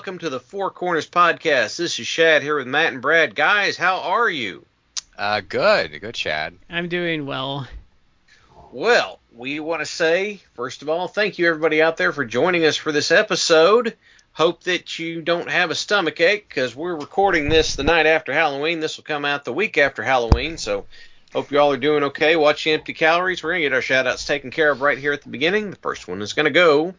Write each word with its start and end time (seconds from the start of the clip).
Welcome 0.00 0.16
to 0.16 0.30
the 0.30 0.40
Four 0.40 0.70
Corners 0.70 1.06
Podcast. 1.06 1.76
This 1.76 1.98
is 1.98 2.06
Shad 2.06 2.40
here 2.40 2.56
with 2.56 2.66
Matt 2.66 2.94
and 2.94 3.02
Brad. 3.02 3.34
Guys, 3.34 3.76
how 3.76 3.98
are 3.98 4.30
you? 4.30 4.64
Uh, 5.18 5.42
good, 5.46 6.00
good, 6.00 6.14
Chad. 6.14 6.56
I'm 6.70 6.88
doing 6.88 7.26
well. 7.26 7.68
Well, 8.72 9.20
we 9.36 9.60
want 9.60 9.82
to 9.82 9.84
say, 9.84 10.40
first 10.54 10.80
of 10.80 10.88
all, 10.88 11.06
thank 11.06 11.38
you 11.38 11.46
everybody 11.46 11.82
out 11.82 11.98
there 11.98 12.14
for 12.14 12.24
joining 12.24 12.64
us 12.64 12.78
for 12.78 12.92
this 12.92 13.10
episode. 13.10 13.94
Hope 14.32 14.62
that 14.64 14.98
you 14.98 15.20
don't 15.20 15.50
have 15.50 15.70
a 15.70 15.74
stomach 15.74 16.18
ache 16.18 16.48
because 16.48 16.74
we're 16.74 16.96
recording 16.96 17.50
this 17.50 17.76
the 17.76 17.84
night 17.84 18.06
after 18.06 18.32
Halloween. 18.32 18.80
This 18.80 18.96
will 18.96 19.04
come 19.04 19.26
out 19.26 19.44
the 19.44 19.52
week 19.52 19.76
after 19.76 20.02
Halloween, 20.02 20.56
so 20.56 20.86
hope 21.34 21.50
you 21.50 21.60
all 21.60 21.72
are 21.72 21.76
doing 21.76 22.04
okay. 22.04 22.36
Watch 22.36 22.64
the 22.64 22.72
empty 22.72 22.94
calories. 22.94 23.42
We're 23.42 23.50
gonna 23.50 23.60
get 23.64 23.74
our 23.74 23.82
shout 23.82 24.06
outs 24.06 24.24
taken 24.24 24.50
care 24.50 24.70
of 24.70 24.80
right 24.80 24.96
here 24.96 25.12
at 25.12 25.20
the 25.20 25.28
beginning. 25.28 25.68
The 25.68 25.76
first 25.76 26.08
one 26.08 26.22
is 26.22 26.32
gonna 26.32 26.48
go 26.48 26.94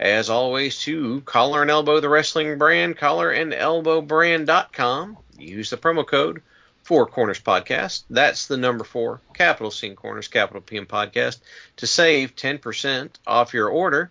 as 0.00 0.28
always, 0.30 0.80
to 0.80 1.20
Collar 1.20 1.62
and 1.62 1.70
Elbow, 1.70 2.00
the 2.00 2.08
wrestling 2.08 2.56
brand, 2.56 2.96
collarandelbowbrand.com. 2.96 5.18
Use 5.38 5.68
the 5.68 5.76
promo 5.76 6.06
code 6.06 6.40
Four 6.82 7.04
Corners 7.06 7.38
Podcast. 7.38 8.04
That's 8.08 8.46
the 8.46 8.56
number 8.56 8.84
four, 8.84 9.20
capital 9.34 9.70
C 9.70 9.90
Corners, 9.90 10.28
capital 10.28 10.62
PM 10.62 10.86
Podcast, 10.86 11.40
to 11.76 11.86
save 11.86 12.34
10% 12.34 13.10
off 13.26 13.52
your 13.52 13.68
order. 13.68 14.10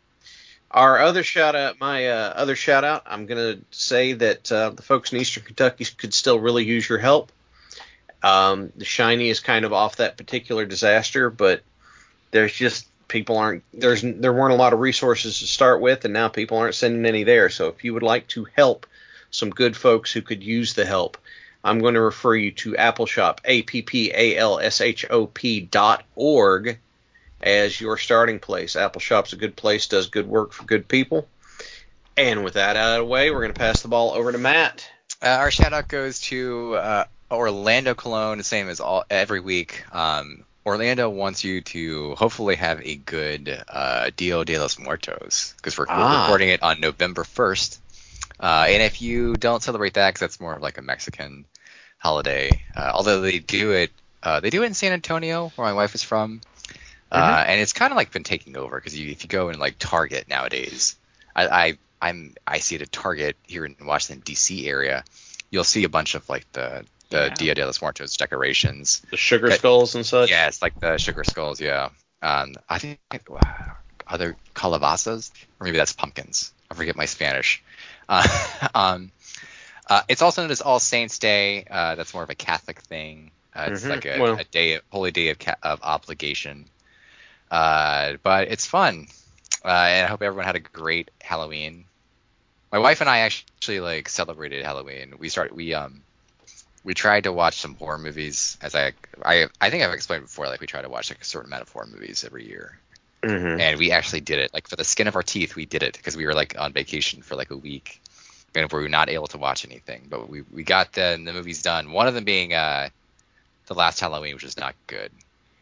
Our 0.69 0.99
other 0.99 1.23
shout 1.23 1.55
out, 1.55 1.79
my 1.79 2.07
uh, 2.07 2.33
other 2.35 2.55
shout 2.55 2.83
out, 2.83 3.01
I'm 3.07 3.25
going 3.25 3.57
to 3.57 3.63
say 3.71 4.13
that 4.13 4.51
uh, 4.51 4.69
the 4.69 4.83
folks 4.83 5.11
in 5.11 5.19
Eastern 5.19 5.43
Kentucky 5.43 5.87
could 5.97 6.13
still 6.13 6.39
really 6.39 6.65
use 6.65 6.87
your 6.87 6.99
help. 6.99 7.31
Um, 8.21 8.71
the 8.75 8.85
Shiny 8.85 9.29
is 9.29 9.39
kind 9.39 9.65
of 9.65 9.73
off 9.73 9.95
that 9.95 10.17
particular 10.17 10.67
disaster, 10.67 11.31
but 11.31 11.63
there's 12.29 12.53
just 12.53 12.85
people 13.09 13.38
aren't 13.38 13.63
there's 13.73 14.02
there 14.02 14.31
weren't 14.33 14.53
a 14.53 14.57
lot 14.57 14.71
of 14.71 14.79
resources 14.79 15.39
to 15.39 15.47
start 15.47 15.81
with, 15.81 16.05
and 16.05 16.13
now 16.13 16.29
people 16.29 16.57
aren't 16.57 16.75
sending 16.75 17.05
any 17.05 17.23
there. 17.23 17.49
So 17.49 17.67
if 17.67 17.83
you 17.83 17.93
would 17.93 18.03
like 18.03 18.27
to 18.29 18.47
help 18.55 18.85
some 19.31 19.49
good 19.49 19.75
folks 19.75 20.13
who 20.13 20.21
could 20.21 20.41
use 20.41 20.73
the 20.73 20.85
help, 20.85 21.17
I'm 21.63 21.79
going 21.79 21.95
to 21.95 22.01
refer 22.01 22.35
you 22.35 22.51
to 22.51 22.73
Appalshop, 22.73 23.39
a 23.43 23.63
p 23.63 23.81
p 23.81 24.11
a 24.13 24.38
l 24.38 24.59
s 24.59 24.79
h 24.79 25.05
o 25.09 25.25
p 25.25 25.59
dot 25.59 26.05
org, 26.16 26.79
as 27.41 27.81
your 27.81 27.97
starting 27.97 28.39
place. 28.39 28.75
Appalshop's 28.75 29.33
a 29.33 29.38
good 29.38 29.55
place, 29.55 29.88
does 29.88 30.07
good 30.07 30.27
work 30.27 30.53
for 30.53 30.63
good 30.63 30.88
people. 30.88 31.27
And 32.16 32.44
with 32.44 32.53
that 32.53 32.75
out 32.75 33.00
of 33.00 33.05
the 33.05 33.11
way, 33.11 33.31
we're 33.31 33.41
going 33.41 33.53
to 33.53 33.59
pass 33.59 33.81
the 33.81 33.88
ball 33.88 34.11
over 34.11 34.31
to 34.31 34.38
Matt. 34.38 34.89
Uh, 35.22 35.28
our 35.29 35.51
shout 35.51 35.73
out 35.73 35.88
goes 35.88 36.19
to 36.22 36.75
uh, 36.75 37.05
Orlando 37.31 37.94
Cologne, 37.94 38.38
the 38.38 38.44
same 38.44 38.69
as 38.69 38.79
all 38.79 39.05
every 39.09 39.39
week. 39.39 39.84
Um, 39.94 40.44
Orlando 40.69 41.09
wants 41.09 41.44
you 41.44 41.62
to 41.62 42.13
hopefully 42.16 42.56
have 42.56 42.80
a 42.84 42.96
good 42.96 43.63
uh, 43.68 44.12
Dia 44.16 44.46
de 44.46 44.59
los 44.59 44.78
Muertos 44.78 45.53
because 45.57 45.75
we're, 45.78 45.88
Ah. 45.90 46.22
recording 46.24 46.50
it 46.50 46.62
on 46.62 46.80
November 46.80 47.24
1st. 47.24 47.80
Uh, 48.40 48.66
and 48.69 48.84
if 48.84 49.02
you 49.02 49.34
don't 49.35 49.63
celebrate 49.63 49.96
that, 49.96 50.09
because 50.09 50.19
that's 50.19 50.40
more 50.40 50.53
of 50.53 50.62
like 50.62 50.78
a 50.78 50.81
Mexican 50.84 51.46
holiday, 51.97 52.63
uh, 52.75 52.91
although 52.94 53.19
they 53.22 53.40
do 53.40 53.72
it, 53.72 53.91
uh, 54.22 54.40
they 54.40 54.52
do 54.52 54.62
it 54.62 54.68
in 54.68 54.74
San 54.75 54.94
Antonio, 54.94 55.52
where 55.56 55.68
my 55.68 55.74
wife 55.74 55.96
is 55.96 56.03
from, 56.03 56.40
uh, 57.12 57.44
and 57.47 57.59
it's 57.59 57.74
kind 57.74 57.91
of 57.91 57.97
like 57.97 58.12
been 58.12 58.24
taking 58.24 58.56
over 58.56 58.78
because 58.78 58.97
you, 58.97 59.09
if 59.09 59.24
you 59.24 59.28
go 59.28 59.50
in 59.50 59.58
like 59.58 59.75
Target 59.79 60.29
nowadays, 60.29 60.96
I, 61.35 61.47
I 61.47 61.78
I'm 62.02 62.35
I 62.46 62.59
see 62.59 62.75
it 62.75 62.81
at 62.84 62.91
Target 62.91 63.35
here 63.47 63.66
in 63.66 63.75
Washington 63.84 64.22
D.C. 64.24 64.68
area, 64.69 65.03
you'll 65.50 65.63
see 65.63 65.84
a 65.84 65.90
bunch 65.90 66.13
of 66.16 66.29
like 66.29 66.46
the 66.53 66.85
the 67.09 67.30
Yeah. 67.30 67.36
Dia 67.38 67.56
de 67.56 67.66
los 67.66 67.81
Muertos 67.81 68.18
decorations. 68.18 69.02
The 69.12 69.18
sugar 69.18 69.47
Okay. 69.47 69.58
skulls 69.58 69.96
and 69.96 70.06
such. 70.06 70.30
Yeah, 70.30 70.47
it's 70.47 70.62
like 70.62 70.80
the 70.80 70.97
sugar 70.97 71.24
skulls. 71.24 71.59
Yeah. 71.62 71.90
Um, 72.22 72.56
I 72.70 72.80
think 72.80 73.00
other 74.08 74.38
calabazas, 74.56 75.31
or 75.59 75.66
maybe 75.66 75.78
that's 75.78 75.94
pumpkins. 75.94 76.52
I 76.70 76.75
forget 76.75 76.96
my 76.96 77.06
Spanish. 77.06 77.64
Uh, 78.08 78.28
um, 78.75 79.12
uh, 79.90 80.02
it's 80.08 80.22
also 80.22 80.42
known 80.42 80.52
as 80.52 80.62
All 80.62 80.80
Saints 80.80 81.20
Day. 81.20 81.66
Uh, 81.70 81.96
that's 81.96 82.14
more 82.14 82.24
of 82.24 82.30
a 82.30 82.36
Catholic 82.36 82.81
thing. 82.81 83.31
Uh, 83.56 83.70
it's 83.72 83.84
Mhm. 83.84 83.90
like 83.90 84.06
a, 84.06 84.20
Well- 84.20 84.40
a 84.40 84.44
day, 84.46 84.80
holy 84.91 85.12
day 85.12 85.30
of, 85.30 85.40
ca- 85.40 85.58
of 85.64 85.81
obligation. 85.84 86.70
Uh, 87.52 88.14
but 88.24 88.47
it's 88.50 88.66
fun, 88.66 89.08
uh, 89.66 89.68
and 89.70 90.06
I 90.06 90.09
hope 90.09 90.22
everyone 90.22 90.46
had 90.46 90.56
a 90.56 90.59
great 90.59 91.09
Halloween. 91.22 91.86
My 92.72 92.78
wife 92.80 93.02
and 93.02 93.09
I 93.09 93.20
actually 93.20 93.80
like 93.80 94.09
celebrated 94.09 94.64
Halloween. 94.64 95.16
We 95.18 95.30
started 95.30 95.56
we 95.56 95.74
um 95.74 96.03
we 96.84 96.94
tried 96.94 97.25
to 97.25 97.34
watch 97.34 97.59
some 97.59 97.75
horror 97.75 97.97
movies 97.97 98.57
as 98.62 98.75
I 98.75 98.94
I 99.23 99.47
I 99.59 99.69
think 99.69 99.84
I've 99.84 99.94
explained 99.94 100.23
before 100.23 100.47
like 100.47 100.62
we 100.62 100.67
try 100.67 100.81
to 100.81 100.90
watch 100.90 101.09
like 101.09 101.22
a 101.22 101.25
certain 101.25 101.50
amount 101.50 101.63
of 101.63 101.69
horror 101.69 101.88
movies 101.91 102.23
every 102.25 102.47
year. 102.47 102.78
Mm-hmm. 103.23 103.59
And 103.59 103.79
we 103.79 103.91
actually 103.91 104.22
did 104.22 104.40
it 104.40 104.53
like 104.53 104.67
for 104.67 104.78
the 104.78 104.85
skin 104.85 105.07
of 105.07 105.16
our 105.16 105.23
teeth 105.23 105.56
we 105.56 105.66
did 105.66 105.84
it 105.84 105.94
because 105.97 106.16
we 106.16 106.25
were 106.25 106.34
like 106.34 106.56
on 106.57 106.72
vacation 106.72 107.22
for 107.22 107.35
like 107.35 107.51
a 107.51 107.57
week 107.57 108.01
and 108.56 108.72
we 108.72 108.79
were 108.81 108.90
not 108.90 109.09
able 109.09 109.28
to 109.28 109.38
watch 109.38 109.66
anything. 109.66 110.07
But 110.09 110.29
we 110.29 110.44
we 110.53 110.63
got 110.63 110.94
the 110.94 111.22
the 111.23 111.34
movies 111.34 111.62
done. 111.62 111.91
One 111.91 112.07
of 112.07 112.13
them 112.13 112.23
being 112.23 112.53
uh 112.53 112.90
the 113.67 113.73
last 113.73 114.00
Halloween 114.00 114.35
which 114.35 114.44
was 114.44 114.57
not 114.57 114.75
good. 114.88 115.11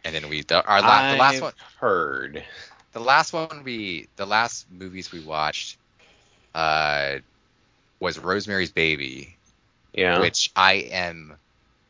And 0.03 0.13
then 0.13 0.29
we 0.29 0.44
the, 0.44 0.63
our 0.63 0.81
la- 0.81 1.11
the 1.13 1.17
last 1.17 1.41
one 1.41 1.53
heard. 1.79 2.44
the 2.94 2.99
last 2.99 3.34
one 3.34 3.63
we 3.63 4.07
the 4.17 4.25
last 4.25 4.72
movies 4.72 5.11
we 5.11 5.19
watched 5.19 5.78
uh 6.53 7.17
was 7.99 8.19
Rosemary's 8.19 8.72
Baby 8.72 9.36
Yeah. 9.97 10.19
which 10.19 10.52
I 10.56 10.74
am 10.91 11.35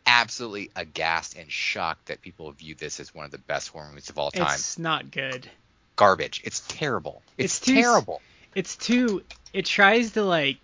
absolutely 0.06 0.72
aghast 0.76 1.36
and 1.38 1.52
shocked 1.52 2.08
that 2.08 2.22
people 2.22 2.50
view 2.54 2.74
this 2.76 3.00
as 3.00 3.14
one 3.14 3.26
of 3.26 3.32
the 3.32 3.38
best 3.38 3.68
horror 3.70 3.90
movies 3.90 4.10
of 4.10 4.18
all 4.18 4.32
time. 4.32 4.48
It's 4.54 4.80
not 4.80 5.12
good. 5.12 5.48
Garbage. 5.98 6.42
It's 6.46 6.62
terrible. 6.68 7.22
It's, 7.38 7.58
It's 7.58 7.66
too 7.66 7.76
terrible. 7.76 8.22
It's 8.56 8.76
too. 8.76 9.24
It 9.54 9.66
tries 9.66 10.12
to 10.12 10.24
like 10.24 10.58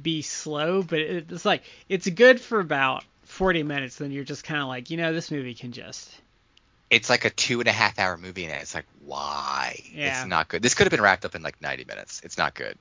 be 0.00 0.22
slow, 0.22 0.82
but 0.82 0.98
it- 1.00 1.26
it's 1.32 1.44
like 1.44 1.62
it's 1.88 2.08
good 2.08 2.40
for 2.40 2.60
about 2.60 3.04
40 3.24 3.62
minutes. 3.64 3.96
Then 3.96 4.12
you're 4.12 4.24
just 4.24 4.44
kind 4.44 4.60
of 4.62 4.68
like, 4.68 4.90
you 4.90 4.96
know, 4.96 5.12
this 5.12 5.30
movie 5.30 5.54
can 5.54 5.72
just. 5.72 6.10
It's 6.90 7.10
like 7.10 7.24
a 7.24 7.30
two 7.30 7.58
and 7.60 7.68
a 7.68 7.72
half 7.72 7.98
hour 7.98 8.16
movie, 8.16 8.44
and 8.44 8.52
it's 8.54 8.74
like, 8.74 8.86
why? 9.04 9.80
Yeah. 9.92 10.20
It's 10.20 10.28
not 10.28 10.48
good. 10.48 10.62
This 10.62 10.74
could 10.74 10.84
have 10.86 10.92
been 10.92 11.00
wrapped 11.00 11.24
up 11.24 11.34
in 11.34 11.42
like 11.42 11.60
90 11.60 11.84
minutes. 11.86 12.20
It's 12.22 12.38
not 12.38 12.54
good. 12.54 12.78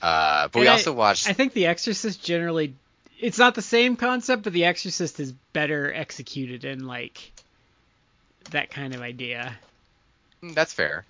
Uh, 0.00 0.48
but 0.48 0.60
we 0.60 0.68
I- 0.68 0.72
also 0.72 0.92
watched. 0.92 1.28
I 1.28 1.34
think 1.34 1.52
The 1.52 1.66
Exorcist 1.66 2.24
generally. 2.24 2.74
It's 3.24 3.38
not 3.38 3.54
the 3.54 3.62
same 3.62 3.96
concept, 3.96 4.42
but 4.42 4.52
The 4.52 4.66
Exorcist 4.66 5.18
is 5.18 5.32
better 5.32 5.90
executed 5.90 6.66
in 6.66 6.86
like 6.86 7.32
that 8.50 8.70
kind 8.70 8.94
of 8.94 9.00
idea. 9.00 9.56
Mm, 10.42 10.54
That's 10.54 10.74
fair. 10.74 11.06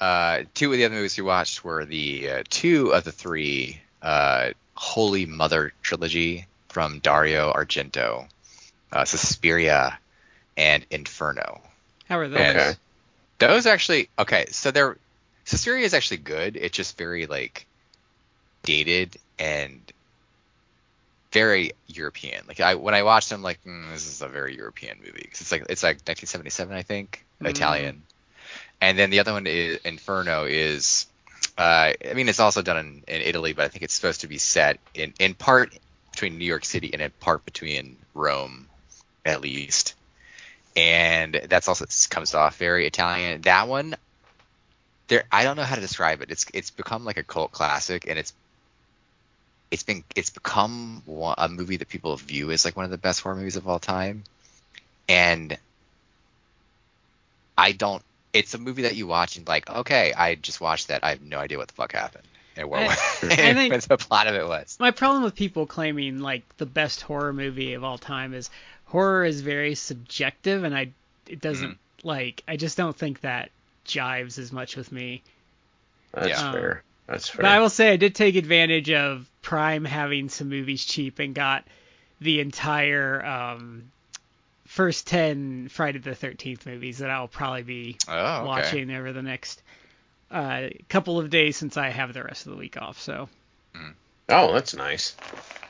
Uh, 0.00 0.44
two 0.54 0.72
of 0.72 0.78
the 0.78 0.86
other 0.86 0.94
movies 0.94 1.18
we 1.18 1.22
watched 1.22 1.62
were 1.62 1.84
the 1.84 2.30
uh, 2.30 2.42
two 2.48 2.94
of 2.94 3.04
the 3.04 3.12
three 3.12 3.78
uh, 4.00 4.52
Holy 4.74 5.26
Mother 5.26 5.74
trilogy 5.82 6.46
from 6.70 7.00
Dario 7.00 7.52
Argento, 7.52 8.26
uh, 8.90 9.04
Suspiria, 9.04 9.98
and 10.56 10.86
Inferno. 10.90 11.60
How 12.08 12.20
are 12.20 12.28
those? 12.28 12.38
And 12.38 12.58
Okay. 12.58 12.74
Those 13.36 13.66
actually 13.66 14.08
okay. 14.18 14.46
So 14.48 14.70
they're 14.70 14.96
Suspiria 15.44 15.84
is 15.84 15.92
actually 15.92 16.16
good. 16.16 16.56
It's 16.56 16.74
just 16.74 16.96
very 16.96 17.26
like 17.26 17.66
dated 18.62 19.18
and 19.38 19.82
very 21.34 21.72
European. 21.88 22.44
Like 22.48 22.60
I 22.60 22.76
when 22.76 22.94
I 22.94 23.02
watched 23.02 23.28
them, 23.28 23.42
like 23.42 23.62
mm, 23.64 23.92
this 23.92 24.06
is 24.06 24.22
a 24.22 24.28
very 24.28 24.56
European 24.56 24.98
movie 25.04 25.28
'Cause 25.30 25.42
it's 25.42 25.52
like 25.52 25.66
it's 25.68 25.82
like 25.82 25.98
1977, 26.06 26.74
I 26.74 26.82
think, 26.82 27.24
Mm. 27.42 27.50
Italian. 27.50 28.02
And 28.80 28.98
then 28.98 29.10
the 29.10 29.20
other 29.20 29.32
one 29.32 29.46
is 29.46 29.78
Inferno 29.84 30.44
is, 30.44 31.06
uh, 31.58 31.92
I 32.10 32.14
mean, 32.14 32.28
it's 32.28 32.40
also 32.40 32.62
done 32.62 32.78
in, 32.78 33.04
in 33.16 33.20
Italy, 33.22 33.52
but 33.52 33.64
I 33.66 33.68
think 33.68 33.82
it's 33.82 33.94
supposed 33.94 34.22
to 34.22 34.28
be 34.28 34.38
set 34.38 34.78
in 34.94 35.12
in 35.18 35.34
part 35.34 35.72
between 36.12 36.38
New 36.38 36.44
York 36.46 36.64
City 36.64 36.90
and 36.92 37.02
in 37.02 37.10
part 37.20 37.44
between 37.44 37.96
Rome, 38.14 38.68
at 39.24 39.40
least. 39.42 39.94
and 40.76 41.34
that's 41.50 41.68
also 41.68 41.84
comes 42.10 42.34
off 42.34 42.56
very 42.56 42.86
Italian. 42.86 43.42
That 43.42 43.68
one, 43.68 43.96
there 45.08 45.24
I 45.30 45.44
don't 45.44 45.56
know 45.56 45.64
how 45.64 45.74
to 45.76 45.80
describe 45.80 46.22
it. 46.22 46.30
It's 46.30 46.46
it's 46.54 46.70
become 46.70 47.04
like 47.04 47.16
a 47.18 47.22
cult 47.24 47.52
classic, 47.52 48.06
and 48.08 48.18
it's 48.18 48.32
it's 49.74 49.82
been 49.82 50.04
it's 50.14 50.30
become 50.30 51.02
a 51.36 51.48
movie 51.48 51.76
that 51.78 51.88
people 51.88 52.16
view 52.16 52.50
as 52.52 52.64
like 52.64 52.76
one 52.76 52.84
of 52.84 52.90
the 52.92 52.98
best 52.98 53.20
horror 53.20 53.34
movies 53.36 53.56
of 53.56 53.66
all 53.68 53.78
time, 53.80 54.22
and 55.08 55.58
I 57.58 57.72
don't. 57.72 58.02
It's 58.32 58.54
a 58.54 58.58
movie 58.58 58.82
that 58.82 58.96
you 58.96 59.06
watch 59.06 59.36
and 59.36 59.46
like, 59.46 59.68
okay, 59.70 60.12
I 60.16 60.34
just 60.36 60.60
watched 60.60 60.88
that. 60.88 61.04
I 61.04 61.10
have 61.10 61.22
no 61.22 61.38
idea 61.38 61.58
what 61.58 61.68
the 61.68 61.74
fuck 61.74 61.92
happened 61.92 62.24
and 62.56 62.68
what, 62.70 62.80
I- 62.82 62.86
what 62.86 63.32
I 63.38 63.54
think- 63.54 63.82
the 63.84 63.96
plot 63.96 64.26
of 64.26 64.34
it 64.34 64.46
was. 64.46 64.76
My 64.80 64.90
problem 64.92 65.22
with 65.24 65.34
people 65.34 65.66
claiming 65.66 66.20
like 66.20 66.42
the 66.56 66.66
best 66.66 67.00
horror 67.02 67.32
movie 67.32 67.74
of 67.74 67.84
all 67.84 67.98
time 67.98 68.32
is 68.34 68.50
horror 68.86 69.24
is 69.24 69.40
very 69.40 69.74
subjective, 69.74 70.64
and 70.64 70.74
I 70.76 70.92
it 71.28 71.40
doesn't 71.40 71.70
Mm-hmm. 71.70 72.08
like 72.08 72.42
I 72.46 72.56
just 72.56 72.76
don't 72.76 72.96
think 72.96 73.22
that 73.22 73.50
jives 73.86 74.38
as 74.38 74.52
much 74.52 74.76
with 74.76 74.92
me. 74.92 75.22
That's 76.12 76.28
Yeah. 76.28 76.52
fair. 76.52 76.82
That's 77.06 77.28
fair. 77.28 77.42
But 77.42 77.50
I 77.50 77.60
will 77.60 77.68
say 77.70 77.92
I 77.92 77.96
did 77.96 78.14
take 78.14 78.36
advantage 78.36 78.90
of 78.90 79.28
Prime 79.42 79.84
having 79.84 80.28
some 80.28 80.48
movies 80.48 80.84
cheap 80.84 81.18
and 81.18 81.34
got 81.34 81.64
the 82.20 82.40
entire 82.40 83.24
um, 83.24 83.90
first 84.66 85.06
ten 85.06 85.68
Friday 85.68 85.98
the 85.98 86.14
Thirteenth 86.14 86.64
movies 86.66 86.98
that 86.98 87.10
I'll 87.10 87.28
probably 87.28 87.62
be 87.62 87.96
Oh, 88.08 88.12
okay. 88.38 88.46
watching 88.46 88.90
over 88.90 89.12
the 89.12 89.22
next 89.22 89.62
uh, 90.30 90.68
couple 90.88 91.18
of 91.18 91.30
days 91.30 91.56
since 91.56 91.76
I 91.76 91.90
have 91.90 92.14
the 92.14 92.22
rest 92.24 92.46
of 92.46 92.52
the 92.52 92.58
week 92.58 92.80
off. 92.80 92.98
So. 93.00 93.28
oh, 94.30 94.52
that's 94.54 94.74
nice. 94.74 95.14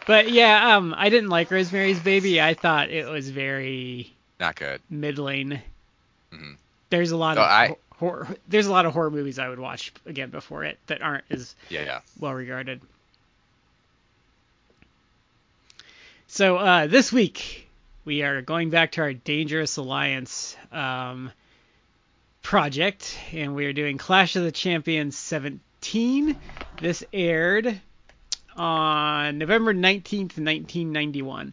But 0.06 0.30
yeah, 0.30 0.76
um, 0.76 0.94
I 0.96 1.08
didn't 1.08 1.30
like 1.30 1.50
Rosemary's 1.50 1.98
Baby. 1.98 2.40
I 2.40 2.54
thought 2.54 2.90
it 2.90 3.06
was 3.08 3.28
very 3.30 4.14
Not 4.38 4.54
good. 4.54 4.80
middling. 4.88 5.60
Mhm. 6.32 6.56
There's 6.90 7.10
a 7.10 7.16
lot 7.16 7.38
Oh, 7.38 7.42
of 7.42 7.48
I- 7.50 7.76
horror. 7.98 8.28
There's 8.48 8.66
a 8.66 8.72
lot 8.72 8.86
of 8.86 8.92
horror 8.92 9.10
movies 9.10 9.38
I 9.38 9.48
would 9.48 9.58
watch 9.58 9.92
again 10.06 10.30
before 10.30 10.64
it 10.64 10.78
that 10.86 11.02
aren't 11.02 11.24
as 11.30 11.54
Yeah, 11.68 11.84
yeah. 11.84 12.00
well 12.18 12.32
regarded. 12.34 12.80
So 16.28 16.56
uh, 16.56 16.86
this 16.86 17.12
week 17.12 17.68
we 18.04 18.22
are 18.22 18.42
going 18.42 18.70
back 18.70 18.92
to 18.92 19.02
our 19.02 19.12
Dangerous 19.12 19.76
Alliance 19.76 20.56
um, 20.72 21.30
project, 22.42 23.16
and 23.32 23.54
we 23.54 23.66
are 23.66 23.72
doing 23.72 23.98
Clash 23.98 24.36
of 24.36 24.42
the 24.42 24.52
Champions 24.52 25.16
17. 25.16 26.36
This 26.80 27.04
aired 27.12 27.80
on 28.56 29.38
November 29.38 29.72
19th, 29.72 30.36
1991. 30.38 31.52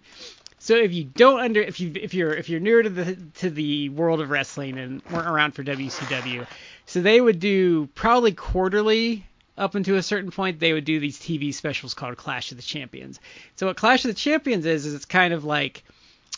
So 0.63 0.75
if 0.75 0.94
you 0.94 1.06
don't 1.06 1.40
under 1.40 1.60
if 1.60 1.80
you 1.80 1.92
if 1.96 2.13
you're 2.13 2.36
if 2.36 2.48
you're 2.48 2.60
newer 2.60 2.84
to 2.84 2.90
the 2.92 3.18
to 3.40 3.50
the 3.50 3.90
world 3.90 4.22
of 4.22 4.30
wrestling 4.30 4.78
and 4.78 5.02
weren't 5.12 5.28
around 5.28 5.54
for 5.54 5.63
WCW, 5.63 6.46
so 6.86 7.02
they 7.02 7.19
would 7.19 7.40
do 7.40 7.88
probably 7.96 8.34
quarterly 8.34 9.25
up 9.58 9.74
until 9.74 9.98
a 9.98 10.04
certain 10.04 10.30
point 10.30 10.60
they 10.60 10.72
would 10.72 10.86
do 10.86 11.00
these 11.00 11.18
TV 11.18 11.52
specials 11.52 11.96
called 11.96 12.16
Clash 12.16 12.52
of 12.52 12.58
the 12.58 12.63
Champions. 12.63 13.19
So 13.56 13.66
what 13.66 13.75
Clash 13.75 14.06
of 14.06 14.10
the 14.10 14.13
Champions 14.13 14.68
is 14.68 14.86
is 14.86 14.94
it's 14.94 15.06
kind 15.06 15.34
of 15.34 15.44
like 15.44 15.84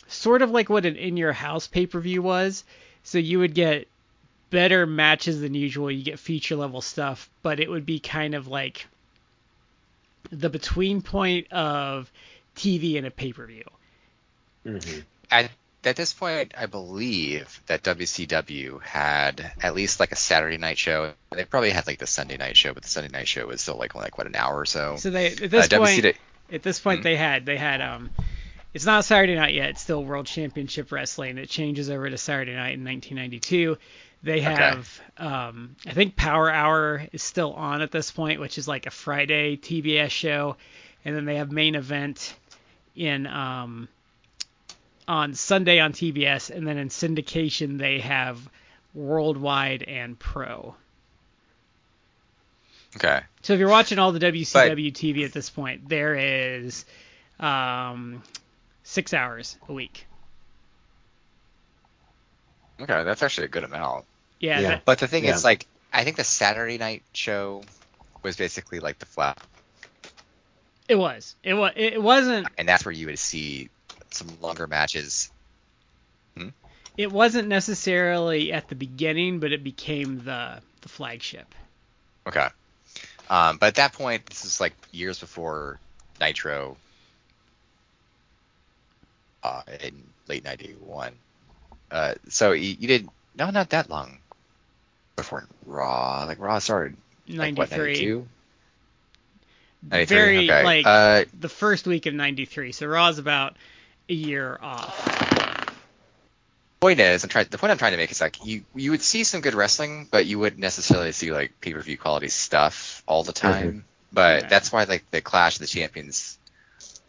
sort 0.08 0.40
of 0.40 0.50
like 0.50 0.70
what 0.70 0.86
an 0.86 0.96
in 0.96 1.18
your 1.18 1.34
house 1.34 1.66
pay-per-view 1.66 2.22
was. 2.22 2.64
So 3.02 3.18
you 3.18 3.40
would 3.40 3.52
get 3.52 3.88
better 4.48 4.86
matches 4.86 5.42
than 5.42 5.52
usual, 5.52 5.90
you 5.90 6.02
get 6.02 6.18
feature 6.18 6.56
level 6.56 6.80
stuff, 6.80 7.28
but 7.42 7.60
it 7.60 7.68
would 7.68 7.84
be 7.84 7.98
kind 8.00 8.32
of 8.32 8.48
like 8.48 8.86
the 10.30 10.48
between 10.48 11.02
point 11.02 11.52
of 11.52 12.10
TV 12.56 12.96
and 12.96 13.06
a 13.06 13.10
pay-per-view. 13.10 13.64
Mm-hmm. 14.66 15.00
At 15.30 15.50
at 15.84 15.96
this 15.96 16.14
point, 16.14 16.54
I 16.56 16.64
believe 16.66 17.60
that 17.66 17.82
WCW 17.82 18.80
had 18.82 19.52
at 19.62 19.74
least 19.74 20.00
like 20.00 20.12
a 20.12 20.16
Saturday 20.16 20.56
night 20.56 20.78
show. 20.78 21.12
They 21.30 21.44
probably 21.44 21.70
had 21.70 21.86
like 21.86 21.98
the 21.98 22.06
Sunday 22.06 22.36
night 22.36 22.56
show, 22.56 22.72
but 22.72 22.82
the 22.82 22.88
Sunday 22.88 23.10
night 23.10 23.28
show 23.28 23.46
was 23.46 23.60
still 23.60 23.76
like 23.76 23.94
like 23.94 24.16
what 24.16 24.26
an 24.26 24.34
hour 24.36 24.60
or 24.60 24.66
so. 24.66 24.96
So 24.96 25.10
they 25.10 25.26
at 25.28 25.50
this 25.50 25.72
uh, 25.72 25.78
point 25.78 26.02
WCW 26.04 26.14
at 26.52 26.62
this 26.62 26.80
point 26.80 27.00
Mhm. 27.00 27.04
they 27.04 27.16
had 27.16 27.46
they 27.46 27.56
had 27.56 27.80
um 27.80 28.10
it's 28.72 28.86
not 28.86 29.04
Saturday 29.04 29.34
night 29.36 29.54
yet, 29.54 29.70
it's 29.70 29.80
still 29.82 30.04
World 30.04 30.26
Championship 30.26 30.90
Wrestling. 30.90 31.38
It 31.38 31.48
changes 31.48 31.90
over 31.90 32.08
to 32.10 32.18
Saturday 32.18 32.54
night 32.54 32.74
in 32.74 32.84
1992. 32.84 33.76
They 34.22 34.40
have 34.40 35.00
um 35.18 35.76
I 35.86 35.92
think 35.92 36.16
Power 36.16 36.50
Hour 36.50 37.06
is 37.12 37.22
still 37.22 37.52
on 37.52 37.82
at 37.82 37.90
this 37.90 38.10
point, 38.10 38.40
which 38.40 38.56
is 38.58 38.66
like 38.66 38.86
a 38.86 38.90
Friday 38.90 39.56
TBS 39.56 40.10
show, 40.10 40.56
and 41.04 41.14
then 41.14 41.24
they 41.26 41.36
have 41.36 41.52
main 41.52 41.74
event 41.74 42.34
in 42.96 43.26
um 43.26 43.88
on 45.06 45.34
Sunday 45.34 45.80
on 45.80 45.92
TBS, 45.92 46.50
and 46.50 46.66
then 46.66 46.78
in 46.78 46.88
syndication 46.88 47.78
they 47.78 48.00
have 48.00 48.38
Worldwide 48.94 49.82
and 49.82 50.18
Pro. 50.18 50.74
Okay. 52.96 53.20
So 53.42 53.52
if 53.54 53.58
you're 53.60 53.68
watching 53.68 53.98
all 53.98 54.12
the 54.12 54.20
WCW 54.20 54.92
TV 54.92 55.24
at 55.24 55.32
this 55.32 55.50
point, 55.50 55.88
there 55.88 56.14
is 56.14 56.84
um, 57.40 58.22
six 58.84 59.12
hours 59.12 59.56
a 59.68 59.72
week. 59.72 60.06
Okay, 62.80 63.04
that's 63.04 63.22
actually 63.22 63.46
a 63.46 63.48
good 63.48 63.64
amount. 63.64 64.04
Yeah, 64.40 64.60
Yeah. 64.60 64.68
that- 64.70 64.84
But 64.84 64.98
the 64.98 65.08
thing 65.08 65.24
Yeah. 65.24 65.34
is, 65.34 65.44
like, 65.44 65.66
I 65.92 66.04
think 66.04 66.16
the 66.16 66.24
Saturday 66.24 66.78
night 66.78 67.02
show 67.12 67.62
was 68.22 68.36
basically 68.36 68.80
like 68.80 68.98
the 68.98 69.06
flat, 69.06 69.38
it 70.86 70.96
was. 70.96 71.34
It 71.42 71.54
was. 71.54 71.72
It 71.76 72.02
wasn't. 72.02 72.46
and 72.58 72.68
that's 72.68 72.84
where 72.84 72.92
you 72.92 73.06
would 73.06 73.18
see 73.18 73.70
some 74.14 74.28
longer 74.40 74.66
matches. 74.66 75.30
It 76.96 77.10
wasn't 77.10 77.48
necessarily 77.48 78.52
at 78.52 78.68
the 78.68 78.74
beginning, 78.74 79.40
but 79.40 79.52
it 79.52 79.64
became 79.64 80.24
the 80.24 80.60
the 80.82 80.88
flagship. 80.88 81.52
Okay. 82.26 82.48
Um, 83.28 83.56
but 83.56 83.68
at 83.68 83.74
that 83.76 83.92
point, 83.94 84.26
this 84.26 84.44
is 84.44 84.60
like 84.60 84.74
years 84.92 85.18
before 85.18 85.80
Nitro. 86.20 86.76
Uh, 89.42 89.62
in 89.82 90.02
late 90.28 90.44
'91. 90.44 91.12
Uh, 91.90 92.14
so 92.28 92.52
you, 92.52 92.76
you 92.78 92.88
did 92.88 93.08
no, 93.36 93.50
not 93.50 93.70
that 93.70 93.90
long 93.90 94.18
before 95.16 95.46
Raw. 95.66 96.24
Like 96.26 96.38
Raw 96.38 96.60
started 96.60 96.96
like, 97.28 97.56
93. 97.56 97.92
92? 97.92 98.26
93? 99.90 100.16
Very 100.16 100.50
okay. 100.50 100.64
like 100.64 100.86
uh, 100.86 101.24
the 101.38 101.48
first 101.48 101.86
week 101.86 102.06
of 102.06 102.14
'93. 102.14 102.70
So 102.70 102.86
Raw's 102.86 103.18
about 103.18 103.56
a 104.08 104.14
year 104.14 104.58
off. 104.60 105.10
point 106.80 107.00
is, 107.00 107.24
I'm 107.24 107.30
trying. 107.30 107.46
The 107.50 107.58
point 107.58 107.70
I'm 107.70 107.78
trying 107.78 107.92
to 107.92 107.96
make 107.96 108.10
is 108.10 108.20
like 108.20 108.44
you 108.44 108.64
you 108.74 108.90
would 108.90 109.02
see 109.02 109.24
some 109.24 109.40
good 109.40 109.54
wrestling, 109.54 110.06
but 110.10 110.26
you 110.26 110.38
wouldn't 110.38 110.60
necessarily 110.60 111.12
see 111.12 111.32
like 111.32 111.52
pay 111.60 111.72
per 111.72 111.80
view 111.80 111.96
quality 111.96 112.28
stuff 112.28 113.02
all 113.06 113.22
the 113.24 113.32
time. 113.32 113.84
But 114.12 114.42
Yeah. 114.42 114.48
that's 114.48 114.70
why 114.72 114.84
like 114.84 115.04
the 115.10 115.20
Clash 115.20 115.56
of 115.56 115.60
the 115.60 115.66
Champions 115.66 116.38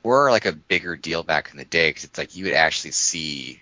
were 0.03 0.31
like 0.31 0.45
a 0.45 0.51
bigger 0.53 0.95
deal 0.95 1.23
back 1.23 1.51
in 1.51 1.57
the 1.57 1.65
day 1.65 1.89
because 1.89 2.05
it's 2.05 2.17
like 2.17 2.35
you 2.35 2.45
would 2.45 2.53
actually 2.53 2.91
see 2.91 3.61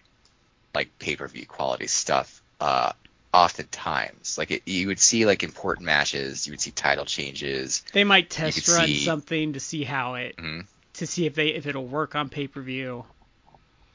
like 0.75 0.97
pay 0.99 1.15
per 1.15 1.27
view 1.27 1.45
quality 1.45 1.87
stuff. 1.87 2.41
Uh, 2.59 2.91
oftentimes, 3.33 4.37
like 4.37 4.51
it, 4.51 4.61
you 4.67 4.87
would 4.87 4.99
see 4.99 5.25
like 5.25 5.41
important 5.43 5.85
matches, 5.85 6.45
you 6.45 6.53
would 6.53 6.61
see 6.61 6.71
title 6.71 7.05
changes. 7.05 7.83
They 7.91 8.03
might 8.03 8.29
test 8.29 8.67
run 8.67 8.85
see- 8.87 9.03
something 9.03 9.53
to 9.53 9.59
see 9.59 9.83
how 9.83 10.13
it 10.15 10.37
Mhm. 10.37 10.67
to 10.93 11.07
see 11.07 11.25
if 11.25 11.33
they 11.33 11.47
if 11.49 11.65
it'll 11.65 11.87
work 11.87 12.13
on 12.15 12.29
pay 12.29 12.47
per 12.47 12.61
view. 12.61 13.05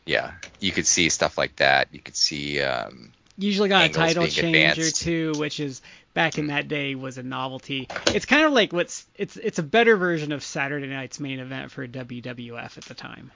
Yeah, 0.09 0.33
you 0.59 0.73
could 0.73 0.87
see 0.87 1.11
stuff 1.11 1.37
like 1.37 1.57
that. 1.57 1.89
You 1.93 2.01
could 2.01 2.17
see. 2.17 2.63
Um, 2.63 3.13
usually 3.37 3.69
got 3.69 3.91
a 3.91 3.93
title 3.93 4.27
change 4.27 4.39
or 4.43 4.47
advanced. 4.47 4.97
Mm. 4.97 5.05
two, 5.05 5.33
which 5.37 5.61
is 5.61 5.83
back 6.15 6.39
in 6.39 6.47
that 6.47 6.67
day 6.67 6.95
was 6.95 7.19
a 7.19 7.23
novelty. 7.23 7.87
It's 8.15 8.25
kind 8.25 8.47
of 8.47 8.53
like 8.55 8.73
what's 8.73 9.05
it's 9.17 9.37
it's 9.37 9.59
a 9.59 9.63
better 9.63 9.99
version 9.99 10.33
of 10.33 10.43
Saturday 10.43 10.87
Night's 10.87 11.21
main 11.21 11.41
event 11.41 11.71
for 11.71 11.87
WWF 11.87 12.79
at 12.79 12.85
the 12.85 12.95
time. 12.95 13.31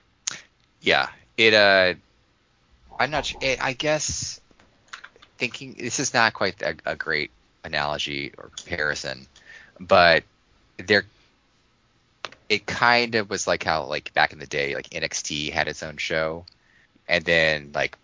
Yeah, 0.80 1.08
it. 1.36 1.52
Uh, 1.52 1.94
I'm 2.98 3.10
not. 3.10 3.26
su- 3.26 3.36
It, 3.42 3.62
I 3.62 3.74
guess 3.74 4.40
thinking 5.36 5.74
this 5.78 6.00
is 6.00 6.14
not 6.14 6.32
quite 6.32 6.62
a, 6.62 6.74
a 6.86 6.96
great 6.96 7.30
analogy 7.64 8.32
or 8.38 8.50
comparison, 8.56 9.26
but 9.78 10.24
there. 10.78 11.04
It 12.48 12.66
kind 12.66 13.14
of 13.14 13.30
was 13.30 13.46
like 13.46 13.62
how 13.62 13.84
like 13.84 14.12
back 14.14 14.32
in 14.32 14.38
the 14.38 14.46
day, 14.46 14.74
like 14.74 14.88
NXT 14.90 15.52
had 15.52 15.68
its 15.68 15.82
own 15.82 15.96
show, 15.96 16.44
and 17.12 17.24
then 17.24 17.70
like 17.74 17.96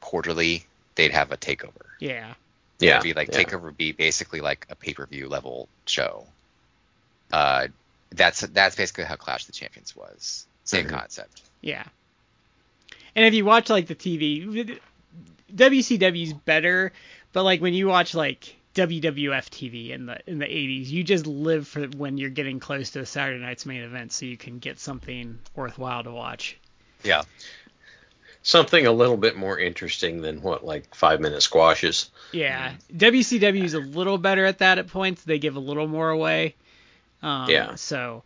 quarterly 0.00 0.64
they'd 0.94 1.12
have 1.12 1.30
a 1.30 1.36
takeover. 1.36 1.84
Yeah. 2.00 2.32
Yeah. 2.80 2.92
It'd 2.92 3.02
be 3.02 3.12
like 3.12 3.28
yeah. 3.28 3.42
takeover 3.42 3.62
would 3.64 3.76
be 3.76 3.92
basically 3.92 4.40
like 4.40 4.66
a 4.70 4.74
pay 4.74 4.94
per 4.94 5.06
view 5.06 5.28
level 5.28 5.68
show. 5.86 6.26
Uh, 7.32 7.68
that's 8.10 8.40
that's 8.40 8.74
basically 8.74 9.04
how 9.04 9.16
Clash 9.16 9.42
of 9.42 9.46
the 9.48 9.52
Champions 9.52 9.94
was. 9.94 10.46
Same 10.64 10.86
Mhm. 10.86 10.90
concept. 10.90 11.42
Yeah. 11.60 11.84
And 13.14 13.26
if 13.26 13.34
you 13.34 13.44
watch 13.44 13.68
like 13.68 13.86
the 13.86 13.94
TV, 13.94 14.78
WCW's 15.54 16.32
better, 16.32 16.92
but 17.32 17.42
like 17.44 17.60
when 17.60 17.74
you 17.74 17.86
watch 17.86 18.14
like 18.14 18.56
WWF 18.74 19.50
TV 19.50 19.90
in 19.90 20.06
the 20.06 20.18
in 20.26 20.38
the 20.38 20.46
80s, 20.46 20.88
you 20.88 21.04
just 21.04 21.26
live 21.26 21.68
for 21.68 21.86
when 21.88 22.16
you're 22.18 22.30
getting 22.30 22.60
close 22.60 22.90
to 22.90 23.00
a 23.00 23.06
Saturday 23.06 23.40
Night's 23.44 23.66
main 23.66 23.82
event, 23.82 24.12
so 24.12 24.24
you 24.26 24.36
can 24.38 24.58
get 24.58 24.78
something 24.80 25.38
worthwhile 25.54 26.02
to 26.04 26.10
watch. 26.10 26.56
Yeah. 27.04 27.22
Something 28.46 28.86
a 28.86 28.92
little 28.92 29.16
bit 29.16 29.36
more 29.36 29.58
interesting 29.58 30.20
than 30.20 30.42
what 30.42 30.64
like 30.64 30.94
five 30.94 31.18
minute 31.18 31.42
squashes. 31.42 32.10
Yeah, 32.30 32.74
WCW 32.94 33.64
is 33.64 33.72
a 33.72 33.80
little 33.80 34.18
better 34.18 34.44
at 34.44 34.58
that 34.58 34.76
at 34.78 34.88
points. 34.88 35.24
They 35.24 35.38
give 35.38 35.56
a 35.56 35.60
little 35.60 35.88
more 35.88 36.10
away. 36.10 36.54
Um, 37.22 37.48
Yeah. 37.48 37.74
So, 37.76 38.22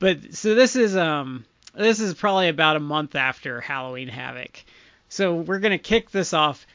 but 0.00 0.34
so 0.34 0.56
this 0.56 0.74
is 0.74 0.96
um 0.96 1.44
this 1.72 2.00
is 2.00 2.14
probably 2.14 2.48
about 2.48 2.74
a 2.74 2.80
month 2.80 3.14
after 3.14 3.60
Halloween 3.60 4.08
Havoc. 4.08 4.60
So 5.08 5.36
we're 5.36 5.60
gonna 5.60 5.78
kick 5.78 6.10
this 6.10 6.34
off 6.34 6.66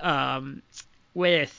um 0.00 0.62
with 1.14 1.54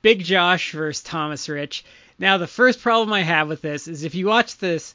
Big 0.00 0.24
Josh 0.24 0.72
versus 0.72 1.02
Thomas 1.02 1.50
Rich. 1.50 1.84
Now 2.18 2.38
the 2.38 2.46
first 2.46 2.80
problem 2.80 3.12
I 3.12 3.20
have 3.20 3.46
with 3.46 3.60
this 3.60 3.88
is 3.88 4.04
if 4.04 4.14
you 4.14 4.26
watch 4.28 4.56
this, 4.56 4.94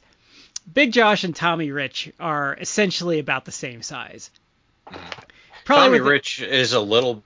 Big 0.74 0.90
Josh 0.92 1.22
and 1.22 1.36
Tommy 1.36 1.70
Rich 1.70 2.10
are 2.18 2.56
essentially 2.60 3.20
about 3.20 3.44
the 3.44 3.52
same 3.52 3.82
size. 3.82 4.28
Probably 5.66 5.84
Tommy 5.84 5.98
with 5.98 6.06
a 6.06 6.10
Rich 6.10 6.42
is 6.42 6.72
a 6.74 6.80
little 6.80 7.24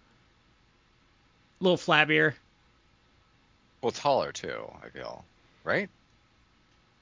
little 1.61 1.77
flabbier. 1.77 2.33
Well, 3.83 3.93
taller 3.93 4.33
too. 4.33 4.65
I 4.83 4.89
feel 4.89 5.25
right. 5.63 5.91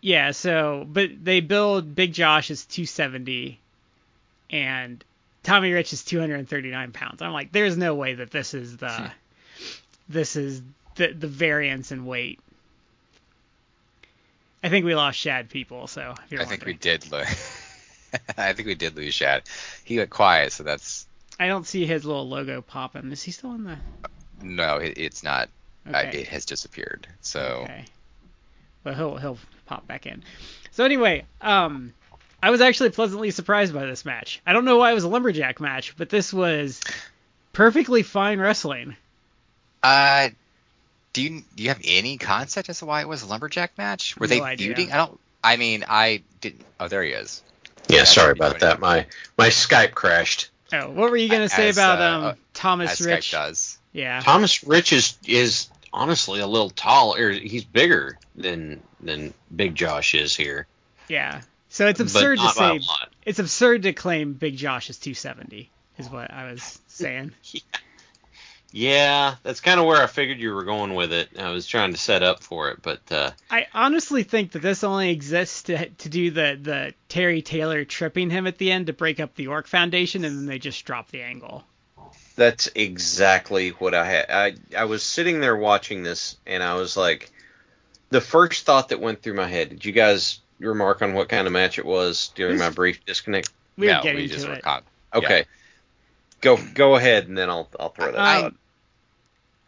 Yeah, 0.00 0.32
so 0.32 0.84
but 0.86 1.10
they 1.24 1.40
build 1.40 1.94
Big 1.94 2.12
Josh 2.12 2.50
is 2.50 2.64
270 2.66 3.58
and 4.50 5.04
Tommy 5.44 5.72
Rich 5.72 5.92
is 5.92 6.04
239 6.04 6.90
pounds. 6.90 7.22
I'm 7.22 7.32
like, 7.32 7.52
there's 7.52 7.76
no 7.76 7.94
way 7.94 8.14
that 8.14 8.32
this 8.32 8.52
is 8.52 8.76
the 8.76 8.90
hmm. 8.90 9.06
this 10.08 10.34
is 10.34 10.60
the 10.96 11.12
the 11.12 11.28
variance 11.28 11.92
in 11.92 12.04
weight. 12.04 12.40
I 14.64 14.70
think 14.70 14.84
we 14.84 14.96
lost 14.96 15.20
Shad 15.20 15.50
people, 15.50 15.86
so 15.86 16.14
if 16.24 16.32
you're 16.32 16.42
I 16.42 16.46
think 16.46 16.64
we 16.64 16.74
did 16.74 17.12
lose. 17.12 17.26
I 18.36 18.54
think 18.54 18.66
we 18.66 18.74
did 18.74 18.96
lose 18.96 19.14
Shad. 19.14 19.44
He 19.84 19.98
went 19.98 20.10
quiet, 20.10 20.52
so 20.52 20.64
that's 20.64 21.07
I 21.38 21.46
don't 21.46 21.66
see 21.66 21.86
his 21.86 22.04
little 22.04 22.28
logo 22.28 22.60
popping. 22.62 23.10
Is 23.12 23.22
he 23.22 23.30
still 23.30 23.54
in 23.54 23.64
the? 23.64 23.76
no. 24.42 24.76
It, 24.76 24.94
it's 24.96 25.22
not. 25.22 25.48
Okay. 25.86 26.20
it 26.20 26.28
has 26.28 26.44
disappeared. 26.44 27.06
So 27.20 27.60
Okay. 27.64 27.84
But 28.82 28.96
he'll 28.96 29.16
he'll 29.16 29.38
pop 29.66 29.86
back 29.86 30.06
in. 30.06 30.22
So 30.70 30.84
anyway, 30.84 31.24
um, 31.40 31.92
I 32.42 32.50
was 32.50 32.60
actually 32.60 32.90
pleasantly 32.90 33.30
surprised 33.30 33.74
by 33.74 33.86
this 33.86 34.04
match. 34.04 34.40
I 34.46 34.52
don't 34.52 34.64
know 34.64 34.76
why 34.76 34.90
it 34.90 34.94
was 34.94 35.04
a 35.04 35.08
lumberjack 35.08 35.60
match, 35.60 35.96
but 35.96 36.08
this 36.08 36.32
was 36.32 36.80
perfectly 37.52 38.02
fine 38.02 38.38
wrestling. 38.38 38.96
Uh, 39.82 40.28
do 41.12 41.22
you 41.22 41.42
do 41.56 41.62
you 41.62 41.68
have 41.70 41.80
any 41.84 42.18
concept 42.18 42.68
as 42.68 42.78
to 42.78 42.86
why 42.86 43.00
it 43.00 43.08
was 43.08 43.22
a 43.22 43.26
lumberjack 43.26 43.76
match? 43.78 44.16
Were 44.18 44.26
No 44.26 44.34
they 44.34 44.40
idea. 44.40 44.68
feuding? 44.68 44.92
I 44.92 44.96
don't. 44.96 45.18
I 45.42 45.56
mean, 45.56 45.84
I 45.88 46.22
didn't. 46.40 46.64
Oh, 46.78 46.88
there 46.88 47.02
he 47.02 47.10
is. 47.10 47.42
Yeah, 47.88 48.04
sorry 48.04 48.32
about 48.32 48.60
that. 48.60 48.80
My 48.80 49.06
my 49.36 49.48
Skype 49.48 49.92
crashed. 49.92 50.50
Oh, 50.72 50.90
what 50.90 51.10
were 51.10 51.16
you 51.16 51.28
gonna 51.28 51.48
say 51.48 51.68
As, 51.68 51.76
about 51.76 52.00
uh, 52.00 52.04
um 52.04 52.24
uh, 52.24 52.34
Thomas 52.54 53.00
As 53.00 53.06
Rich? 53.06 53.28
Skype 53.28 53.32
does. 53.32 53.78
Yeah. 53.92 54.20
Thomas 54.20 54.62
Rich 54.64 54.92
is 54.92 55.18
is 55.26 55.68
honestly 55.92 56.40
a 56.40 56.46
little 56.46 56.70
tall, 56.70 57.16
or 57.16 57.30
he's 57.30 57.64
bigger 57.64 58.18
than 58.36 58.82
than 59.00 59.32
Big 59.54 59.74
Josh 59.74 60.14
is 60.14 60.36
here. 60.36 60.66
Yeah. 61.08 61.42
So 61.70 61.86
it's 61.86 62.00
absurd 62.00 62.38
to 62.38 62.48
say 62.50 62.80
it's 63.24 63.38
absurd 63.38 63.82
to 63.82 63.92
claim 63.92 64.32
Big 64.32 64.56
Josh 64.56 64.90
is 64.90 64.98
270 64.98 65.70
is 65.98 66.08
what 66.08 66.32
I 66.32 66.50
was 66.50 66.80
saying. 66.86 67.32
Yeah, 67.52 67.60
that's 68.72 69.60
kind 69.60 69.80
of 69.80 69.86
where 69.86 70.02
I 70.02 70.06
figured 70.06 70.38
you 70.38 70.54
were 70.54 70.64
going 70.64 70.94
with 70.94 71.12
it. 71.12 71.30
I 71.38 71.50
was 71.50 71.66
trying 71.66 71.92
to 71.92 71.98
set 71.98 72.22
up 72.22 72.42
for 72.42 72.70
it, 72.70 72.80
but 72.82 73.00
uh, 73.10 73.30
I 73.50 73.66
honestly 73.72 74.22
think 74.22 74.52
that 74.52 74.62
this 74.62 74.84
only 74.84 75.10
exists 75.10 75.62
to 75.64 75.88
to 75.88 76.08
do 76.08 76.30
the 76.30 76.58
the 76.60 76.94
Terry 77.08 77.40
Taylor 77.42 77.84
tripping 77.84 78.30
him 78.30 78.46
at 78.46 78.58
the 78.58 78.70
end 78.70 78.88
to 78.88 78.92
break 78.92 79.20
up 79.20 79.34
the 79.34 79.44
York 79.44 79.66
Foundation, 79.66 80.24
and 80.24 80.36
then 80.36 80.46
they 80.46 80.58
just 80.58 80.84
drop 80.84 81.10
the 81.10 81.22
angle. 81.22 81.64
that's 82.36 82.68
exactly 82.74 83.70
what 83.70 83.94
I 83.94 84.04
had. 84.04 84.26
I 84.30 84.54
I 84.76 84.84
was 84.84 85.02
sitting 85.02 85.40
there 85.40 85.56
watching 85.56 86.02
this, 86.02 86.36
and 86.46 86.62
I 86.62 86.74
was 86.74 86.96
like, 86.96 87.30
the 88.10 88.20
first 88.20 88.64
thought 88.66 88.90
that 88.90 89.00
went 89.00 89.22
through 89.22 89.34
my 89.34 89.48
head. 89.48 89.70
Did 89.70 89.84
you 89.84 89.92
guys 89.92 90.40
remark 90.60 91.02
on 91.02 91.14
what 91.14 91.28
kind 91.28 91.46
of 91.46 91.52
match 91.52 91.78
it 91.78 91.86
was 91.86 92.30
during 92.34 92.58
my 92.58 92.70
brief 92.70 93.04
disconnect? 93.06 93.50
We 93.76 93.86
were 93.86 93.94
no, 93.94 94.02
getting 94.02 94.16
we 94.20 94.26
just 94.28 94.44
to 94.44 94.50
were 94.50 94.56
it. 94.56 94.62
con- 94.62 94.82
Okay, 95.14 95.46
go 96.40 96.58
go 96.74 96.96
ahead, 96.96 97.28
and 97.28 97.36
then 97.36 97.50
I'll 97.50 97.68
I'll 97.78 97.90
throw 97.90 98.12
that. 98.12 98.18
I- 98.18 98.42
out. 98.44 98.54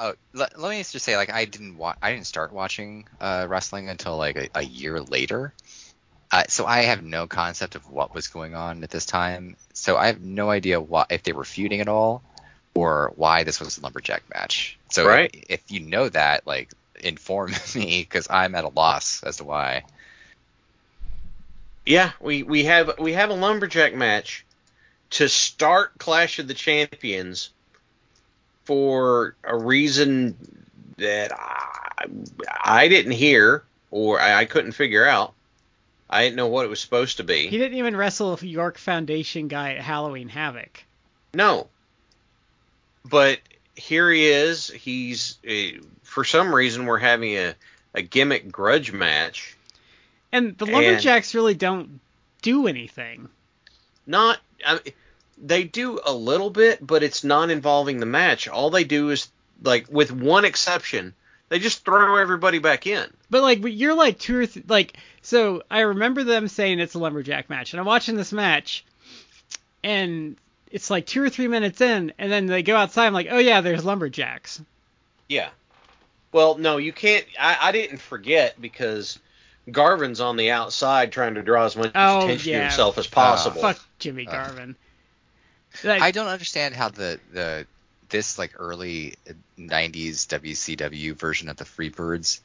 Oh, 0.02 0.14
let, 0.32 0.58
let 0.58 0.70
me 0.70 0.78
just 0.78 1.04
say, 1.04 1.14
like, 1.18 1.30
I 1.30 1.44
didn't 1.44 1.76
watch, 1.76 1.98
I 2.00 2.10
didn't 2.10 2.26
start 2.26 2.54
watching 2.54 3.04
uh, 3.20 3.46
wrestling 3.50 3.90
until 3.90 4.16
like 4.16 4.34
a, 4.36 4.48
a 4.54 4.62
year 4.62 4.98
later. 4.98 5.52
Uh, 6.32 6.44
so 6.48 6.64
I 6.64 6.82
have 6.82 7.02
no 7.02 7.26
concept 7.26 7.74
of 7.74 7.90
what 7.90 8.14
was 8.14 8.28
going 8.28 8.54
on 8.54 8.82
at 8.82 8.88
this 8.88 9.04
time. 9.04 9.56
So 9.74 9.98
I 9.98 10.06
have 10.06 10.22
no 10.22 10.48
idea 10.48 10.80
why 10.80 11.04
if 11.10 11.22
they 11.22 11.32
were 11.32 11.44
feuding 11.44 11.82
at 11.82 11.88
all, 11.88 12.22
or 12.72 13.12
why 13.16 13.44
this 13.44 13.60
was 13.60 13.76
a 13.76 13.82
lumberjack 13.82 14.22
match. 14.32 14.78
So 14.90 15.06
Right. 15.06 15.30
if, 15.34 15.60
if 15.60 15.70
you 15.70 15.80
know 15.80 16.08
that, 16.08 16.46
like, 16.46 16.70
inform 17.02 17.50
me 17.74 18.00
because 18.00 18.26
I'm 18.30 18.54
at 18.54 18.64
a 18.64 18.68
loss 18.68 19.22
as 19.22 19.36
to 19.36 19.44
why. 19.44 19.84
Yeah, 21.84 22.12
we, 22.20 22.42
we 22.42 22.64
have 22.64 22.98
we 22.98 23.12
have 23.12 23.28
a 23.28 23.34
lumberjack 23.34 23.94
match 23.94 24.46
to 25.10 25.28
start 25.28 25.98
Clash 25.98 26.38
of 26.38 26.48
the 26.48 26.54
Champions 26.54 27.50
for 28.64 29.34
a 29.44 29.56
reason 29.56 30.36
that 30.98 31.32
I, 31.32 32.06
I 32.62 32.88
didn't 32.88 33.12
hear 33.12 33.64
or 33.90 34.20
I, 34.20 34.40
I 34.40 34.44
couldn't 34.44 34.72
figure 34.72 35.04
out. 35.04 35.32
I 36.08 36.22
didn't 36.24 36.36
know 36.36 36.48
what 36.48 36.64
it 36.64 36.68
was 36.68 36.80
supposed 36.80 37.18
to 37.18 37.24
be. 37.24 37.48
He 37.48 37.58
didn't 37.58 37.78
even 37.78 37.96
wrestle 37.96 38.34
a 38.40 38.44
York 38.44 38.78
Foundation 38.78 39.48
guy 39.48 39.74
at 39.74 39.80
Halloween 39.80 40.28
Havoc. 40.28 40.82
No, 41.32 41.68
but 43.04 43.38
here 43.76 44.10
he 44.10 44.26
is. 44.26 44.68
He's 44.68 45.38
uh, 45.48 45.80
for 46.02 46.24
some 46.24 46.52
reason 46.54 46.86
we're 46.86 46.98
having 46.98 47.34
a 47.34 47.54
a 47.94 48.02
gimmick 48.02 48.50
grudge 48.50 48.92
match. 48.92 49.56
And 50.32 50.56
the 50.58 50.66
And- 50.66 50.74
Lumberjacks 50.74 51.34
really 51.34 51.54
don't 51.54 52.00
do 52.42 52.66
anything. 52.66 53.28
Not 54.10 54.38
I 54.66 54.80
they 55.38 55.64
do 55.64 56.00
a 56.04 56.12
little 56.12 56.50
bit 56.50 56.86
but 56.86 57.02
it's 57.02 57.24
not 57.24 57.50
involving 57.50 57.98
the 58.00 58.06
match 58.06 58.48
all 58.48 58.70
they 58.70 58.84
do 58.84 59.10
is 59.10 59.28
like 59.62 59.86
with 59.90 60.12
one 60.12 60.44
exception 60.44 61.14
they 61.48 61.58
just 61.58 61.84
throw 61.84 62.16
everybody 62.16 62.58
back 62.58 62.86
in 62.86 63.06
But 63.30 63.42
like 63.42 63.60
you're 63.64 63.94
like 63.94 64.18
two 64.18 64.38
or 64.38 64.46
th- 64.46 64.66
like 64.68 64.96
so 65.22 65.62
I 65.70 65.80
remember 65.80 66.24
them 66.24 66.46
saying 66.48 66.78
it's 66.80 66.94
a 66.94 66.98
lumberjack 66.98 67.50
match, 67.50 67.72
and 67.72 67.80
I'm 67.80 67.86
watching 67.86 68.16
this 68.16 68.32
match, 68.32 68.84
and 69.84 70.36
it's 70.70 70.90
like 70.90 71.06
two 71.06 71.22
or 71.22 71.28
three 71.28 71.48
minutes 71.48 71.80
in, 71.80 72.12
and 72.18 72.30
then 72.32 72.46
they 72.46 72.62
go 72.62 72.76
outside. 72.76 73.06
I'm 73.06 73.12
like, 73.12 73.28
oh 73.30 73.38
yeah, 73.38 73.60
there's 73.60 73.84
lumberjacks. 73.84 74.62
yeah 75.28 75.48
well 76.32 76.56
no 76.56 76.76
you 76.76 76.92
can't 76.92 77.24
i, 77.38 77.56
I 77.60 77.72
didn't 77.72 77.98
forget 77.98 78.60
because 78.60 79.18
garvin's 79.72 80.20
on 80.20 80.36
the 80.36 80.50
outside 80.50 81.12
trying 81.12 81.34
to 81.34 81.42
draw 81.42 81.64
as 81.64 81.76
much 81.76 81.92
Oh, 81.94 82.24
attention 82.24 82.50
yeah. 82.52 82.56
to 82.58 82.62
himself 82.64 82.98
as 82.98 83.06
possible 83.06 83.60
Fuck 83.60 83.80
Jimmy 83.98 84.26
Uh. 84.26 84.30
Garvin. 84.32 84.76
Like, 85.84 86.02
I 86.02 86.10
don't 86.10 86.26
understand 86.26 86.74
how 86.74 86.88
the 86.88 87.20
the 87.32 87.66
this 88.08 88.38
like 88.38 88.52
early 88.58 89.14
'90s 89.58 90.26
WCW 90.26 91.14
version 91.14 91.48
of 91.48 91.56
the 91.56 91.64
Freebirds 91.64 92.40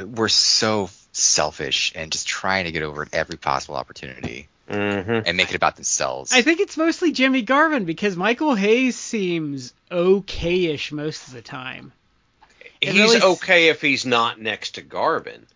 were 0.00 0.28
so 0.28 0.90
selfish 1.12 1.92
and 1.94 2.10
just 2.10 2.26
trying 2.26 2.64
to 2.64 2.72
get 2.72 2.82
over 2.82 3.02
at 3.02 3.14
every 3.14 3.36
possible 3.36 3.76
opportunity 3.76 4.48
hmm 4.68 4.74
and 4.74 5.36
make 5.36 5.50
it 5.50 5.54
about 5.54 5.76
themselves. 5.76 6.32
I 6.32 6.42
think 6.42 6.58
it's 6.58 6.76
mostly 6.76 7.12
Jimmy 7.12 7.42
Garvin 7.42 7.84
because 7.84 8.16
Michael 8.16 8.54
Hayes 8.56 8.96
seems 8.96 9.72
okayish 9.90 10.90
most 10.90 11.28
of 11.28 11.34
the 11.34 11.42
time, 11.42 11.92
It 12.80 12.88
he's 12.92 13.00
really 13.00 13.16
s- 13.18 13.22
okay 13.22 13.68
if 13.68 13.80
he's 13.80 14.04
not 14.04 14.40
next 14.40 14.72
to 14.76 14.82
garvin 14.82 15.46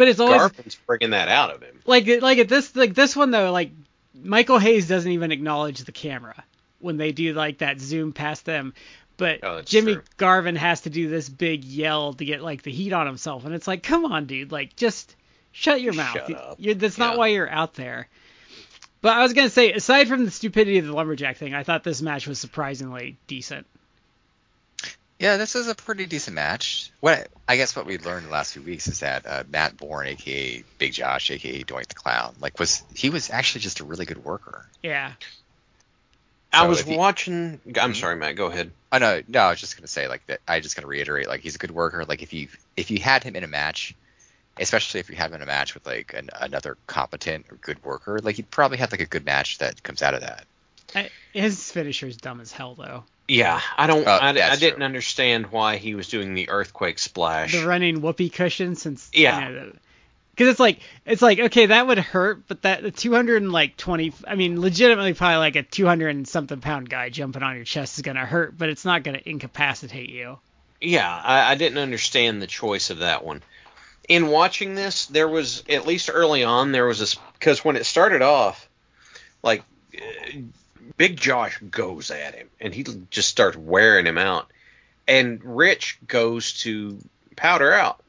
but 0.00 0.08
it's 0.08 0.18
always 0.18 0.38
garvin's 0.40 0.74
bringing 0.86 1.10
that 1.10 1.28
out 1.28 1.54
of 1.54 1.62
him. 1.62 1.78
Like 1.84 2.06
like 2.22 2.38
at 2.38 2.48
this 2.48 2.74
like 2.74 2.94
this 2.94 3.14
one 3.14 3.30
though 3.30 3.52
like 3.52 3.70
Michael 4.14 4.58
Hayes 4.58 4.88
doesn't 4.88 5.10
even 5.12 5.30
acknowledge 5.30 5.80
the 5.84 5.92
camera 5.92 6.42
when 6.78 6.96
they 6.96 7.12
do 7.12 7.34
like 7.34 7.58
that 7.58 7.78
zoom 7.80 8.12
past 8.12 8.44
them. 8.46 8.72
But 9.18 9.40
Oh, 9.42 9.60
Jimmy 9.60 9.94
true. 9.94 10.02
Garvin 10.16 10.56
has 10.56 10.80
to 10.82 10.90
do 10.90 11.08
this 11.10 11.28
big 11.28 11.62
yell 11.64 12.14
to 12.14 12.24
get 12.24 12.40
like 12.42 12.62
the 12.62 12.70
heat 12.72 12.94
on 12.94 13.06
himself. 13.06 13.44
And 13.44 13.54
it's 13.54 13.68
like 13.68 13.82
come 13.82 14.06
on 14.06 14.24
dude. 14.24 14.50
Like 14.50 14.74
just 14.76 15.14
shut 15.52 15.80
your 15.82 15.92
mouth. 15.92 16.14
Shut. 16.26 16.56
You're, 16.58 16.74
that's 16.74 16.96
not 16.98 17.12
Yeah. 17.12 17.18
why 17.18 17.26
you're 17.28 17.50
out 17.50 17.74
there. 17.74 18.08
But 19.02 19.16
I 19.16 19.22
was 19.22 19.34
gonna 19.34 19.50
say 19.50 19.72
aside 19.72 20.08
from 20.08 20.24
the 20.24 20.30
stupidity 20.30 20.78
of 20.78 20.86
the 20.86 20.92
lumberjack 20.94 21.36
thing 21.36 21.54
I 21.54 21.62
thought 21.62 21.84
this 21.84 22.00
match 22.02 22.26
was 22.26 22.38
surprisingly 22.38 23.18
decent 23.26 23.66
yeah, 25.20 25.36
this 25.36 25.54
is 25.54 25.68
a 25.68 25.74
pretty 25.76 26.06
decent 26.06 26.34
match. 26.34 26.90
What 27.00 27.28
I 27.46 27.56
guess 27.56 27.76
what 27.76 27.86
we 27.86 27.98
learned 27.98 28.26
the 28.26 28.30
last 28.30 28.54
few 28.54 28.62
weeks 28.62 28.88
is 28.88 29.00
that 29.00 29.26
uh, 29.26 29.44
Matt 29.48 29.76
Bourne, 29.76 30.08
aka 30.08 30.64
Big 30.78 30.92
Josh, 30.92 31.30
aka 31.30 31.62
Doink 31.62 31.86
the 31.86 31.94
Clown, 31.94 32.34
like 32.40 32.58
was 32.58 32.82
he 32.94 33.10
was 33.10 33.30
actually 33.30 33.60
just 33.60 33.78
a 33.80 33.84
really 33.84 34.06
good 34.06 34.24
worker. 34.24 34.64
yeah 34.82 35.12
i 36.52 36.66
was 36.66 36.80
he- 36.82 36.96
watching 36.96 37.60
i'm 37.80 37.92
Mhm. 37.92 37.96
sorry 38.00 38.16
matt 38.16 38.34
go 38.34 38.46
ahead 38.46 38.72
Oh 38.92 38.98
no, 38.98 39.22
no, 39.28 39.38
I 39.38 39.50
was 39.50 39.60
just 39.60 39.76
gonna 39.76 39.86
say 39.86 40.08
like 40.08 40.26
that. 40.26 40.40
I 40.48 40.58
just 40.58 40.74
gonna 40.74 40.88
reiterate 40.88 41.28
like 41.28 41.42
he's 41.42 41.54
a 41.54 41.58
good 41.58 41.70
worker. 41.70 42.04
Like 42.04 42.22
if 42.24 42.32
you 42.32 42.48
if 42.76 42.90
you 42.90 42.98
had 42.98 43.22
him 43.22 43.36
in 43.36 43.44
a 43.44 43.46
match, 43.46 43.94
especially 44.58 44.98
if 44.98 45.08
you 45.08 45.14
have 45.14 45.30
him 45.30 45.36
in 45.36 45.42
a 45.42 45.46
match 45.46 45.74
with 45.74 45.86
like 45.86 46.12
an, 46.12 46.28
another 46.40 46.76
competent 46.88 47.46
or 47.52 47.56
good 47.58 47.80
worker, 47.84 48.18
like 48.20 48.36
you'd 48.36 48.50
probably 48.50 48.78
have 48.78 48.90
like 48.90 49.00
a 49.00 49.06
good 49.06 49.24
match 49.24 49.58
that 49.58 49.80
comes 49.84 50.02
out 50.02 50.14
of 50.14 50.22
that. 50.22 50.44
I, 50.96 51.08
his 51.32 51.70
finisher's 51.70 52.16
dumb 52.16 52.40
as 52.40 52.50
hell 52.50 52.74
though. 52.74 53.04
Yeah, 53.30 53.60
I 53.76 53.86
don't. 53.86 54.06
Uh, 54.06 54.18
I, 54.20 54.30
I 54.30 54.56
didn't 54.56 54.78
true. 54.78 54.84
understand 54.84 55.46
why 55.52 55.76
he 55.76 55.94
was 55.94 56.08
doing 56.08 56.34
the 56.34 56.50
earthquake 56.50 56.98
splash. 56.98 57.52
The 57.52 57.64
running 57.64 58.00
whoopee 58.00 58.28
cushion 58.28 58.74
since 58.74 59.08
Yeah. 59.12 59.48
you 59.48 59.54
know, 59.54 59.72
because 60.32 60.48
it's 60.48 60.58
like 60.58 60.80
it's 61.06 61.22
like 61.22 61.38
okay 61.38 61.66
that 61.66 61.86
would 61.86 61.98
hurt, 61.98 62.48
but 62.48 62.62
that 62.62 62.82
the 62.82 62.90
200 62.90 63.42
and 63.42 63.52
like 63.52 63.76
20, 63.76 64.12
I 64.26 64.34
mean 64.34 64.60
legitimately 64.60 65.14
probably 65.14 65.36
like 65.36 65.54
a 65.54 65.62
200 65.62 66.08
and 66.08 66.26
something 66.26 66.60
pound 66.60 66.90
guy 66.90 67.08
jumping 67.10 67.44
on 67.44 67.54
your 67.54 67.64
chest 67.64 67.98
is 67.98 68.02
gonna 68.02 68.26
hurt, 68.26 68.58
but 68.58 68.68
it's 68.68 68.84
not 68.84 69.04
gonna 69.04 69.20
incapacitate 69.24 70.10
you. 70.10 70.38
Yeah, 70.80 71.08
I, 71.08 71.52
I 71.52 71.54
didn't 71.54 71.78
understand 71.78 72.42
the 72.42 72.48
choice 72.48 72.90
of 72.90 72.98
that 72.98 73.24
one. 73.24 73.42
In 74.08 74.26
watching 74.26 74.74
this, 74.74 75.06
there 75.06 75.28
was 75.28 75.62
at 75.68 75.86
least 75.86 76.10
early 76.12 76.42
on 76.42 76.72
there 76.72 76.86
was 76.86 76.98
this 76.98 77.14
because 77.34 77.64
when 77.64 77.76
it 77.76 77.86
started 77.86 78.22
off, 78.22 78.68
like 79.42 79.62
uh, 79.94 80.38
Big 80.96 81.16
Josh 81.18 81.58
goes 81.70 82.10
at 82.10 82.34
him 82.34 82.48
and 82.60 82.74
he 82.74 82.84
just 83.10 83.28
starts 83.28 83.56
wearing 83.56 84.06
him 84.06 84.18
out, 84.18 84.50
and 85.08 85.40
Rich 85.44 85.98
goes 86.06 86.62
to 86.62 86.98
powder 87.36 87.72
out, 87.72 88.02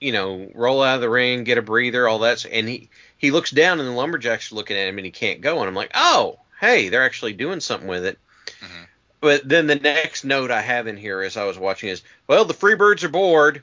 you 0.00 0.12
know, 0.12 0.50
roll 0.54 0.82
out 0.82 0.96
of 0.96 1.00
the 1.00 1.10
ring, 1.10 1.44
get 1.44 1.58
a 1.58 1.62
breather, 1.62 2.08
all 2.08 2.20
that, 2.20 2.44
and 2.44 2.68
he 2.68 2.88
he 3.18 3.30
looks 3.30 3.50
down 3.50 3.78
and 3.78 3.88
the 3.88 3.92
lumberjacks 3.92 4.50
are 4.50 4.56
looking 4.56 4.76
at 4.76 4.88
him 4.88 4.98
and 4.98 5.04
he 5.04 5.12
can't 5.12 5.40
go, 5.40 5.60
and 5.60 5.68
I'm 5.68 5.74
like, 5.74 5.92
oh, 5.94 6.38
hey, 6.60 6.88
they're 6.88 7.04
actually 7.04 7.34
doing 7.34 7.60
something 7.60 7.88
with 7.88 8.04
it. 8.04 8.18
Mhm. 8.60 8.86
But 9.20 9.48
then 9.48 9.66
the 9.66 9.76
next 9.76 10.24
note 10.24 10.50
I 10.50 10.60
have 10.60 10.86
in 10.86 10.96
here 10.96 11.22
as 11.22 11.36
I 11.36 11.44
was 11.44 11.58
watching 11.58 11.88
is, 11.90 12.02
well, 12.26 12.44
the 12.44 12.54
Freebirds 12.54 13.04
are 13.04 13.08
bored 13.08 13.62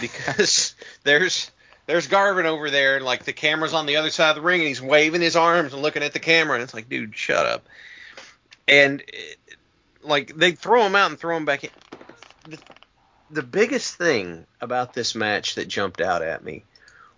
because 0.00 0.74
there's 1.04 1.50
there's 1.86 2.06
Garvin 2.06 2.46
over 2.46 2.70
there, 2.70 2.96
and 2.96 3.04
like 3.04 3.24
the 3.24 3.32
camera's 3.32 3.74
on 3.74 3.86
the 3.86 3.96
other 3.96 4.10
side 4.10 4.30
of 4.30 4.36
the 4.36 4.42
ring, 4.42 4.60
and 4.60 4.68
he's 4.68 4.82
waving 4.82 5.20
his 5.22 5.36
arms 5.36 5.72
and 5.72 5.82
looking 5.82 6.02
at 6.02 6.12
the 6.12 6.18
camera, 6.20 6.54
and 6.54 6.62
it's 6.62 6.74
like, 6.74 6.88
dude, 6.88 7.16
shut 7.16 7.46
up. 7.46 7.66
And 8.68 9.02
like 10.02 10.36
they 10.36 10.52
throw 10.52 10.82
him 10.86 10.96
out 10.96 11.10
and 11.10 11.18
throw 11.18 11.36
him 11.36 11.44
back 11.44 11.64
in. 11.64 11.70
The, 12.48 12.58
the 13.30 13.42
biggest 13.42 13.96
thing 13.96 14.46
about 14.60 14.94
this 14.94 15.14
match 15.14 15.54
that 15.54 15.68
jumped 15.68 16.00
out 16.00 16.22
at 16.22 16.44
me 16.44 16.64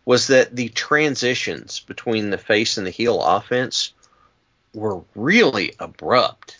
was 0.04 0.28
that 0.28 0.54
the 0.54 0.68
transitions 0.68 1.80
between 1.80 2.30
the 2.30 2.38
face 2.38 2.76
and 2.76 2.86
the 2.86 2.90
heel 2.90 3.22
offense 3.22 3.92
were 4.74 5.02
really 5.14 5.74
abrupt. 5.78 6.58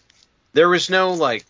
There 0.53 0.69
was 0.69 0.91
no 0.91 1.15
like 1.15 1.45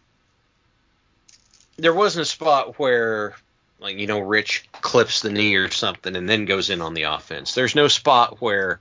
there 1.77 1.95
wasn't 1.95 2.23
a 2.23 2.31
spot 2.31 2.79
where 2.79 3.35
like 3.81 3.99
you 3.99 4.07
know 4.07 4.21
Rich 4.21 4.69
clips 4.73 5.21
the 5.21 5.31
knee 5.31 5.57
or 5.57 5.71
something 5.71 6.17
and 6.17 6.29
then 6.29 6.45
goes 6.45 6.71
in 6.71 6.81
on 6.81 6.95
the 6.95 7.03
offense. 7.03 7.55
There's 7.55 7.75
no 7.75 7.89
spot 7.89 8.41
where 8.41 8.81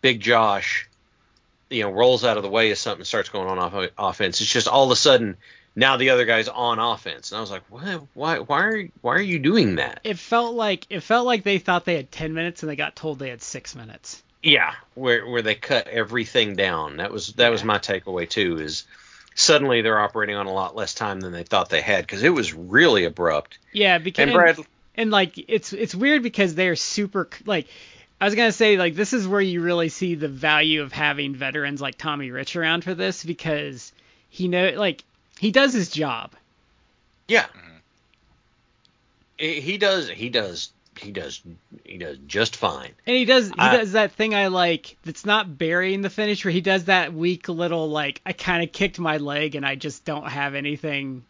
Big 0.00 0.20
Josh 0.20 0.88
you 1.72 1.82
know 1.82 1.90
rolls 1.90 2.24
out 2.24 2.36
of 2.36 2.42
the 2.42 2.48
way 2.48 2.70
as 2.70 2.78
something 2.78 3.04
starts 3.04 3.28
going 3.28 3.48
on 3.48 3.58
off- 3.58 3.90
offense. 3.98 4.40
It's 4.40 4.52
just 4.52 4.68
all 4.68 4.84
of 4.84 4.90
a 4.90 4.96
sudden 4.96 5.36
now 5.74 5.96
the 5.96 6.10
other 6.10 6.24
guy's 6.24 6.48
on 6.48 6.78
offense. 6.78 7.32
And 7.32 7.38
I 7.38 7.40
was 7.40 7.50
like, 7.50 7.62
"What? 7.70 8.06
Why 8.14 8.38
why 8.38 8.62
are 8.64 8.88
why 9.00 9.14
are 9.14 9.22
you 9.22 9.38
doing 9.38 9.76
that?" 9.76 10.00
It 10.04 10.18
felt 10.18 10.54
like 10.54 10.86
it 10.90 11.00
felt 11.00 11.26
like 11.26 11.44
they 11.44 11.58
thought 11.58 11.84
they 11.84 11.96
had 11.96 12.10
10 12.10 12.34
minutes 12.34 12.62
and 12.62 12.70
they 12.70 12.76
got 12.76 12.96
told 12.96 13.18
they 13.18 13.30
had 13.30 13.42
six 13.42 13.74
minutes. 13.74 14.22
Yeah, 14.42 14.74
where 14.94 15.26
where 15.26 15.42
they 15.42 15.54
cut 15.54 15.88
everything 15.88 16.56
down. 16.56 16.96
That 16.96 17.12
was 17.12 17.28
that 17.34 17.50
was 17.50 17.64
my 17.64 17.78
takeaway 17.78 18.28
too. 18.28 18.58
Is 18.58 18.84
suddenly 19.34 19.82
they're 19.82 20.00
operating 20.00 20.36
on 20.36 20.46
a 20.46 20.52
lot 20.52 20.76
less 20.76 20.94
time 20.94 21.20
than 21.20 21.32
they 21.32 21.44
thought 21.44 21.70
they 21.70 21.80
had 21.80 22.06
because 22.06 22.22
it 22.22 22.30
was 22.30 22.52
really 22.52 23.04
abrupt. 23.04 23.58
Yeah, 23.72 23.98
because 23.98 24.24
And 24.24 24.32
Brad, 24.32 24.58
and 24.94 25.10
like 25.10 25.32
it's 25.48 25.72
it's 25.72 25.94
weird 25.94 26.22
because 26.22 26.54
they're 26.54 26.76
super 26.76 27.28
like 27.46 27.68
I 28.22 28.24
was 28.24 28.36
gonna 28.36 28.52
say 28.52 28.76
like 28.76 28.94
this 28.94 29.12
is 29.12 29.26
where 29.26 29.40
you 29.40 29.60
really 29.62 29.88
see 29.88 30.14
the 30.14 30.28
value 30.28 30.82
of 30.82 30.92
having 30.92 31.34
veterans 31.34 31.80
like 31.82 31.98
Tommy 31.98 32.30
Rich 32.30 32.54
around 32.54 32.84
for 32.84 32.94
this 32.94 33.24
because 33.24 33.92
he 34.30 34.46
know 34.46 34.74
like 34.76 35.02
he 35.40 35.50
does 35.50 35.72
his 35.72 35.90
job. 35.90 36.30
yeah, 37.26 37.46
mm-hmm. 37.46 37.78
he 39.38 39.60
he 39.60 39.76
does 39.76 40.08
he 40.08 40.28
does 40.28 40.70
he 41.00 41.10
does 41.10 41.42
he 41.84 41.98
does 41.98 42.16
just 42.28 42.54
fine. 42.54 42.92
And 43.08 43.16
he 43.16 43.24
does 43.24 43.48
he 43.48 43.54
I- 43.58 43.76
does 43.78 43.90
that 43.92 44.12
thing 44.12 44.36
I 44.36 44.46
like 44.46 44.96
that's 45.04 45.26
not 45.26 45.58
burying 45.58 46.02
the 46.02 46.10
finish 46.10 46.44
where 46.44 46.52
he 46.52 46.60
does 46.60 46.84
that 46.84 47.12
weak 47.12 47.48
little 47.48 47.90
like 47.90 48.20
I 48.24 48.34
kind 48.34 48.62
of 48.62 48.70
kicked 48.70 49.00
my 49.00 49.16
leg 49.16 49.56
and 49.56 49.66
I 49.66 49.74
just 49.74 50.04
don't 50.04 50.28
have 50.28 50.54
anything. 50.54 51.24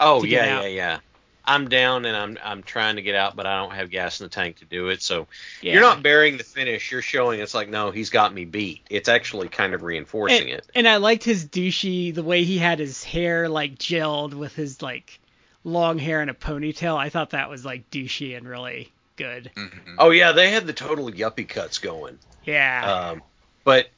Oh 0.00 0.22
To 0.22 0.26
get 0.26 0.48
yeah 0.48 0.62
yeah 0.62 0.66
yeah. 0.66 0.98
I'm 1.46 1.68
down 1.68 2.04
and 2.06 2.16
I'm 2.16 2.38
I'm 2.42 2.62
trying 2.62 2.96
to 2.96 3.02
get 3.02 3.14
out, 3.14 3.36
but 3.36 3.46
I 3.46 3.58
don't 3.58 3.72
have 3.74 3.90
gas 3.90 4.20
in 4.20 4.24
the 4.24 4.30
tank 4.30 4.58
to 4.60 4.64
do 4.64 4.88
it. 4.88 5.02
So 5.02 5.26
Yeah. 5.60 5.74
you're 5.74 5.82
not 5.82 6.02
burying 6.02 6.38
the 6.38 6.44
finish. 6.44 6.90
You're 6.90 7.02
showing 7.02 7.40
it's 7.40 7.54
like 7.54 7.68
no, 7.68 7.90
he's 7.90 8.10
got 8.10 8.32
me 8.32 8.44
beat. 8.44 8.80
It's 8.88 9.08
actually 9.08 9.48
kind 9.48 9.74
of 9.74 9.82
reinforcing 9.82 10.50
and, 10.50 10.58
it. 10.58 10.70
and 10.74 10.88
I 10.88 10.96
liked 10.96 11.24
his 11.24 11.44
douchey 11.44 12.14
the 12.14 12.22
way 12.22 12.44
he 12.44 12.58
had 12.58 12.78
his 12.78 13.04
hair 13.04 13.48
like 13.48 13.76
gelled 13.76 14.32
with 14.34 14.54
his 14.54 14.80
like 14.80 15.20
long 15.64 15.98
hair 15.98 16.20
and 16.20 16.30
a 16.30 16.34
ponytail. 16.34 16.96
I 16.96 17.10
thought 17.10 17.30
that 17.30 17.50
was 17.50 17.64
like 17.64 17.90
douchey 17.90 18.36
and 18.36 18.48
really 18.48 18.90
good. 19.16 19.50
Mhm. 19.54 19.96
Oh 19.98 20.10
yeah, 20.10 20.32
they 20.32 20.50
had 20.50 20.66
the 20.66 20.72
total 20.72 21.10
yuppie 21.10 21.48
cuts 21.48 21.78
going. 21.78 22.18
Yeah. 22.44 23.10
Um, 23.10 23.22
but 23.64 23.88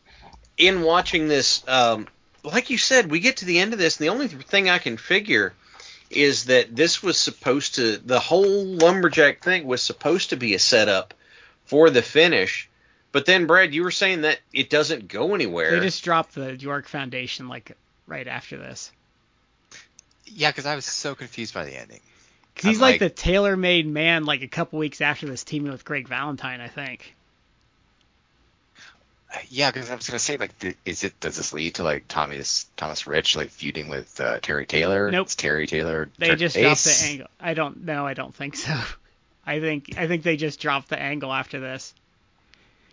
in 0.58 0.82
watching 0.82 1.28
this, 1.28 1.62
um, 1.68 2.08
like 2.42 2.70
you 2.70 2.78
said, 2.78 3.10
we 3.10 3.20
get 3.20 3.38
to 3.38 3.44
the 3.44 3.58
end 3.58 3.72
of 3.72 3.78
this, 3.78 3.98
and 3.98 4.04
the 4.04 4.10
only 4.12 4.28
thing 4.28 4.68
I 4.70 4.78
can 4.78 4.96
figure 4.96 5.54
is 6.10 6.44
that 6.46 6.74
this 6.74 7.02
was 7.02 7.18
supposed 7.18 7.76
to, 7.76 7.96
the 7.98 8.20
whole 8.20 8.64
lumberjack 8.64 9.42
thing 9.42 9.66
was 9.66 9.82
supposed 9.82 10.30
to 10.30 10.36
be 10.36 10.54
a 10.54 10.58
setup 10.58 11.14
for 11.64 11.90
the 11.90 12.02
finish. 12.02 12.68
But 13.12 13.26
then, 13.26 13.46
Brad, 13.46 13.74
you 13.74 13.82
were 13.82 13.90
saying 13.90 14.22
that 14.22 14.38
it 14.52 14.70
doesn't 14.70 15.08
go 15.08 15.34
anywhere. 15.34 15.78
they 15.80 15.86
just 15.86 16.04
dropped 16.04 16.34
the 16.34 16.54
York 16.56 16.86
Foundation 16.86 17.48
like 17.48 17.72
right 18.06 18.26
after 18.28 18.56
this. 18.56 18.92
Yeah, 20.26 20.50
because 20.50 20.66
I 20.66 20.74
was 20.74 20.84
so 20.84 21.14
confused 21.14 21.54
by 21.54 21.64
the 21.64 21.76
ending. 21.78 22.00
'Cause 22.56 22.64
he's 22.70 22.80
like, 22.80 22.94
like- 22.94 23.00
the 23.00 23.10
Taylor-Made 23.10 23.86
Man 23.86 24.24
like 24.24 24.42
a 24.42 24.48
couple 24.48 24.78
weeks 24.78 25.00
after 25.00 25.26
this 25.26 25.44
teaming 25.44 25.72
with 25.72 25.84
Greg 25.84 26.08
Valentine, 26.08 26.60
I 26.60 26.68
think. 26.68 27.14
Yeah, 29.48 29.70
because 29.70 29.90
I 29.90 29.94
was 29.96 30.06
gonna 30.06 30.18
say 30.18 30.36
like, 30.36 30.58
th- 30.60 30.76
is 30.84 31.04
it 31.04 31.18
does 31.20 31.36
this 31.36 31.52
lead 31.52 31.74
to 31.76 31.82
like 31.82 32.06
Thomas 32.08 32.66
Thomas 32.76 33.06
Rich 33.06 33.36
like 33.36 33.50
feuding 33.50 33.88
with 33.88 34.20
uh, 34.20 34.38
Terry 34.40 34.66
Taylor? 34.66 35.10
Nope. 35.10 35.26
Is 35.26 35.34
Terry 35.36 35.66
Taylor. 35.66 36.08
They 36.18 36.28
turned 36.28 36.38
just 36.38 36.54
face? 36.54 36.62
dropped 36.64 36.84
the 36.84 37.06
angle. 37.10 37.26
I 37.40 37.54
don't 37.54 37.84
know. 37.84 38.06
I 38.06 38.14
don't 38.14 38.34
think 38.34 38.56
so. 38.56 38.72
I 39.46 39.60
think 39.60 39.94
I 39.98 40.06
think 40.06 40.22
they 40.22 40.36
just 40.36 40.60
dropped 40.60 40.88
the 40.88 40.98
angle 41.00 41.32
after 41.32 41.60
this. 41.60 41.92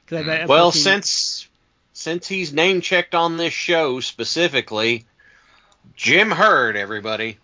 'Cause 0.08 0.20
I 0.20 0.24
bet 0.24 0.42
Hmm. 0.44 0.48
well, 0.48 0.66
looking- 0.68 0.82
since 0.82 1.48
since 1.94 2.28
he's 2.28 2.52
name 2.52 2.82
checked 2.82 3.14
on 3.16 3.38
this 3.38 3.54
show 3.54 4.00
specifically, 4.00 5.06
Jim 5.96 6.32
Herd, 6.32 6.76
everybody. 6.76 7.38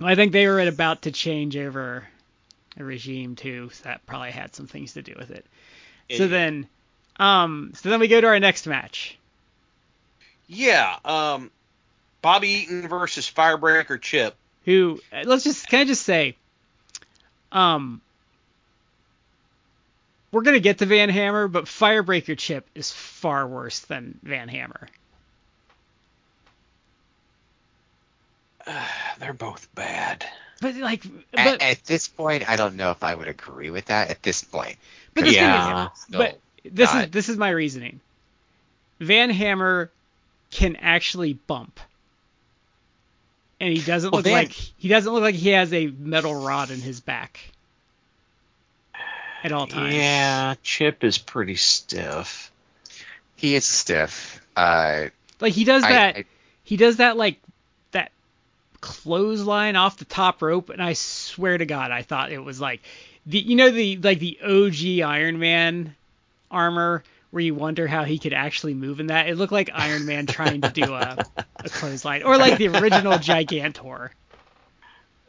I 0.00 0.14
think 0.14 0.32
they 0.32 0.46
were 0.46 0.60
about 0.60 1.02
to 1.02 1.10
change 1.10 1.56
over 1.56 2.06
a 2.78 2.84
regime 2.84 3.34
too, 3.34 3.70
so 3.72 3.84
that 3.84 4.04
probably 4.06 4.30
had 4.30 4.54
some 4.54 4.66
things 4.66 4.92
to 4.92 5.02
do 5.02 5.14
with 5.18 5.30
it. 5.30 5.44
So 6.16 6.28
then, 6.28 6.68
um, 7.18 7.72
so 7.74 7.90
then 7.90 8.00
we 8.00 8.08
go 8.08 8.20
to 8.20 8.26
our 8.26 8.40
next 8.40 8.66
match. 8.66 9.18
Yeah, 10.48 10.96
um, 11.04 11.50
Bobby 12.22 12.48
Eaton 12.48 12.88
versus 12.88 13.30
Firebreaker 13.30 14.00
Chip. 14.00 14.36
Who? 14.64 15.00
uh, 15.12 15.22
Let's 15.24 15.44
just 15.44 15.68
can 15.68 15.80
I 15.80 15.84
just 15.84 16.02
say, 16.02 16.36
um, 17.52 18.00
we're 20.32 20.42
gonna 20.42 20.60
get 20.60 20.78
to 20.78 20.86
Van 20.86 21.08
Hammer, 21.08 21.48
but 21.48 21.64
Firebreaker 21.64 22.36
Chip 22.36 22.68
is 22.74 22.92
far 22.92 23.46
worse 23.46 23.80
than 23.80 24.18
Van 24.22 24.48
Hammer. 24.48 24.88
They're 29.18 29.32
both 29.32 29.68
bad. 29.74 30.26
But 30.60 30.76
like, 30.76 31.02
but 31.32 31.60
At, 31.60 31.62
at 31.62 31.84
this 31.84 32.08
point, 32.08 32.48
I 32.48 32.56
don't 32.56 32.76
know 32.76 32.90
if 32.90 33.02
I 33.02 33.14
would 33.14 33.28
agree 33.28 33.70
with 33.70 33.86
that. 33.86 34.10
At 34.10 34.22
this 34.22 34.42
point, 34.42 34.76
But 35.14 35.26
Yeah. 35.28 35.88
is, 35.90 36.06
but 36.08 36.38
this 36.72 36.92
is 36.94 37.10
this 37.10 37.28
is 37.28 37.36
my 37.36 37.50
reasoning. 37.50 38.00
Van 39.00 39.30
Hammer 39.30 39.90
can 40.50 40.76
actually 40.76 41.34
bump, 41.34 41.78
and 43.60 43.72
he 43.72 43.80
doesn't 43.82 44.10
Well, 44.10 44.18
look 44.20 44.24
Van- 44.24 44.34
like 44.34 44.52
he 44.52 44.88
doesn't 44.88 45.12
look 45.12 45.22
like 45.22 45.34
he 45.34 45.50
has 45.50 45.72
a 45.72 45.86
metal 45.88 46.34
rod 46.34 46.70
in 46.70 46.80
his 46.80 47.00
back 47.00 47.40
at 49.44 49.52
all 49.52 49.66
times. 49.66 49.94
Yeah, 49.94 50.54
Chip 50.62 51.04
is 51.04 51.18
pretty 51.18 51.56
stiff. 51.56 52.50
he 53.36 53.54
is 53.54 53.64
stiff. 53.66 54.40
Uh, 54.56 55.06
like 55.40 55.52
he 55.52 55.64
does 55.64 55.82
I- 55.84 55.88
that. 55.92 56.16
I- 56.16 56.24
he 56.64 56.76
does 56.76 56.96
that 56.96 57.16
like 57.16 57.38
that 57.92 58.10
clothesline 58.80 59.76
off 59.76 59.98
the 59.98 60.04
top 60.04 60.42
rope, 60.42 60.70
and 60.70 60.82
I 60.82 60.94
swear 60.94 61.58
to 61.58 61.66
God, 61.66 61.90
I 61.92 62.02
thought 62.02 62.32
it 62.32 62.42
was 62.42 62.60
like 62.60 62.80
the 63.26 63.38
you 63.38 63.56
know 63.56 63.70
the 63.70 63.98
like 63.98 64.18
the 64.18 64.38
OG 64.42 65.02
Iron 65.02 65.38
Man 65.38 65.94
armor 66.50 67.02
where 67.30 67.42
you 67.42 67.54
wonder 67.54 67.86
how 67.86 68.04
he 68.04 68.18
could 68.18 68.32
actually 68.32 68.74
move 68.74 69.00
in 69.00 69.06
that. 69.08 69.28
It 69.28 69.36
looked 69.36 69.52
like 69.52 69.70
Iron 69.72 70.06
Man 70.06 70.26
trying 70.26 70.62
to 70.62 70.68
do 70.68 70.94
a, 70.94 71.18
a 71.64 71.68
clothesline, 71.68 72.22
or 72.22 72.36
like 72.38 72.58
the 72.58 72.68
original 72.68 73.14
Gigantor. 73.18 74.10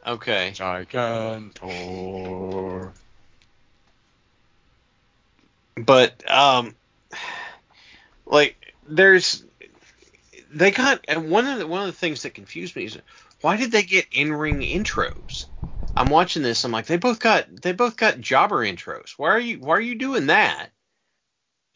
Okay. 0.06 0.52
Gigantor. 0.54 1.52
But 5.76 6.30
um 6.30 6.76
like 8.26 8.56
there's 8.88 9.44
they 10.52 10.70
got 10.70 11.04
and 11.08 11.30
one 11.30 11.46
of 11.46 11.58
the 11.58 11.66
one 11.66 11.80
of 11.80 11.86
the 11.86 11.92
things 11.92 12.22
that 12.22 12.34
confused 12.34 12.76
me 12.76 12.84
is 12.84 12.98
why 13.40 13.56
did 13.56 13.70
they 13.70 13.82
get 13.82 14.06
in 14.12 14.32
ring 14.32 14.60
intros? 14.60 15.46
I'm 15.96 16.10
watching 16.10 16.42
this. 16.42 16.64
I'm 16.64 16.72
like, 16.72 16.86
they 16.86 16.96
both 16.96 17.18
got 17.20 17.62
they 17.62 17.72
both 17.72 17.96
got 17.96 18.20
jobber 18.20 18.64
intros. 18.64 19.10
Why 19.16 19.30
are 19.30 19.40
you 19.40 19.58
why 19.58 19.76
are 19.76 19.80
you 19.80 19.96
doing 19.96 20.26
that? 20.26 20.70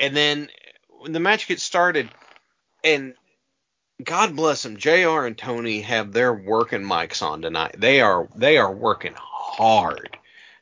And 0.02 0.16
then 0.16 0.50
when 0.88 1.12
the 1.12 1.20
match 1.20 1.46
gets 1.46 1.62
started, 1.62 2.10
and 2.82 3.14
God 4.02 4.34
bless 4.34 4.64
them, 4.64 4.76
Jr. 4.76 5.24
and 5.26 5.38
Tony 5.38 5.80
have 5.82 6.12
their 6.12 6.34
working 6.34 6.82
mics 6.82 7.22
on 7.22 7.40
tonight. 7.40 7.76
They 7.78 8.00
are 8.00 8.28
they 8.34 8.58
are 8.58 8.72
working 8.72 9.14
hard 9.16 10.18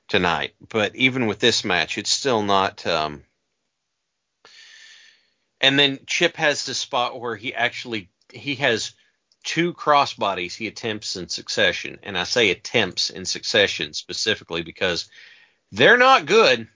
tonight. 0.09 0.55
But 0.69 0.95
even 0.95 1.27
with 1.27 1.39
this 1.39 1.65
match, 1.65 1.97
it's 1.97 2.11
still 2.11 2.43
not. 2.43 2.87
Um, 2.87 3.25
and 5.59 5.79
then 5.79 6.01
Chip 6.07 6.37
has 6.37 6.67
the 6.67 6.75
spot 6.75 7.19
where 7.19 7.35
he 7.35 7.55
actually 7.55 8.11
he 8.31 8.57
has 8.57 8.93
two 9.43 9.73
crossbodies 9.73 10.55
he 10.55 10.67
attempts 10.67 11.17
in 11.17 11.31
succession, 11.31 11.99
and 12.03 12.19
I 12.19 12.25
say 12.25 12.51
attempts 12.51 13.09
in 13.09 13.25
succession 13.25 13.95
specifically 13.95 14.63
because 14.63 15.09
they're 15.73 15.97
not 15.97 16.27
good. 16.27 16.69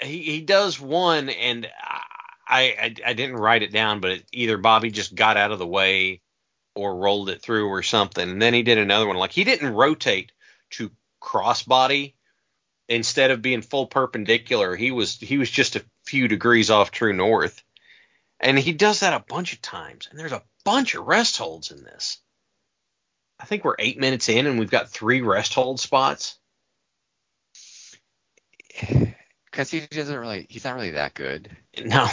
He 0.00 0.22
he 0.22 0.40
does 0.40 0.80
one, 0.80 1.28
and 1.28 1.68
I 2.46 2.76
I, 2.80 2.94
I 3.04 3.12
didn't 3.14 3.36
write 3.36 3.62
it 3.62 3.72
down, 3.72 4.00
but 4.00 4.10
it, 4.12 4.24
either 4.32 4.58
Bobby 4.58 4.90
just 4.90 5.14
got 5.14 5.36
out 5.36 5.52
of 5.52 5.58
the 5.58 5.66
way 5.66 6.20
or 6.74 6.96
rolled 6.96 7.30
it 7.30 7.42
through 7.42 7.68
or 7.68 7.82
something, 7.82 8.28
and 8.28 8.40
then 8.40 8.54
he 8.54 8.62
did 8.62 8.78
another 8.78 9.06
one. 9.06 9.16
Like 9.16 9.32
he 9.32 9.44
didn't 9.44 9.72
rotate 9.72 10.32
to 10.72 10.90
crossbody 11.22 12.14
instead 12.88 13.30
of 13.30 13.42
being 13.42 13.62
full 13.62 13.86
perpendicular. 13.86 14.76
He 14.76 14.90
was 14.90 15.16
he 15.16 15.38
was 15.38 15.50
just 15.50 15.76
a 15.76 15.84
few 16.04 16.28
degrees 16.28 16.70
off 16.70 16.90
true 16.90 17.12
north. 17.12 17.62
And 18.38 18.58
he 18.58 18.72
does 18.72 19.00
that 19.00 19.14
a 19.14 19.24
bunch 19.26 19.54
of 19.54 19.62
times. 19.62 20.08
And 20.10 20.18
there's 20.18 20.32
a 20.32 20.42
bunch 20.64 20.94
of 20.94 21.06
rest 21.06 21.38
holds 21.38 21.70
in 21.70 21.82
this. 21.82 22.18
I 23.40 23.46
think 23.46 23.64
we're 23.64 23.76
eight 23.78 23.98
minutes 23.98 24.28
in 24.28 24.46
and 24.46 24.58
we've 24.58 24.70
got 24.70 24.90
three 24.90 25.22
rest 25.22 25.54
hold 25.54 25.80
spots. 25.80 26.38
Because 29.56 29.70
he 29.70 29.80
doesn't 29.80 30.18
really, 30.18 30.44
he's 30.50 30.64
not 30.64 30.74
really 30.74 30.90
that 30.90 31.14
good, 31.14 31.48
No. 31.82 32.08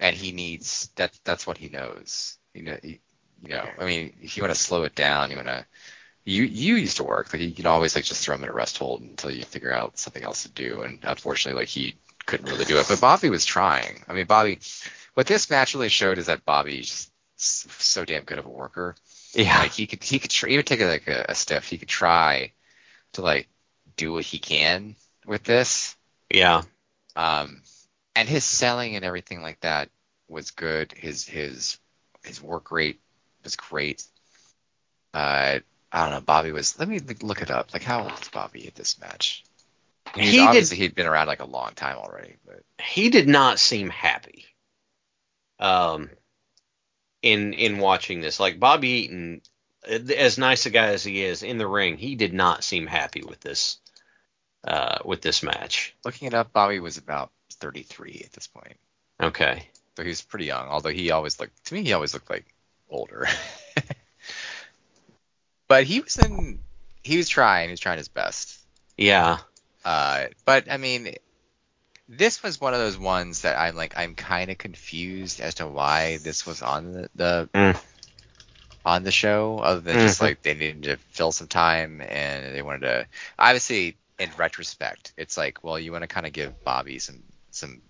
and 0.00 0.16
he 0.16 0.32
needs 0.32 0.90
that. 0.96 1.12
That's 1.22 1.46
what 1.46 1.56
he 1.56 1.68
knows. 1.68 2.36
You 2.54 2.64
know, 2.64 2.78
he, 2.82 2.98
you 3.40 3.50
know. 3.50 3.68
I 3.78 3.84
mean, 3.84 4.14
if 4.20 4.36
you 4.36 4.42
want 4.42 4.52
to 4.52 4.60
slow 4.60 4.82
it 4.82 4.96
down, 4.96 5.30
you 5.30 5.36
want 5.36 5.46
to. 5.46 5.64
You 6.24 6.42
you 6.42 6.74
used 6.74 6.96
to 6.96 7.04
work 7.04 7.32
like 7.32 7.40
you 7.40 7.52
can 7.52 7.66
always 7.66 7.94
like 7.94 8.02
just 8.04 8.24
throw 8.24 8.34
him 8.34 8.42
in 8.42 8.50
a 8.50 8.52
rest 8.52 8.78
hold 8.78 9.00
until 9.00 9.30
you 9.30 9.44
figure 9.44 9.72
out 9.72 9.96
something 9.96 10.24
else 10.24 10.42
to 10.42 10.48
do, 10.48 10.82
and 10.82 10.98
unfortunately, 11.04 11.60
like 11.60 11.68
he 11.68 11.94
couldn't 12.26 12.50
really 12.50 12.64
do 12.64 12.78
it. 12.78 12.86
But 12.88 13.00
Bobby 13.00 13.30
was 13.30 13.44
trying. 13.44 14.02
I 14.08 14.12
mean, 14.12 14.26
Bobby. 14.26 14.58
What 15.14 15.28
this 15.28 15.48
match 15.50 15.74
really 15.74 15.88
showed 15.90 16.18
is 16.18 16.26
that 16.26 16.44
Bobby's 16.44 17.12
just 17.36 17.70
so 17.80 18.04
damn 18.04 18.24
good 18.24 18.38
of 18.38 18.46
a 18.46 18.50
worker. 18.50 18.96
Yeah. 19.34 19.60
Like 19.60 19.72
he 19.72 19.86
could 19.86 20.02
he 20.02 20.18
could 20.18 20.30
try, 20.30 20.50
even 20.50 20.64
take 20.64 20.80
like 20.80 21.06
a, 21.06 21.26
a 21.28 21.34
stiff. 21.36 21.68
He 21.68 21.78
could 21.78 21.88
try 21.88 22.54
to 23.12 23.22
like 23.22 23.48
do 23.96 24.12
what 24.14 24.24
he 24.24 24.38
can 24.40 24.96
with 25.24 25.44
this. 25.44 25.94
Yeah. 26.28 26.62
Um, 27.18 27.62
and 28.14 28.28
his 28.28 28.44
selling 28.44 28.94
and 28.94 29.04
everything 29.04 29.42
like 29.42 29.58
that 29.60 29.90
was 30.28 30.52
good. 30.52 30.92
His 30.92 31.26
his 31.26 31.78
his 32.24 32.40
work 32.40 32.70
rate 32.70 33.00
was 33.42 33.56
great. 33.56 34.04
Uh, 35.12 35.58
I 35.90 36.02
don't 36.04 36.10
know. 36.10 36.20
Bobby 36.20 36.52
was. 36.52 36.78
Let 36.78 36.88
me 36.88 37.00
look 37.22 37.42
it 37.42 37.50
up. 37.50 37.72
Like 37.72 37.82
how 37.82 38.04
old 38.04 38.12
is 38.12 38.28
Bobby 38.28 38.68
at 38.68 38.76
this 38.76 39.00
match? 39.00 39.44
Mean, 40.16 40.26
He 40.26 40.30
did- 40.32 40.46
obviously 40.46 40.76
he'd 40.76 40.94
been 40.94 41.06
around 41.08 41.26
like 41.26 41.40
a 41.40 41.44
long 41.44 41.72
time 41.74 41.96
already, 41.96 42.36
but 42.46 42.62
He 42.80 43.10
did 43.10 43.28
not 43.28 43.58
seem 43.58 43.90
happy. 43.90 44.46
Um 45.58 46.10
in 47.22 47.52
in 47.52 47.78
watching 47.78 48.20
this. 48.20 48.38
Like 48.38 48.60
Bobby 48.60 48.90
Eaton, 48.90 49.42
as 49.84 50.38
nice 50.38 50.66
a 50.66 50.70
guy 50.70 50.88
as 50.88 51.02
he 51.02 51.24
is 51.24 51.42
in 51.42 51.58
the 51.58 51.66
ring, 51.66 51.96
he 51.96 52.14
did 52.14 52.32
not 52.32 52.62
seem 52.62 52.86
happy 52.86 53.22
with 53.22 53.40
this 53.40 53.78
uh 54.66 54.98
with 55.04 55.22
this 55.22 55.42
match. 55.42 55.94
looking 56.04 56.28
it 56.28 56.34
up, 56.34 56.52
Bobby 56.52 56.80
was 56.80 56.98
about 56.98 57.30
33 57.52 58.22
at 58.24 58.32
this 58.32 58.46
point. 58.46 58.76
Okay. 59.20 59.68
So 59.96 60.02
he 60.02 60.08
was 60.10 60.22
pretty 60.22 60.46
young, 60.46 60.68
although 60.68 60.90
he 60.90 61.10
always 61.10 61.38
looked 61.40 61.64
to 61.66 61.74
me 61.74 61.82
he 61.82 61.92
always 61.92 62.14
looked 62.14 62.30
like 62.30 62.46
older. 62.88 63.26
but 65.68 65.84
he 65.84 66.00
was 66.00 66.18
in 66.18 66.60
he 67.02 67.16
was 67.16 67.28
trying, 67.28 67.68
he 67.68 67.72
was 67.72 67.80
trying 67.80 67.98
his 67.98 68.08
best. 68.08 68.58
Yeah. 68.96 69.38
Uh 69.84 70.26
but 70.44 70.70
I 70.70 70.76
mean 70.76 71.14
this 72.08 72.42
was 72.42 72.60
one 72.60 72.72
of 72.74 72.80
those 72.80 72.96
ones 72.98 73.42
that 73.42 73.58
I'm 73.58 73.76
like 73.76 73.94
I'm 73.98 74.14
kind 74.14 74.50
of 74.50 74.58
confused 74.58 75.40
as 75.40 75.54
to 75.56 75.66
why 75.66 76.16
this 76.18 76.46
was 76.46 76.62
on 76.62 76.92
the, 76.92 77.10
the 77.14 77.48
Mm. 77.54 77.80
on 78.84 79.02
the 79.02 79.10
show 79.10 79.58
other 79.58 79.80
than 79.80 79.98
just 79.98 80.18
Mhm. 80.18 80.22
like 80.22 80.42
they 80.42 80.54
needed 80.54 80.82
to 80.84 80.96
fill 81.10 81.32
some 81.32 81.48
time 81.48 82.00
and 82.00 82.54
they 82.54 82.62
wanted 82.62 82.80
to 82.80 83.06
obviously 83.38 83.96
in 84.18 84.30
retrospect 84.36 85.12
it's 85.16 85.36
like 85.36 85.62
well 85.64 85.78
you 85.78 85.92
want 85.92 86.02
to 86.02 86.08
kind 86.08 86.26
of 86.26 86.32
give 86.32 86.54
Bobby 86.64 86.98
some 86.98 87.22
some 87.50 87.82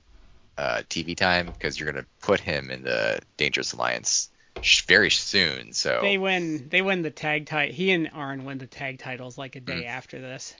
uh, 0.59 0.83
TV 0.89 1.15
time 1.15 1.53
because 1.53 1.79
you're 1.81 1.91
going 1.93 2.05
to 2.05 2.11
put 2.23 2.41
him 2.41 2.71
in 2.71 2.83
the 2.83 3.21
Dangerous 3.39 3.73
Alliance 3.73 4.31
sh- 4.61 4.85
very 4.87 5.11
soon. 5.11 5.73
So 5.73 6.01
They 6.01 6.19
win. 6.19 6.69
They 6.71 6.83
win 6.83 7.03
the 7.03 7.11
tag 7.13 7.47
title. 7.47 7.73
He 7.73 7.93
and 7.93 8.11
Arn 8.13 8.45
win 8.45 8.59
the 8.59 8.67
tag 8.67 8.99
titles 8.99 9.39
like 9.39 9.55
a 9.55 9.61
day 9.61 9.85
Mm. 9.85 9.87
after 9.87 10.21
this. 10.21 10.57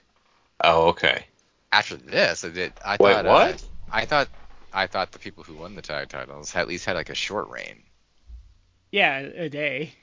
Oh, 0.63 0.87
okay. 0.89 1.27
after 1.71 1.97
this, 1.97 2.43
I 2.45 2.49
did. 2.49 2.73
I 2.83 2.97
Wait, 2.99 3.21
thought. 3.23 3.25
what? 3.25 3.55
Uh, 3.55 3.57
I 3.91 4.05
thought. 4.05 4.29
I 4.71 4.87
thought 4.87 5.11
the 5.11 5.19
people 5.19 5.43
who 5.43 5.55
won 5.55 5.75
the 5.75 5.81
tag 5.81 6.09
titles 6.09 6.55
at 6.55 6.67
least 6.67 6.85
had 6.85 6.95
like 6.95 7.09
a 7.09 7.15
short 7.15 7.49
reign. 7.49 7.83
Yeah, 8.91 9.17
a 9.19 9.49
day. 9.49 9.95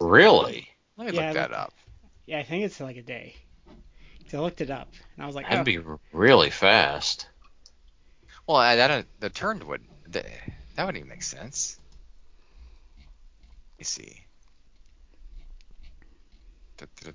Really? 0.00 0.70
Let 0.96 1.06
me 1.06 1.12
Yeah, 1.12 1.30
look 1.30 1.32
that 1.34 1.52
up. 1.52 1.72
Yeah, 2.26 2.38
I 2.40 2.44
think 2.44 2.64
it's 2.64 2.80
like 2.80 2.96
a 2.96 3.02
day. 3.02 3.36
'Cause 4.28 4.38
I 4.40 4.42
looked 4.42 4.60
it 4.60 4.70
up 4.70 4.92
and 5.16 5.24
I 5.24 5.26
was 5.26 5.34
like, 5.34 5.48
That'd 5.48 5.60
oh, 5.60 5.64
be 5.64 5.96
really 6.12 6.50
fast. 6.50 7.28
Well, 8.46 8.58
I, 8.58 8.76
that 8.76 8.90
uh, 8.90 9.02
the 9.20 9.30
turn 9.30 9.66
would 9.66 9.82
the, 10.06 10.22
that 10.76 10.84
wouldn't 10.84 10.98
even 10.98 11.08
make 11.08 11.22
sense. 11.22 11.78
Let 12.98 13.78
me 13.80 13.84
see. 13.84 14.24
Da, 16.76 16.86
da, 17.02 17.12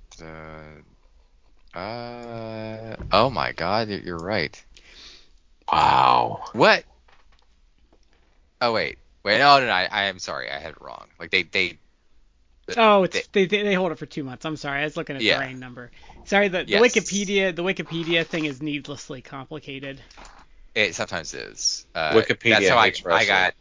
da, 1.74 1.80
Uh, 1.80 2.96
oh 3.12 3.30
my 3.30 3.52
God, 3.52 3.90
you're, 3.90 4.00
you're 4.00 4.18
right. 4.18 4.64
Wow. 5.72 6.44
What? 6.54 6.84
Oh 8.62 8.74
wait, 8.74 8.98
wait, 9.24 9.38
no, 9.38 9.60
no, 9.60 9.68
no 9.68 9.72
I, 9.72 9.88
I 9.92 10.04
am 10.06 10.20
sorry, 10.20 10.50
I 10.50 10.58
had 10.58 10.72
it 10.72 10.82
wrong. 10.82 11.08
Like 11.20 11.32
they, 11.32 11.44
they, 11.44 11.78
oh, 12.78 13.04
it's 13.04 13.28
they, 13.28 13.46
they 13.46 13.64
they 13.64 13.74
hold 13.74 13.92
it 13.92 13.98
for 14.00 14.06
two 14.06 14.24
months. 14.24 14.46
I'm 14.46 14.56
sorry, 14.58 14.82
I 14.82 14.84
was 14.86 14.98
looking 14.98 15.16
at 15.16 15.22
Yeah. 15.22 15.36
the 15.40 15.46
reign 15.48 15.60
number. 15.60 15.92
Sorry, 16.26 16.48
the, 16.48 16.64
the 16.64 16.74
Wikipedia 16.74 17.56
the 17.56 17.64
Wikipedia 17.64 18.26
thing 18.26 18.46
is 18.46 18.62
needlessly 18.62 19.22
complicated. 19.22 20.00
it 20.76 20.96
sometimes 20.96 21.34
is. 21.34 21.86
Uh, 21.94 22.14
Wikipedia 22.14 22.60
That's 22.60 22.70
how 22.70 22.78
I, 22.78 22.94
I 23.14 23.26
got, 23.26 23.54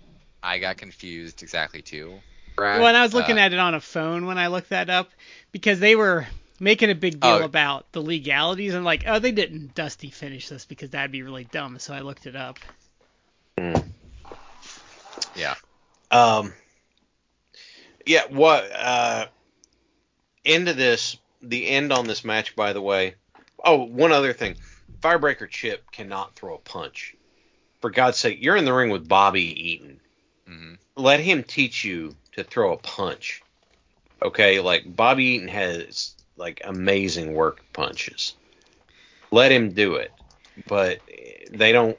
I 0.43 0.59
got 0.59 0.77
confused 0.77 1.43
exactly 1.43 1.83
too. 1.83 2.13
Right. 2.59 2.79
Well, 2.79 2.89
and 2.89 2.97
I 2.97 3.03
was 3.03 3.15
looking 3.15 3.39
Uh, 3.39 3.43
at 3.43 3.53
it 3.53 3.59
on 3.59 3.75
a 3.75 3.81
phone 3.81 4.27
when 4.27 4.39
I 4.39 4.49
looked 4.49 4.71
that 4.71 4.91
up 4.91 5.11
because 5.53 5.81
they 5.81 5.97
were 5.97 6.27
making 6.61 6.91
a 6.91 6.95
big 6.95 7.19
deal 7.19 7.31
Oh. 7.41 7.43
about 7.43 7.91
the 7.93 8.01
legalities 8.03 8.75
and 8.75 8.85
like, 8.85 9.05
oh, 9.07 9.19
they 9.19 9.33
didn't 9.33 9.75
Dusty 9.75 10.11
finish 10.11 10.49
this 10.49 10.65
because 10.65 10.91
that'd 10.91 11.11
be 11.11 11.23
really 11.23 11.45
dumb. 11.45 11.79
So 11.79 11.93
I 11.95 12.01
looked 12.01 12.27
it 12.27 12.37
up. 12.37 12.59
Yeah. 15.35 15.55
Um. 16.11 16.53
Yeah. 18.07 18.25
What? 18.29 18.71
Uh. 18.73 19.27
End 20.45 20.69
of 20.69 20.77
this. 20.77 21.17
The 21.41 21.69
end 21.69 21.93
on 21.93 22.07
this 22.07 22.25
match, 22.25 22.55
by 22.57 22.73
the 22.73 22.83
way. 22.83 23.15
Oh, 23.65 23.85
one 23.85 24.13
other 24.13 24.33
thing. 24.33 24.57
Firebreaker 25.01 25.49
Chip 25.49 25.91
cannot 25.91 26.35
throw 26.35 26.55
a 26.55 26.59
punch. 26.59 27.17
For 27.81 27.91
God's 27.91 28.19
sake, 28.19 28.39
you're 28.41 28.57
in 28.57 28.65
the 28.65 28.73
ring 28.73 28.91
with 28.91 29.09
Bobby 29.09 29.71
Eaton. 29.71 30.01
hmm 30.47 30.75
Let 30.97 31.21
him 31.21 31.43
teach 31.43 31.85
you 31.85 32.15
to 32.33 32.45
throw 32.45 32.73
a 32.73 32.77
punch. 32.77 33.43
Okay, 34.23 34.61
like 34.61 34.95
Bobby 34.97 35.25
Eaton 35.25 35.49
has 35.49 36.15
like 36.37 36.61
amazing 36.65 37.35
work 37.35 37.65
punches. 37.73 38.35
Let 39.33 39.51
him 39.51 39.73
do 39.73 39.97
it. 39.97 40.13
But 40.69 41.01
they 41.51 41.73
don't 41.73 41.99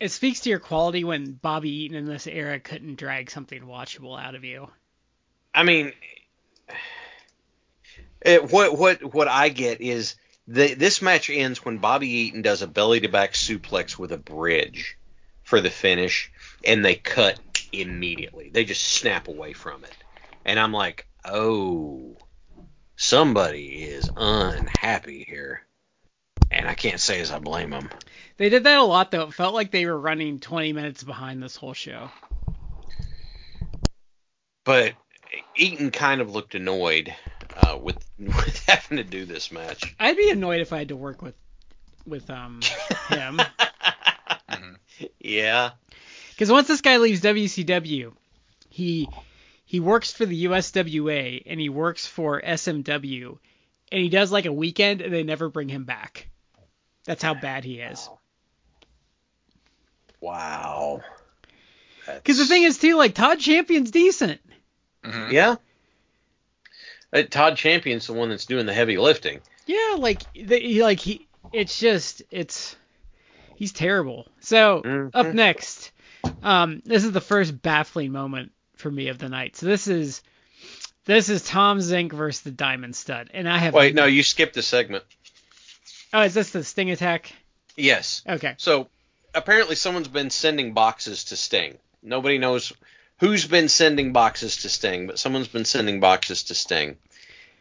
It 0.00 0.10
speaks 0.12 0.40
to 0.40 0.50
your 0.50 0.60
quality 0.60 1.02
when 1.02 1.32
Bobby 1.32 1.70
Eaton 1.70 1.96
in 1.96 2.06
this 2.06 2.26
era 2.26 2.60
couldn't 2.60 2.96
drag 2.96 3.30
something 3.30 3.62
watchable 3.62 4.20
out 4.20 4.36
of 4.36 4.44
you. 4.44 4.68
I 5.54 5.64
mean, 5.64 5.92
it, 8.20 8.50
what 8.52 8.78
what 8.78 9.14
what 9.14 9.28
I 9.28 9.48
get 9.48 9.80
is 9.80 10.14
the, 10.46 10.74
this 10.74 11.02
match 11.02 11.30
ends 11.30 11.64
when 11.64 11.78
Bobby 11.78 12.08
Eaton 12.08 12.42
does 12.42 12.62
a 12.62 12.66
belly 12.66 13.00
to 13.00 13.08
back 13.08 13.32
suplex 13.32 13.98
with 13.98 14.12
a 14.12 14.18
bridge 14.18 14.96
for 15.42 15.60
the 15.60 15.70
finish, 15.70 16.30
and 16.64 16.84
they 16.84 16.94
cut 16.94 17.40
immediately. 17.72 18.50
They 18.50 18.64
just 18.64 18.84
snap 18.84 19.28
away 19.28 19.52
from 19.52 19.82
it, 19.84 19.96
and 20.44 20.60
I'm 20.60 20.72
like, 20.72 21.06
oh, 21.24 22.16
somebody 22.96 23.82
is 23.82 24.10
unhappy 24.16 25.24
here, 25.28 25.62
and 26.50 26.66
I 26.68 26.74
can't 26.74 27.00
say 27.00 27.20
as 27.20 27.30
I 27.30 27.38
blame 27.38 27.70
them. 27.70 27.90
They 28.36 28.48
did 28.48 28.64
that 28.64 28.78
a 28.78 28.84
lot 28.84 29.10
though. 29.10 29.22
It 29.22 29.34
felt 29.34 29.54
like 29.54 29.70
they 29.70 29.86
were 29.86 29.98
running 29.98 30.38
20 30.40 30.72
minutes 30.72 31.02
behind 31.02 31.42
this 31.42 31.56
whole 31.56 31.74
show. 31.74 32.10
but 34.64 34.94
Eaton 35.56 35.90
kind 35.90 36.20
of 36.20 36.30
looked 36.30 36.54
annoyed 36.54 37.14
uh, 37.56 37.78
with 37.80 37.98
with 38.18 38.64
having 38.66 38.98
to 38.98 39.04
do 39.04 39.24
this 39.24 39.50
match. 39.52 39.94
I'd 39.98 40.16
be 40.16 40.30
annoyed 40.30 40.60
if 40.60 40.72
I 40.72 40.78
had 40.78 40.88
to 40.88 40.96
work 40.96 41.22
with 41.22 41.34
with 42.06 42.28
um 42.30 42.60
him. 43.08 43.40
Yeah. 45.20 45.72
Because 46.30 46.50
once 46.50 46.68
this 46.68 46.80
guy 46.80 46.96
leaves 46.96 47.20
WCW, 47.20 48.12
he 48.68 49.08
he 49.64 49.80
works 49.80 50.12
for 50.12 50.26
the 50.26 50.46
USWA 50.46 51.42
and 51.46 51.60
he 51.60 51.68
works 51.68 52.06
for 52.06 52.40
SMW, 52.40 53.38
and 53.92 54.02
he 54.02 54.08
does 54.08 54.32
like 54.32 54.46
a 54.46 54.52
weekend 54.52 55.00
and 55.00 55.12
they 55.12 55.22
never 55.22 55.48
bring 55.48 55.68
him 55.68 55.84
back. 55.84 56.28
That's 57.08 57.22
how 57.22 57.32
bad 57.32 57.64
he 57.64 57.80
is. 57.80 58.06
Wow. 60.20 61.00
Because 62.06 62.36
the 62.36 62.44
thing 62.44 62.64
is 62.64 62.76
too, 62.76 62.96
like 62.96 63.14
Todd 63.14 63.40
Champion's 63.40 63.90
decent. 63.90 64.42
Mhm. 65.02 65.32
Yeah. 65.32 65.56
Uh, 67.10 67.22
Todd 67.22 67.56
Champion's 67.56 68.06
the 68.06 68.12
one 68.12 68.28
that's 68.28 68.44
doing 68.44 68.66
the 68.66 68.74
heavy 68.74 68.98
lifting. 68.98 69.40
Yeah, 69.64 69.96
like 69.98 70.20
the, 70.34 70.58
he, 70.58 70.82
like 70.82 71.00
he, 71.00 71.26
it's 71.50 71.78
just 71.78 72.22
it's 72.30 72.76
he's 73.56 73.72
terrible. 73.72 74.28
So 74.40 74.82
Mhm. 74.84 75.10
up 75.14 75.32
next, 75.32 75.92
um, 76.42 76.82
this 76.84 77.04
is 77.04 77.12
the 77.12 77.22
first 77.22 77.62
baffling 77.62 78.12
moment 78.12 78.52
for 78.76 78.90
me 78.90 79.08
of 79.08 79.16
the 79.16 79.30
night. 79.30 79.56
So 79.56 79.64
this 79.64 79.88
is 79.88 80.22
this 81.06 81.30
is 81.30 81.42
Tom 81.42 81.80
Zink 81.80 82.12
versus 82.12 82.42
the 82.42 82.50
Diamond 82.50 82.94
Stud, 82.94 83.30
and 83.32 83.48
I 83.48 83.56
have 83.56 83.72
Wait, 83.72 83.94
no, 83.94 84.04
you 84.04 84.22
skipped 84.22 84.52
the 84.52 84.62
segment. 84.62 85.04
Oh, 86.12 86.22
is 86.22 86.34
this 86.34 86.50
the 86.50 86.64
Sting 86.64 86.90
attack? 86.90 87.32
Yes. 87.76 88.22
Okay. 88.28 88.54
So 88.58 88.88
apparently 89.34 89.76
someone's 89.76 90.08
been 90.08 90.30
sending 90.30 90.72
boxes 90.72 91.24
to 91.24 91.36
Sting. 91.36 91.78
Nobody 92.02 92.38
knows 92.38 92.72
who's 93.20 93.46
been 93.46 93.68
sending 93.68 94.12
boxes 94.12 94.58
to 94.58 94.68
Sting, 94.68 95.06
but 95.06 95.18
someone's 95.18 95.48
been 95.48 95.64
sending 95.64 96.00
boxes 96.00 96.44
to 96.44 96.54
Sting. 96.54 96.96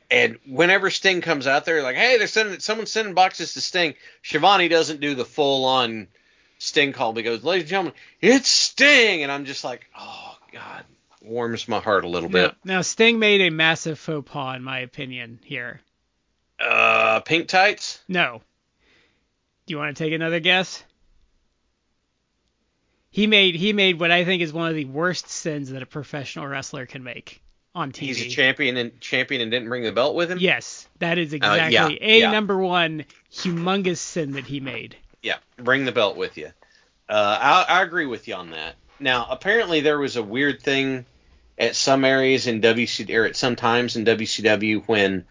And 0.09 0.37
whenever 0.47 0.89
Sting 0.89 1.19
comes 1.21 1.47
out 1.47 1.65
there, 1.65 1.83
like, 1.83 1.97
hey, 1.97 2.17
they're 2.17 2.27
sending 2.27 2.59
someone's 2.59 2.91
sending 2.91 3.13
boxes 3.13 3.53
to 3.55 3.61
Sting. 3.61 3.95
Schiavone 4.23 4.69
doesn't 4.69 5.01
do 5.01 5.15
the 5.15 5.25
full 5.25 5.65
on 5.65 6.07
Sting 6.59 6.93
call. 6.93 7.11
But 7.13 7.23
goes, 7.25 7.43
ladies 7.43 7.63
and 7.63 7.69
gentlemen, 7.69 7.93
it's 8.21 8.49
Sting, 8.49 9.23
and 9.23 9.31
I'm 9.31 9.43
just 9.45 9.63
like, 9.65 9.85
oh 9.99 10.37
god, 10.53 10.85
warms 11.21 11.67
my 11.67 11.79
heart 11.79 12.05
a 12.05 12.07
little 12.07 12.29
Now, 12.29 12.47
bit. 12.47 12.55
now 12.63 12.81
Sting 12.81 13.19
made 13.19 13.41
a 13.41 13.49
massive 13.49 13.99
faux 13.99 14.31
pas 14.31 14.55
in 14.55 14.63
my 14.63 14.79
opinion 14.79 15.39
here. 15.43 15.81
Uh, 16.59 17.19
pink 17.21 17.47
tights. 17.47 17.99
No. 18.07 18.41
Do 19.65 19.73
you 19.73 19.77
want 19.77 19.95
to 19.95 20.03
take 20.03 20.13
another 20.13 20.39
guess? 20.39 20.83
He 23.11 23.27
made 23.27 23.55
he 23.55 23.73
made 23.73 23.99
what 23.99 24.11
I 24.11 24.25
think 24.25 24.41
is 24.41 24.53
one 24.53 24.69
of 24.69 24.75
the 24.75 24.85
worst 24.85 25.29
sins 25.29 25.71
that 25.71 25.81
a 25.81 25.85
professional 25.85 26.47
wrestler 26.47 26.85
can 26.85 27.03
make 27.03 27.41
on 27.73 27.91
TV. 27.91 27.99
He's 28.07 28.21
a 28.21 28.29
champion 28.29 28.77
and 28.77 28.99
champion 28.99 29.41
and 29.41 29.51
didn't 29.51 29.69
bring 29.69 29.83
the 29.83 29.91
belt 29.91 30.15
with 30.15 30.31
him. 30.31 30.37
Yes, 30.39 30.87
that 30.99 31.17
is 31.17 31.33
exactly 31.33 31.73
yeah, 31.73 31.89
a 31.89 32.19
yeah. 32.19 32.31
number 32.31 32.57
one 32.57 33.05
humongous 33.31 33.97
sin 33.97 34.33
that 34.33 34.45
he 34.45 34.59
made. 34.59 34.95
Yeah, 35.21 35.37
bring 35.57 35.85
the 35.85 35.91
belt 35.91 36.15
with 36.15 36.37
you. 36.37 36.51
Uh, 37.09 37.65
I, 37.67 37.79
I 37.79 37.83
agree 37.83 38.05
with 38.05 38.27
you 38.27 38.35
on 38.35 38.51
that. 38.51 38.75
Now, 38.99 39.27
apparently 39.29 39.81
there 39.81 39.99
was 39.99 40.15
a 40.15 40.23
weird 40.23 40.61
thing 40.61 41.05
at 41.57 41.75
some 41.75 42.03
areas 42.03 42.47
in 42.47 42.61
WC 42.61 43.15
or 43.15 43.25
at 43.25 43.35
some 43.35 43.55
times 43.55 43.95
in 43.95 44.05
WCW 44.05 44.83
when 44.87 45.25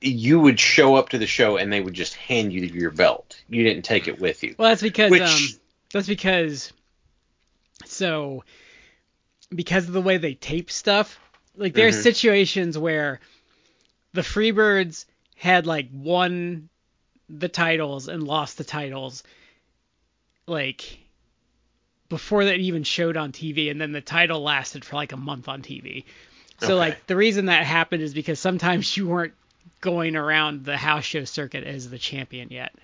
you 0.00 0.40
would 0.40 0.60
show 0.60 0.94
up 0.94 1.08
to 1.10 1.18
the 1.18 1.26
show 1.26 1.56
and 1.56 1.72
they 1.72 1.80
would 1.80 1.94
just 1.94 2.14
hand 2.14 2.52
you 2.52 2.62
your 2.62 2.90
belt. 2.90 3.42
You 3.48 3.62
didn't 3.64 3.84
take 3.84 4.08
it 4.08 4.20
with 4.20 4.42
you. 4.42 4.54
Well, 4.58 4.68
that's 4.70 4.82
because 4.82 5.10
Which- 5.10 5.22
um, 5.22 5.48
that's 5.92 6.06
because 6.08 6.72
so 7.84 8.44
because 9.54 9.86
of 9.86 9.92
the 9.92 10.02
way 10.02 10.18
they 10.18 10.34
tape 10.34 10.70
stuff, 10.70 11.18
like 11.56 11.72
there's 11.72 11.96
Mhm. 11.96 12.02
situations 12.02 12.76
where 12.76 13.20
the 14.12 14.22
Freebirds 14.22 15.06
had 15.36 15.66
like 15.66 15.88
won 15.92 16.68
the 17.28 17.48
titles 17.48 18.08
and 18.08 18.22
lost 18.22 18.58
the 18.58 18.64
titles 18.64 19.22
like 20.46 20.98
before 22.08 22.44
that 22.44 22.58
even 22.58 22.84
showed 22.84 23.16
on 23.16 23.32
TV 23.32 23.68
and 23.70 23.80
then 23.80 23.92
the 23.92 24.00
title 24.00 24.40
lasted 24.40 24.84
for 24.84 24.96
like 24.96 25.12
a 25.12 25.16
month 25.16 25.48
on 25.48 25.62
TV. 25.62 26.04
So 26.60 26.74
Okay. 26.74 26.74
like 26.76 27.06
the 27.06 27.16
reason 27.16 27.46
that 27.46 27.64
happened 27.64 28.02
is 28.02 28.14
because 28.14 28.38
sometimes 28.38 28.96
you 28.96 29.06
weren't 29.08 29.34
going 29.86 30.16
around 30.16 30.64
the 30.64 30.76
house 30.76 31.04
show 31.04 31.24
circuit 31.24 31.62
as 31.62 31.88
the 31.88 31.98
champion 31.98 32.48
yet. 32.50 32.74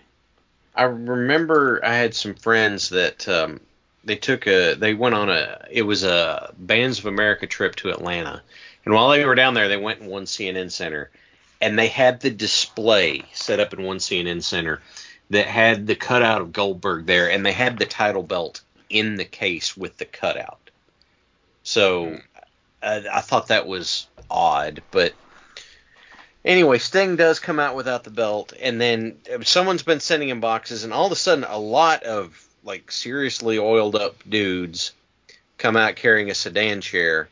I 0.76 0.84
remember 0.84 1.84
I 1.84 1.94
had 1.94 2.14
some 2.14 2.36
friends 2.36 2.90
that 2.90 3.26
um, 3.26 3.58
they 4.04 4.14
took 4.14 4.46
a 4.46 4.74
they 4.74 4.94
went 4.94 5.16
on 5.16 5.28
a 5.28 5.66
it 5.68 5.82
was 5.82 6.04
a 6.04 6.54
Bands 6.56 7.00
of 7.00 7.06
America 7.06 7.48
trip 7.48 7.74
to 7.76 7.90
Atlanta, 7.90 8.40
and 8.84 8.94
while 8.94 9.08
they 9.08 9.24
were 9.24 9.34
down 9.34 9.54
there, 9.54 9.66
they 9.66 9.76
went 9.76 10.00
in 10.00 10.06
one 10.06 10.26
CNN 10.26 10.70
center, 10.70 11.10
and 11.60 11.76
they 11.76 11.88
had 11.88 12.20
the 12.20 12.30
display 12.30 13.24
set 13.32 13.58
up 13.58 13.74
in 13.74 13.82
one 13.82 13.98
CNN 13.98 14.44
center 14.44 14.80
that 15.30 15.48
had 15.48 15.88
the 15.88 15.96
cutout 15.96 16.40
of 16.40 16.52
Goldberg 16.52 17.06
there, 17.06 17.28
and 17.28 17.44
they 17.44 17.52
had 17.52 17.80
the 17.80 17.84
title 17.84 18.22
belt 18.22 18.60
in 18.88 19.16
the 19.16 19.24
case 19.24 19.76
with 19.76 19.96
the 19.96 20.04
cutout. 20.04 20.70
So 21.64 22.16
I, 22.80 23.04
I 23.12 23.20
thought 23.22 23.48
that 23.48 23.66
was 23.66 24.06
odd, 24.30 24.82
but 24.92 25.14
Anyway, 26.44 26.78
Sting 26.78 27.14
does 27.16 27.38
come 27.38 27.60
out 27.60 27.76
without 27.76 28.02
the 28.02 28.10
belt, 28.10 28.52
and 28.60 28.80
then 28.80 29.16
someone's 29.44 29.84
been 29.84 30.00
sending 30.00 30.28
him 30.28 30.40
boxes, 30.40 30.82
and 30.82 30.92
all 30.92 31.06
of 31.06 31.12
a 31.12 31.16
sudden, 31.16 31.44
a 31.44 31.58
lot 31.58 32.02
of 32.02 32.46
like 32.64 32.90
seriously 32.90 33.58
oiled 33.58 33.94
up 33.96 34.16
dudes 34.28 34.92
come 35.58 35.76
out 35.76 35.94
carrying 35.96 36.30
a 36.30 36.34
sedan 36.34 36.80
chair, 36.80 37.28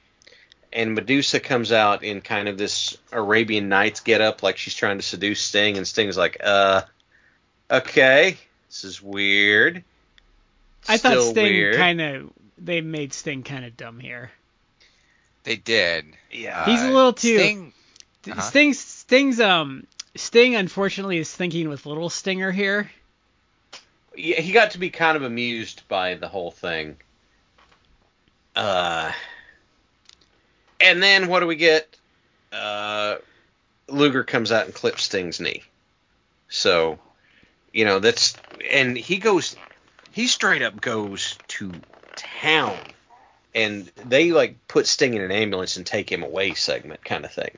and 0.73 0.95
Medusa 0.95 1.41
comes 1.41 1.73
out 1.73 2.05
in 2.05 2.21
kind 2.21 2.49
of 2.49 2.57
this 2.57 2.97
Arabian 3.11 3.69
Nights 3.69 3.99
get 4.01 4.21
up, 4.21 4.45
like 4.45 4.57
she's 4.59 4.75
trying 4.75 4.99
to 4.99 5.05
seduce 5.05 5.41
Sting, 5.41 5.77
and 5.77 5.87
Sting's 5.87 6.17
like, 6.17 6.37
uh, 6.45 6.83
okay, 7.69 8.37
this 8.69 8.85
is 8.85 9.03
weird. 9.03 9.83
I 10.89 10.97
thought 10.99 11.21
Sting 11.23 11.75
kind 11.77 12.01
of 12.01 12.31
they 12.59 12.81
made 12.81 13.13
Sting 13.13 13.43
kind 13.43 13.65
of 13.65 13.77
dumb 13.77 13.99
here. 13.99 14.31
They 15.43 15.57
did. 15.57 16.05
Yeah. 16.31 16.65
He's 16.67 16.83
a 16.83 16.91
little 16.91 17.13
too- 17.13 17.39
Sting, 17.39 17.71
D- 17.71 17.75
Uh-huh. 18.29 18.41
Sting's 18.41 18.79
Sting's 18.79 19.41
um 19.41 19.87
Sting 20.17 20.57
unfortunately 20.57 21.19
is 21.19 21.35
thinking 21.35 21.69
with 21.69 21.87
little 21.87 22.11
Stinger 22.11 22.51
here. 22.51 22.91
yeah, 24.17 24.41
he 24.41 24.53
got 24.53 24.73
to 24.73 24.79
be 24.79 24.91
kind 24.91 25.17
of 25.17 25.23
amused 25.23 25.83
by 25.89 26.15
the 26.15 26.29
whole 26.29 26.51
thing. 26.51 26.97
Uh, 28.57 29.13
and 30.81 31.03
then 31.03 31.29
what 31.29 31.41
do 31.41 31.47
we 31.47 31.57
get? 31.57 31.97
Uh, 32.53 33.17
Luger 33.89 34.25
comes 34.25 34.51
out 34.53 34.67
and 34.67 34.75
clips 34.75 35.05
Sting's 35.05 35.41
knee. 35.41 35.63
So, 36.49 36.99
you 37.73 37.85
know, 37.85 38.01
that's 38.01 38.35
and 38.71 38.97
he 38.97 39.19
goes, 39.19 39.57
he 40.11 40.27
straight 40.27 40.63
up 40.63 40.81
goes 40.81 41.39
to 41.49 41.73
town, 42.17 42.77
and 43.55 43.91
they 44.05 44.33
like 44.33 44.57
put 44.67 44.87
Sting 44.89 45.15
in 45.15 45.23
an 45.23 45.31
ambulance 45.31 45.77
and 45.77 45.87
take 45.87 46.11
him 46.11 46.25
away 46.25 46.55
segment 46.55 47.05
kind 47.05 47.25
of 47.25 47.33
thing, 47.33 47.57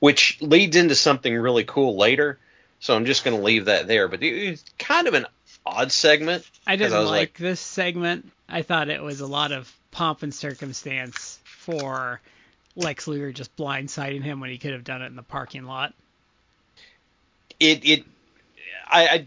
which 0.00 0.40
leads 0.40 0.76
into 0.76 0.94
something 0.94 1.34
really 1.34 1.64
cool 1.64 1.96
later. 1.96 2.38
So 2.80 2.96
I'm 2.96 3.04
just 3.04 3.24
going 3.24 3.36
to 3.36 3.42
leave 3.42 3.66
that 3.66 3.86
there. 3.86 4.08
But 4.08 4.22
it's 4.22 4.64
kind 4.78 5.06
of 5.06 5.14
an 5.14 5.26
odd 5.64 5.92
segment. 5.92 6.48
I 6.66 6.76
didn't 6.76 6.94
I 6.94 7.00
was 7.00 7.10
like 7.10 7.38
this 7.38 7.60
segment. 7.60 8.30
I 8.48 8.62
thought 8.62 8.88
it 8.88 9.02
was 9.02 9.20
a 9.20 9.26
lot 9.26 9.52
of 9.52 9.72
pomp 9.92 10.22
and 10.22 10.34
circumstance 10.34 11.38
for 11.44 12.20
Lex 12.74 13.06
Luger 13.06 13.32
just 13.32 13.54
blindsiding 13.56 14.22
him 14.22 14.40
when 14.40 14.50
he 14.50 14.58
could 14.58 14.72
have 14.72 14.84
done 14.84 15.02
it 15.02 15.06
in 15.06 15.16
the 15.16 15.22
parking 15.22 15.64
lot. 15.64 15.94
it 17.58 17.84
it 17.84 18.04
I, 18.88 19.06
I 19.06 19.26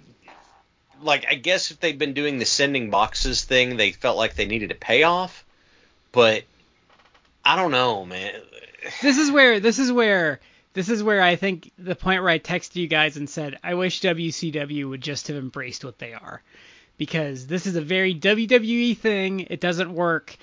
like 1.02 1.26
I 1.30 1.36
guess 1.36 1.72
if 1.72 1.80
they'd 1.80 2.00
been 2.00 2.14
doing 2.14 2.40
the 2.40 2.46
sending 2.46 2.90
boxes 2.90 3.44
thing, 3.44 3.78
they 3.78 3.92
felt 3.92 4.18
like 4.18 4.36
they 4.36 4.46
needed 4.46 4.72
a 4.72 4.76
payoff, 4.76 5.46
but 6.12 6.44
I 7.46 7.56
don't 7.56 7.72
know, 7.72 8.06
man. 8.06 8.34
This 9.02 9.18
is 9.18 9.32
where 9.32 9.60
this 9.60 9.80
is 9.80 9.92
where 9.92 10.40
this 10.74 10.90
is 10.90 11.04
where 11.04 11.22
I 11.22 11.36
think 11.36 11.72
the 11.78 11.96
point 11.96 12.22
where 12.22 12.32
I 12.32 12.40
texted 12.40 12.76
you 12.76 12.88
guys 12.88 13.16
and 13.16 13.30
said 13.30 13.60
I 13.64 13.76
wish 13.76 14.02
WCW 14.02 14.90
would 14.90 15.02
just 15.02 15.28
have 15.28 15.38
embraced 15.38 15.86
what 15.86 16.00
they 16.00 16.14
are. 16.14 16.42
Because 16.98 17.48
this 17.48 17.66
is 17.66 17.76
a 17.76 17.82
very 17.82 18.14
WWE 18.14 18.98
thing. 18.98 19.42
It 19.50 19.62
doesn't 19.62 19.94
work. 19.94 20.36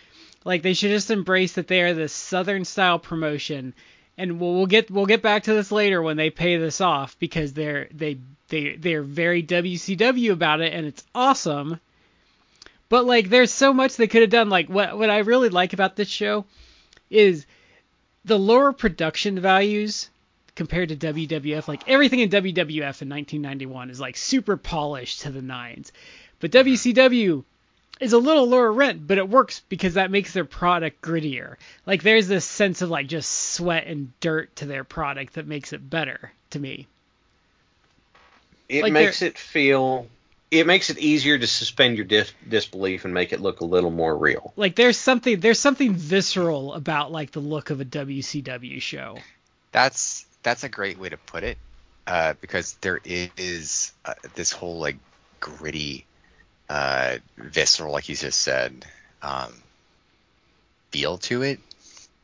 Like 0.45 0.63
they 0.63 0.75
should 0.75 0.91
just 0.91 1.11
embrace 1.11 1.53
that 1.55 1.69
they 1.69 1.83
are 1.83 1.95
this 1.95 2.13
southern 2.13 2.65
style 2.65 2.99
promotion. 2.99 3.75
And 4.17 4.41
we'll, 4.41 4.55
we'll 4.55 4.67
get 4.67 4.91
we'll 4.91 5.07
get 5.07 5.23
back 5.23 5.45
to 5.45 5.55
this 5.55 5.73
later 5.73 6.01
when 6.01 6.17
they 6.17 6.31
pay 6.31 6.57
this 6.57 6.81
off 6.81 7.19
because 7.19 7.53
they're 7.53 7.89
they 7.93 8.19
they 8.49 8.77
they're 8.77 9.03
very 9.03 9.43
WCW 9.43 10.33
about 10.33 10.61
it 10.61 10.73
and 10.73 10.87
it's 10.87 11.05
awesome. 11.15 11.81
But 12.89 13.05
like 13.05 13.31
there's 13.31 13.53
so 13.53 13.73
much 13.73 13.97
they 13.97 14.09
could 14.09 14.23
have 14.23 14.31
done. 14.31 14.49
Like 14.49 14.69
what 14.69 14.97
what 14.97 15.11
I 15.11 15.19
really 15.19 15.49
like 15.49 15.73
about 15.73 15.97
this 15.97 16.09
show 16.09 16.45
is 17.09 17.47
the 18.25 18.39
lower 18.39 18.73
production 18.73 19.41
values 19.41 20.11
compared 20.61 20.91
to 20.91 20.97
WWF. 20.97 21.69
Like 21.69 21.89
everything 21.89 22.19
in 22.19 22.29
WWF 22.29 23.01
in 23.01 23.09
1991 23.09 23.89
is 23.89 23.99
like 23.99 24.19
super 24.19 24.59
polished 24.59 25.23
to 25.23 25.31
the 25.31 25.41
nines, 25.41 25.91
but 26.39 26.51
WCW 26.51 27.45
is 27.99 28.13
a 28.13 28.19
little 28.19 28.47
lower 28.47 28.71
rent, 28.71 29.07
but 29.07 29.17
it 29.17 29.27
works 29.27 29.63
because 29.71 29.95
that 29.95 30.11
makes 30.11 30.35
their 30.35 30.45
product 30.45 31.01
grittier. 31.01 31.57
Like 31.87 32.03
there's 32.03 32.29
this 32.29 32.45
sense 32.45 32.83
of 32.83 32.91
like 32.91 33.07
just 33.07 33.31
sweat 33.55 33.87
and 33.87 34.13
dirt 34.21 34.55
to 34.57 34.67
their 34.67 34.85
product 34.85 35.33
that 35.37 35.47
makes 35.47 35.73
it 35.73 35.89
better 35.89 36.31
to 36.51 36.59
me. 36.59 36.87
It 38.69 38.83
Like 38.83 38.93
makes 38.93 39.23
it 39.23 39.39
feel. 39.39 40.09
It 40.51 40.67
makes 40.67 40.91
it 40.91 40.99
easier 40.99 41.39
to 41.39 41.47
suspend 41.47 41.97
your 41.97 42.05
dis- 42.05 42.35
disbelief 42.47 43.07
and 43.07 43.15
make 43.15 43.33
it 43.33 43.41
look 43.41 43.61
a 43.61 43.65
little 43.65 43.91
more 43.91 44.15
real. 44.15 44.53
Like 44.57 44.77
there's 44.77 44.99
something 44.99 45.41
there's 45.41 45.59
something 45.59 45.95
visceral 45.95 46.75
about 46.75 47.11
like 47.11 47.31
the 47.31 47.41
look 47.41 47.71
of 47.71 47.81
a 47.81 47.85
WCW 47.87 48.83
show. 48.83 49.17
That's 49.73 50.27
that's 50.43 50.65
a 50.65 50.69
great 50.69 50.99
way 50.99 51.09
to 51.09 51.17
put 51.17 51.43
it, 51.43 51.59
uh, 52.07 52.35
because 52.41 52.75
there 52.81 53.01
is 53.05 53.93
uh, 54.05 54.15
this 54.35 54.53
whole 54.53 54.79
like 54.79 54.97
gritty, 55.41 56.05
uh, 56.69 57.19
visceral, 57.37 57.93
like 57.93 58.09
you 58.09 58.17
just 58.17 58.41
said, 58.41 58.85
um, 59.23 59.53
feel 60.91 61.19
to 61.19 61.43
it. 61.43 61.59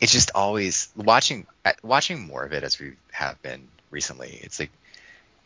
It's 0.00 0.12
just 0.12 0.30
always 0.34 0.88
watching 0.96 1.46
uh, 1.64 1.72
watching 1.82 2.26
more 2.26 2.44
of 2.44 2.52
it 2.52 2.62
as 2.62 2.78
we 2.78 2.92
have 3.12 3.40
been 3.42 3.66
recently. 3.90 4.38
It's 4.42 4.60
like 4.60 4.70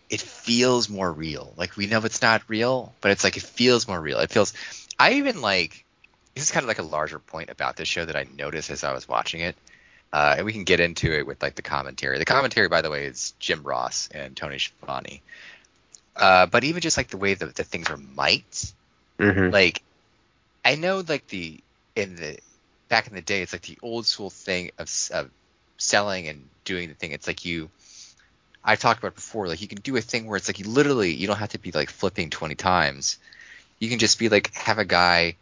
it 0.08 0.20
feels 0.20 0.88
more 0.88 1.10
real. 1.10 1.52
Like 1.56 1.76
we 1.76 1.86
know 1.86 2.00
it's 2.04 2.22
not 2.22 2.42
real, 2.48 2.92
but 3.00 3.12
it's 3.12 3.24
like 3.24 3.36
it 3.36 3.42
feels 3.42 3.86
more 3.86 4.00
real. 4.00 4.18
It 4.18 4.30
feels. 4.30 4.54
I 4.98 5.14
even 5.14 5.40
like. 5.40 5.84
This 6.34 6.44
is 6.44 6.52
kind 6.52 6.62
of 6.62 6.68
like 6.68 6.78
a 6.78 6.82
larger 6.82 7.18
point 7.18 7.50
about 7.50 7.76
this 7.76 7.88
show 7.88 8.04
that 8.04 8.14
I 8.14 8.24
noticed 8.38 8.70
as 8.70 8.84
I 8.84 8.92
was 8.92 9.08
watching 9.08 9.40
it 9.40 9.56
uh, 10.12 10.34
and 10.38 10.46
we 10.46 10.52
can 10.52 10.64
get 10.64 10.80
into 10.80 11.12
it 11.12 11.26
with 11.26 11.42
like 11.42 11.54
the 11.54 11.62
commentary. 11.62 12.18
The 12.18 12.24
commentary, 12.24 12.68
by 12.68 12.82
the 12.82 12.90
way, 12.90 13.06
is 13.06 13.34
Jim 13.38 13.62
Ross 13.62 14.08
and 14.12 14.36
Tony 14.36 14.58
Schiavone. 14.58 15.22
Uh, 16.16 16.46
but 16.46 16.64
even 16.64 16.80
just 16.80 16.96
like 16.96 17.08
the 17.08 17.16
way 17.16 17.34
that 17.34 17.54
the 17.54 17.64
things 17.64 17.90
are 17.90 17.96
mic'd, 17.96 18.72
Mm-hmm. 19.18 19.52
like 19.52 19.82
I 20.64 20.76
know 20.76 21.04
like 21.06 21.28
the 21.28 21.60
in 21.94 22.16
the 22.16 22.38
back 22.88 23.06
in 23.06 23.14
the 23.14 23.20
day, 23.20 23.42
it's 23.42 23.52
like 23.52 23.62
the 23.62 23.78
old 23.82 24.06
school 24.06 24.30
thing 24.30 24.70
of, 24.78 24.90
of 25.12 25.30
selling 25.76 26.26
and 26.28 26.48
doing 26.64 26.88
the 26.88 26.94
thing. 26.94 27.12
It's 27.12 27.26
like 27.26 27.44
you. 27.44 27.68
I've 28.64 28.78
talked 28.78 28.98
about 28.98 29.08
it 29.08 29.16
before. 29.16 29.46
Like 29.46 29.60
you 29.60 29.68
can 29.68 29.80
do 29.80 29.96
a 29.96 30.00
thing 30.00 30.26
where 30.26 30.36
it's 30.36 30.48
like 30.48 30.58
you 30.58 30.66
literally 30.66 31.12
you 31.12 31.26
don't 31.26 31.36
have 31.38 31.50
to 31.50 31.58
be 31.58 31.70
like 31.70 31.90
flipping 31.90 32.30
twenty 32.30 32.54
times. 32.54 33.18
You 33.78 33.90
can 33.90 33.98
just 33.98 34.18
be 34.18 34.28
like 34.30 34.52
have 34.54 34.78
a 34.78 34.84
guy 34.84 35.36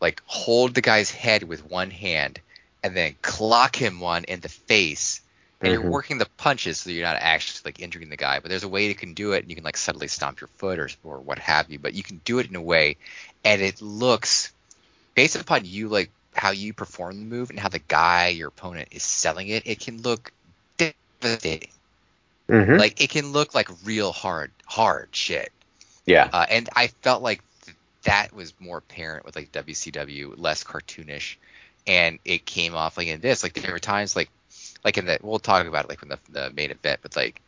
like 0.00 0.22
hold 0.26 0.74
the 0.74 0.82
guy's 0.82 1.10
head 1.10 1.42
with 1.42 1.70
one 1.70 1.90
hand 1.90 2.40
and 2.86 2.96
then 2.96 3.16
clock 3.22 3.74
him 3.74 3.98
one 4.00 4.24
in 4.24 4.40
the 4.40 4.48
face. 4.48 5.20
And 5.60 5.70
Mhm. 5.70 5.72
you're 5.82 5.90
working 5.90 6.18
the 6.18 6.26
punches 6.36 6.78
so 6.80 6.90
you're 6.90 7.06
not 7.06 7.16
actually 7.18 7.62
like 7.64 7.80
injuring 7.80 8.10
the 8.10 8.16
guy. 8.16 8.40
But 8.40 8.50
there's 8.50 8.62
a 8.62 8.68
way 8.68 8.86
you 8.86 8.94
can 8.94 9.14
do 9.14 9.32
it 9.32 9.40
and 9.42 9.50
you 9.50 9.56
can 9.56 9.64
like 9.64 9.76
subtly 9.76 10.06
stomp 10.08 10.40
your 10.40 10.48
foot 10.58 10.78
or 10.78 10.88
or 11.02 11.18
what 11.18 11.38
have 11.38 11.70
you. 11.70 11.78
But 11.78 11.94
you 11.94 12.02
can 12.02 12.20
do 12.24 12.38
it 12.38 12.48
in 12.48 12.56
a 12.56 12.62
way 12.62 12.96
and 13.44 13.60
it 13.62 13.80
looks 13.82 14.52
based 15.14 15.36
upon 15.36 15.64
you 15.64 15.88
like 15.88 16.10
how 16.34 16.50
you 16.50 16.74
perform 16.74 17.18
the 17.18 17.24
move 17.24 17.48
and 17.50 17.58
how 17.58 17.70
the 17.70 17.78
guy 17.78 18.28
your 18.28 18.48
opponent 18.48 18.88
is 18.90 19.02
selling 19.02 19.48
it, 19.48 19.66
it 19.66 19.80
can 19.80 20.02
look 20.02 20.30
devastating. 20.76 21.70
Mm-hmm. 22.48 22.76
Like 22.76 23.00
it 23.00 23.10
can 23.10 23.32
look 23.32 23.54
like 23.54 23.68
real 23.84 24.12
hard 24.12 24.52
hard 24.66 25.08
shit. 25.12 25.50
yeah. 26.04 26.28
Uh, 26.32 26.46
and 26.48 26.68
I 26.76 26.88
felt 27.02 27.22
like 27.22 27.42
th- 27.64 27.76
that 28.04 28.32
was 28.34 28.52
more 28.60 28.78
apparent 28.78 29.24
with 29.24 29.34
like 29.34 29.50
WCW, 29.52 30.34
less 30.36 30.62
cartoonish, 30.62 31.36
and 31.86 32.18
it 32.24 32.44
came 32.44 32.74
off 32.74 32.96
like 32.96 33.08
in 33.08 33.20
this. 33.20 33.42
Like 33.42 33.54
there 33.54 33.72
were 33.72 33.78
times 33.78 34.16
like, 34.16 34.28
like 34.84 34.98
in 34.98 35.06
the 35.06 35.18
we'll 35.22 35.38
talk 35.38 35.66
about 35.66 35.84
it 35.84 35.88
like 35.88 36.02
in 36.02 36.08
the 36.08 36.18
the 36.30 36.50
main 36.50 36.70
event, 36.70 37.00
but 37.02 37.16
like, 37.16 37.40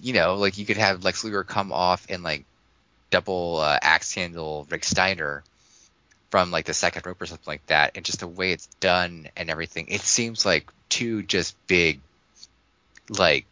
you 0.00 0.12
know, 0.12 0.34
like 0.36 0.58
you 0.58 0.66
could 0.66 0.76
have 0.76 1.04
Lex 1.04 1.24
Luger 1.24 1.44
come 1.44 1.72
off 1.72 2.06
and 2.08 2.22
like 2.22 2.44
double 3.10 3.58
uh, 3.58 3.78
axe 3.80 4.14
handle 4.14 4.66
Rick 4.70 4.84
Steiner 4.84 5.42
from 6.30 6.50
like 6.50 6.66
the 6.66 6.74
second 6.74 7.06
rope 7.06 7.20
or 7.20 7.26
something 7.26 7.46
like 7.46 7.66
that, 7.66 7.92
and 7.96 8.04
just 8.04 8.20
the 8.20 8.26
way 8.28 8.52
it's 8.52 8.66
done 8.80 9.28
and 9.36 9.50
everything, 9.50 9.86
it 9.88 10.00
seems 10.02 10.44
like 10.44 10.68
two 10.88 11.22
just 11.22 11.54
big, 11.66 12.00
like 13.08 13.46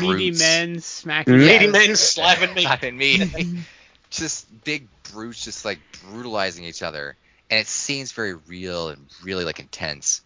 Meaty 0.00 0.30
brutes. 0.30 0.38
men 0.40 0.80
smacking. 0.80 1.38
Meaty 1.38 1.66
Yes. 1.66 1.72
men 1.72 1.96
slapping 1.96 2.54
me. 2.54 2.62
slapping 2.62 2.96
me. 2.96 3.64
just 4.10 4.46
big 4.64 4.86
brutes 5.12 5.44
just 5.44 5.64
like 5.64 5.78
brutalizing 6.10 6.64
each 6.64 6.82
other 6.82 7.16
and 7.50 7.60
it 7.60 7.66
seems 7.66 8.12
very 8.12 8.34
real 8.34 8.88
and 8.88 9.06
really 9.22 9.44
like 9.44 9.60
intense 9.60 10.22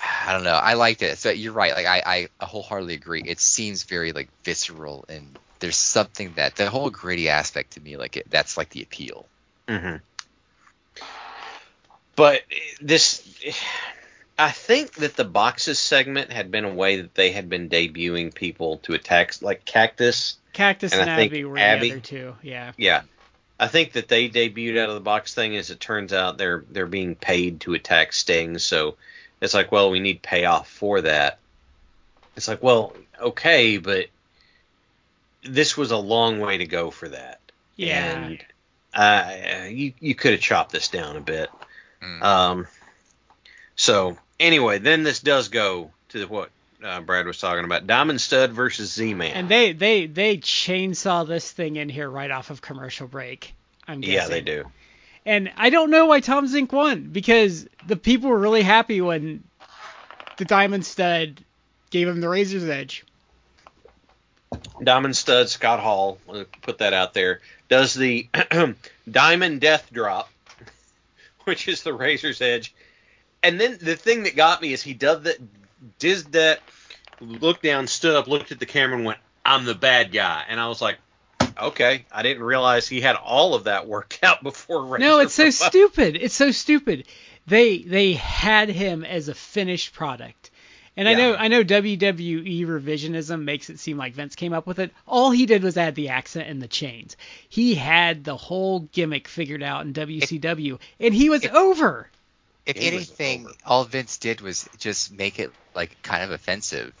i 0.26 0.32
don't 0.32 0.44
know 0.44 0.54
i 0.54 0.74
liked 0.74 1.02
it 1.02 1.18
so 1.18 1.30
you're 1.30 1.52
right 1.52 1.74
like 1.74 1.86
i 1.86 2.28
i 2.40 2.44
wholeheartedly 2.44 2.94
agree 2.94 3.22
it 3.24 3.40
seems 3.40 3.84
very 3.84 4.12
like 4.12 4.28
visceral 4.44 5.04
and 5.08 5.38
there's 5.58 5.76
something 5.76 6.32
that 6.36 6.56
the 6.56 6.68
whole 6.68 6.90
gritty 6.90 7.28
aspect 7.28 7.72
to 7.72 7.80
me 7.80 7.96
like 7.96 8.16
it, 8.16 8.30
that's 8.30 8.56
like 8.56 8.68
the 8.70 8.82
appeal 8.82 9.26
Mm-hmm. 9.68 9.96
But 12.14 12.42
this, 12.80 13.22
I 14.38 14.50
think 14.50 14.94
that 14.94 15.16
the 15.16 15.24
boxes 15.24 15.78
segment 15.78 16.32
had 16.32 16.50
been 16.50 16.64
a 16.64 16.72
way 16.72 17.02
that 17.02 17.14
they 17.14 17.30
had 17.30 17.48
been 17.48 17.68
debuting 17.68 18.34
people 18.34 18.78
to 18.78 18.94
attack, 18.94 19.34
like 19.42 19.64
Cactus. 19.64 20.36
Cactus 20.52 20.92
And 20.92 21.02
and, 21.02 21.10
I 21.10 21.16
think 21.16 21.32
Abby 21.32 21.44
were 21.44 21.58
Abby- 21.58 21.88
the 21.88 21.94
other 21.96 22.00
two. 22.00 22.34
Yeah. 22.42 22.72
Yeah, 22.78 23.02
I 23.58 23.68
think 23.68 23.92
that 23.92 24.08
they 24.08 24.28
debuted 24.28 24.78
out 24.78 24.90
of 24.90 24.94
the 24.94 25.00
box 25.00 25.34
thing. 25.34 25.56
As 25.56 25.70
it 25.70 25.80
turns 25.80 26.12
out, 26.12 26.38
they're 26.38 26.64
they're 26.70 26.86
being 26.86 27.14
paid 27.14 27.60
to 27.60 27.74
attack 27.74 28.12
Sting, 28.12 28.58
so 28.58 28.96
it's 29.40 29.54
like, 29.54 29.72
well, 29.72 29.90
we 29.90 30.00
need 30.00 30.22
payoff 30.22 30.68
for 30.68 31.00
that. 31.02 31.38
It's 32.36 32.48
like, 32.48 32.62
well, 32.62 32.94
okay, 33.20 33.78
but 33.78 34.06
this 35.42 35.76
was 35.76 35.90
a 35.90 35.96
long 35.96 36.40
way 36.40 36.58
to 36.58 36.66
go 36.66 36.90
for 36.90 37.08
that. 37.08 37.40
Yeah. 37.76 38.14
And 38.14 38.44
uh, 38.94 39.66
you 39.68 39.92
you 40.00 40.14
could 40.14 40.32
have 40.32 40.40
chopped 40.40 40.72
this 40.72 40.88
down 40.88 41.16
a 41.16 41.20
bit. 41.20 41.50
Mm. 42.02 42.22
Um, 42.22 42.66
so 43.74 44.18
anyway, 44.38 44.78
then 44.78 45.02
this 45.02 45.20
does 45.20 45.48
go 45.48 45.90
to 46.10 46.18
the, 46.18 46.26
what 46.26 46.50
uh, 46.82 47.00
Brad 47.00 47.26
was 47.26 47.38
talking 47.38 47.64
about: 47.64 47.86
Diamond 47.86 48.20
Stud 48.20 48.52
versus 48.52 48.92
Z-Man. 48.92 49.32
And 49.32 49.48
they 49.48 49.72
they 49.72 50.06
they 50.06 50.38
chainsaw 50.38 51.26
this 51.26 51.50
thing 51.50 51.76
in 51.76 51.88
here 51.88 52.08
right 52.08 52.30
off 52.30 52.50
of 52.50 52.60
commercial 52.60 53.06
break. 53.06 53.54
I'm 53.88 54.00
guessing. 54.00 54.14
yeah, 54.14 54.28
they 54.28 54.40
do. 54.40 54.64
And 55.24 55.50
I 55.56 55.70
don't 55.70 55.90
know 55.90 56.06
why 56.06 56.20
Tom 56.20 56.46
Zenk 56.46 56.72
won 56.72 57.08
because 57.10 57.66
the 57.86 57.96
people 57.96 58.30
were 58.30 58.38
really 58.38 58.62
happy 58.62 59.00
when 59.00 59.42
the 60.36 60.44
Diamond 60.44 60.86
Stud 60.86 61.42
gave 61.90 62.06
him 62.06 62.20
the 62.20 62.28
Razor's 62.28 62.68
Edge. 62.68 63.04
Diamond 64.82 65.16
Stud 65.16 65.48
Scott 65.48 65.80
Hall, 65.80 66.18
uh, 66.28 66.44
put 66.62 66.78
that 66.78 66.92
out 66.92 67.14
there, 67.14 67.40
does 67.68 67.94
the 67.94 68.28
Diamond 69.10 69.60
Death 69.60 69.88
Drop, 69.92 70.30
which 71.44 71.66
is 71.66 71.82
the 71.82 71.92
Razor's 71.92 72.40
Edge. 72.40 72.74
And 73.42 73.60
then 73.60 73.78
the 73.80 73.96
thing 73.96 74.24
that 74.24 74.36
got 74.36 74.62
me 74.62 74.72
is 74.72 74.82
he 74.82 74.94
does 74.94 75.22
that, 75.24 75.38
did 75.98 76.32
that, 76.32 76.60
looked 77.20 77.62
down, 77.62 77.86
stood 77.86 78.14
up, 78.14 78.26
looked 78.26 78.52
at 78.52 78.58
the 78.58 78.66
camera, 78.66 78.96
and 78.96 79.06
went, 79.06 79.18
"I'm 79.44 79.64
the 79.64 79.74
bad 79.74 80.12
guy." 80.12 80.44
And 80.48 80.60
I 80.60 80.68
was 80.68 80.80
like, 80.82 80.98
"Okay, 81.60 82.04
I 82.12 82.22
didn't 82.22 82.42
realize 82.42 82.86
he 82.88 83.00
had 83.00 83.16
all 83.16 83.54
of 83.54 83.64
that 83.64 83.86
worked 83.86 84.18
out 84.22 84.42
before." 84.42 84.84
Razor 84.84 84.98
No, 85.04 85.18
it's 85.20 85.34
so 85.34 85.46
up." 85.48 85.52
stupid. 85.52 86.16
It's 86.16 86.34
so 86.34 86.50
stupid. 86.50 87.06
They 87.46 87.78
they 87.78 88.14
had 88.14 88.68
him 88.68 89.04
as 89.04 89.28
a 89.28 89.34
finished 89.34 89.92
product. 89.94 90.50
And 90.98 91.06
I 91.06 91.12
know 91.12 91.34
I 91.34 91.48
know 91.48 91.62
WWE 91.62 92.64
revisionism 92.66 93.42
makes 93.42 93.68
it 93.68 93.78
seem 93.78 93.98
like 93.98 94.14
Vince 94.14 94.34
came 94.34 94.54
up 94.54 94.66
with 94.66 94.78
it. 94.78 94.92
All 95.06 95.30
he 95.30 95.44
did 95.44 95.62
was 95.62 95.76
add 95.76 95.94
the 95.94 96.08
accent 96.08 96.48
and 96.48 96.60
the 96.62 96.68
chains. 96.68 97.18
He 97.50 97.74
had 97.74 98.24
the 98.24 98.36
whole 98.36 98.80
gimmick 98.80 99.28
figured 99.28 99.62
out 99.62 99.84
in 99.84 99.92
WCW, 99.92 100.78
and 100.98 101.12
he 101.12 101.28
was 101.28 101.44
over. 101.46 102.08
if 102.64 102.76
It 102.76 102.94
was 102.94 103.10
anything 103.10 103.44
over. 103.44 103.54
all 103.66 103.84
vince 103.84 104.16
did 104.16 104.40
was 104.40 104.66
just 104.78 105.12
make 105.12 105.38
it 105.38 105.52
like 105.76 106.00
kind 106.02 106.24
of 106.24 106.30
offensive 106.32 106.92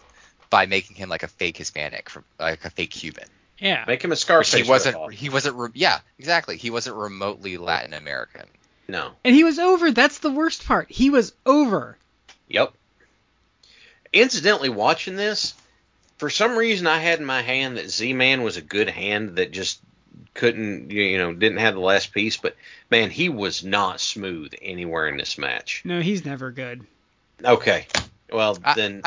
by 0.50 0.66
making 0.66 0.94
him 0.96 1.08
like 1.08 1.22
a 1.24 1.28
fake 1.28 1.56
hispanic 1.56 2.08
from 2.08 2.24
like 2.38 2.64
a 2.64 2.70
fake 2.70 2.90
cuban 2.90 3.26
Yeah. 3.58 3.84
Make 3.88 4.02
him 4.04 4.12
a 4.12 4.16
Scarface. 4.16 4.52
he 4.64 4.68
wasn't 4.68 5.12
he 5.12 5.28
wasn't 5.28 5.56
re- 5.56 5.70
yeah 5.74 5.98
exactly 6.18 6.56
he 6.56 6.70
wasn't 6.70 6.96
remotely 6.96 7.56
latin 7.56 7.94
american 7.94 8.44
No. 8.88 9.10
And 9.24 9.34
he 9.34 9.42
was 9.42 9.58
over. 9.58 9.90
That's 9.90 10.18
the 10.20 10.30
worst 10.30 10.64
part. 10.64 10.88
He 10.90 11.10
was 11.10 11.32
over. 11.44 11.98
Yep. 12.48 12.72
Incidentally, 14.12 14.68
watching 14.68 15.16
this, 15.16 15.54
for 16.18 16.30
some 16.30 16.56
reason 16.56 16.86
I 16.86 16.98
had 17.00 17.18
in 17.18 17.24
my 17.26 17.42
hand 17.42 17.76
that 17.76 17.90
Z 17.90 18.12
Man 18.12 18.42
was 18.42 18.56
a 18.56 18.62
good 18.62 18.88
hand 18.88 19.36
that 19.36 19.50
just 19.50 19.80
couldn't, 20.34 20.90
you 20.92 21.18
know, 21.18 21.32
didn't 21.34 21.58
have 21.58 21.74
the 21.74 21.80
last 21.80 22.12
piece. 22.12 22.36
But 22.36 22.56
man, 22.90 23.10
he 23.10 23.28
was 23.28 23.64
not 23.64 24.00
smooth 24.00 24.52
anywhere 24.62 25.08
in 25.08 25.16
this 25.16 25.36
match. 25.36 25.82
No, 25.84 26.00
he's 26.00 26.24
never 26.24 26.52
good. 26.52 26.86
Okay. 27.44 27.86
Well, 28.36 28.58
I, 28.64 28.74
then 28.74 29.00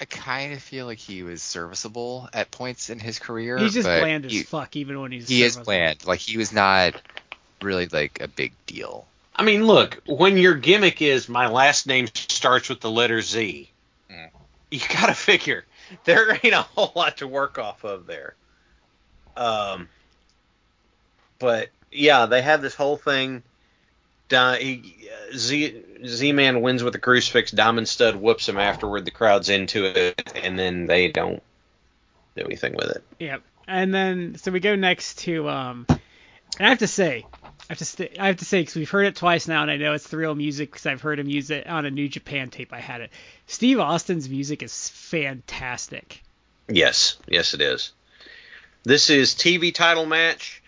I 0.00 0.06
kind 0.06 0.52
of 0.52 0.62
feel 0.62 0.86
like 0.86 0.98
he 0.98 1.22
was 1.22 1.42
serviceable 1.42 2.28
at 2.32 2.50
points 2.50 2.90
in 2.90 2.98
his 2.98 3.18
career. 3.18 3.58
He's 3.58 3.74
just 3.74 3.86
but 3.86 4.00
bland 4.00 4.24
as 4.26 4.32
he, 4.32 4.42
fuck, 4.42 4.74
even 4.76 5.00
when 5.00 5.12
he's. 5.12 5.28
He 5.28 5.42
is 5.42 5.54
serviceable. 5.54 5.64
bland. 5.64 6.06
Like 6.06 6.20
he 6.20 6.36
was 6.38 6.52
not 6.52 7.00
really 7.60 7.86
like 7.86 8.20
a 8.20 8.28
big 8.28 8.52
deal. 8.66 9.06
I 9.36 9.44
mean, 9.44 9.64
look, 9.66 10.02
when 10.06 10.36
your 10.36 10.54
gimmick 10.54 11.00
is 11.00 11.28
my 11.28 11.46
last 11.46 11.86
name 11.86 12.08
starts 12.14 12.68
with 12.68 12.80
the 12.80 12.90
letter 12.90 13.22
Z, 13.22 13.68
Mm. 14.10 14.30
you 14.70 14.80
gotta 14.92 15.14
figure 15.14 15.64
there 16.04 16.32
ain't 16.32 16.54
a 16.54 16.62
whole 16.62 16.92
lot 16.96 17.18
to 17.18 17.26
work 17.28 17.58
off 17.58 17.84
of 17.84 18.06
there. 18.06 18.34
Um, 19.36 19.88
but 21.38 21.68
yeah, 21.90 22.26
they 22.26 22.42
have 22.42 22.62
this 22.62 22.74
whole 22.74 22.96
thing. 22.96 23.42
He, 24.32 25.08
Z 25.34 25.82
Z 26.04 26.32
Man 26.32 26.60
wins 26.60 26.82
with 26.82 26.94
a 26.94 26.98
crucifix. 26.98 27.50
Diamond 27.50 27.88
Stud 27.88 28.16
whoops 28.16 28.48
him 28.48 28.58
afterward. 28.58 29.04
The 29.04 29.10
crowd's 29.10 29.48
into 29.48 29.84
it, 29.84 30.32
and 30.36 30.58
then 30.58 30.86
they 30.86 31.08
don't 31.08 31.42
do 32.36 32.44
anything 32.44 32.74
with 32.74 32.90
it. 32.90 33.04
Yep. 33.18 33.42
And 33.68 33.94
then 33.94 34.36
so 34.36 34.50
we 34.50 34.60
go 34.60 34.74
next 34.74 35.18
to 35.20 35.48
um, 35.48 35.86
and 36.58 36.66
I 36.66 36.70
have 36.70 36.80
to 36.80 36.86
say, 36.86 37.24
I 37.34 37.46
have 37.70 37.78
to 37.78 37.84
st- 37.84 38.18
I 38.18 38.26
have 38.26 38.36
to 38.36 38.44
say 38.44 38.60
because 38.60 38.74
we've 38.76 38.90
heard 38.90 39.06
it 39.06 39.16
twice 39.16 39.48
now, 39.48 39.62
and 39.62 39.70
I 39.70 39.76
know 39.76 39.94
it's 39.94 40.08
the 40.08 40.16
real 40.16 40.34
music 40.34 40.70
because 40.70 40.86
I've 40.86 41.00
heard 41.00 41.18
him 41.18 41.28
use 41.28 41.50
it 41.50 41.66
on 41.66 41.86
a 41.86 41.90
New 41.90 42.08
Japan 42.08 42.50
tape. 42.50 42.72
I 42.72 42.80
had 42.80 43.00
it. 43.00 43.10
Steve 43.46 43.80
Austin's 43.80 44.28
music 44.28 44.62
is 44.62 44.88
fantastic. 44.90 46.22
Yes, 46.68 47.16
yes, 47.26 47.54
it 47.54 47.60
is. 47.60 47.92
This 48.84 49.10
is 49.10 49.34
TV 49.34 49.74
title 49.74 50.06
match. 50.06 50.62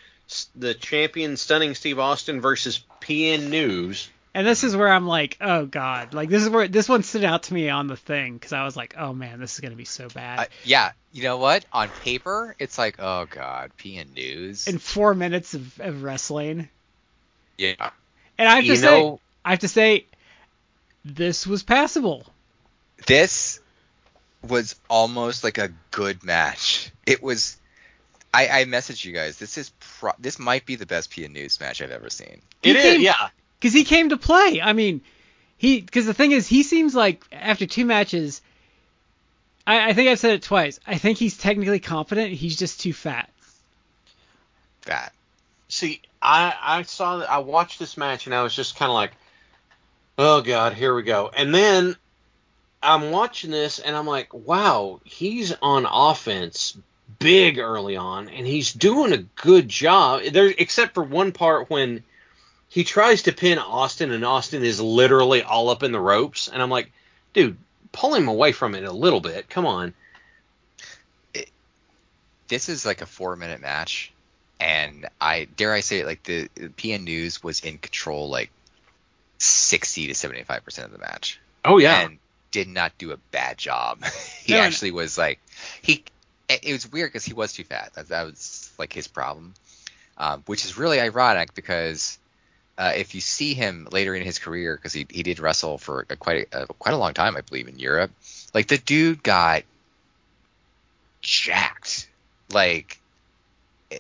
The 0.57 0.73
champion, 0.73 1.37
Stunning 1.37 1.75
Steve 1.75 1.99
Austin 1.99 2.41
versus 2.41 2.83
PN 3.05 3.51
News. 3.51 4.09
And 4.37 4.45
this 4.45 4.65
is 4.65 4.75
where 4.75 4.89
I'm 4.89 5.07
like, 5.07 5.37
oh 5.41 5.65
god, 5.65 6.13
like 6.13 6.29
this 6.29 6.43
is 6.43 6.51
where 6.51 6.67
this 6.67 6.89
one 6.89 7.05
stood 7.05 7.23
out 7.23 7.45
to 7.45 7.55
me 7.55 7.69
on 7.69 7.87
the 7.87 7.97
thing 7.97 8.35
because 8.35 8.53
I 8.53 8.65
was 8.65 8.77
like, 8.77 8.97
oh 8.99 9.13
man, 9.13 9.39
this 9.39 9.55
is 9.55 9.61
gonna 9.61 9.77
be 9.77 9.85
so 9.85 10.09
bad. 10.09 10.39
Uh, 10.41 10.45
yeah, 10.65 10.93
you 11.13 11.23
know 11.23 11.37
what? 11.37 11.65
On 11.73 11.89
paper, 12.03 12.57
it's 12.59 12.77
like, 12.77 12.97
oh 12.99 13.27
god, 13.31 13.71
PN 13.79 14.13
News. 14.15 14.67
In 14.67 14.79
four 14.79 15.15
minutes 15.15 15.55
of, 15.55 15.79
of 15.79 16.03
wrestling, 16.03 16.69
yeah. 17.57 17.91
and 18.37 18.49
I 18.49 18.57
have 18.57 18.65
to 18.65 18.71
You 18.71 18.77
say, 18.77 19.19
I 19.45 19.51
have 19.51 19.61
to 19.61 19.69
say, 19.69 20.07
this 21.05 21.47
was 21.47 21.63
passable. 21.63 22.27
This 23.07 23.61
was 24.43 24.75
almost 24.91 25.45
like 25.45 25.59
a 25.59 25.71
good 25.93 26.25
match. 26.25 26.91
It 27.07 27.23
was. 27.23 27.57
I, 28.35 28.61
I 28.61 28.65
messaged 28.65 29.05
you 29.05 29.13
guys. 29.13 29.39
This 29.39 29.57
is 29.59 29.71
pro- 29.81 30.13
this 30.19 30.39
might 30.39 30.67
be 30.67 30.77
the 30.77 30.87
best 30.87 31.11
PN 31.11 31.31
News 31.33 31.61
match 31.61 31.81
I've 31.81 31.91
ever 31.91 32.11
seen. 32.11 32.43
He 32.63 32.71
It 32.71 32.77
is, 32.77 32.83
came- 32.83 33.01
yeah. 33.03 33.29
because 33.61 33.73
he 33.73 33.85
came 33.85 34.09
to 34.11 34.17
play. 34.17 34.61
I 34.63 34.73
mean, 34.73 35.01
he 35.57 35.81
because 35.81 36.07
the 36.07 36.15
thing 36.15 36.33
is, 36.33 36.47
he 36.47 36.63
seems 36.63 36.95
like 36.95 37.25
after 37.33 37.67
two 37.67 37.85
matches. 37.85 38.43
I, 39.67 39.91
I 39.91 39.93
think 39.95 40.09
I've 40.11 40.19
said 40.19 40.33
it 40.35 40.43
twice. 40.43 40.79
I 40.87 40.99
think 40.99 41.17
he's 41.17 41.39
technically 41.39 41.81
competent. 41.81 42.33
He's 42.33 42.57
just 42.59 42.81
too 42.81 42.93
fat. 42.93 43.31
That. 44.87 45.13
See, 45.69 46.03
I 46.21 46.55
I 46.61 46.83
saw 46.83 47.19
that 47.19 47.31
I 47.31 47.39
watched 47.39 47.79
this 47.79 47.97
match 47.97 48.27
and 48.27 48.35
I 48.35 48.43
was 48.43 48.55
just 48.55 48.77
kind 48.77 48.91
of 48.91 48.95
like, 48.95 49.13
oh 50.19 50.43
god, 50.43 50.75
here 50.75 50.95
we 50.95 51.03
go. 51.03 51.31
And 51.35 51.55
then 51.55 51.97
I'm 52.83 53.11
watching 53.11 53.51
this 53.51 53.79
and 53.79 53.97
I'm 53.97 54.07
like, 54.07 54.35
wow, 54.35 55.01
he's 55.05 55.55
on 55.63 55.87
offense 55.91 56.77
big 57.19 57.59
early 57.59 57.97
on 57.97 58.29
and 58.29 58.47
he's 58.47 58.73
doing 58.73 59.13
a 59.13 59.19
good 59.41 59.69
job. 59.69 60.23
There, 60.25 60.53
except 60.59 60.95
for 60.95 61.03
one 61.03 61.33
part 61.33 61.71
when 61.71 62.03
he 62.69 62.85
tries 62.85 63.23
to 63.23 63.33
pin 63.33 63.59
Austin 63.59 64.11
and 64.11 64.25
Austin 64.25 64.63
is 64.65 64.81
literally 64.81 65.43
all 65.43 65.71
up 65.71 65.83
in 65.83 65.93
the 65.93 66.01
ropes 66.01 66.49
and 66.49 66.61
I'm 66.63 66.71
like, 66.71 66.91
dude, 67.33 67.57
pull 67.93 68.15
him 68.15 68.29
away 68.29 68.53
from 68.53 68.75
it 68.75 68.85
a 68.85 68.93
little 68.93 69.21
bit. 69.21 69.49
Come 69.49 69.67
on. 69.67 69.95
This 72.49 72.69
is 72.69 72.85
like 72.85 73.01
a 73.01 73.07
four 73.07 73.37
minute 73.37 73.61
match, 73.63 74.13
and 74.61 75.07
I 75.21 75.47
dare 75.57 75.73
I 75.73 75.81
say 75.81 76.01
it 76.01 76.07
like 76.07 76.23
the, 76.25 76.49
the 76.55 76.69
PN 76.69 77.05
News 77.05 77.43
was 77.43 77.61
in 77.61 77.79
control 77.79 78.29
like 78.29 78.51
sixty 79.39 80.09
to 80.09 80.15
seventy 80.15 80.43
five 80.43 80.63
percent 80.63 80.87
of 80.87 80.93
the 80.93 80.99
match. 80.99 81.41
Oh 81.65 81.79
yeah. 81.79 82.03
and 82.03 82.19
did 82.51 82.69
not 82.69 82.97
do 82.99 83.13
a 83.13 83.17
bad 83.33 83.57
job. 83.57 84.05
he 84.45 84.53
No, 84.53 84.61
actually 84.61 84.91
was 84.91 85.17
like 85.17 85.41
he. 85.81 86.05
It 86.49 86.61
it 86.65 86.73
was 86.73 86.91
weird 86.91 87.11
because 87.11 87.25
he 87.25 87.33
was 87.33 87.53
too 87.53 87.65
fat. 87.65 87.93
That, 87.95 88.09
that 88.09 88.25
was 88.25 88.71
like 88.79 88.93
his 88.93 89.09
problem, 89.09 89.55
um, 90.19 90.43
which 90.47 90.65
is 90.65 90.77
really 90.79 91.01
ironic 91.01 91.55
because 91.55 92.19
uh, 92.77 92.93
if 92.97 93.15
you 93.15 93.21
see 93.21 93.55
him 93.55 93.87
later 93.91 94.15
in 94.15 94.23
his 94.23 94.39
career, 94.39 94.77
because 94.77 94.93
he, 94.93 95.07
he 95.09 95.23
did 95.23 95.39
wrestle 95.41 95.79
for 95.79 96.07
a, 96.11 96.17
quite 96.17 96.49
a, 96.53 96.67
quite 96.67 96.93
a 96.95 96.99
long 96.99 97.15
time, 97.15 97.37
I 97.37 97.41
believe, 97.41 97.69
in 97.69 97.79
Europe. 97.79 98.11
Like 98.53 98.67
the 98.69 98.79
dude 98.79 99.23
got 99.23 99.63
jacked. 101.21 102.09
Like 102.53 102.99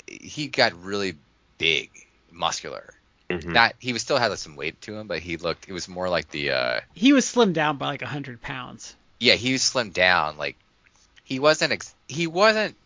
he 0.06 0.48
got 0.48 0.72
really 0.82 1.16
big, 1.58 1.90
muscular. 2.30 2.94
Mhm. 3.30 3.46
Not 3.46 3.74
he 3.78 3.92
was 3.92 4.02
still 4.02 4.18
had 4.18 4.28
like, 4.28 4.38
some 4.38 4.56
weight 4.56 4.80
to 4.82 4.94
him, 4.94 5.06
but 5.06 5.20
he 5.20 5.36
looked. 5.38 5.68
It 5.68 5.72
was 5.72 5.88
more 5.88 6.08
like 6.08 6.30
the. 6.30 6.50
uh 6.50 6.80
He 6.94 7.12
was 7.12 7.24
slimmed 7.24 7.54
down 7.54 7.78
by 7.78 7.86
like 7.86 8.02
hundred 8.02 8.42
pounds. 8.42 8.94
yeah, 9.18 9.34
he 9.34 9.52
was 9.52 9.62
slimmed 9.62 9.94
down. 9.94 10.36
Like 10.36 10.56
he 11.24 11.38
wasn't. 11.38 11.72
Ex- 11.72 11.94
he 12.06 12.26
wasn't. 12.26 12.76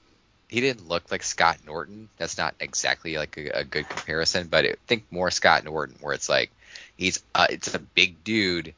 He 0.48 0.60
didn't 0.60 0.88
look 0.88 1.10
like 1.10 1.22
Scott 1.22 1.58
Norton. 1.66 2.08
That's 2.16 2.38
not 2.38 2.54
exactly 2.58 3.16
like 3.18 3.36
a, 3.36 3.60
a 3.60 3.64
good 3.64 3.88
comparison, 3.88 4.46
but 4.46 4.64
I 4.64 4.74
think 4.86 5.04
more 5.10 5.30
Scott 5.30 5.64
Norton, 5.64 5.96
where 6.00 6.14
it's 6.14 6.28
like 6.28 6.50
he's. 6.96 7.22
Uh, 7.34 7.48
it's 7.50 7.74
a 7.74 7.78
big 7.78 8.22
dude, 8.24 8.74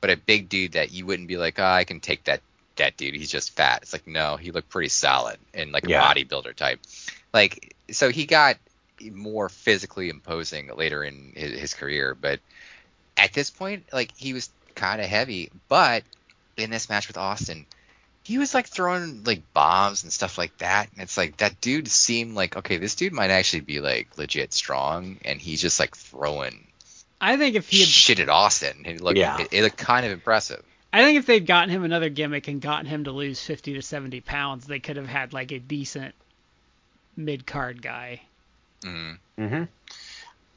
but 0.00 0.10
a 0.10 0.16
big 0.16 0.48
dude 0.48 0.72
that 0.72 0.92
you 0.92 1.04
wouldn't 1.04 1.28
be 1.28 1.36
like, 1.36 1.58
oh, 1.58 1.64
I 1.64 1.84
can 1.84 2.00
take 2.00 2.24
that 2.24 2.40
that 2.76 2.96
dude. 2.96 3.14
He's 3.14 3.30
just 3.30 3.54
fat. 3.54 3.82
It's 3.82 3.92
like 3.92 4.06
no, 4.06 4.36
he 4.36 4.52
looked 4.52 4.70
pretty 4.70 4.88
solid 4.88 5.38
and 5.52 5.72
like 5.72 5.84
a 5.84 5.88
bodybuilder 5.88 6.54
type. 6.54 6.80
Like 7.34 7.74
so, 7.90 8.10
he 8.10 8.26
got 8.26 8.56
more 9.12 9.48
physically 9.48 10.08
imposing 10.08 10.70
later 10.76 11.02
in 11.02 11.32
his, 11.34 11.58
his 11.58 11.74
career, 11.74 12.16
but 12.18 12.40
at 13.16 13.32
this 13.32 13.50
point, 13.50 13.84
like 13.92 14.16
he 14.16 14.32
was 14.32 14.50
kind 14.74 15.00
of 15.00 15.06
heavy, 15.06 15.50
but 15.68 16.04
in 16.56 16.70
this 16.70 16.88
match 16.88 17.08
with 17.08 17.18
Austin, 17.18 17.66
he 18.22 18.38
was 18.38 18.54
like 18.54 18.66
throwing 18.66 19.24
like 19.24 19.42
bombs 19.54 20.02
and 20.02 20.12
stuff 20.12 20.38
like 20.38 20.56
that. 20.58 20.88
And 20.92 21.02
it's 21.02 21.16
like 21.16 21.38
that 21.38 21.60
dude 21.60 21.88
seemed 21.88 22.34
like 22.34 22.56
okay, 22.56 22.76
this 22.76 22.94
dude 22.94 23.12
might 23.12 23.30
actually 23.30 23.60
be 23.60 23.80
like 23.80 24.16
legit 24.18 24.52
strong, 24.52 25.18
and 25.24 25.40
he's 25.40 25.60
just 25.60 25.80
like 25.80 25.96
throwing 25.96 26.66
I 27.20 27.36
think 27.36 27.56
if 27.56 27.68
he 27.68 27.80
had, 27.80 27.88
shit 27.88 28.20
at 28.20 28.28
Austin. 28.28 28.84
It 28.86 29.00
looked 29.00 29.18
Yeah. 29.18 29.40
it, 29.40 29.48
it 29.52 29.62
looked 29.62 29.76
kind 29.78 30.06
of 30.06 30.12
impressive. 30.12 30.64
I 30.92 31.04
think 31.04 31.18
if 31.18 31.26
they'd 31.26 31.46
gotten 31.46 31.70
him 31.70 31.84
another 31.84 32.08
gimmick 32.08 32.48
and 32.48 32.60
gotten 32.60 32.86
him 32.86 33.04
to 33.04 33.12
lose 33.12 33.40
fifty 33.42 33.74
to 33.74 33.82
seventy 33.82 34.20
pounds, 34.20 34.66
they 34.66 34.80
could 34.80 34.96
have 34.96 35.06
had 35.06 35.32
like 35.32 35.52
a 35.52 35.58
decent 35.58 36.14
mid 37.16 37.46
card 37.46 37.82
guy. 37.82 38.22
Mm. 38.82 39.18
hmm 39.38 39.62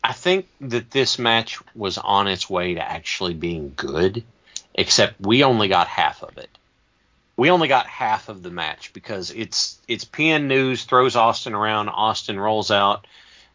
I 0.05 0.11
think 0.11 0.47
that 0.59 0.91
this 0.91 1.18
match 1.18 1.59
was 1.76 1.97
on 1.97 2.28
its 2.28 2.49
way 2.49 2.74
to 2.74 2.82
actually 2.82 3.34
being 3.36 3.72
good, 3.76 4.24
except 4.76 5.22
we 5.22 5.43
only 5.45 5.70
got 5.70 5.88
half 5.88 6.24
of 6.24 6.38
it. 6.38 6.49
We 7.36 7.49
only 7.49 7.67
got 7.67 7.88
half 7.88 8.29
of 8.29 8.43
the 8.43 8.51
match 8.51 8.93
because 8.93 9.31
it's 9.31 9.79
it's 9.88 10.05
PN 10.05 10.45
News 10.45 10.84
throws 10.86 11.15
Austin 11.15 11.53
around, 11.53 11.89
Austin 11.89 12.39
rolls 12.39 12.69
out, 12.69 13.07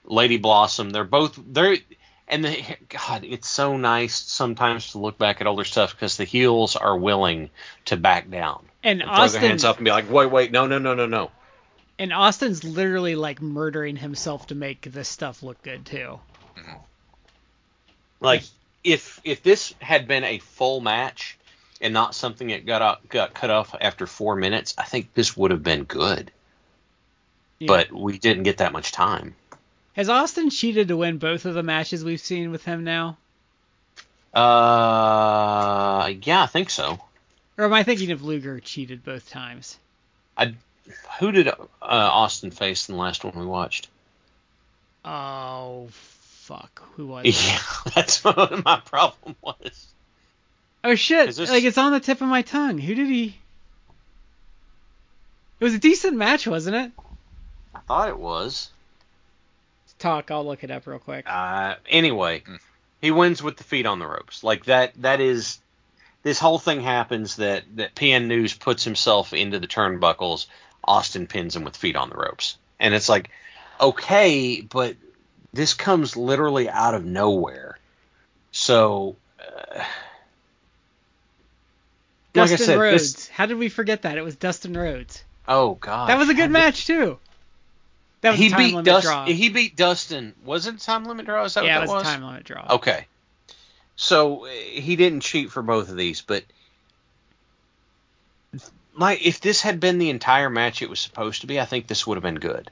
Lady 0.05 0.37
Blossom. 0.37 0.91
They're 0.91 1.05
both 1.05 1.39
they're 1.47 1.77
and 2.27 2.45
the 2.45 2.77
God, 2.89 3.25
it's 3.25 3.49
so 3.49 3.77
nice 3.77 4.17
sometimes 4.17 4.93
to 4.93 4.99
look 4.99 5.17
back 5.17 5.41
at 5.41 5.47
older 5.47 5.65
stuff 5.65 5.93
because 5.95 6.17
the 6.17 6.25
heels 6.25 6.77
are 6.77 6.97
willing 6.97 7.51
to 7.87 7.97
back 7.97 8.31
down. 8.31 8.65
And 8.83 9.01
And 9.03 9.11
throw 9.15 9.29
their 9.29 9.43
Austin 9.43 9.43
hands 9.43 9.65
up 9.65 9.77
and 9.77 9.85
be 9.85 9.91
like, 9.91 10.11
wait, 10.11 10.31
wait, 10.31 10.53
no, 10.53 10.67
no, 10.67 10.79
no, 10.79 10.95
no, 10.95 11.07
no. 11.07 11.31
and 11.99 12.13
Austin's 12.13 12.65
literally 12.65 13.15
like 13.15 13.41
murdering 13.41 13.97
himself 13.97 14.49
to 14.49 14.55
make 14.55 14.83
this 14.83 15.09
stuff 15.09 15.43
look 15.43 15.63
good 15.63 15.87
too. 15.87 16.19
Mm-hmm. 16.57 16.77
Like 18.21 18.43
if 18.85 19.21
if 19.25 19.43
this 19.43 19.75
had 19.81 20.07
been 20.09 20.25
a 20.25 20.39
full 20.39 20.81
match 20.81 21.38
and 21.81 21.95
not 21.95 22.15
something 22.15 22.49
that 22.49 22.67
got 22.67 22.83
out, 22.83 23.09
got 23.09 23.35
cut 23.35 23.51
off 23.51 23.75
after 23.81 24.07
four 24.07 24.37
minutes, 24.37 24.75
I 24.79 24.85
think 24.85 25.15
this 25.15 25.37
would 25.37 25.51
have 25.51 25.63
been 25.63 25.85
good. 25.85 26.31
Yeah. 27.59 27.67
But 27.69 27.93
we 27.93 28.19
didn't 28.19 28.45
get 28.45 28.59
that 28.59 28.73
much 28.73 28.93
time. 28.93 29.35
Has 29.95 30.09
Austin 30.09 30.51
cheated 30.51 30.89
to 30.89 30.97
win 30.97 31.19
both 31.19 31.45
of 31.45 31.55
the 31.55 31.63
matches 31.63 32.05
we've 32.05 32.21
seen 32.21 32.51
with 32.53 32.65
him 32.65 32.85
now? 32.85 33.17
Uh, 34.33 36.13
yeah, 36.23 36.43
I 36.43 36.47
think 36.47 36.71
so. 36.71 37.01
Or 37.57 37.65
am 37.65 37.73
I 37.73 37.83
thinking 37.83 38.13
of 38.13 38.23
Luger 38.23 38.61
cheated 38.61 39.05
both 39.05 39.29
times? 39.29 39.77
I 40.37 40.55
who 41.19 41.33
did 41.33 41.49
uh, 41.49 41.55
Austin 41.83 42.51
face 42.51 42.89
in 42.89 42.95
the 42.95 43.01
last 43.01 43.25
one 43.25 43.35
we 43.37 43.45
watched? 43.45 43.89
Oh 45.05 45.89
fuck, 45.91 46.83
who 46.95 47.07
was? 47.07 47.25
Yeah, 47.49 47.59
that's 47.95 48.23
what 48.25 48.65
my 48.65 48.81
problem 48.85 49.35
was. 49.43 49.89
Oh 50.85 50.95
shit! 50.95 51.35
This- 51.35 51.51
Like 51.51 51.65
it's 51.65 51.79
on 51.79 51.93
the 51.93 52.01
tip 52.01 52.21
of 52.21 52.29
my 52.29 52.43
tongue. 52.43 52.79
Who 52.79 52.95
did 52.95 53.09
he? 53.09 53.37
It 55.61 55.65
was 55.65 55.75
a 55.75 55.79
decent 55.79 56.17
match, 56.17 56.47
wasn't 56.47 56.77
it? 56.77 56.93
I 57.75 57.81
thought 57.81 58.09
it 58.09 58.19
was. 58.19 58.71
Talk. 59.99 60.31
I'll 60.31 60.47
look 60.47 60.63
it 60.63 60.71
up 60.71 60.87
real 60.87 61.01
quick. 61.01 61.25
Uh, 61.29 61.75
anyway, 61.89 62.41
Mm. 62.47 62.61
he 63.01 63.11
wins 63.11 63.43
with 63.43 63.57
the 63.57 63.65
feet 63.65 63.85
on 63.87 63.99
the 63.99 64.07
ropes. 64.07 64.45
Like 64.45 64.67
that. 64.67 64.93
That 65.03 65.21
is. 65.21 65.59
This 66.23 66.39
whole 66.39 66.59
thing 66.59 66.81
happens 66.81 67.37
that 67.37 67.65
that 67.77 67.95
PN 67.97 68.27
News 68.27 68.55
puts 68.55 68.85
himself 68.85 69.33
into 69.33 69.59
the 69.59 69.67
turnbuckles. 69.67 70.47
Austin 70.85 71.27
pins 71.27 71.57
him 71.57 71.65
with 71.65 71.77
feet 71.77 71.97
on 71.97 72.09
the 72.11 72.17
ropes, 72.17 72.57
and 72.81 72.95
it's 72.95 73.09
like, 73.09 73.29
okay, 73.81 74.61
but 74.61 74.97
this 75.53 75.75
comes 75.75 76.17
literally 76.17 76.69
out 76.71 76.95
of 76.95 77.05
nowhere. 77.05 77.79
So, 78.53 79.17
uh, 79.41 79.85
like 82.39 82.49
I 82.49 82.53
Dustin 82.53 82.67
said, 82.67 82.79
Rhodes. 82.79 83.13
this. 83.15 83.29
How 83.29 83.47
did 83.47 83.59
we 83.59 83.69
forget 83.69 84.03
that? 84.03 84.19
It 84.19 84.23
was 84.23 84.37
Dustin 84.37 84.75
Rhodes. 84.77 85.23
Oh 85.47 85.75
god, 85.75 86.09
that 86.11 86.19
was 86.19 86.29
a 86.29 86.33
how 86.33 86.37
good 86.37 86.45
did- 86.47 86.53
match 86.53 86.87
too. 86.87 87.19
That 88.21 88.31
was 88.31 88.41
he 88.41 88.49
a 88.49 88.51
time 88.51 88.59
beat 88.59 88.71
limit 88.75 88.85
Dustin. 88.85 89.11
draw. 89.13 89.25
He 89.27 89.49
beat 89.49 89.77
Dustin. 89.77 90.35
Was 90.45 90.67
it 90.67 90.75
a 90.75 90.79
time 90.79 91.05
limit 91.05 91.27
draw? 91.27 91.45
Is 91.45 91.55
that 91.55 91.65
yeah, 91.65 91.77
what 91.79 91.85
it 91.85 91.87
that 91.87 91.95
was, 91.95 92.05
was? 92.05 92.13
time 92.13 92.23
limit 92.25 92.45
draw. 92.45 92.67
Okay. 92.71 93.07
So 93.95 94.47
uh, 94.47 94.49
he 94.51 94.97
didn't 94.97 95.21
cheat 95.21 95.51
for 95.51 95.63
both 95.63 95.89
of 95.89 95.97
these, 95.97 96.21
but 96.23 96.45
like 98.97 99.25
if 99.25 99.41
this 99.41 99.63
had 99.63 99.79
been 99.81 99.99
the 99.99 100.11
entire 100.11 100.51
match 100.51 100.83
it 100.83 100.91
was 100.91 101.01
supposed 101.01 101.43
to 101.43 101.47
be, 101.47 101.61
I 101.61 101.65
think 101.65 101.87
this 101.87 102.07
would 102.07 102.17
have 102.17 102.23
been 102.23 102.37
good. 102.37 102.71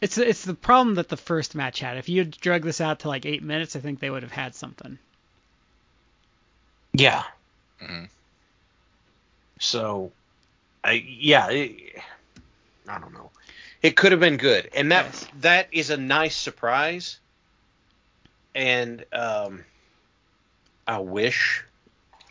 It's 0.00 0.18
it's 0.18 0.44
the 0.44 0.54
problem 0.54 0.96
that 0.96 1.08
the 1.08 1.16
first 1.16 1.54
match 1.54 1.80
had. 1.80 1.96
If 1.96 2.08
you 2.08 2.20
had 2.22 2.30
drug 2.32 2.62
this 2.62 2.80
out 2.80 3.00
to 3.00 3.08
like 3.08 3.24
eight 3.24 3.42
minutes, 3.42 3.76
I 3.76 3.80
think 3.80 4.00
they 4.00 4.10
would 4.10 4.22
have 4.24 4.32
had 4.32 4.54
something. 4.54 4.98
Yeah. 6.92 7.22
Mhm. 7.80 8.08
So, 9.62 10.10
I 10.82 10.92
yeah, 10.92 11.48
it, 11.50 11.94
I 12.88 12.98
don't 12.98 13.12
know. 13.14 13.30
It 13.80 13.96
could 13.96 14.10
have 14.12 14.20
been 14.20 14.36
good, 14.36 14.68
and 14.74 14.90
that 14.92 15.06
Yes. 15.06 15.26
that 15.40 15.68
is 15.72 15.90
a 15.90 15.96
nice 15.96 16.34
surprise. 16.36 17.18
And 18.54 19.04
um, 19.12 19.64
I 20.86 20.98
wish, 20.98 21.64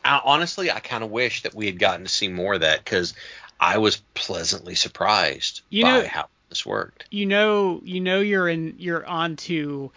I, 0.06 0.22
honestly, 0.24 0.70
I 0.70 0.80
kind 0.80 1.04
of 1.04 1.10
wish 1.10 1.44
that 1.44 1.56
we 1.56 1.66
had 1.66 1.80
gotten 1.80 2.04
to 2.06 2.12
see 2.12 2.28
more 2.28 2.56
of 2.56 2.62
that 2.62 2.84
because 2.84 3.14
I 3.60 3.78
was 3.80 3.98
pleasantly 4.14 4.76
surprised 4.76 5.62
You 5.70 5.84
by 5.86 6.02
know- 6.02 6.08
how 6.08 6.28
this 6.50 6.66
worked. 6.66 7.06
You 7.12 7.26
know, 7.26 7.82
you 7.84 8.02
know 8.02 8.20
you're 8.20 8.50
in 8.50 8.76
you're 8.78 9.06
onto 9.08 9.90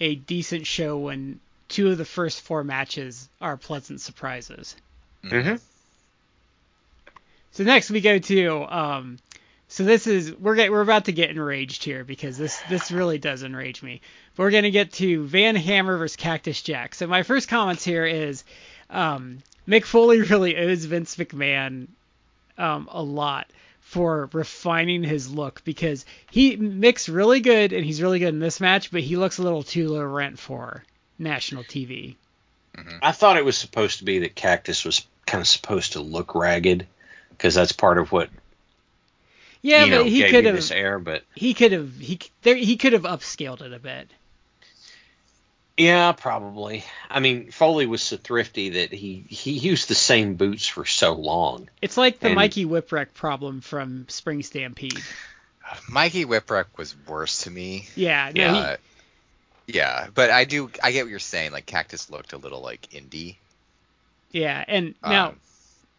a 0.00 0.16
decent 0.16 0.66
show 0.66 0.98
when 0.98 1.38
two 1.68 1.88
of 1.90 1.98
the 1.98 2.04
first 2.04 2.40
four 2.40 2.64
matches 2.64 3.28
are 3.40 3.56
pleasant 3.56 4.00
surprises. 4.00 4.74
Mm-hmm. 5.24 5.56
So 7.52 7.64
next 7.64 7.90
we 7.90 8.00
go 8.00 8.18
to 8.18 8.64
um 8.64 9.18
so 9.68 9.84
this 9.84 10.08
is 10.08 10.34
we're 10.34 10.56
get, 10.56 10.72
we're 10.72 10.80
about 10.80 11.04
to 11.04 11.12
get 11.12 11.30
enraged 11.30 11.84
here 11.84 12.02
because 12.02 12.36
this 12.36 12.60
this 12.68 12.90
really 12.90 13.18
does 13.18 13.42
enrage 13.42 13.82
me. 13.82 14.00
But 14.34 14.42
we're 14.42 14.50
gonna 14.50 14.70
get 14.70 14.92
to 14.94 15.24
Van 15.26 15.56
Hammer 15.56 15.96
versus 15.96 16.16
Cactus 16.16 16.60
Jack. 16.62 16.94
So 16.94 17.06
my 17.06 17.22
first 17.22 17.48
comments 17.48 17.84
here 17.84 18.04
is 18.04 18.44
um 18.90 19.38
Mick 19.68 19.84
Foley 19.84 20.22
really 20.30 20.56
owes 20.56 20.84
Vince 20.84 21.16
McMahon 21.16 21.86
um 22.58 22.88
a 22.90 23.02
lot 23.02 23.48
for 23.80 24.28
refining 24.32 25.02
his 25.02 25.32
look 25.32 25.62
because 25.64 26.04
he 26.30 26.56
Mick's 26.56 27.08
really 27.08 27.40
good 27.40 27.72
and 27.72 27.84
he's 27.84 28.02
really 28.02 28.18
good 28.18 28.34
in 28.34 28.40
this 28.40 28.60
match, 28.60 28.90
but 28.90 29.02
he 29.02 29.16
looks 29.16 29.38
a 29.38 29.42
little 29.42 29.62
too 29.62 29.88
low 29.88 30.02
rent 30.02 30.38
for 30.38 30.84
national 31.18 31.64
TV. 31.64 32.16
I 33.02 33.12
thought 33.12 33.36
it 33.36 33.44
was 33.44 33.56
supposed 33.56 33.98
to 33.98 34.04
be 34.04 34.20
that 34.20 34.34
Cactus 34.34 34.84
was 34.84 35.06
kind 35.26 35.40
of 35.40 35.48
supposed 35.48 35.92
to 35.92 36.00
look 36.00 36.34
ragged 36.34 36.86
because 37.40 37.54
that's 37.54 37.72
part 37.72 37.96
of 37.96 38.12
what 38.12 38.28
Yeah, 39.62 39.84
you 39.86 39.90
know 39.90 40.02
but 40.02 40.12
he 40.12 40.30
could 40.30 40.44
have 40.44 40.54
this 40.54 40.70
air, 40.70 40.98
but 40.98 41.24
he 41.34 41.54
could 41.54 41.72
have 41.72 41.96
he 41.98 42.20
there 42.42 42.54
he 42.54 42.76
could 42.76 42.92
have 42.92 43.04
upscaled 43.04 43.62
it 43.62 43.72
a 43.72 43.78
bit. 43.78 44.10
Yeah, 45.78 46.12
probably. 46.12 46.84
I 47.08 47.20
mean, 47.20 47.50
Foley 47.52 47.86
was 47.86 48.02
so 48.02 48.18
thrifty 48.18 48.70
that 48.70 48.92
he 48.92 49.24
he 49.28 49.52
used 49.52 49.88
the 49.88 49.94
same 49.94 50.34
boots 50.34 50.66
for 50.66 50.84
so 50.84 51.14
long. 51.14 51.70
It's 51.80 51.96
like 51.96 52.20
the 52.20 52.26
And- 52.26 52.36
Mikey 52.36 52.66
Whipwreck 52.66 53.14
problem 53.14 53.62
from 53.62 54.06
Spring 54.10 54.42
Stampede. 54.42 55.00
Mikey 55.88 56.26
Whipwreck 56.26 56.66
was 56.76 56.94
worse 57.06 57.42
to 57.44 57.50
me. 57.50 57.86
Yeah, 57.96 58.30
no, 58.34 58.42
Yeah. 58.42 58.52
Uh, 58.58 58.76
yeah, 59.66 60.08
but 60.12 60.28
I 60.30 60.44
do 60.44 60.70
I 60.82 60.92
get 60.92 61.04
what 61.04 61.10
you're 61.10 61.18
saying. 61.18 61.52
Like 61.52 61.64
Cactus 61.64 62.10
looked 62.10 62.34
a 62.34 62.38
little 62.38 62.60
like 62.60 62.82
indie. 62.90 63.36
yeah, 64.32 64.62
and 64.68 64.94
now 65.02 65.28
Um, 65.28 65.40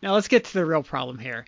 now 0.01 0.13
let's 0.13 0.27
get 0.27 0.45
to 0.45 0.53
the 0.53 0.65
real 0.65 0.83
problem 0.83 1.17
here. 1.17 1.45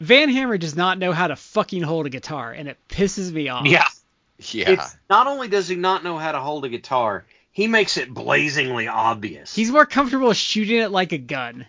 Van 0.00 0.28
Hammer 0.30 0.56
does 0.58 0.76
not 0.76 0.98
know 0.98 1.12
how 1.12 1.26
to 1.28 1.36
fucking 1.36 1.82
hold 1.82 2.06
a 2.06 2.10
guitar, 2.10 2.52
and 2.52 2.68
it 2.68 2.78
pisses 2.88 3.30
me 3.30 3.48
off. 3.48 3.66
yeah. 3.66 4.70
It's 4.70 4.96
not 5.10 5.26
only 5.26 5.48
does 5.48 5.68
he 5.68 5.76
not 5.76 6.02
know 6.02 6.16
how 6.16 6.32
to 6.32 6.40
hold 6.40 6.64
a 6.64 6.68
guitar, 6.70 7.26
he 7.52 7.66
makes 7.66 7.96
it 7.96 8.12
blazingly 8.12 8.88
obvious. 8.88 9.54
He's 9.54 9.70
more 9.70 9.86
comfortable 9.86 10.32
shooting 10.32 10.78
it 10.78 10.90
like 10.90 11.12
a 11.12 11.18
gun. 11.18 11.66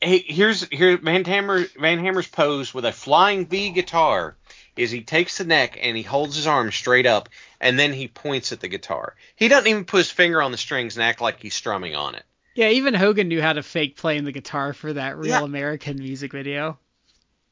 hey, 0.00 0.24
here's 0.26 0.66
here 0.70 0.96
Van 0.96 1.24
Hammer 1.24 1.66
Van 1.78 1.98
Hammer's 1.98 2.28
pose 2.28 2.72
with 2.72 2.84
a 2.84 2.92
flying 2.92 3.46
V 3.46 3.70
guitar 3.70 4.36
is 4.76 4.90
he 4.90 5.02
takes 5.02 5.38
the 5.38 5.44
neck 5.44 5.76
and 5.82 5.96
he 5.96 6.04
holds 6.04 6.36
his 6.36 6.46
arm 6.46 6.70
straight 6.70 7.06
up 7.06 7.28
and 7.60 7.78
then 7.78 7.92
he 7.92 8.06
points 8.06 8.52
at 8.52 8.60
the 8.60 8.68
guitar. 8.68 9.16
He 9.34 9.48
doesn't 9.48 9.66
even 9.68 9.84
put 9.84 9.98
his 9.98 10.10
finger 10.10 10.40
on 10.40 10.52
the 10.52 10.56
strings 10.56 10.96
and 10.96 11.02
act 11.02 11.20
like 11.20 11.40
he's 11.40 11.54
strumming 11.54 11.96
on 11.96 12.14
it. 12.14 12.22
Yeah, 12.58 12.70
even 12.70 12.92
Hogan 12.92 13.28
knew 13.28 13.40
how 13.40 13.52
to 13.52 13.62
fake 13.62 13.96
playing 13.96 14.24
the 14.24 14.32
guitar 14.32 14.72
for 14.72 14.92
that 14.92 15.16
real 15.16 15.28
Yeah. 15.28 15.42
American 15.44 15.96
music 15.96 16.32
video. 16.32 16.76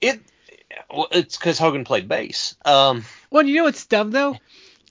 It 0.01 0.21
well, 0.93 1.07
it's 1.13 1.37
because 1.37 1.61
Hogan 1.61 1.85
played 1.85 2.09
bass. 2.09 2.57
Um, 2.65 3.05
Well, 3.31 3.47
you 3.47 3.55
know 3.55 3.63
what's 3.63 3.87
dumb 3.87 4.11
though, 4.11 4.37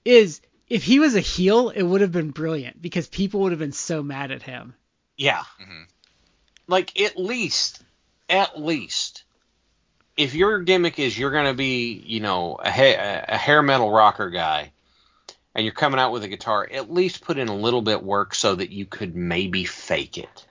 is 0.06 0.40
if 0.70 0.86
he 0.86 1.00
was 1.00 1.16
a 1.16 1.20
heel, 1.20 1.68
it 1.70 1.84
would 1.84 2.00
have 2.00 2.14
been 2.14 2.32
brilliant 2.32 2.82
because 2.82 3.10
people 3.10 3.42
would 3.42 3.52
have 3.52 3.60
been 3.60 3.74
so 3.74 4.02
mad 4.02 4.32
at 4.32 4.42
him. 4.42 4.74
Yeah. 5.18 5.44
Mhm. 5.62 5.86
Like 6.66 6.98
at 7.02 7.18
least, 7.18 7.84
at 8.30 8.58
least, 8.58 9.26
if 10.16 10.34
your 10.34 10.62
gimmick 10.62 10.98
is 10.98 11.20
you're 11.20 11.32
gonna 11.32 11.54
be, 11.54 11.92
you 12.06 12.22
know, 12.22 12.56
a, 12.56 12.72
ha- 12.72 13.26
a 13.28 13.36
hair 13.38 13.62
metal 13.62 13.92
rocker 13.92 14.30
guy, 14.30 14.72
and 15.56 15.64
you're 15.64 15.74
coming 15.74 16.00
out 16.00 16.12
with 16.12 16.24
a 16.24 16.28
guitar, 16.28 16.68
at 16.70 16.92
least 16.92 17.24
put 17.24 17.38
in 17.38 17.48
a 17.48 17.56
little 17.56 17.82
bit 17.82 18.04
work 18.04 18.36
so 18.36 18.56
that 18.56 18.72
you 18.72 18.86
could 18.86 19.16
maybe 19.16 19.64
fake 19.64 20.18
it. 20.18 20.46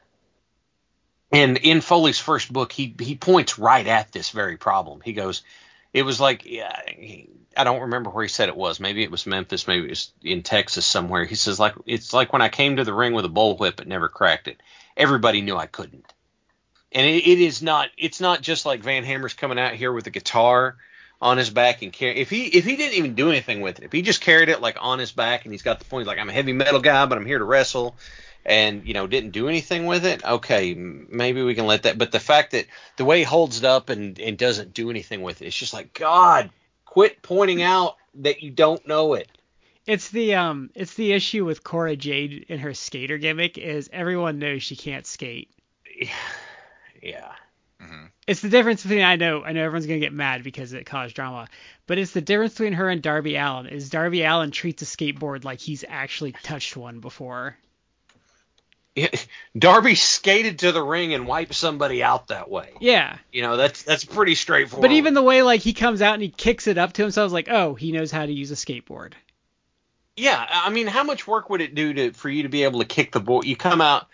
And 1.30 1.58
in 1.58 1.82
Foley's 1.82 2.18
first 2.18 2.52
book, 2.52 2.72
he 2.72 2.94
he 2.98 3.16
points 3.16 3.58
right 3.58 3.86
at 3.86 4.12
this 4.12 4.30
very 4.30 4.56
problem. 4.56 5.00
He 5.04 5.12
goes, 5.12 5.42
it 5.92 6.04
was 6.04 6.20
like, 6.20 6.46
yeah, 6.46 6.80
I 7.56 7.64
don't 7.64 7.82
remember 7.82 8.10
where 8.10 8.24
he 8.24 8.28
said 8.28 8.48
it 8.48 8.56
was. 8.56 8.80
Maybe 8.80 9.02
it 9.02 9.10
was 9.10 9.26
Memphis, 9.26 9.68
maybe 9.68 9.86
it 9.86 9.90
was 9.90 10.12
in 10.22 10.42
Texas 10.42 10.86
somewhere. 10.86 11.24
He 11.24 11.34
says 11.34 11.60
like 11.60 11.74
it's 11.86 12.12
like 12.12 12.32
when 12.32 12.42
I 12.42 12.48
came 12.48 12.76
to 12.76 12.84
the 12.84 12.94
ring 12.94 13.12
with 13.12 13.24
a 13.24 13.28
bullwhip 13.28 13.76
but 13.76 13.88
never 13.88 14.08
cracked 14.08 14.48
it. 14.48 14.62
Everybody 14.96 15.42
knew 15.42 15.56
I 15.56 15.66
couldn't. 15.66 16.12
And 16.92 17.06
it, 17.06 17.26
it 17.26 17.40
is 17.40 17.60
not 17.60 17.90
it's 17.98 18.20
not 18.20 18.40
just 18.40 18.64
like 18.64 18.80
Van 18.80 19.04
Hammer's 19.04 19.34
coming 19.34 19.58
out 19.58 19.74
here 19.74 19.92
with 19.92 20.06
a 20.06 20.10
guitar 20.10 20.76
on 21.20 21.38
his 21.38 21.50
back 21.50 21.82
and 21.82 21.92
carry 21.92 22.16
if 22.16 22.30
he 22.30 22.46
if 22.46 22.64
he 22.64 22.76
didn't 22.76 22.98
even 22.98 23.14
do 23.14 23.28
anything 23.30 23.60
with 23.60 23.78
it, 23.78 23.84
if 23.84 23.92
he 23.92 24.02
just 24.02 24.20
carried 24.20 24.48
it 24.48 24.60
like 24.60 24.76
on 24.80 24.98
his 24.98 25.12
back 25.12 25.44
and 25.44 25.52
he's 25.54 25.62
got 25.62 25.78
the 25.78 25.84
point 25.84 26.06
like 26.06 26.18
I'm 26.18 26.28
a 26.28 26.32
heavy 26.32 26.52
metal 26.52 26.80
guy 26.80 27.06
but 27.06 27.16
I'm 27.16 27.26
here 27.26 27.38
to 27.38 27.44
wrestle 27.44 27.96
and 28.44 28.86
you 28.86 28.94
know 28.94 29.06
didn't 29.06 29.30
do 29.30 29.48
anything 29.48 29.86
with 29.86 30.04
it, 30.04 30.24
okay, 30.24 30.74
maybe 30.74 31.42
we 31.42 31.54
can 31.54 31.66
let 31.66 31.84
that. 31.84 31.98
But 31.98 32.12
the 32.12 32.20
fact 32.20 32.52
that 32.52 32.66
the 32.96 33.04
way 33.04 33.18
he 33.18 33.24
holds 33.24 33.58
it 33.58 33.64
up 33.64 33.88
and 33.88 34.18
and 34.18 34.36
doesn't 34.36 34.74
do 34.74 34.90
anything 34.90 35.22
with 35.22 35.42
it, 35.42 35.46
it's 35.46 35.56
just 35.56 35.74
like 35.74 35.94
God, 35.94 36.50
quit 36.84 37.22
pointing 37.22 37.62
out 37.62 37.96
that 38.16 38.42
you 38.42 38.50
don't 38.50 38.86
know 38.86 39.14
it. 39.14 39.28
It's 39.86 40.10
the 40.10 40.34
um 40.34 40.70
it's 40.74 40.94
the 40.94 41.12
issue 41.12 41.44
with 41.44 41.64
Cora 41.64 41.96
Jade 41.96 42.46
in 42.48 42.58
her 42.58 42.74
skater 42.74 43.18
gimmick 43.18 43.58
is 43.58 43.90
everyone 43.92 44.38
knows 44.38 44.62
she 44.62 44.76
can't 44.76 45.06
skate. 45.06 45.50
Yeah. 47.02 47.34
Mhm. 47.84 48.10
It's 48.26 48.40
the 48.40 48.48
difference 48.48 48.82
between 48.82 49.02
I 49.02 49.16
know 49.16 49.44
I 49.44 49.52
know 49.52 49.62
everyone's 49.64 49.86
gonna 49.86 49.98
get 49.98 50.12
mad 50.12 50.42
because 50.42 50.72
it 50.72 50.86
caused 50.86 51.14
drama, 51.14 51.48
but 51.86 51.98
it's 51.98 52.12
the 52.12 52.20
difference 52.22 52.54
between 52.54 52.72
her 52.74 52.88
and 52.88 53.02
Darby 53.02 53.36
Allin 53.36 53.66
is 53.66 53.90
Darby 53.90 54.22
Allin 54.22 54.50
treats 54.50 54.82
a 54.82 54.86
skateboard 54.86 55.44
like 55.44 55.60
he's 55.60 55.84
actually 55.86 56.32
touched 56.32 56.76
one 56.76 57.00
before. 57.00 57.56
Yeah, 58.94 59.08
Darby 59.58 59.94
skated 59.96 60.60
to 60.60 60.72
the 60.72 60.82
ring 60.82 61.14
and 61.14 61.26
wiped 61.26 61.54
somebody 61.54 62.02
out 62.02 62.28
that 62.28 62.48
way. 62.50 62.70
Yeah. 62.80 63.18
You 63.32 63.42
know, 63.42 63.56
that's 63.56 63.82
that's 63.82 64.04
pretty 64.04 64.36
straightforward. 64.36 64.82
But 64.88 64.92
even 64.94 65.14
the 65.14 65.22
way 65.22 65.42
like 65.42 65.60
he 65.60 65.72
comes 65.72 66.00
out 66.00 66.14
and 66.14 66.22
he 66.22 66.30
kicks 66.30 66.66
it 66.66 66.78
up 66.78 66.92
to 66.94 67.02
himself, 67.02 67.32
like, 67.32 67.48
oh, 67.50 67.74
he 67.74 67.92
knows 67.92 68.10
how 68.10 68.24
to 68.24 68.32
use 68.32 68.50
a 68.50 68.54
skateboard. 68.54 69.12
yeah, 70.16 70.46
I 70.48 70.70
mean, 70.70 70.86
how 70.86 71.02
much 71.02 71.26
work 71.26 71.50
would 71.50 71.60
it 71.60 71.74
do 71.74 71.92
to 71.92 72.12
for 72.12 72.28
you 72.30 72.44
to 72.44 72.48
be 72.48 72.62
able 72.62 72.78
to 72.78 72.86
kick 72.86 73.10
the 73.12 73.20
board? 73.20 73.44
You 73.46 73.56
come 73.56 73.80
out 73.80 74.06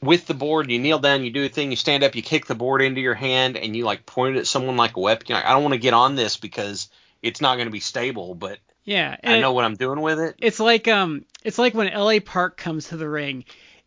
with 0.00 0.26
the 0.26 0.34
board, 0.34 0.70
you 0.70 0.78
kneel 0.78 0.98
down, 0.98 1.24
you 1.24 1.30
do 1.30 1.44
a 1.44 1.48
thing, 1.48 1.70
you 1.70 1.76
stand 1.76 2.04
up, 2.04 2.14
you 2.14 2.22
kick 2.22 2.46
the 2.46 2.54
board 2.54 2.82
into 2.82 3.00
your 3.00 3.14
hand, 3.14 3.56
and 3.56 3.76
you 3.76 3.84
like 3.84 4.06
point 4.06 4.36
it 4.36 4.40
at 4.40 4.46
someone 4.46 4.76
like 4.76 4.96
a 4.96 5.00
weapon. 5.00 5.26
You're 5.28 5.38
like, 5.38 5.46
I 5.46 5.50
don't 5.50 5.62
want 5.62 5.74
to 5.74 5.80
get 5.80 5.94
on 5.94 6.14
this 6.14 6.36
because 6.36 6.88
it's 7.22 7.40
not 7.40 7.56
going 7.56 7.66
to 7.66 7.72
be 7.72 7.80
stable, 7.80 8.34
but 8.34 8.58
Yeah. 8.84 9.16
I 9.22 9.32
and 9.32 9.40
know 9.40 9.52
what 9.52 9.64
I'm 9.64 9.76
doing 9.76 10.00
with 10.00 10.20
it. 10.20 10.36
It's 10.38 10.60
like 10.60 10.88
um 10.88 11.24
it's 11.44 11.58
like 11.58 11.74
when 11.74 11.92
LA 11.92 12.20
Park 12.24 12.56
comes 12.56 12.88
to 12.88 12.96
the 12.96 13.08
ring 13.08 13.44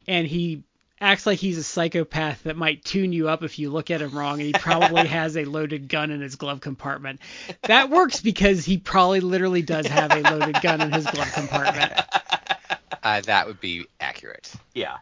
and 0.07 0.28
he 0.28 0.64
acts 0.99 1.26
like 1.26 1.39
he's 1.39 1.57
a 1.57 1.64
psychopath 1.64 2.43
that 2.43 2.55
might 2.55 2.86
tune 2.86 3.12
you 3.12 3.28
up 3.28 3.41
if 3.41 3.57
you 3.57 3.72
look 3.72 3.89
at 3.89 4.01
him 4.01 4.16
wrong 4.16 4.39
and 4.39 4.47
he 4.47 4.53
probably 4.53 5.07
has 5.07 5.36
a 5.36 5.45
loaded 5.45 5.89
gun 5.89 6.12
in 6.12 6.22
his 6.22 6.36
glove 6.36 6.62
compartment. 6.62 7.20
That 7.64 7.89
works 7.89 8.22
because 8.22 8.66
he 8.66 8.78
probably 8.78 9.20
literally 9.22 9.64
does 9.64 9.88
have 9.88 10.12
a 10.12 10.22
loaded 10.22 10.62
gun 10.62 10.82
in 10.82 10.91
his 10.91 11.07
glove 11.07 11.32
compartment. 11.34 11.93
Uh, 13.03 13.20
that 13.22 13.47
would 13.47 13.59
be 13.59 13.84
accurate. 13.99 14.53
Yeah. 14.76 14.97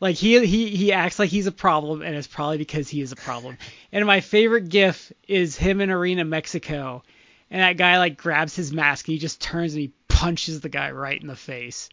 Like 0.00 0.16
he 0.16 0.44
he 0.46 0.68
he 0.76 0.92
acts 0.92 1.18
like 1.18 1.30
he's 1.30 1.46
a 1.46 1.52
problem 1.52 2.02
and 2.02 2.14
it's 2.14 2.26
probably 2.28 2.58
because 2.58 2.88
he 2.88 3.00
is 3.00 3.12
a 3.12 3.16
problem. 3.16 3.58
And 3.92 4.06
my 4.06 4.20
favorite 4.20 4.68
gif 4.68 5.12
is 5.26 5.56
him 5.56 5.80
in 5.80 5.90
Arena 5.90 6.24
Mexico 6.24 7.02
and 7.50 7.60
that 7.62 7.76
guy 7.76 7.98
like 7.98 8.16
grabs 8.16 8.54
his 8.54 8.72
mask 8.72 9.08
and 9.08 9.14
he 9.14 9.18
just 9.18 9.40
turns 9.40 9.72
and 9.74 9.80
he 9.82 9.92
punches 10.08 10.60
the 10.60 10.68
guy 10.68 10.90
right 10.92 11.20
in 11.20 11.26
the 11.26 11.36
face. 11.36 11.88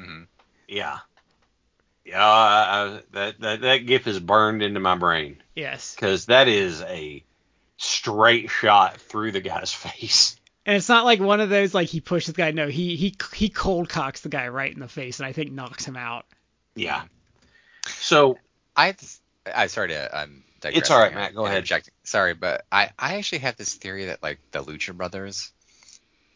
Mm. 0.00 0.26
Yeah. 0.68 0.98
Yeah, 2.04 2.24
I, 2.24 2.84
I, 2.96 3.00
that, 3.12 3.40
that 3.40 3.60
that 3.62 3.76
gif 3.78 4.06
is 4.06 4.20
burned 4.20 4.62
into 4.62 4.78
my 4.80 4.94
brain 4.96 5.42
Yes. 5.56 5.94
because 5.94 6.26
that 6.26 6.46
is 6.48 6.80
a 6.82 7.24
straight 7.78 8.48
shot 8.50 8.96
through 8.98 9.32
the 9.32 9.40
guy's 9.40 9.72
face. 9.72 10.36
And 10.64 10.76
it's 10.76 10.88
not 10.88 11.04
like 11.04 11.20
one 11.20 11.40
of 11.40 11.48
those 11.48 11.74
like 11.74 11.88
he 11.88 12.00
pushes 12.00 12.34
the 12.34 12.42
guy. 12.42 12.50
No, 12.50 12.66
he 12.68 12.96
he 12.96 13.14
he 13.34 13.48
cold 13.48 13.88
cocks 13.88 14.20
the 14.22 14.28
guy 14.28 14.48
right 14.48 14.72
in 14.72 14.80
the 14.80 14.88
face, 14.88 15.20
and 15.20 15.26
I 15.26 15.30
think 15.32 15.52
knocks 15.52 15.84
him 15.84 15.96
out. 15.96 16.26
Yeah. 16.74 17.02
So 17.86 18.38
I 18.76 18.94
I 19.54 19.66
sorry 19.68 19.88
to 19.88 20.20
um. 20.22 20.42
digress 20.60 20.78
It's 20.78 20.90
all 20.90 20.98
right, 21.00 21.14
Matt, 21.14 21.34
go 21.34 21.46
ahead. 21.46 21.68
Sorry, 22.04 22.34
but 22.34 22.64
I 22.72 22.90
I 22.98 23.16
actually 23.16 23.40
have 23.40 23.56
this 23.56 23.74
theory 23.74 24.06
that 24.06 24.22
like 24.22 24.40
the 24.52 24.62
Lucha 24.62 24.96
Brothers, 24.96 25.52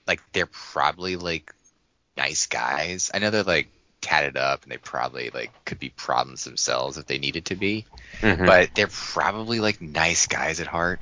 like 0.07 0.21
they're 0.33 0.47
probably 0.47 1.17
like 1.17 1.53
nice 2.17 2.47
guys. 2.47 3.11
I 3.13 3.19
know 3.19 3.31
they're 3.31 3.43
like 3.45 3.71
tatted 4.03 4.37
up 4.37 4.63
and 4.63 4.73
they 4.73 4.79
probably 4.79 5.31
like 5.33 5.53
could 5.65 5.79
be 5.79 5.91
problems 5.91 6.45
themselves 6.45 6.99
if 6.99 7.07
they 7.07 7.19
needed 7.19 7.47
to 7.47 7.57
be, 7.57 7.87
Mhm. 8.23 8.47
but 8.47 8.71
they're 8.75 8.89
probably 8.89 9.61
like 9.61 9.81
nice 9.81 10.27
guys 10.27 10.61
at 10.61 10.67
heart. 10.67 11.01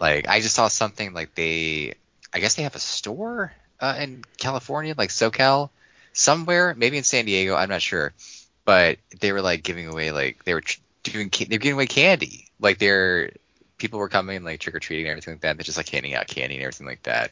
Like 0.00 0.28
I 0.28 0.40
just 0.40 0.54
saw 0.54 0.68
something 0.68 1.12
like 1.12 1.34
they, 1.34 1.94
I 2.32 2.40
guess 2.40 2.54
they 2.54 2.62
have 2.62 2.76
a 2.76 2.80
store 2.80 3.52
uh, 3.80 3.96
in 4.00 4.22
California, 4.38 4.94
like 4.96 5.10
SoCal, 5.10 5.70
somewhere, 6.12 6.74
maybe 6.76 6.98
in 6.98 7.04
San 7.04 7.24
Diego. 7.26 7.54
I'm 7.54 7.68
not 7.68 7.82
sure, 7.82 8.14
but 8.68 8.98
they 9.20 9.32
were 9.32 9.40
like 9.40 9.62
giving 9.62 9.86
away 9.86 10.12
like 10.12 10.44
they 10.44 10.52
were 10.52 10.60
tr- 10.60 10.78
doing 11.02 11.30
ca- 11.30 11.46
they're 11.48 11.58
giving 11.58 11.76
away 11.76 11.86
candy. 11.86 12.50
Like 12.60 12.76
they're 12.76 13.30
people 13.78 13.98
were 13.98 14.10
coming 14.10 14.44
like 14.44 14.60
trick 14.60 14.74
or 14.74 14.78
treating 14.78 15.06
and 15.06 15.12
everything 15.12 15.32
like 15.32 15.40
that. 15.40 15.56
They're 15.56 15.64
just 15.64 15.78
like 15.78 15.88
handing 15.88 16.12
out 16.12 16.26
candy 16.26 16.56
and 16.56 16.64
everything 16.64 16.86
like 16.86 17.04
that. 17.04 17.30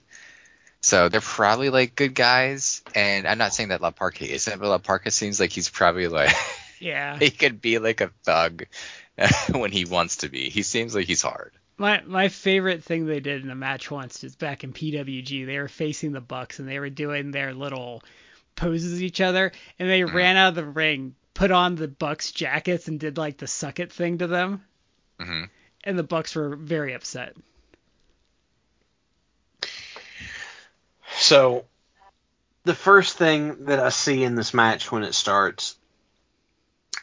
So 0.80 1.10
they're 1.10 1.20
probably 1.20 1.68
like 1.68 1.94
good 1.94 2.14
guys, 2.14 2.82
and 2.94 3.28
I'm 3.28 3.36
not 3.36 3.52
saying 3.52 3.68
that 3.68 3.82
La 3.82 3.90
Parka 3.90 4.24
isn't, 4.24 4.58
but 4.58 4.66
La 4.66 4.78
Parka 4.78 5.10
seems 5.10 5.38
like 5.38 5.50
he's 5.50 5.68
probably 5.68 6.08
like 6.08 6.34
Yeah. 6.80 7.18
he 7.18 7.28
could 7.28 7.60
be 7.60 7.80
like 7.80 8.00
a 8.00 8.12
thug 8.24 8.64
when 9.52 9.72
he 9.72 9.84
wants 9.84 10.16
to 10.18 10.30
be. 10.30 10.48
He 10.48 10.62
seems 10.62 10.94
like 10.94 11.04
he's 11.04 11.20
hard. 11.20 11.52
My 11.76 12.00
my 12.06 12.28
favorite 12.28 12.82
thing 12.82 13.04
they 13.04 13.20
did 13.20 13.44
in 13.44 13.50
a 13.50 13.54
match 13.54 13.90
once 13.90 14.24
is 14.24 14.36
back 14.36 14.64
in 14.64 14.72
PWG. 14.72 15.44
They 15.44 15.58
were 15.58 15.68
facing 15.68 16.12
the 16.12 16.22
Bucks 16.22 16.60
and 16.60 16.66
they 16.66 16.78
were 16.78 16.88
doing 16.88 17.30
their 17.30 17.52
little 17.52 18.02
poses 18.54 19.02
each 19.02 19.20
other, 19.20 19.52
and 19.78 19.90
they 19.90 20.00
mm-hmm. 20.00 20.16
ran 20.16 20.38
out 20.38 20.48
of 20.48 20.54
the 20.54 20.64
ring, 20.64 21.14
put 21.36 21.50
on 21.50 21.76
the 21.76 21.86
Bucks 21.86 22.32
jackets, 22.32 22.88
and 22.88 22.98
did 22.98 23.18
like 23.18 23.36
the 23.36 23.46
suck 23.46 23.78
it 23.78 23.92
thing 23.92 24.18
to 24.18 24.26
them, 24.26 24.64
hmm 25.20 25.44
and 25.84 25.96
the 25.96 26.02
Bucks 26.02 26.34
were 26.34 26.56
very 26.56 26.94
upset. 26.94 27.36
So, 31.18 31.64
the 32.64 32.74
first 32.74 33.16
thing 33.16 33.66
that 33.66 33.78
I 33.78 33.90
see 33.90 34.24
in 34.24 34.34
this 34.34 34.52
match 34.52 34.90
when 34.90 35.04
it 35.04 35.14
starts 35.14 35.76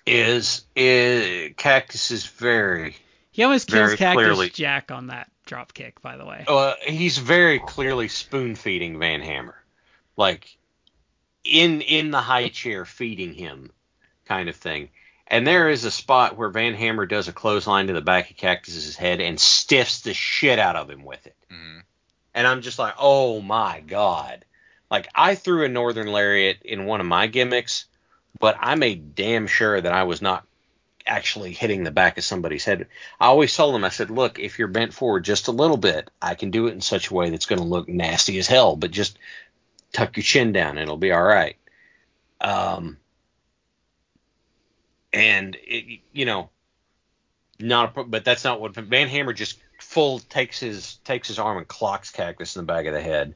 is, 0.06 0.66
is 0.76 1.54
Cactus 1.56 2.12
is 2.12 2.26
very, 2.26 2.98
He 3.32 3.44
almost 3.44 3.70
kills 3.70 3.96
Cactus 3.96 4.22
clearly. 4.22 4.50
Jack 4.50 4.92
on 4.92 5.08
that 5.08 5.32
drop 5.46 5.74
kick, 5.74 6.02
by 6.02 6.18
the 6.18 6.26
way. 6.26 6.44
uh, 6.48 6.74
he's 6.86 7.18
very 7.18 7.60
clearly 7.60 8.10
spoon 8.10 8.56
feeding 8.56 9.00
Van 9.00 9.22
Hammer, 9.22 9.56
like 10.18 10.58
in 11.46 11.82
in 11.82 12.12
the 12.12 12.22
high 12.22 12.50
chair 12.50 12.84
feeding 12.86 13.34
him, 13.34 13.72
kind 14.34 14.50
of 14.50 14.56
thing. 14.56 14.90
And 15.28 15.48
there 15.48 15.70
is 15.70 15.86
a 15.86 15.92
spot 15.92 16.38
where 16.38 16.50
Van 16.50 16.74
Hammer 16.74 17.06
does 17.06 17.28
a 17.28 17.34
clothesline 17.34 17.88
to 17.88 17.94
the 17.94 18.02
back 18.02 18.30
of 18.30 18.38
Cactus's 18.38 18.96
head 18.96 19.22
and 19.22 19.40
stiffs 19.40 20.02
the 20.02 20.14
shit 20.14 20.60
out 20.60 20.76
of 20.76 20.90
him 20.90 21.04
with 21.04 21.26
it. 21.26 21.36
hmm 21.50 21.80
and 22.34 22.48
I'm 22.48 22.62
just 22.62 22.80
like, 22.80 22.96
oh 22.98 23.42
my 23.42 23.82
god. 23.82 24.46
Like 24.90 25.08
I 25.16 25.36
threw 25.36 25.66
a 25.66 25.70
northern 25.70 26.08
lariat 26.08 26.58
in 26.64 26.86
one 26.86 27.00
of 27.00 27.06
my 27.06 27.28
gimmicks, 27.28 27.86
but 28.40 28.58
I 28.60 28.76
made 28.76 29.16
damn 29.16 29.48
sure 29.48 29.80
that 29.80 29.94
I 29.94 30.04
was 30.04 30.22
not 30.22 30.46
actually 31.06 31.54
hitting 31.54 31.84
the 31.84 31.92
back 31.92 32.18
of 32.18 32.24
somebody's 32.24 32.66
head. 32.66 32.88
I 33.20 33.28
always 33.28 33.56
told 33.56 33.76
them, 33.76 33.84
I 33.84 33.90
said, 33.90 34.10
look, 34.10 34.40
if 34.40 34.58
you're 34.58 34.68
bent 34.68 34.94
forward 34.94 35.26
just 35.26 35.48
a 35.48 35.52
little 35.52 35.78
bit, 35.78 36.10
I 36.22 36.36
can 36.36 36.50
do 36.50 36.68
it 36.68 36.74
in 36.74 36.82
such 36.82 37.10
a 37.10 37.14
way 37.14 37.30
that's 37.30 37.46
going 37.46 37.60
to 37.60 37.68
look 37.68 37.88
nasty 37.88 38.40
as 38.40 38.48
hell, 38.48 38.76
but 38.76 38.92
just 38.92 39.20
tuck 39.92 40.16
your 40.16 40.24
chin 40.24 40.54
down, 40.54 40.72
and 40.72 40.80
it'll 40.80 40.98
be 40.98 41.12
all 41.12 41.24
right. 41.24 41.58
Um, 42.42 42.98
and 45.14 45.56
it, 45.64 46.02
you 46.12 46.26
know, 46.26 46.50
not 47.60 47.96
a, 47.96 48.04
but 48.04 48.26
that's 48.26 48.44
not 48.44 48.60
what 48.60 48.76
Van 48.76 49.08
Hammer 49.08 49.34
just 49.34 49.60
full 49.80 50.20
takes 50.20 50.60
his 50.60 50.96
takes 51.06 51.28
his 51.28 51.40
arm 51.40 51.58
and 51.58 51.68
clocks 51.68 52.12
Cactus 52.12 52.56
in 52.56 52.62
the 52.62 52.66
back 52.66 52.86
of 52.86 52.94
the 52.94 53.02
head, 53.02 53.36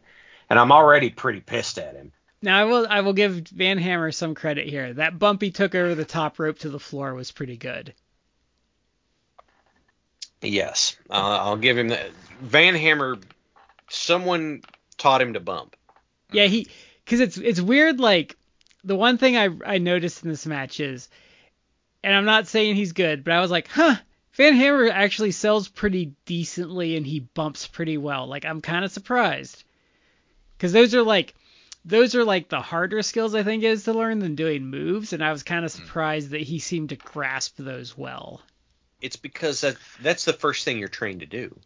and 0.49 0.59
I'm 0.59 0.71
already 0.71 1.09
pretty 1.09 1.39
pissed 1.39 1.77
at 1.77 1.95
him. 1.95 2.11
Now 2.41 2.59
I 2.59 2.63
will 2.65 2.87
I 2.89 3.01
will 3.01 3.13
give 3.13 3.47
Van 3.47 3.77
Hammer 3.77 4.11
some 4.11 4.35
credit 4.35 4.67
here. 4.67 4.93
That 4.93 5.19
bump 5.19 5.41
he 5.41 5.51
took 5.51 5.75
over 5.75 5.95
the 5.95 6.05
top 6.05 6.39
rope 6.39 6.59
to 6.59 6.69
the 6.69 6.79
floor 6.79 7.13
was 7.13 7.31
pretty 7.31 7.57
good. 7.57 7.93
Yes, 10.41 10.97
uh, 11.09 11.39
I'll 11.41 11.57
give 11.57 11.77
him 11.77 11.89
that. 11.89 12.11
Van 12.41 12.75
Hammer, 12.75 13.17
someone 13.89 14.61
taught 14.97 15.21
him 15.21 15.33
to 15.33 15.39
bump. 15.39 15.75
Yeah, 16.31 16.45
he 16.45 16.67
because 17.03 17.21
it's 17.21 17.37
it's 17.37 17.61
weird. 17.61 17.99
Like 17.99 18.35
the 18.83 18.95
one 18.95 19.17
thing 19.17 19.35
I 19.35 19.49
I 19.65 19.77
noticed 19.79 20.23
in 20.23 20.29
this 20.29 20.45
match 20.45 20.79
is, 20.79 21.09
and 22.03 22.15
I'm 22.15 22.25
not 22.25 22.47
saying 22.47 22.75
he's 22.75 22.93
good, 22.93 23.23
but 23.23 23.33
I 23.33 23.41
was 23.41 23.51
like, 23.51 23.67
huh, 23.67 23.95
Van 24.33 24.55
Hammer 24.55 24.87
actually 24.89 25.31
sells 25.31 25.67
pretty 25.67 26.13
decently 26.25 26.95
and 26.95 27.05
he 27.05 27.19
bumps 27.19 27.67
pretty 27.67 27.97
well. 27.97 28.27
Like 28.27 28.45
I'm 28.45 28.61
kind 28.61 28.85
of 28.85 28.91
surprised 28.91 29.63
because 30.55 30.71
those 30.71 30.93
are 30.93 31.03
like 31.03 31.33
those 31.83 32.15
are 32.15 32.23
like 32.23 32.49
the 32.49 32.61
harder 32.61 33.01
skills 33.01 33.33
I 33.33 33.43
think 33.43 33.63
is 33.63 33.85
to 33.85 33.93
learn 33.93 34.19
than 34.19 34.35
doing 34.35 34.65
moves, 34.67 35.13
and 35.13 35.23
I 35.23 35.31
was 35.31 35.43
kind 35.43 35.65
of 35.65 35.73
hmm. 35.73 35.81
surprised 35.81 36.31
that 36.31 36.41
he 36.41 36.59
seemed 36.59 36.89
to 36.89 36.97
grasp 36.97 37.55
those 37.57 37.97
well. 37.97 38.41
It's 39.01 39.15
because 39.15 39.61
that 39.61 39.77
that's 40.01 40.25
the 40.25 40.33
first 40.33 40.65
thing 40.65 40.77
you're 40.77 40.87
trained 40.87 41.21
to 41.21 41.25
do. 41.25 41.57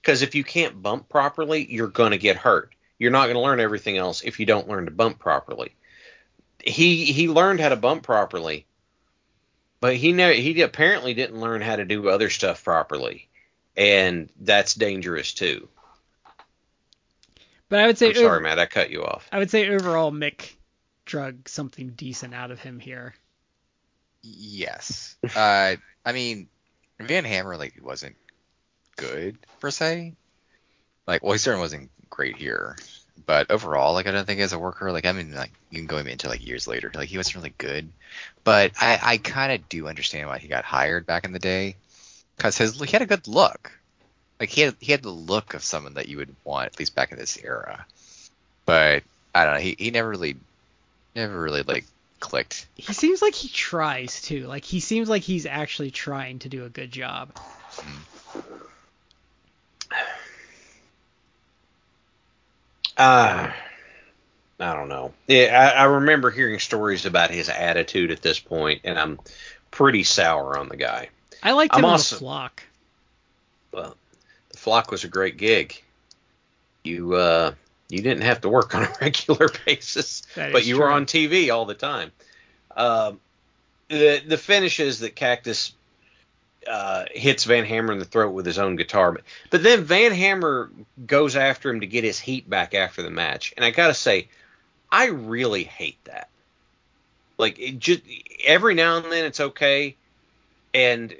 Because 0.00 0.22
if 0.22 0.34
you 0.34 0.44
can't 0.44 0.82
bump 0.82 1.08
properly, 1.08 1.70
you're 1.70 1.88
gonna 1.88 2.18
get 2.18 2.36
hurt. 2.36 2.74
You're 2.98 3.10
not 3.10 3.26
gonna 3.26 3.40
learn 3.40 3.60
everything 3.60 3.98
else 3.98 4.22
if 4.22 4.40
you 4.40 4.46
don't 4.46 4.68
learn 4.68 4.86
to 4.86 4.90
bump 4.90 5.18
properly. 5.18 5.74
He 6.64 7.04
he 7.12 7.28
learned 7.28 7.60
how 7.60 7.68
to 7.68 7.76
bump 7.76 8.02
properly, 8.02 8.66
but 9.84 9.96
he 9.96 10.12
never 10.12 10.32
he 10.32 10.62
apparently 10.62 11.12
didn't 11.12 11.38
learn 11.38 11.60
how 11.60 11.76
to 11.76 11.84
do 11.84 12.08
other 12.08 12.30
stuff 12.30 12.64
properly, 12.64 13.28
and 13.76 14.30
that's 14.40 14.74
dangerous 14.74 15.34
too. 15.34 15.68
But 17.68 17.80
I 17.80 17.86
would 17.86 17.98
say 17.98 18.08
I'm 18.08 18.14
sorry, 18.14 18.40
Matt, 18.40 18.58
I 18.58 18.64
cut 18.64 18.88
you 18.88 19.04
off. 19.04 19.28
I 19.30 19.38
would 19.38 19.50
say 19.50 19.68
overall 19.68 20.10
Mick 20.10 20.54
drug 21.04 21.50
something 21.50 21.90
decent 21.90 22.32
out 22.32 22.50
of 22.50 22.60
him 22.60 22.80
here. 22.80 23.14
Yes. 24.22 25.16
Uh, 25.36 25.76
I 26.02 26.12
mean, 26.12 26.48
Van 26.98 27.26
Hammer 27.26 27.58
like 27.58 27.78
wasn't 27.82 28.16
good 28.96 29.36
per 29.60 29.70
se. 29.70 30.14
Like, 31.06 31.22
well, 31.22 31.32
he 31.32 31.38
certainly 31.38 31.62
wasn't 31.62 31.90
great 32.08 32.38
here, 32.38 32.78
but 33.26 33.50
overall, 33.50 33.94
like, 33.94 34.06
I 34.06 34.10
don't 34.10 34.26
think 34.26 34.40
as 34.40 34.52
a 34.52 34.58
worker, 34.58 34.92
like, 34.92 35.06
I 35.06 35.12
mean, 35.12 35.34
like, 35.34 35.52
you 35.70 35.78
can 35.78 35.86
go 35.86 35.98
into 35.98 36.28
like 36.28 36.46
years 36.46 36.66
later, 36.66 36.90
like, 36.94 37.08
he 37.08 37.16
wasn't 37.16 37.36
really 37.36 37.54
good. 37.56 37.88
But 38.42 38.72
I, 38.80 38.98
I 39.02 39.16
kind 39.18 39.52
of 39.52 39.68
do 39.68 39.88
understand 39.88 40.28
why 40.28 40.38
he 40.38 40.48
got 40.48 40.64
hired 40.64 41.06
back 41.06 41.24
in 41.24 41.32
the 41.32 41.38
day, 41.38 41.76
because 42.36 42.58
his 42.58 42.80
he 42.80 42.90
had 42.90 43.02
a 43.02 43.06
good 43.06 43.26
look. 43.26 43.72
Like, 44.38 44.50
he 44.50 44.62
had 44.62 44.76
he 44.80 44.92
had 44.92 45.02
the 45.02 45.10
look 45.10 45.54
of 45.54 45.62
someone 45.62 45.94
that 45.94 46.08
you 46.08 46.18
would 46.18 46.34
want 46.44 46.66
at 46.66 46.78
least 46.78 46.94
back 46.94 47.12
in 47.12 47.18
this 47.18 47.38
era. 47.42 47.86
But 48.66 49.04
I 49.34 49.44
don't 49.44 49.54
know, 49.54 49.60
he 49.60 49.76
he 49.78 49.90
never 49.90 50.10
really, 50.10 50.36
never 51.14 51.40
really 51.40 51.62
like 51.62 51.84
clicked. 52.20 52.66
He 52.74 52.92
seems 52.92 53.22
like 53.22 53.34
he 53.34 53.48
tries 53.48 54.22
to. 54.22 54.46
Like 54.46 54.64
he 54.64 54.80
seems 54.80 55.08
like 55.08 55.22
he's 55.22 55.46
actually 55.46 55.90
trying 55.90 56.40
to 56.40 56.48
do 56.48 56.64
a 56.64 56.68
good 56.68 56.90
job. 56.90 57.32
Mm-hmm. 57.34 58.40
Uh, 62.96 63.50
I 64.60 64.72
don't 64.74 64.88
know. 64.88 65.12
Yeah, 65.26 65.72
I, 65.76 65.82
I 65.82 65.84
remember 65.84 66.30
hearing 66.30 66.58
stories 66.60 67.06
about 67.06 67.30
his 67.30 67.48
attitude 67.48 68.10
at 68.10 68.22
this 68.22 68.38
point, 68.38 68.82
and 68.84 68.98
I'm 68.98 69.18
pretty 69.70 70.04
sour 70.04 70.56
on 70.58 70.68
the 70.68 70.76
guy. 70.76 71.08
I 71.42 71.52
liked 71.52 71.74
I'm 71.74 71.80
him 71.80 71.86
also- 71.86 72.16
the 72.16 72.20
flock. 72.20 72.62
Well, 73.72 73.96
the 74.50 74.58
flock 74.58 74.90
was 74.92 75.02
a 75.04 75.08
great 75.08 75.36
gig. 75.36 75.82
You 76.84 77.14
uh, 77.14 77.54
you 77.88 78.02
didn't 78.02 78.22
have 78.22 78.42
to 78.42 78.48
work 78.48 78.74
on 78.74 78.84
a 78.84 78.92
regular 79.00 79.48
basis, 79.66 80.22
but 80.52 80.64
you 80.64 80.78
were 80.78 80.90
on 80.90 81.06
TV 81.06 81.52
all 81.52 81.64
the 81.64 81.74
time. 81.74 82.12
Um, 82.76 83.20
the 83.88 84.22
the 84.24 84.38
finish 84.38 84.78
is 84.80 85.00
that 85.00 85.16
Cactus 85.16 85.72
uh, 86.68 87.04
hits 87.12 87.44
Van 87.44 87.64
Hammer 87.64 87.92
in 87.92 87.98
the 87.98 88.04
throat 88.04 88.30
with 88.32 88.46
his 88.46 88.58
own 88.58 88.76
guitar, 88.76 89.12
but, 89.12 89.22
but 89.50 89.62
then 89.62 89.84
Van 89.84 90.12
Hammer 90.12 90.70
goes 91.06 91.36
after 91.36 91.70
him 91.70 91.80
to 91.80 91.86
get 91.86 92.04
his 92.04 92.18
heat 92.18 92.48
back 92.48 92.74
after 92.74 93.02
the 93.02 93.10
match, 93.10 93.52
and 93.56 93.64
I 93.64 93.70
gotta 93.70 93.94
say, 93.94 94.28
I 94.90 95.06
really 95.06 95.64
hate 95.64 96.02
that. 96.04 96.28
Like 97.38 97.58
it 97.58 97.78
just 97.78 98.02
every 98.44 98.74
now 98.74 98.96
and 98.98 99.10
then 99.12 99.24
it's 99.24 99.40
okay, 99.40 99.96
and 100.72 101.14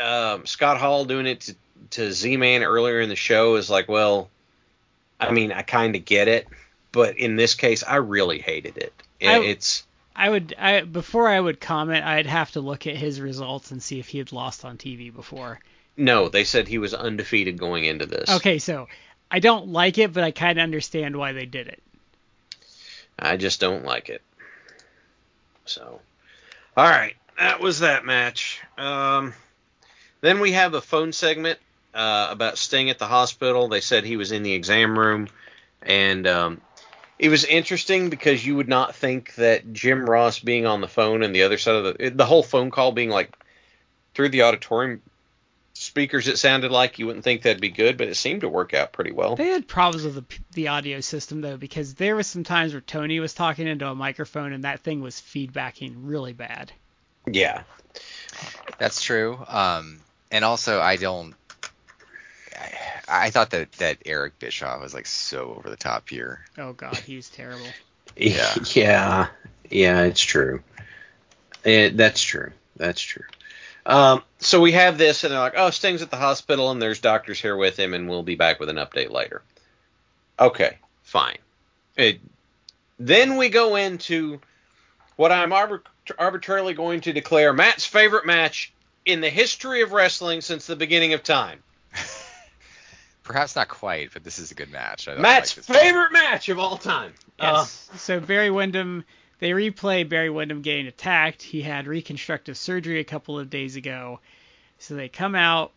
um, 0.00 0.46
Scott 0.46 0.78
Hall 0.78 1.04
doing 1.04 1.26
it 1.26 1.40
to, 1.42 1.56
to 1.90 2.12
Z-Man 2.12 2.62
earlier 2.62 3.00
in 3.00 3.08
the 3.08 3.16
show 3.16 3.56
is 3.56 3.68
like, 3.70 3.88
well, 3.88 4.30
I 5.20 5.30
mean, 5.30 5.52
I 5.52 5.62
kind 5.62 5.94
of 5.94 6.04
get 6.04 6.26
it, 6.28 6.48
but 6.90 7.16
in 7.18 7.36
this 7.36 7.54
case, 7.54 7.84
I 7.84 7.96
really 7.96 8.38
hated 8.40 8.76
it. 8.78 8.92
It- 9.20 9.28
I- 9.28 9.44
it's 9.44 9.84
I 10.14 10.28
would 10.28 10.54
I 10.58 10.82
before 10.82 11.28
I 11.28 11.40
would 11.40 11.60
comment, 11.60 12.04
I'd 12.04 12.26
have 12.26 12.52
to 12.52 12.60
look 12.60 12.86
at 12.86 12.96
his 12.96 13.20
results 13.20 13.70
and 13.70 13.82
see 13.82 13.98
if 13.98 14.08
he 14.08 14.18
had 14.18 14.32
lost 14.32 14.64
on 14.64 14.78
TV 14.78 15.14
before. 15.14 15.60
no, 15.96 16.28
they 16.28 16.44
said 16.44 16.68
he 16.68 16.78
was 16.78 16.94
undefeated 16.94 17.58
going 17.58 17.84
into 17.84 18.06
this. 18.06 18.30
Okay, 18.30 18.58
so 18.58 18.88
I 19.30 19.38
don't 19.38 19.68
like 19.68 19.98
it, 19.98 20.12
but 20.12 20.24
I 20.24 20.30
kind 20.30 20.58
of 20.58 20.62
understand 20.62 21.16
why 21.16 21.32
they 21.32 21.46
did 21.46 21.68
it. 21.68 21.82
I 23.18 23.36
just 23.36 23.60
don't 23.60 23.84
like 23.84 24.08
it. 24.08 24.22
So, 25.64 26.00
all 26.76 26.88
right, 26.88 27.14
that 27.38 27.60
was 27.60 27.80
that 27.80 28.04
match. 28.04 28.60
Um, 28.76 29.32
then 30.20 30.40
we 30.40 30.52
have 30.52 30.74
a 30.74 30.80
phone 30.80 31.12
segment 31.12 31.58
uh, 31.94 32.28
about 32.30 32.58
Sting 32.58 32.90
at 32.90 32.98
the 32.98 33.06
hospital. 33.06 33.68
They 33.68 33.80
said 33.80 34.04
he 34.04 34.16
was 34.16 34.32
in 34.32 34.42
the 34.42 34.52
exam 34.52 34.98
room, 34.98 35.28
and 35.82 36.26
um, 36.26 36.60
it 37.22 37.28
was 37.28 37.44
interesting 37.44 38.10
because 38.10 38.44
you 38.44 38.56
would 38.56 38.68
not 38.68 38.96
think 38.96 39.36
that 39.36 39.72
Jim 39.72 40.10
Ross 40.10 40.40
being 40.40 40.66
on 40.66 40.80
the 40.80 40.88
phone 40.88 41.22
and 41.22 41.32
the 41.32 41.44
other 41.44 41.56
side 41.56 41.76
of 41.76 41.96
the 41.96 42.10
the 42.10 42.26
whole 42.26 42.42
phone 42.42 42.72
call 42.72 42.90
being 42.90 43.10
like 43.10 43.32
through 44.12 44.28
the 44.30 44.42
auditorium 44.42 45.00
speakers 45.72 46.26
it 46.28 46.36
sounded 46.36 46.70
like 46.72 46.98
you 46.98 47.06
wouldn't 47.06 47.24
think 47.24 47.42
that'd 47.42 47.60
be 47.62 47.70
good 47.70 47.96
but 47.96 48.08
it 48.08 48.16
seemed 48.16 48.42
to 48.42 48.48
work 48.48 48.74
out 48.74 48.92
pretty 48.92 49.12
well 49.12 49.36
They 49.36 49.46
had 49.46 49.66
problems 49.66 50.04
with 50.04 50.16
the, 50.16 50.24
the 50.52 50.68
audio 50.68 51.00
system 51.00 51.40
though 51.40 51.56
because 51.56 51.94
there 51.94 52.14
was 52.16 52.26
some 52.26 52.44
times 52.44 52.74
where 52.74 52.82
Tony 52.82 53.20
was 53.20 53.32
talking 53.32 53.66
into 53.66 53.86
a 53.86 53.94
microphone 53.94 54.52
and 54.52 54.64
that 54.64 54.80
thing 54.80 55.00
was 55.00 55.14
feedbacking 55.14 55.94
really 56.02 56.32
bad. 56.34 56.72
yeah 57.26 57.62
That's 58.78 59.00
true. 59.00 59.38
Um, 59.46 60.00
and 60.32 60.44
also 60.44 60.80
I 60.80 60.96
don't. 60.96 61.34
I, 63.08 63.26
I 63.26 63.30
thought 63.30 63.50
that 63.50 63.72
that 63.72 63.98
Eric 64.06 64.38
Bischoff 64.38 64.80
was 64.80 64.94
like 64.94 65.06
so 65.06 65.54
over 65.56 65.70
the 65.70 65.76
top 65.76 66.08
here. 66.08 66.44
Oh 66.58 66.72
god, 66.72 66.96
he 66.96 67.16
was 67.16 67.28
terrible. 67.28 67.66
Yeah. 68.14 68.54
yeah. 68.74 69.26
Yeah 69.70 70.02
it's 70.02 70.20
true. 70.20 70.62
It, 71.64 71.96
that's 71.96 72.20
true. 72.20 72.52
That's 72.76 73.00
true. 73.00 73.24
Um, 73.86 74.22
so 74.38 74.60
we 74.60 74.72
have 74.72 74.98
this 74.98 75.24
and 75.24 75.32
they're 75.32 75.40
like 75.40 75.54
oh 75.56 75.70
sting's 75.70 76.02
at 76.02 76.10
the 76.10 76.16
hospital 76.18 76.70
and 76.70 76.82
there's 76.82 77.00
doctors 77.00 77.40
here 77.40 77.56
with 77.56 77.78
him 77.78 77.94
and 77.94 78.10
we'll 78.10 78.22
be 78.22 78.34
back 78.34 78.60
with 78.60 78.68
an 78.68 78.76
update 78.76 79.10
later. 79.10 79.42
Okay 80.38 80.76
fine. 81.02 81.38
It- 81.96 82.20
then 82.98 83.36
we 83.36 83.48
go 83.48 83.76
into 83.76 84.40
what 85.16 85.32
i'm 85.32 85.50
arbit- 85.50 85.80
arbitrarily 86.18 86.74
going 86.74 87.00
to 87.00 87.12
declare 87.12 87.52
matt's 87.52 87.86
favorite 87.86 88.26
match 88.26 88.72
in 89.04 89.20
the 89.20 89.30
history 89.30 89.82
of 89.82 89.92
wrestling 89.92 90.40
since 90.40 90.66
the 90.66 90.76
beginning 90.76 91.12
of 91.12 91.22
time 91.22 91.62
Perhaps 93.32 93.56
not 93.56 93.68
quite, 93.68 94.10
but 94.12 94.24
this 94.24 94.38
is 94.38 94.50
a 94.50 94.54
good 94.54 94.70
match. 94.70 95.08
I, 95.08 95.12
I 95.14 95.18
matt's 95.18 95.56
like 95.56 95.66
this 95.66 95.68
match. 95.74 95.82
favorite 95.82 96.12
match 96.12 96.48
of 96.48 96.58
all 96.58 96.76
time 96.76 97.12
Yes. 97.40 97.88
so 97.96 98.20
Barry 98.20 98.50
Windham, 98.50 99.04
they 99.40 99.50
replay 99.50 100.08
Barry 100.08 100.30
Windham 100.30 100.62
getting 100.62 100.86
attacked. 100.86 101.42
He 101.42 101.62
had 101.62 101.86
reconstructive 101.86 102.56
surgery 102.56 103.00
a 103.00 103.04
couple 103.04 103.38
of 103.38 103.50
days 103.50 103.76
ago. 103.76 104.20
So 104.78 104.94
they 104.94 105.08
come 105.08 105.34
out, 105.34 105.72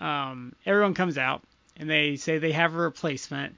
um, 0.00 0.54
everyone 0.66 0.94
comes 0.94 1.16
out, 1.18 1.42
and 1.76 1.88
they 1.88 2.16
say 2.16 2.38
they 2.38 2.52
have 2.52 2.74
a 2.74 2.78
replacement. 2.78 3.56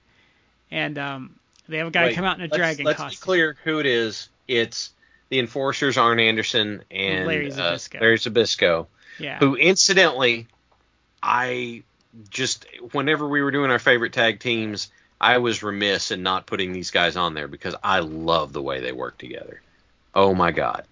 And 0.70 0.98
um, 0.98 1.34
they 1.68 1.78
have 1.78 1.88
a 1.88 1.90
guy 1.90 2.04
Wait, 2.06 2.14
come 2.16 2.24
out 2.24 2.36
in 2.38 2.42
a 2.42 2.44
let's- 2.44 2.56
dragon 2.56 2.84
let's 2.86 2.98
costume. 2.98 3.18
be 3.20 3.24
clear 3.24 3.56
who 3.64 3.78
it 3.80 3.86
is. 3.86 4.28
It's 4.48 4.90
the 5.28 5.38
enforcers, 5.38 5.96
Arn 5.98 6.20
Anderson 6.20 6.84
and 6.90 7.26
Larry 7.26 7.50
uh, 7.52 7.78
Larry 8.00 8.18
Zbyszko, 8.18 8.86
Yeah. 9.18 9.38
who 9.38 9.56
incidentally, 9.56 10.46
I 11.22 11.82
just 12.30 12.66
whenever 12.92 13.28
we 13.28 13.42
were 13.42 13.50
doing 13.50 13.70
our 13.70 13.78
favorite 13.78 14.12
tag 14.12 14.40
teams, 14.40 14.90
I 15.20 15.38
was 15.38 15.62
remiss 15.62 16.10
in 16.10 16.22
not 16.22 16.46
putting 16.46 16.72
these 16.72 16.90
guys 16.90 17.16
on 17.16 17.34
there 17.34 17.48
because 17.48 17.74
I 17.82 18.00
love 18.00 18.52
the 18.52 18.62
way 18.62 18.80
they 18.80 18.92
work 18.92 19.18
together. 19.18 19.60
Oh 20.14 20.34
my 20.34 20.50
god. 20.52 20.84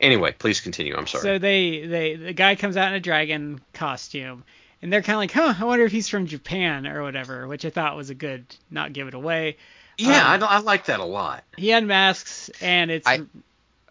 Anyway, 0.00 0.32
please 0.38 0.60
continue. 0.60 0.94
I'm 0.96 1.06
sorry. 1.06 1.22
So 1.22 1.38
they, 1.38 1.86
they 1.86 2.16
the 2.16 2.32
guy 2.34 2.54
comes 2.56 2.76
out 2.76 2.88
in 2.88 2.94
a 2.94 3.00
dragon 3.00 3.60
costume, 3.72 4.44
and 4.82 4.92
they're 4.92 5.02
kind 5.02 5.14
of 5.16 5.20
like, 5.20 5.32
huh, 5.32 5.54
I 5.58 5.64
wonder 5.64 5.84
if 5.86 5.92
he's 5.92 6.08
from 6.08 6.26
Japan 6.26 6.86
or 6.86 7.02
whatever, 7.02 7.46
which 7.48 7.64
I 7.64 7.70
thought 7.70 7.96
was 7.96 8.10
a 8.10 8.14
good 8.14 8.44
not 8.70 8.92
give 8.92 9.08
it 9.08 9.14
away. 9.14 9.56
yeah, 9.96 10.34
um, 10.34 10.42
I, 10.42 10.46
I 10.46 10.58
like 10.58 10.84
that 10.86 11.00
a 11.00 11.04
lot. 11.04 11.44
He 11.56 11.70
unmasks, 11.70 12.50
and 12.60 12.90
it's. 12.90 13.06
I- 13.06 13.22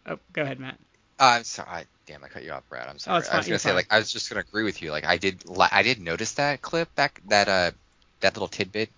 oh, 0.06 0.20
go 0.34 0.44
ahead, 0.44 0.60
Matt. 0.60 0.78
Uh, 1.20 1.24
I'm 1.38 1.44
sorry. 1.44 1.70
I, 1.70 1.86
damn, 2.06 2.24
I 2.24 2.28
cut 2.28 2.44
you 2.44 2.52
off, 2.52 2.68
Brad. 2.70 2.88
I'm 2.90 3.00
sorry. 3.00 3.16
Oh, 3.16 3.20
it's 3.20 3.30
I 3.30 3.38
was 3.38 3.48
you're 3.48 3.54
gonna 3.54 3.60
say 3.60 3.70
fine. 3.70 3.76
like 3.76 3.88
I 3.90 3.98
was 4.00 4.12
just 4.12 4.30
gonna 4.30 4.42
agree 4.42 4.64
with 4.64 4.82
you. 4.82 4.92
Like 4.92 5.06
I 5.06 5.18
did, 5.18 5.44
I 5.72 5.84
did 5.84 6.02
notice 6.02 6.34
that 6.34 6.62
clip 6.62 6.94
back 6.96 7.22
that 7.30 7.48
uh 7.48 7.72
that 8.20 8.34
little 8.36 8.48
tidbit, 8.48 8.90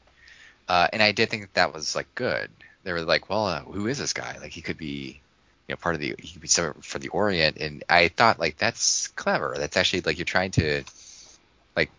uh, 0.67 0.87
and 0.91 1.01
I 1.03 1.11
did 1.11 1.29
think 1.29 1.43
that 1.43 1.53
that 1.53 1.73
was 1.73 1.95
like 1.95 2.07
good. 2.15 2.49
They 2.83 2.93
were 2.93 3.01
like, 3.01 3.29
well, 3.29 3.45
uh, 3.45 3.61
who 3.61 3.87
is 3.87 3.97
this 3.99 4.13
guy? 4.13 4.37
Like 4.41 4.51
he 4.51 4.61
could 4.61 4.77
be, 4.77 5.19
you 5.67 5.73
know, 5.73 5.75
part 5.75 5.95
of 5.95 6.01
the 6.01 6.15
he 6.17 6.33
could 6.33 6.41
be 6.41 6.47
some 6.47 6.73
for 6.81 6.97
the 6.99 7.09
Orient, 7.09 7.57
and 7.57 7.83
I 7.89 8.07
thought 8.07 8.39
like 8.39 8.57
that's 8.57 9.07
clever. 9.09 9.55
That's 9.57 9.77
actually 9.77 10.01
like 10.01 10.17
you're 10.17 10.25
trying 10.25 10.51
to, 10.51 10.83
like, 11.75 11.91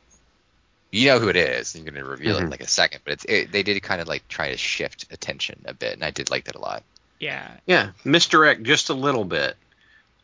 you 0.91 1.09
know 1.09 1.21
who 1.21 1.29
it 1.29 1.37
is, 1.37 1.75
and 1.75 1.85
you're 1.85 1.93
gonna 1.93 2.05
reveal 2.05 2.37
it 2.37 2.41
in 2.41 2.47
Mhm. 2.49 2.51
like 2.51 2.63
a 2.63 2.67
second. 2.69 3.03
But 3.05 3.13
it's 3.15 3.25
it, 3.29 3.53
they 3.53 3.63
did 3.63 3.81
kind 3.83 4.01
of 4.01 4.09
like 4.09 4.27
try 4.29 4.51
to 4.51 4.57
shift 4.57 5.07
attention 5.13 5.63
a 5.67 5.75
bit, 5.75 5.93
and 5.93 6.03
I 6.03 6.11
did 6.11 6.31
like 6.31 6.45
that 6.45 6.57
a 6.57 6.61
lot. 6.61 6.83
Yeah. 7.21 7.51
Yeah, 7.67 7.91
misdirect 8.05 8.63
just 8.63 8.89
a 8.89 8.95
little 8.95 9.25
bit. 9.25 9.57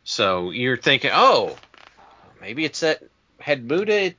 So 0.05 0.51
you're 0.51 0.77
thinking, 0.77 1.11
oh, 1.13 1.57
maybe 2.39 2.63
it's 2.63 2.79
that 2.81 3.03
had 3.39 3.69
Muta 3.69 4.13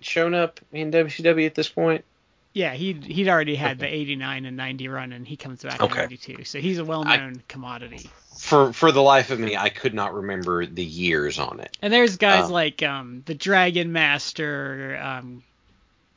shown 0.00 0.34
up 0.34 0.60
in 0.70 0.90
WCW 0.92 1.46
at 1.46 1.54
this 1.54 1.68
point? 1.68 2.04
Yeah, 2.52 2.74
he'd 2.74 3.04
he'd 3.04 3.28
already 3.28 3.54
had 3.54 3.78
the 3.78 3.86
89 3.86 4.44
and 4.44 4.56
90 4.56 4.88
run, 4.88 5.12
and 5.12 5.26
he 5.26 5.36
comes 5.36 5.62
back 5.62 5.80
Okay. 5.80 5.92
in 5.92 5.96
92. 5.96 6.44
So 6.44 6.60
he's 6.60 6.78
a 6.78 6.84
well-known 6.84 7.42
commodity. 7.48 8.10
For 8.38 8.72
for 8.72 8.92
the 8.92 9.02
life 9.02 9.30
of 9.30 9.38
me, 9.38 9.56
I 9.56 9.68
could 9.68 9.94
not 9.94 10.14
remember 10.14 10.66
the 10.66 10.84
years 10.84 11.38
on 11.38 11.60
it. 11.60 11.76
And 11.80 11.92
there's 11.92 12.16
guys 12.16 12.50
Oh. 12.50 12.52
like 12.52 12.82
um, 12.82 13.22
the 13.24 13.34
Dragon 13.34 13.92
Master, 13.92 14.98
um, 15.02 15.42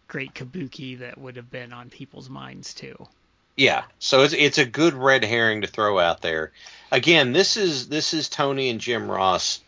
Great 0.07 0.33
Kabuki 0.33 0.99
that 0.99 1.17
would 1.17 1.37
have 1.37 1.49
been 1.49 1.71
on 1.71 1.89
people's 1.89 2.29
minds 2.29 2.73
too. 2.73 2.95
Yeah, 3.55 3.83
so 3.99 4.23
it's 4.23 4.33
it's 4.33 4.57
a 4.57 4.65
good 4.65 4.93
red 4.93 5.23
herring 5.23 5.61
to 5.61 5.67
throw 5.67 5.99
out 5.99 6.21
there. 6.21 6.51
Again, 6.91 7.33
this 7.33 7.55
is 7.55 7.87
this 7.87 8.13
is 8.13 8.29
Tony 8.29 8.69
and 8.69 8.79
Jim 8.79 9.09
Ross 9.09 9.61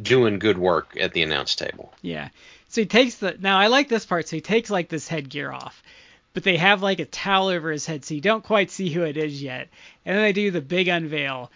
doing 0.00 0.38
good 0.38 0.58
work 0.58 0.96
at 0.98 1.12
the 1.12 1.22
announce 1.22 1.56
table. 1.56 1.92
Yeah. 2.02 2.28
So 2.68 2.80
he 2.80 2.86
takes 2.86 3.16
the 3.16 3.36
now 3.38 3.58
I 3.58 3.66
like 3.66 3.88
this 3.88 4.06
part. 4.06 4.28
So 4.28 4.36
he 4.36 4.40
takes 4.40 4.70
like 4.70 4.88
this 4.88 5.08
headgear 5.08 5.52
off, 5.52 5.82
but 6.34 6.44
they 6.44 6.56
have 6.56 6.82
like 6.82 7.00
a 7.00 7.04
towel 7.04 7.48
over 7.48 7.70
his 7.70 7.84
head, 7.84 8.04
so 8.04 8.14
you 8.14 8.20
don't 8.20 8.44
quite 8.44 8.70
see 8.70 8.88
who 8.90 9.02
it 9.02 9.16
is 9.16 9.42
yet. 9.42 9.68
And 10.06 10.16
then 10.16 10.22
they 10.22 10.32
do 10.32 10.50
the 10.50 10.60
big 10.60 10.88
unveil, 10.88 11.50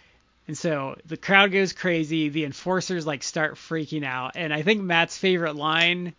and 0.47 0.57
so 0.57 0.97
the 1.05 1.17
crowd 1.17 1.51
goes 1.51 1.73
crazy. 1.73 2.29
The 2.29 2.43
enforcers 2.43 3.07
like 3.07 3.23
start 3.23 3.55
freaking 3.55 4.03
out, 4.03 4.33
and 4.35 4.53
I 4.53 4.61
think 4.61 4.81
Matt's 4.81 5.17
favorite 5.17 5.55
line. 5.55 6.13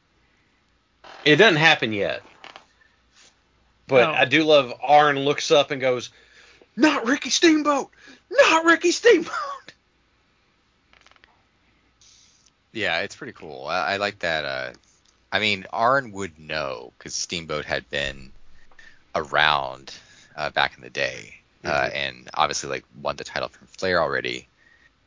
It 1.25 1.37
doesn't 1.37 1.61
happen 1.61 1.93
yet. 1.93 2.23
But 3.89 4.09
Oh. 4.09 4.13
I 4.13 4.25
do 4.27 4.45
love 4.45 4.73
Arn 4.83 5.19
looks 5.19 5.51
up 5.51 5.71
and 5.73 5.81
goes, 5.81 6.11
"Not 6.77 7.07
Ricky 7.07 7.31
Steamboat, 7.31 7.91
not 8.31 8.65
Ricky 8.65 8.93
Steamboat." 8.93 9.33
Yeah, 12.73 13.01
it's 13.01 13.17
pretty 13.17 13.33
cool. 13.33 13.67
I, 13.67 13.95
I 13.95 13.97
like 13.97 14.19
that. 14.21 14.45
Uh, 14.45 14.73
I 15.33 15.41
mean, 15.41 15.67
Arn 15.73 16.13
would 16.13 16.39
know 16.39 16.93
because 16.99 17.15
Steamboat 17.15 17.65
had 17.65 17.89
been 17.91 18.31
around 19.15 19.93
uh, 20.37 20.51
back 20.51 20.77
in 20.77 20.83
the 20.83 20.91
day, 20.91 21.35
uh, 21.65 21.69
Mhm. 21.89 21.95
and 21.95 22.31
obviously 22.35 22.69
like 22.71 22.85
won 23.01 23.17
the 23.17 23.25
title 23.25 23.49
from 23.49 23.67
Flair 23.69 24.01
already. 24.03 24.47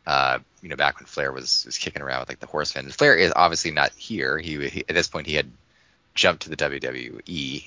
Uh, 0.07 0.39
you 0.63 0.69
know, 0.69 0.75
back 0.75 0.97
when 0.99 1.05
Flair 1.05 1.31
was 1.31 1.63
was 1.65 1.77
kicking 1.77 2.01
around 2.01 2.21
with 2.21 2.29
like 2.29 2.39
the 2.39 2.47
Horsemen. 2.47 2.89
Flair 2.89 3.15
is 3.15 3.31
obviously 3.35 3.71
not 3.71 3.91
here. 3.93 4.39
He, 4.39 4.67
he 4.67 4.79
at 4.89 4.95
this 4.95 5.07
point 5.07 5.27
he 5.27 5.35
had 5.35 5.49
jumped 6.15 6.43
to 6.43 6.49
the 6.49 6.57
WWE. 6.57 7.63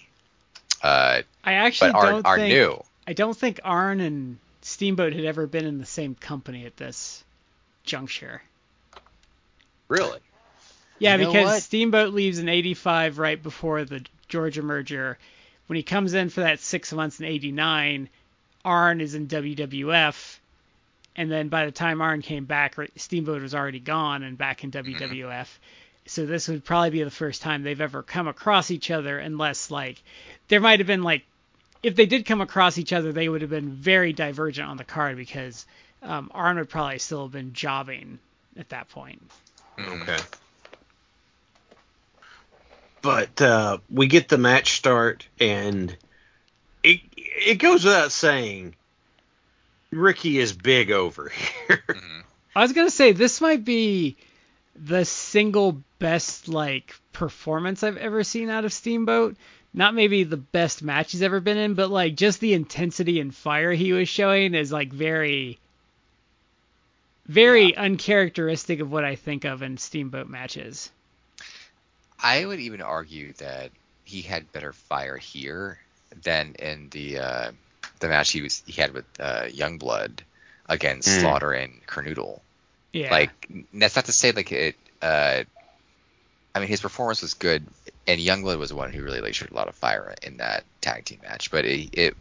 Uh, 0.85 1.23
I 1.43 1.55
actually 1.55 1.93
but 1.93 1.99
Arn, 1.99 2.13
don't 2.13 2.27
Arn 2.27 2.41
think 2.41 2.53
knew. 2.53 2.85
I 3.07 3.15
don't 3.15 3.35
think 3.35 3.59
Arn 3.65 4.01
and 4.01 4.39
Steamboat 4.61 5.15
had 5.15 5.25
ever 5.25 5.47
been 5.47 5.65
in 5.65 5.79
the 5.79 5.87
same 5.87 6.15
company 6.15 6.67
at 6.67 6.77
this 6.77 7.25
juncture. 7.85 8.43
Really? 9.89 10.21
Yeah, 10.99 11.17
You 11.17 11.27
because? 11.29 11.65
Steamboat 11.65 12.13
leaves 12.13 12.39
in 12.39 12.51
85 12.51 13.19
right 13.19 13.43
before 13.43 13.85
the 13.85 14.05
Georgia 14.29 14.61
merger. 14.61 15.17
When 15.69 15.79
he 15.79 15.83
comes 15.83 16.13
in 16.13 16.29
for 16.29 16.43
that 16.43 16.61
six 16.61 16.93
months 16.93 17.19
in 17.19 17.25
89, 17.25 18.11
Arn 18.63 19.01
is 19.01 19.15
in 19.15 19.27
WWF. 19.27 20.39
And 21.17 21.31
then 21.31 21.49
by 21.49 21.65
the 21.65 21.73
time 21.73 22.03
Arn 22.03 22.21
came 22.21 22.45
back, 22.45 22.77
Steamboat 22.97 23.41
was 23.41 23.55
already 23.55 23.81
gone 23.81 24.23
and 24.23 24.37
back 24.37 24.65
in 24.65 24.71
WWF. 24.71 25.49
So 26.07 26.27
this 26.27 26.49
would 26.49 26.65
probably 26.65 26.91
be 26.91 27.03
the 27.03 27.11
first 27.11 27.43
time 27.43 27.63
they've 27.63 27.81
ever 27.81 28.03
come 28.03 28.29
across 28.29 28.71
each 28.71 28.91
other, 28.91 29.19
unless, 29.19 29.71
like, 29.71 30.03
there 30.49 30.61
might 30.61 30.81
have 30.81 30.87
been, 30.87 31.03
like, 31.03 31.25
if 31.83 31.97
they 31.97 32.07
did 32.07 32.27
come 32.27 32.41
across 32.41 32.79
each 32.79 32.93
other, 32.93 33.13
they 33.13 33.29
would 33.29 33.41
have 33.41 33.51
been 33.51 33.73
very 33.73 34.13
divergent 34.13 34.69
on 34.69 34.77
the 34.77 34.85
card 34.85 35.17
because 35.17 35.67
um, 36.03 36.31
Arn 36.35 36.57
would 36.57 36.69
probably 36.69 36.99
still 36.99 37.23
have 37.23 37.33
been 37.33 37.53
jobbing 37.53 38.19
at 38.59 38.69
that 38.71 38.89
point. 38.91 39.23
Okay. 39.79 40.19
But 43.03 43.41
uh, 43.43 43.79
we 43.91 44.07
get 44.07 44.29
the 44.29 44.39
match 44.39 44.77
start, 44.77 45.27
and 45.39 45.95
it 46.83 47.01
it 47.15 47.57
goes 47.57 47.85
without 47.85 48.13
saying, 48.13 48.77
Ricky 49.91 50.39
is 50.39 50.53
big 50.55 50.91
over 50.91 51.29
here. 51.29 51.85
Mhm. 51.87 52.23
I 52.57 52.63
was 52.63 52.73
gonna 52.73 52.91
say 52.91 53.13
this 53.13 53.41
might 53.43 53.65
be 53.65 54.17
the 54.75 55.05
single 55.05 55.83
best 56.05 56.49
like 56.49 56.95
performance 57.13 57.83
I've 57.83 57.97
ever 57.97 58.25
seen 58.25 58.51
out 58.51 58.65
of 58.65 58.73
Steamboat 58.73 59.37
not 59.75 59.95
maybe 59.95 60.23
the 60.23 60.37
best 60.37 60.83
match 60.83 61.13
he's 61.13 61.23
ever 61.23 61.41
been 61.41 61.59
in, 61.59 61.75
but 61.75 61.91
like 61.91 62.15
just 62.15 62.39
the 62.39 62.55
intensity 62.55 63.19
and 63.19 63.35
fire 63.35 63.73
he 63.73 63.93
was 63.93 64.09
showing 64.09 64.55
is 64.55 64.71
like 64.73 64.93
very 64.93 65.59
very 67.27 67.77
uncharacteristic 67.77 68.81
of 68.81 68.93
what 68.93 69.05
I 69.05 69.17
think 69.17 69.45
of 69.45 69.63
in 69.63 69.79
steamboat 69.79 70.29
matches. 70.29 70.91
I 72.23 72.45
would 72.45 72.61
even 72.61 72.83
argue 72.83 73.33
that 73.35 73.71
he 74.05 74.23
had 74.23 74.53
better 74.53 74.73
fire 74.73 75.17
here 75.17 75.79
than 76.23 76.55
in 76.59 76.89
the 76.91 77.19
uh, 77.19 77.51
the 77.99 78.09
match 78.09 78.31
he 78.31 78.43
was 78.43 78.63
he 78.67 78.81
had 78.81 78.93
with 78.93 79.07
uh, 79.19 79.45
Youngblood 79.49 80.21
against 80.69 81.09
Mm. 81.09 81.21
Slaughter 81.21 81.53
and 81.53 81.85
Kernodle. 81.87 82.41
Yeah. 82.93 83.11
Like 83.11 83.49
that's 83.73 83.97
not 83.97 84.05
to 84.05 84.13
say 84.13 84.33
like 84.33 84.53
it. 84.53 84.77
Uh, 85.03 85.45
I 86.55 86.61
mean, 86.61 86.69
his 86.69 86.81
performance 86.81 87.23
was 87.23 87.35
good, 87.35 87.67
and 88.07 88.21
Youngblood 88.21 88.59
was 88.59 88.71
the 88.71 88.77
one 88.77 88.93
who 88.93 89.03
really 89.03 89.21
like 89.21 89.35
showed 89.35 89.51
a 89.51 89.55
lot 89.55 89.69
of 89.69 89.75
fire 89.75 90.15
in 90.23 90.37
that 90.39 90.65
tag 90.81 91.05
team 91.05 91.21
match. 91.23 91.51
But 91.51 91.65
it, 91.65 91.91
it 91.93 92.17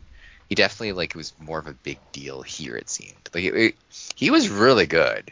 he 0.49 0.55
definitely 0.55 0.93
like 0.93 1.15
was 1.15 1.33
more 1.39 1.59
of 1.59 1.67
a 1.67 1.73
big 1.73 1.99
deal 2.11 2.41
here. 2.41 2.75
It 2.75 2.89
seemed 2.89 3.13
like 3.33 3.43
it, 3.43 3.55
it, 3.55 3.75
he 4.15 4.31
was 4.31 4.49
really 4.49 4.87
good 4.87 5.31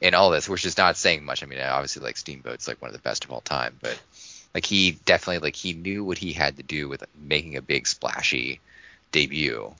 in 0.00 0.14
all 0.14 0.30
this, 0.30 0.48
which 0.48 0.66
is 0.66 0.76
not 0.76 0.96
saying 0.96 1.24
much. 1.24 1.42
I 1.42 1.46
mean, 1.46 1.60
obviously 1.60 2.02
like 2.02 2.16
Steamboat's 2.16 2.68
like 2.68 2.80
one 2.82 2.88
of 2.88 2.94
the 2.94 3.02
best 3.02 3.24
of 3.24 3.30
all 3.30 3.40
time, 3.40 3.76
but 3.80 3.98
like 4.54 4.66
he 4.66 4.92
definitely 5.04 5.38
like 5.38 5.56
he 5.56 5.72
knew 5.72 6.04
what 6.04 6.18
he 6.18 6.32
had 6.32 6.56
to 6.56 6.62
do 6.62 6.88
with 6.88 7.04
making 7.20 7.56
a 7.56 7.62
big 7.62 7.86
splashy 7.86 8.60
debut. 9.12 9.74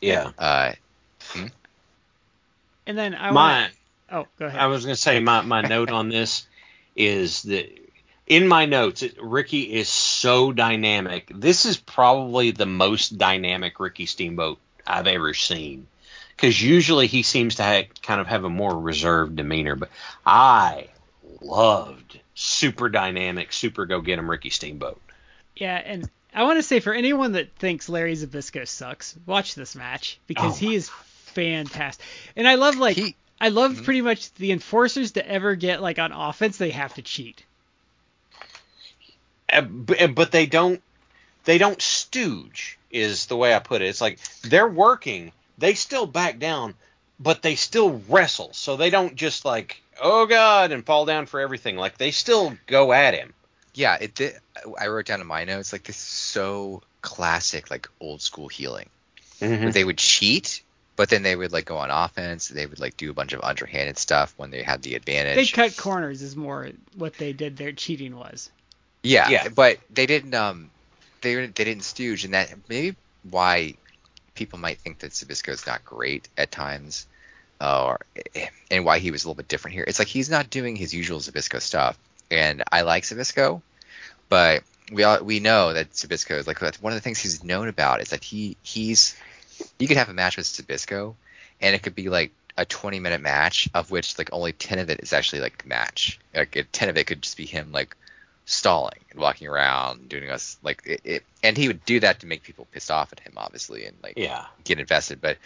Yeah. 0.00 0.32
Uh, 0.38 0.72
and 2.86 2.98
then 2.98 3.14
I 3.14 3.30
My 3.30 3.60
want 3.60 3.72
Oh, 4.10 4.26
go 4.38 4.46
ahead. 4.46 4.58
I 4.58 4.66
was 4.66 4.84
going 4.84 4.94
to 4.94 5.00
say 5.00 5.20
my, 5.20 5.42
my 5.42 5.60
note 5.60 5.90
on 5.90 6.08
this 6.08 6.46
is 6.96 7.42
that 7.44 7.68
in 8.28 8.46
my 8.46 8.66
notes, 8.66 9.02
it, 9.02 9.16
Ricky 9.20 9.62
is 9.62 9.88
so 9.88 10.52
dynamic. 10.52 11.30
This 11.34 11.64
is 11.64 11.76
probably 11.76 12.50
the 12.50 12.66
most 12.66 13.18
dynamic 13.18 13.80
Ricky 13.80 14.06
Steamboat 14.06 14.58
I've 14.86 15.06
ever 15.06 15.34
seen. 15.34 15.86
Because 16.36 16.62
usually 16.62 17.08
he 17.08 17.22
seems 17.24 17.56
to 17.56 17.64
ha- 17.64 17.88
kind 18.02 18.20
of 18.20 18.28
have 18.28 18.44
a 18.44 18.50
more 18.50 18.78
reserved 18.78 19.34
demeanor, 19.36 19.74
but 19.74 19.90
I 20.24 20.88
loved 21.40 22.20
super 22.34 22.88
dynamic, 22.88 23.52
super 23.52 23.86
go 23.86 24.00
get 24.00 24.18
him 24.18 24.30
Ricky 24.30 24.50
Steamboat. 24.50 25.00
Yeah, 25.56 25.76
and 25.76 26.08
I 26.32 26.44
want 26.44 26.58
to 26.58 26.62
say 26.62 26.78
for 26.78 26.92
anyone 26.92 27.32
that 27.32 27.52
thinks 27.56 27.88
Larry 27.88 28.14
Zbyszko 28.14 28.68
sucks, 28.68 29.16
watch 29.26 29.54
this 29.56 29.74
match 29.74 30.20
because 30.28 30.62
Oh 30.62 30.66
he 30.66 30.74
is 30.76 30.88
fantastic. 30.88 32.04
And 32.36 32.46
I 32.46 32.54
love 32.54 32.76
like 32.76 32.96
He- 32.96 33.16
I 33.40 33.48
love 33.50 33.72
Mhm. 33.72 33.84
pretty 33.84 34.00
much 34.00 34.32
the 34.34 34.52
enforcers 34.52 35.12
to 35.12 35.28
ever 35.28 35.54
get 35.56 35.80
like 35.82 35.98
on 35.98 36.12
offense, 36.12 36.56
they 36.56 36.70
have 36.70 36.94
to 36.94 37.02
cheat. 37.02 37.44
Uh, 39.52 39.62
b- 39.62 40.06
but 40.08 40.30
they 40.32 40.46
don't 40.46 40.82
they 41.44 41.58
don't 41.58 41.80
stooge 41.80 42.78
is 42.90 43.26
the 43.26 43.36
way 43.36 43.54
I 43.54 43.58
put 43.58 43.82
it. 43.82 43.86
It's 43.86 44.00
like 44.00 44.18
they're 44.42 44.68
working, 44.68 45.32
they 45.58 45.74
still 45.74 46.06
back 46.06 46.38
down, 46.38 46.74
but 47.20 47.42
they 47.42 47.54
still 47.54 48.02
wrestle. 48.08 48.50
So 48.52 48.76
they 48.76 48.90
don't 48.90 49.14
just 49.14 49.44
like 49.44 49.82
oh 50.00 50.26
god 50.26 50.72
and 50.72 50.84
fall 50.84 51.04
down 51.06 51.26
for 51.26 51.40
everything. 51.40 51.76
Like 51.76 51.98
they 51.98 52.10
still 52.10 52.56
go 52.66 52.92
at 52.92 53.14
him. 53.14 53.32
yeah, 53.74 53.96
it 54.00 54.14
did. 54.14 54.34
I 54.78 54.88
wrote 54.88 55.06
down 55.06 55.20
in 55.20 55.26
my 55.26 55.44
notes 55.44 55.72
like 55.72 55.84
this 55.84 55.96
is 55.96 56.02
so 56.02 56.82
classic, 57.02 57.70
like 57.70 57.88
old 58.00 58.20
school 58.20 58.48
heeling. 58.48 58.88
Mm-hmm. 59.40 59.70
They 59.70 59.84
would 59.84 59.98
cheat, 59.98 60.62
but 60.96 61.08
then 61.10 61.22
they 61.22 61.36
would 61.36 61.52
like 61.52 61.64
go 61.64 61.76
on 61.78 61.90
offense. 61.90 62.48
They 62.48 62.66
would 62.66 62.80
like 62.80 62.96
do 62.96 63.10
a 63.10 63.14
bunch 63.14 63.32
of 63.32 63.40
underhanded 63.42 63.98
stuff 63.98 64.34
when 64.36 64.50
they 64.50 64.62
had 64.62 64.82
the 64.82 64.94
advantage. 64.96 65.36
They 65.36 65.46
cut 65.46 65.76
corners 65.76 66.22
is 66.22 66.34
more 66.36 66.70
what 66.96 67.14
they 67.14 67.32
did 67.32 67.56
their 67.56 67.72
cheating 67.72 68.16
was. 68.16 68.50
Yeah, 69.02 69.28
Yeah. 69.30 69.48
but 69.48 69.78
they 69.90 70.06
didn't. 70.06 70.34
Um, 70.34 70.70
they 71.20 71.34
didn't- 71.34 71.56
they 71.56 71.64
didn't 71.64 71.84
stooge, 71.84 72.24
and 72.24 72.34
that 72.34 72.52
maybe 72.68 72.96
why 73.22 73.74
people 74.34 74.58
might 74.58 74.78
think 74.78 75.00
that 75.00 75.12
Zbyszko 75.12 75.48
is 75.50 75.66
not 75.66 75.84
great 75.84 76.28
at 76.36 76.50
times, 76.50 77.06
uh, 77.60 77.84
or 77.84 78.00
and 78.70 78.84
why 78.84 78.98
he 78.98 79.10
was 79.10 79.24
a 79.24 79.26
little 79.26 79.34
bit 79.36 79.48
different 79.48 79.74
here. 79.74 79.84
It's 79.86 79.98
like 79.98 80.08
he's 80.08 80.30
not 80.30 80.50
doing 80.50 80.76
his 80.76 80.94
usual 80.94 81.20
Zbyszko 81.20 81.60
stuff, 81.60 81.98
and 82.30 82.62
I 82.70 82.82
like 82.82 83.04
Zbyszko, 83.04 83.62
but 84.28 84.62
we 84.92 85.02
all 85.04 85.22
we 85.22 85.40
know 85.40 85.72
that 85.74 85.92
Zbyszko 85.92 86.38
is 86.38 86.46
like 86.46 86.60
one 86.60 86.92
of 86.92 86.96
the 86.96 87.00
things 87.00 87.18
he's 87.18 87.42
known 87.44 87.68
about 87.68 88.00
is 88.00 88.10
that 88.10 88.22
he 88.24 88.56
he's 88.62 89.16
you 89.78 89.88
could 89.88 89.96
have 89.96 90.08
a 90.08 90.14
match 90.14 90.36
with 90.36 90.46
Zbyszko, 90.46 91.14
and 91.60 91.74
it 91.74 91.82
could 91.82 91.94
be 91.94 92.08
like 92.08 92.30
a 92.56 92.64
20 92.64 92.98
minute 92.98 93.20
match 93.20 93.68
of 93.74 93.90
which 93.90 94.18
like 94.18 94.30
only 94.32 94.52
10 94.52 94.78
of 94.80 94.90
it 94.90 95.00
is 95.00 95.12
actually 95.12 95.40
like 95.40 95.64
match. 95.66 96.18
Like 96.34 96.66
10 96.72 96.88
of 96.88 96.96
it 96.96 97.06
could 97.06 97.22
just 97.22 97.36
be 97.36 97.46
him 97.46 97.70
like 97.72 97.96
stalling 98.50 98.98
and 99.10 99.20
walking 99.20 99.46
around 99.46 100.08
doing 100.08 100.30
us 100.30 100.56
like 100.62 100.82
it, 100.86 101.00
it 101.04 101.24
and 101.42 101.54
he 101.54 101.68
would 101.68 101.84
do 101.84 102.00
that 102.00 102.20
to 102.20 102.26
make 102.26 102.42
people 102.42 102.66
pissed 102.72 102.90
off 102.90 103.12
at 103.12 103.20
him 103.20 103.34
obviously 103.36 103.84
and 103.84 103.94
like 104.02 104.16
Yeah. 104.16 104.46
get 104.64 104.80
invested 104.80 105.20
but 105.20 105.36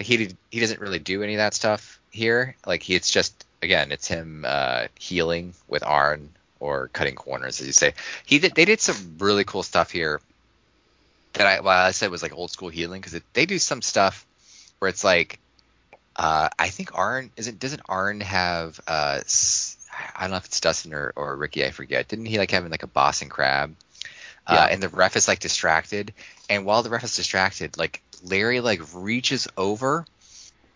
like, 0.00 0.06
he 0.08 0.16
did, 0.16 0.36
he 0.50 0.58
doesn't 0.58 0.80
really 0.80 0.98
do 0.98 1.22
any 1.22 1.34
of 1.34 1.38
that 1.38 1.54
stuff 1.54 2.00
here 2.10 2.56
like 2.66 2.82
he, 2.82 2.96
it's 2.96 3.10
just 3.10 3.46
again 3.62 3.92
it's 3.92 4.08
him 4.08 4.44
uh 4.44 4.88
heeling 4.98 5.54
with 5.68 5.84
Arn 5.84 6.30
or 6.58 6.88
cutting 6.88 7.14
corners 7.14 7.60
as 7.60 7.66
you 7.68 7.72
say 7.72 7.94
he 8.26 8.40
did 8.40 8.56
they 8.56 8.64
did 8.64 8.80
some 8.80 9.14
really 9.20 9.44
cool 9.44 9.62
stuff 9.62 9.92
here 9.92 10.20
that 11.34 11.46
I 11.46 11.60
well 11.60 11.86
I 11.86 11.92
said 11.92 12.10
was 12.10 12.22
like 12.24 12.36
old 12.36 12.50
school 12.50 12.70
heeling 12.70 13.00
because 13.00 13.20
they 13.34 13.46
do 13.46 13.60
some 13.60 13.82
stuff 13.82 14.26
where 14.80 14.88
it's 14.88 15.04
like 15.04 15.38
uh 16.16 16.48
I 16.58 16.70
think 16.70 16.98
Arn 16.98 17.30
isn't 17.36 17.60
doesn't 17.60 17.82
Arn 17.88 18.20
have 18.20 18.80
uh 18.88 19.18
s- 19.20 19.76
I 20.16 20.22
don't 20.22 20.30
know 20.30 20.36
if 20.36 20.46
it's 20.46 20.60
Dustin 20.60 20.92
or, 20.94 21.12
or 21.16 21.36
Ricky 21.36 21.64
I 21.64 21.70
forget. 21.70 22.08
Didn't 22.08 22.26
he 22.26 22.38
like 22.38 22.50
having 22.50 22.70
like 22.70 22.82
a 22.82 22.86
Boston 22.88 23.28
crab? 23.28 23.74
Uh, 24.46 24.66
and 24.70 24.82
the 24.82 24.88
ref 24.88 25.14
is 25.16 25.28
like 25.28 25.40
distracted. 25.40 26.14
And 26.48 26.64
while 26.64 26.82
the 26.82 26.88
ref 26.90 27.04
is 27.04 27.16
distracted 27.16 27.76
like 27.76 28.00
Larry 28.22 28.60
like 28.60 28.80
reaches 28.94 29.46
over 29.56 30.06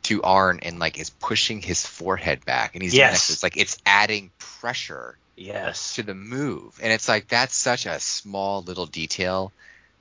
to 0.04 0.22
Arn 0.22 0.60
and 0.62 0.78
like 0.78 0.98
is 0.98 1.10
pushing 1.10 1.62
his 1.62 1.86
forehead 1.86 2.44
back. 2.44 2.74
And 2.74 2.82
he's 2.82 2.92
doing 2.92 3.02
that 3.02 3.12
'cause 3.12 3.28
Yes. 3.28 3.30
it's 3.30 3.42
like 3.42 3.56
it's 3.56 3.78
adding 3.86 4.30
pressure 4.38 5.16
Yes. 5.36 5.94
to 5.94 6.02
the 6.02 6.14
move. 6.14 6.78
And 6.82 6.92
it's 6.92 7.08
like 7.08 7.28
that's 7.28 7.54
such 7.54 7.86
a 7.86 7.98
small 8.00 8.62
little 8.62 8.86
detail 8.86 9.52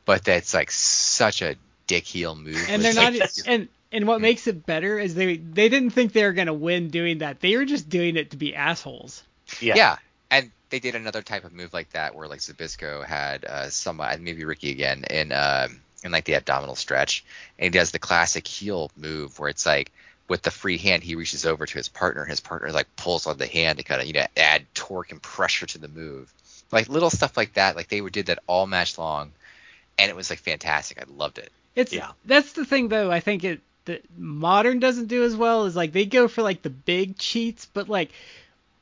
but 0.03 0.23
that's 0.25 0.53
like 0.53 0.71
such 0.71 1.41
a 1.41 1.55
dick 1.87 2.05
heel 2.05 2.35
move. 2.35 2.65
And 2.67 2.83
they're 2.83 2.93
like- 2.93 3.13
not 3.19 3.29
and 3.47 3.69
and 3.91 4.07
what 4.07 4.21
makes 4.21 4.47
it 4.47 4.65
better 4.65 4.97
is 4.99 5.15
they 5.15 5.37
they 5.37 5.69
didn't 5.69 5.91
think 5.91 6.13
they 6.13 6.23
were 6.23 6.33
gonna 6.33 6.53
win 6.53 6.89
doing 6.89 7.19
that. 7.19 7.39
They 7.39 7.55
were 7.57 7.65
just 7.65 7.89
doing 7.89 8.15
it 8.15 8.31
to 8.31 8.37
be 8.37 8.55
assholes. 8.55 9.23
Yeah. 9.59 9.75
yeah. 9.75 9.97
and 10.29 10.51
they 10.69 10.79
did 10.79 10.95
another 10.95 11.21
type 11.21 11.43
of 11.43 11.51
move 11.51 11.73
like 11.73 11.89
that 11.91 12.15
where 12.15 12.27
like 12.27 12.39
Zbyszko 12.39 13.05
had 13.05 13.43
uh 13.45 13.69
some 13.69 13.99
and 13.99 14.23
maybe 14.23 14.45
Ricky 14.45 14.71
again 14.71 15.03
in 15.09 15.31
um 15.31 15.79
in 16.03 16.11
like 16.11 16.23
the 16.25 16.35
abdominal 16.35 16.75
stretch 16.75 17.23
and 17.59 17.65
he 17.73 17.77
does 17.79 17.91
the 17.91 17.99
classic 17.99 18.47
heel 18.47 18.89
move 18.95 19.37
where 19.37 19.49
it's 19.49 19.65
like 19.65 19.91
with 20.29 20.41
the 20.41 20.51
free 20.51 20.77
hand 20.77 21.03
he 21.03 21.15
reaches 21.15 21.45
over 21.45 21.65
to 21.65 21.73
his 21.73 21.89
partner 21.89 22.21
and 22.21 22.29
his 22.29 22.39
partner 22.39 22.71
like 22.71 22.87
pulls 22.95 23.27
on 23.27 23.37
the 23.37 23.45
hand 23.47 23.77
to 23.77 23.83
kind 23.83 23.99
of 24.01 24.07
you 24.07 24.13
know 24.13 24.25
add 24.37 24.65
torque 24.73 25.11
and 25.11 25.21
pressure 25.21 25.65
to 25.65 25.77
the 25.77 25.89
move 25.89 26.31
like 26.71 26.87
little 26.87 27.09
stuff 27.09 27.35
like 27.35 27.53
that 27.55 27.75
like 27.75 27.89
they 27.89 27.99
would 27.99 28.13
did 28.13 28.27
that 28.27 28.39
all 28.47 28.65
match 28.65 28.97
long 28.97 29.31
and 29.99 30.09
it 30.09 30.15
was 30.15 30.29
like 30.29 30.39
fantastic 30.39 30.97
I 30.99 31.03
loved 31.17 31.37
it 31.37 31.51
It's 31.75 31.91
Yeah. 31.91 32.11
that's 32.25 32.53
the 32.53 32.63
thing 32.65 32.87
though. 32.87 33.11
I 33.11 33.19
think 33.19 33.43
it 33.43 33.59
that 33.85 34.03
modern 34.17 34.79
doesn't 34.79 35.07
do 35.07 35.23
as 35.23 35.35
well 35.35 35.65
is 35.65 35.75
like 35.75 35.91
they 35.91 36.05
go 36.05 36.27
for 36.27 36.41
like 36.41 36.61
the 36.61 36.69
big 36.69 37.17
cheats, 37.17 37.65
but 37.65 37.89
like 37.89 38.11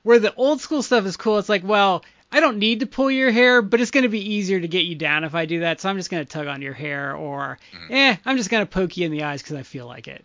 where 0.04 0.20
the 0.20 0.34
old 0.36 0.62
school 0.62 0.84
stuff 0.84 1.06
is 1.06 1.18
cool, 1.18 1.40
it's 1.40 1.50
like 1.50 1.64
well 1.64 2.04
I 2.32 2.42
don't 2.42 2.60
need 2.60 2.82
to 2.82 2.86
pull 2.86 3.10
your 3.10 3.32
hair, 3.32 3.62
but 3.62 3.82
it's 3.82 3.92
gonna 3.92 4.10
be 4.10 4.36
easier 4.36 4.60
to 4.60 4.68
get 4.68 4.86
you 4.86 4.96
down 4.96 5.24
if 5.24 5.34
I 5.34 5.46
do 5.46 5.62
that, 5.62 5.82
so 5.82 5.90
I'm 5.90 5.98
just 5.98 6.12
gonna 6.12 6.26
tug 6.26 6.48
on 6.48 6.62
your 6.62 6.74
hair, 6.74 7.16
or 7.16 7.58
eh, 7.90 8.16
I'm 8.26 8.38
just 8.38 8.50
gonna 8.50 8.66
poke 8.66 8.98
you 8.98 9.06
in 9.06 9.12
the 9.12 9.24
eyes 9.24 9.42
because 9.42 9.56
I 9.56 9.64
feel 9.64 9.88
like 9.88 10.08
it. 10.08 10.24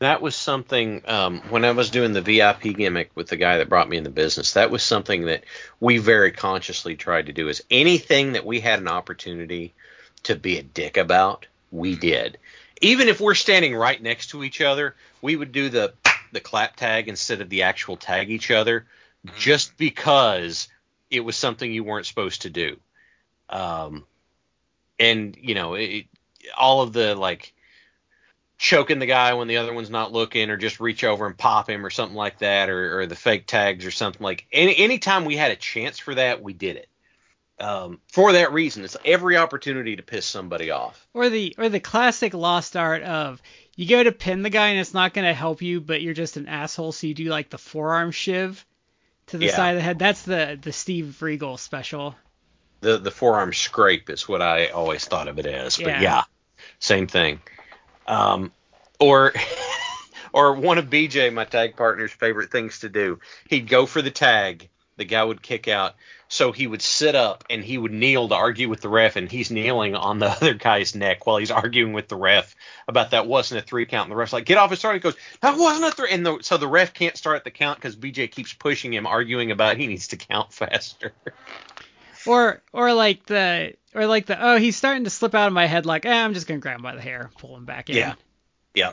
That 0.00 0.22
was 0.22 0.36
something 0.36 1.02
um, 1.08 1.40
when 1.48 1.64
I 1.64 1.72
was 1.72 1.90
doing 1.90 2.12
the 2.12 2.20
VIP 2.20 2.76
gimmick 2.76 3.10
with 3.16 3.26
the 3.26 3.36
guy 3.36 3.58
that 3.58 3.68
brought 3.68 3.88
me 3.88 3.96
in 3.96 4.04
the 4.04 4.10
business. 4.10 4.52
That 4.52 4.70
was 4.70 4.84
something 4.84 5.24
that 5.24 5.42
we 5.80 5.98
very 5.98 6.30
consciously 6.30 6.94
tried 6.94 7.26
to 7.26 7.32
do. 7.32 7.48
Is 7.48 7.64
anything 7.68 8.34
that 8.34 8.46
we 8.46 8.60
had 8.60 8.78
an 8.78 8.86
opportunity 8.86 9.74
to 10.22 10.36
be 10.36 10.58
a 10.58 10.62
dick 10.62 10.96
about, 10.96 11.46
we 11.72 11.96
did. 11.96 12.38
Even 12.80 13.08
if 13.08 13.20
we're 13.20 13.34
standing 13.34 13.74
right 13.74 14.00
next 14.00 14.28
to 14.28 14.44
each 14.44 14.60
other, 14.60 14.94
we 15.22 15.36
would 15.36 15.52
do 15.52 15.68
the 15.68 15.94
the 16.32 16.40
clap 16.40 16.76
tag 16.76 17.08
instead 17.08 17.40
of 17.40 17.48
the 17.48 17.62
actual 17.62 17.96
tag 17.96 18.30
each 18.30 18.50
other, 18.50 18.86
just 19.38 19.76
because 19.76 20.68
it 21.10 21.20
was 21.20 21.36
something 21.36 21.72
you 21.72 21.84
weren't 21.84 22.06
supposed 22.06 22.42
to 22.42 22.50
do. 22.50 22.76
Um, 23.48 24.04
and 24.98 25.36
you 25.40 25.54
know, 25.54 25.74
it, 25.74 26.06
all 26.56 26.82
of 26.82 26.92
the 26.92 27.14
like 27.14 27.54
choking 28.58 28.98
the 28.98 29.06
guy 29.06 29.34
when 29.34 29.48
the 29.48 29.56
other 29.58 29.72
one's 29.72 29.90
not 29.90 30.12
looking, 30.12 30.50
or 30.50 30.56
just 30.56 30.80
reach 30.80 31.04
over 31.04 31.26
and 31.26 31.36
pop 31.36 31.70
him, 31.70 31.84
or 31.84 31.90
something 31.90 32.16
like 32.16 32.38
that, 32.38 32.68
or, 32.68 33.00
or 33.00 33.06
the 33.06 33.16
fake 33.16 33.46
tags, 33.46 33.86
or 33.86 33.90
something 33.90 34.22
like. 34.22 34.46
Any 34.52 34.76
anytime 34.76 35.24
we 35.24 35.36
had 35.36 35.50
a 35.50 35.56
chance 35.56 35.98
for 35.98 36.14
that, 36.14 36.42
we 36.42 36.52
did 36.52 36.76
it. 36.76 36.88
Um, 37.60 38.00
for 38.06 38.32
that 38.32 38.52
reason, 38.52 38.84
it's 38.84 38.96
every 39.04 39.36
opportunity 39.36 39.96
to 39.96 40.02
piss 40.02 40.26
somebody 40.26 40.70
off. 40.70 41.06
Or 41.12 41.28
the 41.28 41.54
or 41.58 41.68
the 41.68 41.80
classic 41.80 42.32
lost 42.34 42.76
art 42.76 43.02
of 43.02 43.42
you 43.74 43.88
go 43.88 44.02
to 44.02 44.12
pin 44.12 44.42
the 44.42 44.50
guy 44.50 44.68
and 44.68 44.78
it's 44.80 44.94
not 44.94 45.12
gonna 45.12 45.34
help 45.34 45.60
you, 45.62 45.80
but 45.80 46.00
you're 46.00 46.14
just 46.14 46.36
an 46.36 46.46
asshole, 46.48 46.92
so 46.92 47.06
you 47.06 47.14
do 47.14 47.24
like 47.24 47.50
the 47.50 47.58
forearm 47.58 48.12
shiv 48.12 48.64
to 49.26 49.38
the 49.38 49.46
Yeah. 49.46 49.56
side 49.56 49.70
of 49.70 49.76
the 49.76 49.82
head. 49.82 49.98
That's 49.98 50.22
the 50.22 50.58
the 50.60 50.72
Steve 50.72 51.20
Regal 51.20 51.56
special. 51.56 52.14
The 52.80 52.98
the 52.98 53.10
forearm 53.10 53.52
scrape 53.52 54.08
is 54.08 54.28
what 54.28 54.40
I 54.40 54.68
always 54.68 55.04
thought 55.04 55.26
of 55.26 55.38
it 55.40 55.46
as. 55.46 55.76
But 55.76 55.86
Yeah. 55.86 56.00
yeah, 56.00 56.22
same 56.78 57.08
thing. 57.08 57.40
Um, 58.06 58.52
or 59.00 59.32
or 60.32 60.54
one 60.54 60.78
of 60.78 60.86
BJ, 60.86 61.32
my 61.32 61.44
tag 61.44 61.76
partner's 61.76 62.12
favorite 62.12 62.52
things 62.52 62.80
to 62.80 62.88
do. 62.88 63.18
He'd 63.48 63.68
go 63.68 63.86
for 63.86 64.00
the 64.00 64.10
tag. 64.12 64.68
The 64.96 65.04
guy 65.04 65.22
would 65.22 65.42
kick 65.42 65.68
out. 65.68 65.94
So 66.30 66.52
he 66.52 66.66
would 66.66 66.82
sit 66.82 67.14
up 67.14 67.44
and 67.48 67.64
he 67.64 67.78
would 67.78 67.90
kneel 67.90 68.28
to 68.28 68.34
argue 68.34 68.68
with 68.68 68.82
the 68.82 68.90
ref, 68.90 69.16
and 69.16 69.30
he's 69.30 69.50
kneeling 69.50 69.94
on 69.94 70.18
the 70.18 70.26
other 70.30 70.54
guy's 70.54 70.94
neck 70.94 71.26
while 71.26 71.38
he's 71.38 71.50
arguing 71.50 71.94
with 71.94 72.08
the 72.08 72.16
ref 72.16 72.54
about 72.86 73.12
that 73.12 73.26
wasn't 73.26 73.62
a 73.62 73.66
three 73.66 73.86
count. 73.86 74.06
And 74.06 74.12
the 74.12 74.16
ref's 74.16 74.34
like, 74.34 74.44
"Get 74.44 74.58
off 74.58 74.70
and 74.70 74.78
start." 74.78 74.96
He 74.96 75.00
goes, 75.00 75.16
"That 75.40 75.56
wasn't 75.56 75.86
a 75.86 75.90
three. 75.90 76.10
And 76.10 76.26
the, 76.26 76.38
so 76.42 76.58
the 76.58 76.68
ref 76.68 76.92
can't 76.92 77.16
start 77.16 77.44
the 77.44 77.50
count 77.50 77.78
because 77.78 77.96
BJ 77.96 78.30
keeps 78.30 78.52
pushing 78.52 78.92
him, 78.92 79.06
arguing 79.06 79.50
about 79.50 79.78
he 79.78 79.86
needs 79.86 80.08
to 80.08 80.16
count 80.16 80.52
faster. 80.52 81.12
Or 82.26 82.62
or 82.72 82.92
like 82.92 83.24
the 83.24 83.74
or 83.94 84.06
like 84.06 84.26
the 84.26 84.36
oh 84.38 84.58
he's 84.58 84.76
starting 84.76 85.04
to 85.04 85.10
slip 85.10 85.34
out 85.34 85.46
of 85.46 85.54
my 85.54 85.64
head 85.64 85.86
like 85.86 86.04
eh, 86.04 86.12
I'm 86.12 86.34
just 86.34 86.46
gonna 86.46 86.60
grab 86.60 86.76
him 86.76 86.82
by 86.82 86.94
the 86.94 87.00
hair, 87.00 87.30
pull 87.38 87.56
him 87.56 87.64
back 87.64 87.88
in. 87.88 87.96
Yeah. 87.96 88.14
Yeah. 88.74 88.92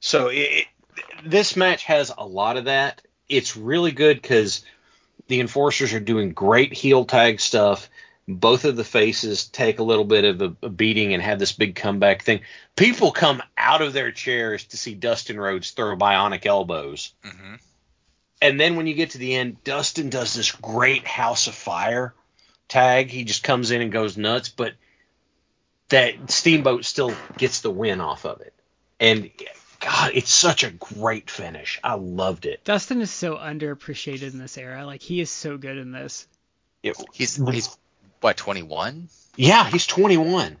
So 0.00 0.28
it, 0.28 0.34
it, 0.36 0.66
this 1.24 1.56
match 1.56 1.84
has 1.84 2.10
a 2.16 2.26
lot 2.26 2.56
of 2.56 2.64
that. 2.64 3.02
It's 3.28 3.56
really 3.56 3.92
good 3.92 4.20
because 4.20 4.64
the 5.32 5.40
enforcers 5.40 5.94
are 5.94 6.00
doing 6.00 6.32
great 6.32 6.74
heel 6.74 7.06
tag 7.06 7.40
stuff. 7.40 7.88
Both 8.28 8.66
of 8.66 8.76
the 8.76 8.84
faces 8.84 9.46
take 9.46 9.78
a 9.78 9.82
little 9.82 10.04
bit 10.04 10.26
of 10.26 10.42
a, 10.42 10.66
a 10.66 10.68
beating 10.68 11.14
and 11.14 11.22
have 11.22 11.38
this 11.38 11.52
big 11.52 11.74
comeback 11.74 12.20
thing. 12.20 12.42
People 12.76 13.12
come 13.12 13.42
out 13.56 13.80
of 13.80 13.94
their 13.94 14.12
chairs 14.12 14.64
to 14.66 14.76
see 14.76 14.94
Dustin 14.94 15.40
Rhodes 15.40 15.70
throw 15.70 15.96
bionic 15.96 16.44
elbows. 16.44 17.14
hmm 17.24 17.54
And 18.42 18.60
then 18.60 18.76
when 18.76 18.86
you 18.86 18.92
get 18.92 19.12
to 19.12 19.18
the 19.18 19.34
end, 19.34 19.64
Dustin 19.64 20.10
does 20.10 20.34
this 20.34 20.52
great 20.52 21.06
House 21.06 21.46
of 21.46 21.54
Fire 21.54 22.12
tag. 22.68 23.08
He 23.08 23.24
just 23.24 23.42
comes 23.42 23.70
in 23.70 23.80
and 23.80 23.90
goes 23.90 24.18
nuts, 24.18 24.50
but 24.50 24.74
that 25.88 26.30
Steamboat 26.30 26.84
still 26.84 27.14
gets 27.38 27.62
the 27.62 27.70
win 27.70 28.02
off 28.02 28.26
of 28.26 28.42
it. 28.42 28.52
And 29.00 29.30
God, 29.84 30.12
it's 30.14 30.32
such 30.32 30.62
a 30.64 30.70
great 30.70 31.28
finish. 31.28 31.80
I 31.82 31.94
loved 31.94 32.46
it. 32.46 32.62
Dustin 32.64 33.00
is 33.00 33.10
so 33.10 33.36
underappreciated 33.36 34.32
in 34.32 34.38
this 34.38 34.56
era. 34.56 34.86
Like 34.86 35.02
he 35.02 35.20
is 35.20 35.28
so 35.30 35.58
good 35.58 35.76
in 35.76 35.90
this. 35.92 36.26
It- 36.82 36.96
He's 37.12 37.36
he's 37.36 37.76
what 38.20 38.36
21? 38.36 39.08
yeah, 39.36 39.68
he's 39.68 39.86
21. 39.86 40.56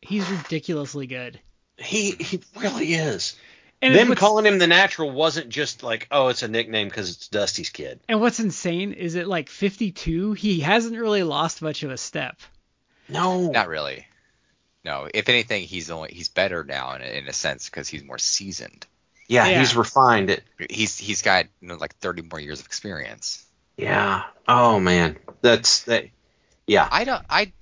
He's 0.00 0.28
ridiculously 0.28 1.06
good. 1.06 1.38
He 1.78 2.12
he 2.12 2.40
really 2.56 2.94
is. 2.94 3.36
And 3.82 3.94
Them 3.94 4.14
calling 4.14 4.46
him 4.46 4.58
the 4.58 4.66
natural 4.66 5.10
wasn't 5.10 5.50
just 5.50 5.82
like, 5.82 6.06
oh, 6.10 6.28
it's 6.28 6.42
a 6.42 6.48
nickname 6.48 6.88
because 6.88 7.10
it's 7.10 7.28
Dusty's 7.28 7.68
kid. 7.70 8.00
and 8.08 8.20
what's 8.20 8.40
insane 8.40 8.92
is 8.92 9.14
at 9.16 9.28
like 9.28 9.48
52, 9.50 10.32
he 10.32 10.60
hasn't 10.60 10.96
really 10.98 11.22
lost 11.22 11.60
much 11.60 11.82
of 11.82 11.90
a 11.90 11.96
step. 11.98 12.38
No, 13.08 13.50
Not 13.50 13.68
really. 13.68 14.06
No, 14.84 15.08
if 15.12 15.28
anything, 15.28 15.62
he's 15.64 15.90
only 15.90 16.10
he's 16.12 16.28
better 16.28 16.62
now 16.64 16.94
in, 16.94 17.02
a- 17.02 17.18
in 17.18 17.26
a 17.28 17.32
sense 17.32 17.68
because 17.70 17.88
he's 17.88 18.04
more 18.04 18.18
seasoned. 18.18 18.86
yeah, 19.28 19.48
Yeah. 19.48 19.58
he's 19.60 19.74
refined 19.76 20.30
it. 20.30 20.44
He's 20.70 20.98
he's 20.98 21.22
got 21.22 21.46
you 21.60 21.68
know, 21.68 21.76
like 21.76 21.94
30 21.96 22.22
more 22.22 22.40
years 22.40 22.60
of 22.60 22.66
experience. 22.66 23.44
Yeah. 23.76 24.24
Oh 24.46 24.78
man, 24.80 25.16
that's 25.40 25.84
that. 25.84 26.04
Yeah. 26.66 26.88
I 26.90 27.04
don't 27.04 27.22
I 27.30 27.52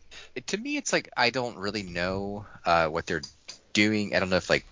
to 0.46 0.56
me 0.58 0.76
it's 0.76 0.92
like 0.92 1.08
I 1.16 1.30
don't 1.30 1.56
really 1.56 1.82
know 1.84 2.44
uh, 2.66 2.88
what 2.88 3.06
they're 3.06 3.22
doing. 3.72 4.14
I 4.14 4.20
don't 4.20 4.30
know 4.30 4.36
if 4.36 4.50
like 4.50 4.64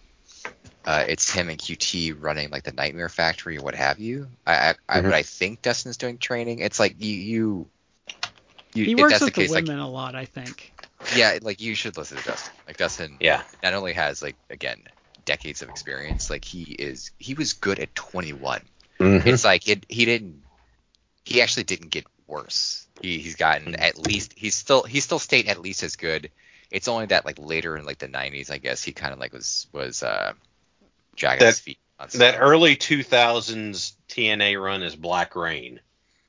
uh, 0.87 1.05
it's 1.09 1.31
him 1.31 1.49
and 1.51 1.59
QT 1.59 2.17
running 2.21 2.51
like 2.51 2.65
the 2.65 2.73
Nightmare 2.73 3.09
Factory 3.09 3.59
or 3.59 3.63
what 3.63 3.75
have 3.75 3.99
you. 4.01 4.27
I 4.47 4.71
I, 4.71 4.75
I 4.89 5.01
Mhm. 5.01 5.05
but 5.05 5.15
I 5.15 5.23
think 5.23 5.63
Dustin's 5.63 5.97
doing 5.99 6.19
training. 6.19 6.59
It's 6.61 6.81
like 6.81 6.97
you 6.99 7.15
you. 7.15 7.67
you 8.75 8.85
He 8.85 8.93
if 8.93 8.99
works 8.99 9.13
that's 9.13 9.25
with 9.25 9.35
the 9.35 9.41
the, 9.41 9.47
case, 9.47 9.55
like 9.55 9.65
women 9.67 9.79
a 9.81 9.89
lot, 9.89 10.15
I 10.15 10.25
think. 10.25 10.73
Yeah, 11.15 11.39
like 11.43 11.61
you 11.61 11.75
should 11.75 11.97
listen 11.97 12.19
to 12.19 12.25
Dustin. 12.25 12.53
Like 12.67 12.77
Dustin, 12.77 13.17
Yeah. 13.21 13.43
not 13.63 13.75
only 13.75 13.93
has 13.95 14.23
like 14.23 14.37
again 14.51 14.83
decades 15.25 15.63
of 15.63 15.69
experience, 15.69 16.31
like 16.31 16.45
he 16.45 16.63
is 16.63 17.11
he 17.19 17.35
was 17.35 17.53
good 17.55 17.79
at 17.79 17.95
21. 17.95 18.63
Mhm. 18.99 19.27
It's 19.27 19.45
like 19.45 19.69
it 19.69 19.87
he 19.89 20.05
didn't 20.05 20.43
he 21.25 21.43
actually 21.43 21.65
didn't 21.65 21.89
get 21.91 22.07
worse. 22.27 22.87
He 23.01 23.19
he's 23.19 23.37
gotten 23.37 23.73
Mm-hmm. 23.73 23.83
at 23.83 23.99
least 23.99 24.35
he's 24.37 24.55
still 24.55 24.83
he's 24.83 25.05
still 25.05 25.19
stayed 25.19 25.49
at 25.49 25.61
least 25.61 25.83
as 25.83 25.97
good. 25.97 26.31
It's 26.71 26.87
only 26.87 27.07
that 27.07 27.25
like 27.27 27.39
later 27.39 27.77
in 27.77 27.85
like 27.85 27.99
the 27.99 28.09
90s, 28.09 28.51
I 28.51 28.59
guess 28.59 28.83
he 28.83 28.93
kind 28.93 29.13
of 29.13 29.19
like 29.19 29.33
was 29.33 29.67
was 29.73 30.03
uh 30.03 30.33
dragging 31.17 31.47
his 31.47 31.57
That- 31.57 31.63
feet. 31.63 31.79
On 31.99 32.09
That 32.15 32.39
early 32.41 32.77
2000s 32.77 33.93
TNA 34.09 34.57
run 34.63 34.83
is 34.83 34.97
Black 34.97 35.37
Reign. 35.37 35.81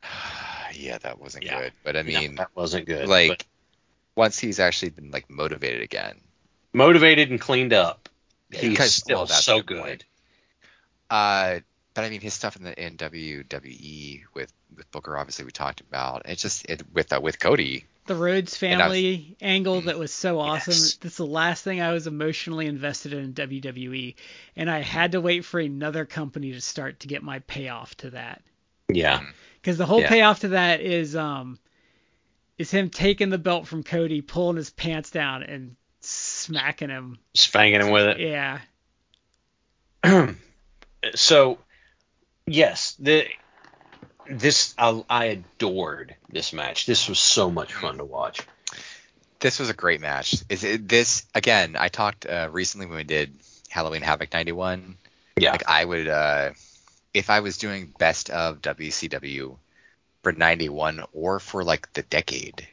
yeah, 0.74 0.98
that 0.98 1.18
wasn't 1.20 1.46
Yeah. 1.46 1.60
good. 1.62 1.74
But 1.84 1.96
I 1.96 2.02
No, 2.02 2.20
mean, 2.20 2.36
that 2.36 2.50
wasn't 2.56 2.86
good. 2.88 3.08
like 3.08 3.30
but 3.30 3.44
once 4.16 4.38
he's 4.40 4.60
actually 4.60 4.90
been 4.90 5.12
like 5.12 5.30
motivated 5.30 5.82
again, 5.82 6.20
motivated 6.74 7.30
and 7.30 7.40
cleaned 7.40 7.74
up, 7.74 8.10
he's 8.52 8.70
Because- 8.72 8.96
still 8.96 9.20
well, 9.20 9.28
so 9.28 9.58
good 9.58 9.68
good. 9.68 9.82
point. 9.84 10.06
Uh, 11.10 11.60
but 11.94 12.06
I 12.06 12.10
mean, 12.10 12.22
his 12.22 12.34
stuff 12.34 12.56
in 12.56 12.64
the 12.64 12.82
in 12.86 12.98
WWE 12.98 14.22
with 14.34 14.52
with 14.76 14.90
Booker, 14.92 15.18
obviously 15.18 15.46
we 15.46 15.52
talked 15.52 15.82
about. 15.82 16.22
It's 16.26 16.42
just 16.42 16.66
it, 16.70 16.84
with 16.94 17.12
uh, 17.12 17.20
with 17.22 17.40
Cody. 17.40 17.86
The 18.08 18.16
Rhodes 18.16 18.52
I 18.52 18.54
was- 18.54 18.58
family 18.58 19.36
angle 19.42 19.82
that 19.82 20.00
was 20.00 20.12
so 20.14 20.40
awesome. 20.40 20.72
Yes. 20.74 20.96
That's 20.96 21.18
the 21.18 21.26
last 21.26 21.64
thing 21.64 21.82
I 21.82 21.92
was 21.92 22.08
emotionally 22.08 22.66
invested 22.68 23.14
in 23.14 23.20
in 23.26 23.34
WWE, 23.34 24.16
and 24.56 24.72
I 24.72 24.80
had 24.82 25.12
to 25.12 25.22
wait 25.22 25.46
for 25.46 25.60
another 25.60 26.06
company 26.06 26.54
to 26.54 26.62
start 26.62 27.02
to 27.02 27.08
get 27.08 27.24
my 27.24 27.40
payoff 27.40 27.96
to 27.98 28.12
that. 28.12 28.42
Yeah. 28.90 29.22
Because 29.62 29.78
the 29.78 29.86
whole 29.86 30.02
Yeah. 30.02 30.10
payoff 30.10 30.40
to 30.42 30.50
that 30.50 30.80
is 30.82 31.16
um 31.16 31.60
is 32.58 32.72
him 32.72 32.90
taking 32.90 33.30
the 33.30 33.38
belt 33.38 33.68
from 33.68 33.84
Cody, 33.84 34.22
pulling 34.22 34.58
his 34.58 34.70
pants 34.70 35.12
down, 35.12 35.44
and 35.44 35.76
smacking 36.02 36.90
him. 36.90 37.20
Spanking 37.34 37.82
him 37.82 37.92
with 37.92 38.08
it. 38.08 38.20
Yeah. 38.20 38.60
so 41.16 41.58
yes, 42.46 42.96
the 43.00 43.26
this 44.30 44.74
I, 44.78 45.04
I 45.10 45.26
adored 45.26 46.16
this 46.30 46.54
match. 46.54 46.86
This 46.86 47.08
was 47.10 47.20
so 47.20 47.50
much 47.52 47.74
fun 47.74 47.98
to 47.98 48.06
watch. 48.06 48.42
This 49.40 49.60
was 49.60 49.70
a 49.70 49.74
great 49.74 50.02
match. 50.02 50.36
Is 50.50 50.64
it 50.64 50.88
this 50.88 51.26
again? 51.34 51.76
I 51.78 51.88
talked 51.90 52.26
uh, 52.26 52.50
recently 52.52 52.86
when 52.86 52.98
we 52.98 53.04
did 53.04 53.34
Halloween 53.70 54.02
Havoc 54.02 54.32
'91. 54.32 54.98
Yeah. 55.38 55.52
Like 55.52 55.68
I 55.68 55.84
would, 55.84 56.08
uh, 56.08 56.52
if 57.14 57.30
I 57.30 57.40
was 57.40 57.58
doing 57.58 57.94
best 57.98 58.30
of 58.30 58.62
WCW 58.62 59.58
for 60.24 60.32
'91 60.32 61.04
or 61.14 61.40
for 61.40 61.64
like 61.64 61.92
the 61.94 62.04
decade, 62.04 62.68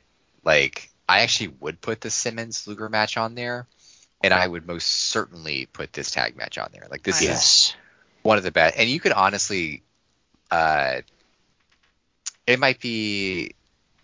like 0.45 0.91
I 1.09 1.21
actually 1.21 1.49
would 1.61 1.81
put 1.81 2.01
the 2.01 2.11
Simmons 2.11 2.67
Luger 2.67 2.89
match 2.89 3.17
on 3.17 3.35
there, 3.35 3.67
and 4.23 4.35
I 4.35 4.47
would 4.47 4.67
most 4.67 4.87
certainly 4.87 5.67
put 5.67 5.93
this 5.93 6.11
tag 6.11 6.37
match 6.37 6.59
on 6.59 6.69
there. 6.73 6.87
Like 6.91 7.03
this 7.03 7.23
is 7.23 7.75
one 8.23 8.39
of 8.39 8.45
the 8.45 8.51
best. 8.51 8.77
And 8.77 8.89
you 8.89 9.01
could 9.01 9.13
honestly, 9.13 9.83
uh, 10.51 11.01
it 12.47 12.59
might 12.59 12.81
be 12.81 13.53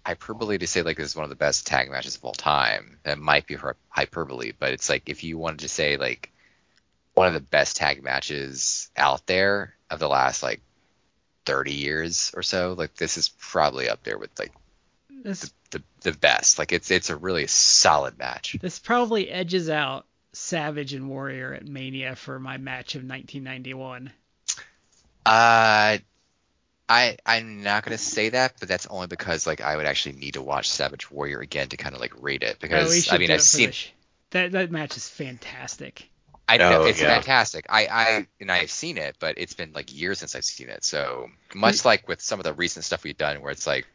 hyperbole 0.06 0.58
to 0.58 0.66
say 0.66 0.82
like 0.82 0.96
this 0.96 1.10
is 1.10 1.16
one 1.16 1.24
of 1.24 1.30
the 1.30 1.36
best 1.36 1.66
tag 1.66 1.90
matches 1.90 2.16
of 2.16 2.24
all 2.24 2.32
time. 2.32 2.98
That 3.02 3.18
might 3.18 3.46
be 3.46 3.56
hyperbole, 3.88 4.52
but 4.58 4.72
it's 4.72 4.88
like 4.88 5.08
if 5.08 5.24
you 5.24 5.38
wanted 5.38 5.60
to 5.60 5.68
say 5.68 5.96
like 5.96 6.32
one 7.14 7.28
of 7.28 7.34
the 7.34 7.40
best 7.40 7.76
tag 7.76 8.02
matches 8.02 8.90
out 8.96 9.26
there 9.26 9.74
of 9.90 9.98
the 9.98 10.08
last 10.08 10.42
like 10.42 10.60
30 11.46 11.72
years 11.74 12.32
or 12.34 12.42
so, 12.42 12.74
like 12.76 12.94
this 12.96 13.16
is 13.16 13.28
probably 13.28 13.88
up 13.88 14.02
there 14.02 14.18
with 14.18 14.36
like 14.38 14.52
This 15.22 15.52
the 15.70 15.82
the 16.00 16.12
best. 16.12 16.58
Like 16.58 16.72
it's 16.72 16.90
it's 16.90 17.10
a 17.10 17.16
really 17.16 17.46
solid 17.46 18.18
match. 18.18 18.56
this 18.60 18.78
probably 18.78 19.28
edges 19.30 19.68
out 19.68 20.06
Savage 20.32 20.94
and 20.94 21.08
Warrior 21.08 21.54
at 21.54 21.66
Mania 21.66 22.16
for 22.16 22.38
my 22.38 22.56
match 22.56 22.94
of 22.94 23.02
1991. 23.04 24.10
Uh, 25.26 25.98
I 26.88 27.16
I'm 27.24 27.62
not 27.62 27.84
gonna 27.84 27.96
say 27.98 28.28
that, 28.30 28.54
but 28.60 28.68
that's 28.68 28.86
only 28.86 29.06
because 29.06 29.46
like 29.46 29.60
I 29.60 29.76
would 29.76 29.86
actually 29.86 30.16
need 30.16 30.34
to 30.34 30.42
watch 30.42 30.68
Savage 30.68 31.10
Warrior 31.10 31.40
again 31.40 31.68
to 31.68 31.76
kind 31.76 31.94
of 31.94 32.00
like 32.00 32.12
rate 32.22 32.42
it 32.42 32.56
Oh, 32.56 32.58
because 32.60 33.08
I 33.10 33.18
mean 33.18 33.30
I've 33.30 33.40
seen 33.42 33.68
the 33.68 33.72
sh- 33.72 33.88
that 34.30 34.52
that 34.52 34.70
match 34.70 34.96
is 34.96 35.08
fantastic. 35.08 36.10
I 36.48 36.56
know 36.58 36.82
Oh, 36.82 36.84
it's 36.86 37.00
yeah. 37.00 37.14
fantastic. 37.14 37.66
I 37.68 37.86
I 37.86 38.26
and 38.40 38.50
I've 38.52 38.70
seen 38.70 38.98
it, 38.98 39.16
but 39.18 39.36
it's 39.38 39.54
been 39.54 39.72
like 39.72 39.94
years 39.98 40.18
since 40.18 40.34
I've 40.34 40.44
seen 40.44 40.68
it. 40.68 40.84
So 40.84 41.28
much 41.54 41.80
hmm. 41.82 41.88
like 41.88 42.08
with 42.08 42.20
some 42.20 42.40
of 42.40 42.44
the 42.44 42.52
recent 42.52 42.84
stuff 42.84 43.04
we've 43.04 43.16
done, 43.16 43.40
where 43.40 43.50
it's 43.52 43.66
like 43.66 43.86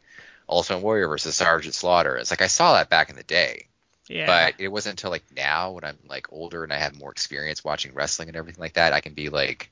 Ultimate 0.48 0.80
Warrior 0.80 1.08
versus 1.08 1.34
Sergeant 1.36 1.74
Slaughter, 1.74 2.16
it's 2.16 2.30
like 2.30 2.42
I 2.42 2.48
saw 2.48 2.74
that 2.74 2.88
back 2.90 3.08
in 3.10 3.16
the 3.16 3.22
day, 3.22 3.68
Yeah. 4.08 4.26
but 4.26 4.54
it 4.58 4.68
wasn't 4.68 4.94
until 4.94 5.10
like 5.10 5.24
now 5.36 5.72
when 5.72 5.84
I'm 5.84 5.98
like 6.08 6.32
older 6.32 6.64
and 6.64 6.72
I 6.72 6.78
have 6.78 6.98
more 6.98 7.12
experience 7.12 7.62
watching 7.64 7.94
wrestling 7.94 8.28
and 8.28 8.36
everything 8.36 8.60
like 8.60 8.74
that, 8.74 8.92
I 8.92 9.00
can 9.00 9.14
be 9.14 9.28
like, 9.28 9.70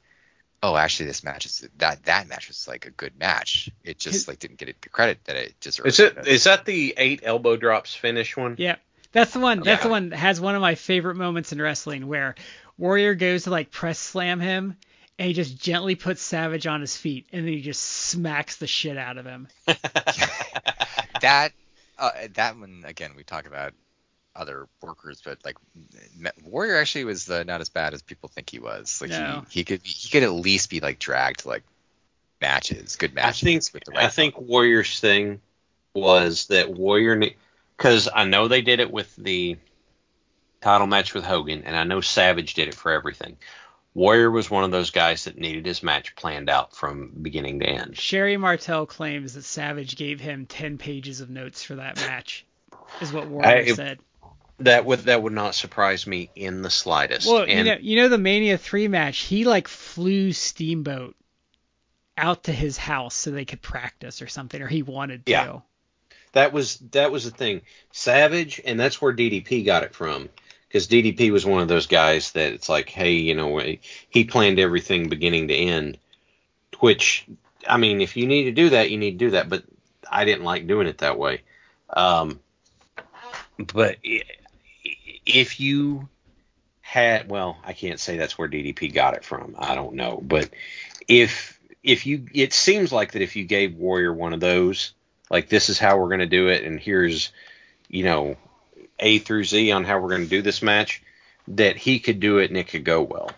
oh, 0.62 0.76
actually 0.76 1.06
this 1.06 1.24
match 1.24 1.46
is 1.46 1.68
that 1.78 2.04
that 2.04 2.28
match 2.28 2.48
was 2.48 2.66
like 2.68 2.86
a 2.86 2.90
good 2.90 3.18
match. 3.18 3.70
It 3.84 3.98
just 3.98 4.28
like 4.28 4.38
didn't 4.38 4.58
get 4.58 4.80
the 4.80 4.88
credit 4.88 5.24
that 5.24 5.36
it 5.36 5.58
deserved. 5.60 5.88
Is 5.88 6.00
it 6.00 6.26
is 6.26 6.44
that 6.44 6.64
the 6.64 6.94
eight 6.96 7.20
elbow 7.24 7.56
drops 7.56 7.94
finish 7.94 8.36
one? 8.36 8.54
Yeah, 8.58 8.76
that's 9.12 9.32
the 9.32 9.40
one. 9.40 9.62
That's 9.62 9.82
the 9.82 9.88
one 9.88 10.10
that 10.10 10.16
has 10.18 10.40
one 10.40 10.54
of 10.54 10.60
my 10.60 10.74
favorite 10.74 11.16
moments 11.16 11.52
in 11.52 11.60
wrestling 11.60 12.06
where 12.06 12.34
Warrior 12.78 13.14
goes 13.14 13.44
to 13.44 13.50
like 13.50 13.70
press 13.70 13.98
slam 13.98 14.40
him, 14.40 14.76
and 15.18 15.28
he 15.28 15.34
just 15.34 15.60
gently 15.60 15.96
puts 15.96 16.22
Savage 16.22 16.66
on 16.66 16.80
his 16.80 16.96
feet, 16.96 17.26
and 17.32 17.44
then 17.44 17.52
he 17.52 17.60
just 17.60 17.82
smacks 17.82 18.56
the 18.56 18.66
shit 18.66 18.96
out 18.96 19.18
of 19.18 19.26
him. 19.26 19.48
that 21.20 21.52
uh, 21.98 22.10
that 22.34 22.56
one 22.58 22.84
again, 22.86 23.12
we 23.16 23.24
talk 23.24 23.46
about 23.46 23.74
other 24.36 24.68
workers, 24.80 25.20
but 25.24 25.38
like 25.44 25.56
Warrior 26.44 26.76
actually 26.76 27.04
was 27.04 27.28
uh, 27.28 27.42
not 27.42 27.60
as 27.60 27.68
bad 27.68 27.92
as 27.92 28.02
people 28.02 28.28
think 28.28 28.48
he 28.48 28.60
was. 28.60 29.00
Like 29.00 29.10
No. 29.10 29.44
he, 29.50 29.60
he 29.60 29.64
could 29.64 29.80
he 29.82 30.08
could 30.08 30.22
at 30.22 30.32
least 30.32 30.70
be 30.70 30.80
like 30.80 30.98
dragged 31.00 31.40
to 31.40 31.48
like 31.48 31.64
matches, 32.40 32.96
good 32.96 33.14
matches. 33.14 33.42
I 33.42 33.46
think 33.46 33.64
with 33.74 33.84
the 33.84 33.92
right. 33.92 34.04
I 34.04 34.08
think 34.08 34.38
Warrior's 34.40 35.00
thing 35.00 35.40
was 35.94 36.46
that 36.46 36.70
Warrior 36.70 37.20
because 37.76 38.08
I 38.14 38.24
know 38.24 38.46
they 38.46 38.62
did 38.62 38.78
it 38.78 38.92
with 38.92 39.14
the 39.16 39.56
title 40.60 40.86
match 40.86 41.14
with 41.14 41.24
Hogan, 41.24 41.62
and 41.64 41.76
I 41.76 41.84
know 41.84 42.00
Savage 42.00 42.54
did 42.54 42.68
it 42.68 42.74
for 42.74 42.92
everything. 42.92 43.36
Warrior 43.94 44.30
was 44.30 44.50
one 44.50 44.64
of 44.64 44.70
those 44.70 44.90
guys 44.90 45.24
that 45.24 45.38
needed 45.38 45.66
his 45.66 45.82
match 45.82 46.14
planned 46.14 46.48
out 46.48 46.76
from 46.76 47.10
beginning 47.20 47.60
to 47.60 47.66
end. 47.66 47.96
Sherri 47.98 48.36
Martel 48.36 48.86
claims 48.86 49.34
that 49.34 49.44
Savage 49.44 49.96
gave 49.96 50.20
him 50.20 50.46
10 50.46 50.78
pages 50.78 51.20
of 51.20 51.30
notes 51.30 51.62
for 51.64 51.76
that 51.76 51.96
match, 51.96 52.44
is 53.00 53.12
what 53.12 53.26
Warrior 53.28 53.48
I- 53.48 53.72
said. 53.72 53.98
That 54.60 54.84
would 54.86 55.00
that 55.00 55.22
would 55.22 55.32
not 55.32 55.54
surprise 55.54 56.04
me 56.04 56.30
in 56.34 56.62
the 56.62 56.70
slightest. 56.70 57.28
Well, 57.28 57.42
and 57.48 57.50
you 57.50 57.64
know, 57.64 57.78
you 57.80 57.96
know 57.96 58.08
the 58.08 58.18
Mania 58.18 58.58
3 58.58 58.88
match, 58.88 59.18
he 59.18 59.44
like 59.44 59.68
flew 59.68 60.32
Steamboat 60.32 61.14
out 62.16 62.42
to 62.44 62.52
his 62.52 62.76
house 62.76 63.14
so 63.14 63.30
they 63.30 63.44
could 63.44 63.62
practice 63.62 64.20
or 64.20 64.26
something, 64.26 64.60
or 64.60 64.66
he 64.66 64.82
wanted 64.82 65.24
to. 65.26 65.30
Yeah. 65.30 65.60
that 66.32 66.52
was 66.52 66.78
that 66.90 67.12
was 67.12 67.24
the 67.24 67.30
thing. 67.30 67.62
Savage, 67.92 68.60
and 68.64 68.80
that's 68.80 69.00
where 69.00 69.12
DDP 69.12 69.64
got 69.64 69.84
it 69.84 69.94
from. 69.94 70.28
Because 70.68 70.86
DDP 70.86 71.32
was 71.32 71.46
one 71.46 71.62
of 71.62 71.68
those 71.68 71.86
guys 71.86 72.32
that 72.32 72.52
it's 72.52 72.68
like, 72.68 72.90
hey, 72.90 73.12
you 73.12 73.34
know, 73.34 73.60
he 74.10 74.24
planned 74.24 74.58
everything 74.58 75.08
beginning 75.08 75.48
to 75.48 75.54
end. 75.54 75.98
Which, 76.80 77.26
I 77.66 77.78
mean, 77.78 78.00
if 78.00 78.16
you 78.16 78.26
need 78.26 78.44
to 78.44 78.52
do 78.52 78.70
that, 78.70 78.90
you 78.90 78.98
need 78.98 79.12
to 79.12 79.24
do 79.26 79.30
that. 79.30 79.48
But 79.48 79.64
I 80.10 80.24
didn't 80.24 80.44
like 80.44 80.66
doing 80.66 80.86
it 80.86 80.98
that 80.98 81.18
way. 81.18 81.42
Um, 81.90 82.40
but 83.58 83.96
if 85.24 85.60
you 85.60 86.08
had, 86.80 87.30
well, 87.30 87.58
I 87.64 87.72
can't 87.72 88.00
say 88.00 88.16
that's 88.16 88.38
where 88.38 88.48
DDP 88.48 88.92
got 88.92 89.14
it 89.14 89.24
from. 89.24 89.56
I 89.58 89.74
don't 89.74 89.94
know. 89.94 90.20
But 90.22 90.50
if 91.06 91.58
if 91.82 92.06
you, 92.06 92.26
it 92.34 92.52
seems 92.52 92.92
like 92.92 93.12
that 93.12 93.22
if 93.22 93.36
you 93.36 93.44
gave 93.44 93.76
Warrior 93.76 94.12
one 94.12 94.32
of 94.32 94.40
those, 94.40 94.92
like 95.30 95.48
this 95.48 95.68
is 95.68 95.78
how 95.78 95.98
we're 95.98 96.08
going 96.08 96.20
to 96.20 96.26
do 96.26 96.48
it, 96.48 96.64
and 96.64 96.78
here's, 96.78 97.32
you 97.88 98.04
know, 98.04 98.36
A 99.00 99.18
through 99.18 99.44
Z 99.44 99.70
on 99.72 99.84
how 99.84 99.98
we're 100.00 100.08
going 100.10 100.24
to 100.24 100.28
do 100.28 100.42
this 100.42 100.62
match, 100.62 101.02
that 101.48 101.76
he 101.76 101.98
could 101.98 102.20
do 102.20 102.38
it 102.38 102.50
and 102.50 102.56
it 102.58 102.68
could 102.68 102.84
go 102.84 103.02
well. 103.02 103.30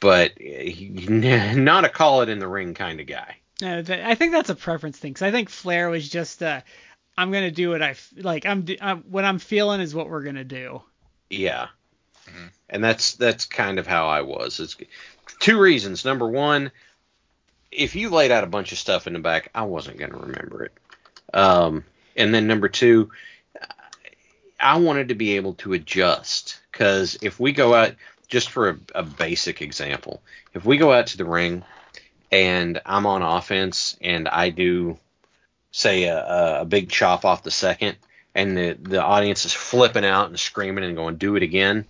But 0.00 0.32
he, 0.38 1.06
not 1.08 1.84
a 1.84 1.88
call 1.88 2.22
it 2.22 2.28
in 2.28 2.38
the 2.38 2.48
ring 2.48 2.74
kind 2.74 3.00
of 3.00 3.06
guy. 3.06 3.36
No, 3.60 3.78
I 3.88 4.14
think 4.14 4.32
that's 4.32 4.50
a 4.50 4.54
preference 4.54 4.98
thing. 4.98 5.14
'cause 5.14 5.22
I 5.22 5.32
think 5.32 5.48
Flair 5.48 5.90
was 5.90 6.08
just, 6.08 6.42
uh, 6.42 6.60
I'm 7.16 7.32
gonna 7.32 7.50
do 7.50 7.70
what 7.70 7.82
I 7.82 7.90
f- 7.90 8.12
like. 8.16 8.46
I'm, 8.46 8.64
I'm 8.80 8.98
what 9.10 9.24
I'm 9.24 9.40
feeling 9.40 9.80
is 9.80 9.92
what 9.94 10.08
we're 10.08 10.22
gonna 10.22 10.44
do. 10.44 10.80
Yeah. 11.28 11.66
Mhm. 12.28 12.50
And 12.70 12.84
that's 12.84 13.14
that's 13.16 13.46
kind 13.46 13.80
of 13.80 13.86
how 13.88 14.06
I 14.06 14.22
was. 14.22 14.60
It's 14.60 14.76
two 15.40 15.58
reasons. 15.58 16.04
Number 16.04 16.28
one, 16.28 16.70
if 17.72 17.96
you 17.96 18.10
laid 18.10 18.30
out 18.30 18.44
a 18.44 18.48
bunch 18.48 18.70
of 18.70 18.78
stuff 18.78 19.08
in 19.08 19.14
the 19.14 19.18
back, 19.18 19.50
I 19.54 19.62
wasn't 19.62 19.98
going 19.98 20.12
to 20.12 20.16
remember 20.18 20.64
it. 20.64 20.72
Um, 21.34 21.84
and 22.16 22.32
then 22.32 22.46
number 22.46 22.68
two, 22.68 23.10
I 24.60 24.78
wanted 24.78 25.08
to 25.08 25.14
be 25.14 25.36
able 25.36 25.54
to 25.54 25.72
adjust 25.72 26.60
because 26.72 27.18
if 27.22 27.38
we 27.38 27.52
go 27.52 27.74
out, 27.74 27.94
just 28.28 28.50
for 28.50 28.70
a, 28.70 28.78
a 28.96 29.02
basic 29.02 29.62
example, 29.62 30.22
if 30.54 30.64
we 30.64 30.76
go 30.76 30.92
out 30.92 31.08
to 31.08 31.18
the 31.18 31.24
ring 31.24 31.64
and 32.30 32.80
I'm 32.84 33.06
on 33.06 33.22
offense 33.22 33.96
and 34.00 34.28
I 34.28 34.50
do, 34.50 34.98
say, 35.70 36.04
a, 36.04 36.60
a 36.60 36.64
big 36.64 36.90
chop 36.90 37.24
off 37.24 37.42
the 37.42 37.50
second, 37.50 37.96
and 38.34 38.56
the, 38.56 38.76
the 38.80 39.02
audience 39.02 39.44
is 39.44 39.52
flipping 39.52 40.04
out 40.04 40.28
and 40.28 40.38
screaming 40.38 40.84
and 40.84 40.96
going, 40.96 41.16
do 41.16 41.36
it 41.36 41.42
again, 41.42 41.86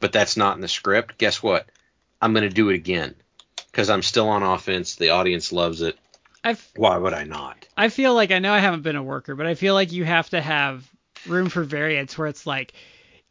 but 0.00 0.12
that's 0.12 0.36
not 0.36 0.56
in 0.56 0.62
the 0.62 0.68
script, 0.68 1.18
guess 1.18 1.42
what? 1.42 1.66
I'm 2.22 2.32
going 2.32 2.48
to 2.48 2.54
do 2.54 2.70
it 2.70 2.74
again 2.74 3.14
because 3.70 3.90
I'm 3.90 4.02
still 4.02 4.28
on 4.28 4.42
offense. 4.42 4.94
The 4.96 5.10
audience 5.10 5.52
loves 5.52 5.82
it. 5.82 5.98
I 6.42 6.50
f- 6.50 6.72
Why 6.76 6.96
would 6.96 7.12
I 7.12 7.24
not? 7.24 7.68
I 7.76 7.90
feel 7.90 8.14
like 8.14 8.30
I 8.30 8.38
know 8.38 8.52
I 8.52 8.60
haven't 8.60 8.82
been 8.82 8.96
a 8.96 9.02
worker, 9.02 9.34
but 9.34 9.46
I 9.46 9.54
feel 9.54 9.74
like 9.74 9.92
you 9.92 10.04
have 10.04 10.30
to 10.30 10.40
have 10.40 10.88
room 11.28 11.48
for 11.48 11.62
variance 11.64 12.16
where 12.16 12.28
it's 12.28 12.46
like 12.46 12.72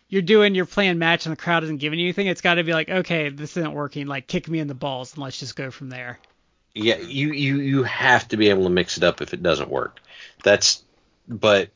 you're 0.07 0.21
doing 0.21 0.55
your 0.55 0.65
planned 0.65 0.99
match 0.99 1.25
and 1.25 1.33
the 1.33 1.41
crowd 1.41 1.63
isn't 1.63 1.77
giving 1.77 1.97
you 1.99 2.05
anything. 2.05 2.27
It's 2.27 2.41
got 2.41 2.55
to 2.55 2.63
be 2.63 2.73
like, 2.73 2.89
okay, 2.89 3.29
this 3.29 3.57
isn't 3.57 3.73
working. 3.73 4.07
Like 4.07 4.27
kick 4.27 4.47
me 4.47 4.59
in 4.59 4.67
the 4.67 4.75
balls 4.75 5.13
and 5.13 5.23
let's 5.23 5.39
just 5.39 5.55
go 5.55 5.71
from 5.71 5.89
there. 5.89 6.19
Yeah, 6.73 6.97
you, 6.97 7.31
you, 7.31 7.59
you 7.59 7.83
have 7.83 8.27
to 8.27 8.37
be 8.37 8.49
able 8.49 8.63
to 8.65 8.69
mix 8.69 8.97
it 8.97 9.03
up 9.03 9.21
if 9.21 9.33
it 9.33 9.41
doesn't 9.41 9.69
work. 9.69 10.01
That's, 10.43 10.83
but, 11.27 11.69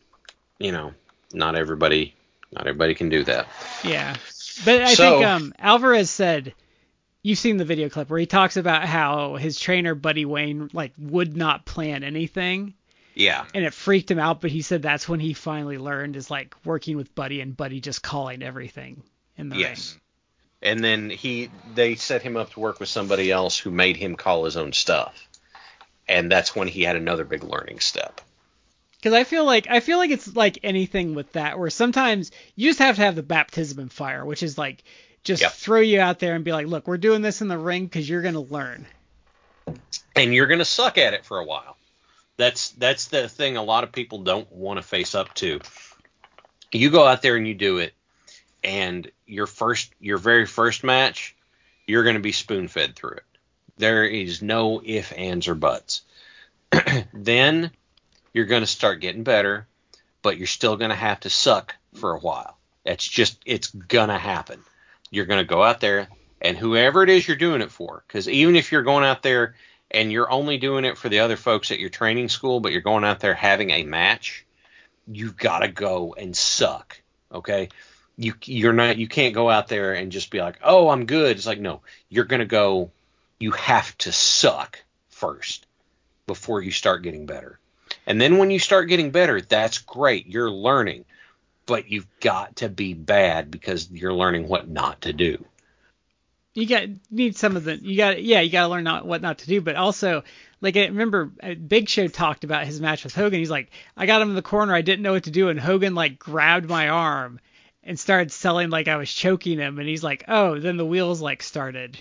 you 0.60 0.72
know, 0.74 0.94
not 1.34 1.56
everybody, 1.56 2.16
not 2.52 2.68
everybody 2.68 2.96
can 2.96 3.10
do 3.10 3.24
that. 3.24 3.48
Yeah, 3.84 4.16
but 4.66 4.82
I 4.82 4.94
So- 4.94 5.10
think 5.20 5.26
um, 5.26 5.54
Alvarez 5.58 6.10
said 6.10 6.54
you've 7.24 7.38
seen 7.40 7.58
the 7.58 7.66
video 7.66 7.90
clip 7.90 8.10
where 8.10 8.20
he 8.20 8.26
talks 8.26 8.58
about 8.58 8.84
how 8.86 9.36
his 9.36 9.60
trainer 9.60 9.96
Buddy 9.96 10.26
Wayne 10.26 10.70
like 10.74 10.94
would 10.98 11.36
not 11.36 11.66
plan 11.66 12.04
anything 12.04 12.74
Yeah. 13.20 13.46
and 13.54 13.66
it 13.66 13.74
freaked 13.74 14.10
him 14.10 14.18
out. 14.20 14.40
But 14.42 14.50
he 14.52 14.62
said 14.62 14.82
that's 14.82 15.08
when 15.10 15.20
he 15.20 15.34
finally 15.34 15.78
learned 15.78 16.16
is 16.16 16.32
like 16.32 16.56
working 16.64 16.96
with 16.98 17.14
Buddy 17.14 17.42
and 17.42 17.56
Buddy 17.56 17.82
just 17.82 18.02
calling 18.02 18.42
everything 18.42 19.04
in 19.38 19.50
the 19.50 19.58
Yes. 19.58 19.92
ring. 19.92 20.02
And 20.62 20.84
then 20.84 21.10
he, 21.10 21.50
they 21.76 21.96
set 21.96 22.22
him 22.22 22.36
up 22.38 22.52
to 22.52 22.60
work 22.60 22.80
with 22.80 22.90
somebody 22.90 23.30
else 23.32 23.58
who 23.58 23.72
made 23.72 23.98
him 23.98 24.16
call 24.16 24.46
his 24.46 24.58
own 24.58 24.72
stuff. 24.74 25.28
And 26.08 26.32
that's 26.32 26.56
when 26.56 26.68
he 26.68 26.84
had 26.84 26.96
another 26.96 27.24
big 27.26 27.44
learning 27.44 27.80
step. 27.82 28.22
Because 28.98 29.14
I 29.14 29.24
feel 29.24 29.46
like 29.46 29.68
I 29.70 29.80
feel 29.80 29.98
like 29.98 30.12
it's 30.12 30.36
like 30.36 30.60
anything 30.64 31.14
with 31.16 31.32
that, 31.34 31.58
where 31.60 31.70
sometimes 31.70 32.32
you 32.56 32.70
just 32.70 32.80
have 32.80 32.96
to 32.98 33.02
have 33.02 33.16
the 33.16 33.24
baptism 33.24 33.80
in 33.80 33.88
fire, 33.90 34.26
which 34.26 34.44
is 34.44 34.58
like 34.58 34.84
just 35.24 35.42
Yep. 35.42 35.52
throw 35.54 35.80
you 35.80 36.02
out 36.02 36.20
there 36.20 36.36
and 36.36 36.44
be 36.44 36.52
like, 36.52 36.68
look, 36.68 36.88
we're 36.88 36.98
doing 36.98 37.22
this 37.22 37.42
in 37.42 37.48
the 37.48 37.58
ring 37.58 37.86
because 37.86 38.10
you're 38.10 38.22
gonna 38.22 38.42
learn. 38.42 38.86
and 40.16 40.34
you're 40.34 40.48
going 40.48 40.60
to 40.60 40.66
suck 40.66 40.98
at 40.98 41.14
it 41.14 41.24
for 41.24 41.38
a 41.40 41.46
while. 41.46 41.78
That's 42.40 42.70
that's 42.70 43.10
the 43.10 43.28
thing 43.28 43.58
a 43.58 43.64
lot 43.64 43.84
of 43.84 43.92
people 43.92 44.20
don't 44.20 44.50
want 44.50 44.78
to 44.78 44.82
face 44.82 45.14
up 45.14 45.34
to. 45.36 45.60
You 46.72 46.90
go 46.90 47.06
out 47.06 47.22
there 47.22 47.36
and 47.36 47.46
you 47.46 47.54
do 47.54 47.80
it, 47.80 47.94
and 48.64 49.12
your 49.28 49.46
first 49.46 49.92
your 50.00 50.18
very 50.18 50.46
first 50.46 50.86
match, 50.86 51.36
you're 51.86 52.04
going 52.04 52.16
to 52.16 52.22
be 52.22 52.32
spoon 52.32 52.70
fed 52.70 52.96
through 52.96 53.18
it. 53.18 53.24
There 53.78 54.06
is 54.06 54.42
no 54.42 54.82
if, 54.82 55.12
ands, 55.18 55.50
or 55.50 55.56
buts. 55.56 56.04
then 57.14 57.72
you're 58.34 58.46
going 58.46 58.64
to 58.64 58.68
start 58.68 59.02
getting 59.02 59.24
better, 59.24 59.68
but 60.22 60.38
you're 60.38 60.48
still 60.48 60.78
going 60.78 60.92
to 60.92 60.96
have 60.96 61.20
to 61.22 61.30
suck 61.30 61.76
for 61.96 62.14
a 62.14 62.20
while. 62.20 62.58
That's 62.86 63.06
just 63.06 63.38
it's 63.46 63.68
gonna 63.68 64.18
happen. 64.18 64.62
You're 65.12 65.26
going 65.26 65.46
to 65.46 65.54
go 65.56 65.62
out 65.62 65.82
there, 65.82 66.08
and 66.42 66.58
whoever 66.58 67.04
it 67.04 67.10
is 67.10 67.28
you're 67.28 67.36
doing 67.36 67.60
it 67.62 67.72
for, 67.72 68.02
because 68.08 68.30
even 68.30 68.56
if 68.56 68.72
you're 68.72 68.84
going 68.84 69.04
out 69.04 69.24
there 69.24 69.56
and 69.92 70.12
you're 70.12 70.32
only 70.32 70.58
doing 70.58 70.86
it 70.86 70.98
for 70.98 71.10
the 71.10 71.20
other 71.20 71.38
folks 71.38 71.72
at 71.72 71.80
your 71.80 71.90
training 71.90 72.30
school, 72.30 72.60
but 72.60 72.72
you're 72.72 72.82
going 72.82 73.04
out 73.04 73.20
there 73.20 73.34
having 73.34 73.72
a 73.72 73.84
match, 73.84 74.46
you've 75.08 75.38
got 75.38 75.60
to 75.60 75.68
go 75.68 76.16
and 76.18 76.36
suck. 76.36 77.02
Okay, 77.32 77.70
you 78.18 78.34
you're 78.46 78.74
not 78.74 78.98
you 78.98 79.08
can't 79.08 79.34
go 79.34 79.50
out 79.50 79.68
there 79.68 79.94
and 79.94 80.12
just 80.12 80.32
be 80.32 80.40
like, 80.40 80.60
oh, 80.64 80.90
I'm 80.90 81.06
good. 81.06 81.38
It's 81.38 81.46
like 81.46 81.60
no, 81.60 81.82
you're 82.10 82.26
gonna 82.26 82.46
go. 82.46 82.92
You 83.40 83.52
have 83.52 83.98
to 84.00 84.12
suck 84.12 84.84
first 85.10 85.66
before 86.28 86.62
you 86.62 86.72
start 86.72 87.04
getting 87.04 87.26
better. 87.26 87.60
And 88.06 88.20
then 88.20 88.38
when 88.38 88.52
you 88.52 88.60
start 88.60 88.90
getting 88.90 89.12
better, 89.12 89.40
that's 89.42 89.80
great. 89.80 90.28
You're 90.28 90.52
learning. 90.52 91.06
But 91.66 91.90
you've 91.90 92.08
got 92.20 92.58
to 92.58 92.70
be 92.70 92.94
bad 92.94 93.52
because 93.52 93.90
you're 93.92 94.14
learning 94.14 94.48
what 94.48 94.68
not 94.68 95.02
to 95.02 95.14
do. 95.14 95.46
You 96.56 96.66
got 96.68 96.84
need 97.12 97.38
some 97.38 97.56
of 97.56 97.64
the 97.64 97.76
you 97.78 97.96
got 97.96 98.22
yeah 98.22 98.42
you 98.42 98.52
got 98.52 98.64
to 98.64 98.68
learn 98.70 98.84
not 98.84 99.06
what 99.06 99.22
not 99.22 99.40
to 99.40 99.48
do, 99.48 99.62
but 99.62 99.76
also 99.76 100.24
like 100.62 100.76
I 100.76 100.86
remember 100.88 101.32
uh, 101.42 101.54
Big 101.54 101.88
Show 101.88 102.08
talked 102.08 102.44
about 102.44 102.66
his 102.66 102.82
match 102.82 103.04
with 103.04 103.16
Hogan. 103.16 103.40
He's 103.40 103.50
like, 103.52 103.72
I 103.96 104.06
got 104.06 104.22
him 104.22 104.30
in 104.30 104.36
the 104.36 104.42
corner, 104.42 104.74
I 104.74 104.82
didn't 104.82 105.04
know 105.04 105.14
what 105.14 105.24
to 105.26 105.32
do, 105.32 105.50
and 105.50 105.60
Hogan 105.60 105.96
like 105.96 106.20
grabbed 106.20 106.68
my 106.68 106.90
arm 106.90 107.40
and 107.84 107.98
started 108.00 108.32
selling 108.32 108.70
like 108.70 108.88
I 108.88 108.98
was 108.98 109.12
choking 109.14 109.58
him, 109.58 109.80
and 109.80 109.88
he's 109.88 110.04
like, 110.04 110.26
oh, 110.28 110.60
then 110.60 110.76
the 110.78 110.86
wheels 110.86 111.22
like 111.22 111.44
started 111.44 111.98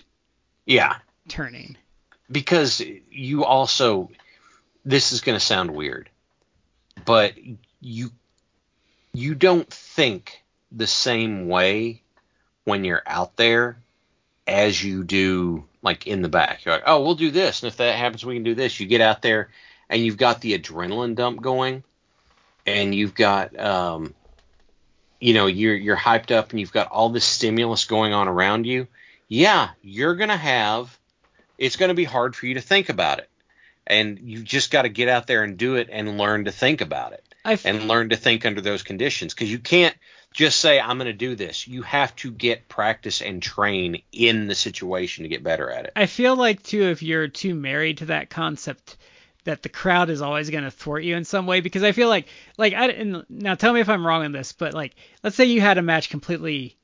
Yeah. 0.67 0.97
turning. 1.29 1.77
because 2.31 2.83
you 3.11 3.45
also 3.45 4.11
this 4.85 5.13
is 5.13 5.21
going 5.21 5.37
to 5.39 5.45
sound 5.45 5.71
weird 5.71 6.09
but 7.05 7.35
you 7.81 8.11
you 9.13 9.35
don't 9.35 9.71
think 9.73 10.43
the 10.73 10.87
same 10.87 11.49
way 11.49 12.03
when 12.65 12.85
you're 12.85 13.03
out 13.07 13.37
there 13.37 13.79
as 14.49 14.83
you 14.83 15.05
do 15.05 15.65
like 15.83 16.07
in 16.07 16.23
the 16.23 16.29
back 16.29 16.65
you're 16.65 16.75
like 16.75 16.85
oh 16.87 17.03
we'll 17.03 17.15
do 17.15 17.31
this 17.31 17.63
and 17.63 17.69
if 17.69 17.77
that 17.77 17.97
happens 17.97 18.25
we 18.25 18.35
can 18.35 18.43
do 18.43 18.55
this 18.55 18.81
you 18.81 18.87
get 18.87 19.01
out 19.01 19.23
there 19.23 19.51
and 19.89 20.05
you've 20.05 20.17
got 20.17 20.41
the 20.41 20.59
adrenaline 20.59 21.15
dump 21.15 21.41
going 21.41 21.85
and 22.67 22.95
you've 22.95 23.15
got 23.15 23.59
um 23.59 24.15
you 25.21 25.35
know 25.35 25.47
you're 25.47 25.77
you're 25.77 25.97
hyped 25.97 26.31
up 26.31 26.51
and 26.51 26.59
you've 26.59 26.73
got 26.73 26.89
all 26.89 27.11
this 27.11 27.25
stimulus 27.25 27.85
going 27.85 28.13
on 28.13 28.27
around 28.27 28.67
you 28.67 28.89
yeah 29.29 29.69
you're 29.83 30.17
going 30.17 30.31
to 30.31 30.37
have 30.37 30.99
it's 31.59 31.77
going 31.77 31.89
to 31.89 31.95
be 31.95 32.05
hard 32.05 32.35
for 32.35 32.47
you 32.47 32.55
to 32.55 32.61
think 32.61 32.89
about 32.89 33.19
it. 33.19 33.29
And 33.87 34.19
you 34.23 34.43
just 34.43 34.71
got 34.71 34.83
to 34.83 34.89
get 34.89 35.09
out 35.09 35.27
there 35.27 35.43
and 35.43 35.59
do 35.59 35.75
it 35.77 35.89
and 35.91 36.19
learn 36.19 36.45
to 36.45 36.53
think 36.53 36.81
about 36.81 37.13
it. 37.13 37.25
And 37.67 37.89
learn 37.89 38.11
to 38.11 38.17
think 38.17 38.47
under 38.47 38.61
those 38.61 38.83
conditions 38.83 39.35
because 39.35 39.51
you 39.51 39.59
can't 39.59 39.97
just 40.33 40.61
say 40.61 40.79
I'm 40.79 40.99
going 40.99 41.07
to 41.07 41.13
do 41.13 41.35
this. 41.35 41.67
You 41.67 41.83
have 41.83 42.15
to 42.17 42.31
get 42.31 42.69
practice 42.69 43.23
and 43.23 43.43
train 43.43 44.03
in 44.13 44.47
the 44.47 44.55
situation 44.55 45.25
to 45.25 45.29
get 45.29 45.43
better 45.43 45.71
at 45.71 45.87
it. 45.87 45.93
I 45.97 46.07
feel 46.07 46.37
like 46.37 46.63
too 46.63 46.85
if 46.85 47.03
you're 47.03 47.29
too 47.29 47.55
married 47.55 47.99
to 47.99 48.07
that 48.07 48.31
concept 48.31 48.97
that 49.45 49.63
the 49.63 49.69
crowd 49.69 50.11
is 50.11 50.21
always 50.21 50.51
going 50.51 50.65
to 50.65 50.71
thwart 50.71 51.05
you 51.05 51.17
in 51.17 51.25
some 51.25 51.47
way 51.47 51.61
because 51.61 51.83
I 51.83 51.93
feel 51.93 52.09
like 52.09 52.29
like 52.59 52.75
I 52.75 53.23
now 53.29 53.55
tell 53.55 53.73
me 53.73 53.81
if 53.81 53.89
I'm 53.89 54.07
wrong 54.07 54.25
on 54.25 54.33
this 54.33 54.53
but 54.53 54.75
like 54.75 54.95
let's 55.23 55.37
say 55.37 55.47
you 55.47 55.61
had 55.61 55.79
a 55.79 55.83
match 55.83 56.11
completely 56.11 56.77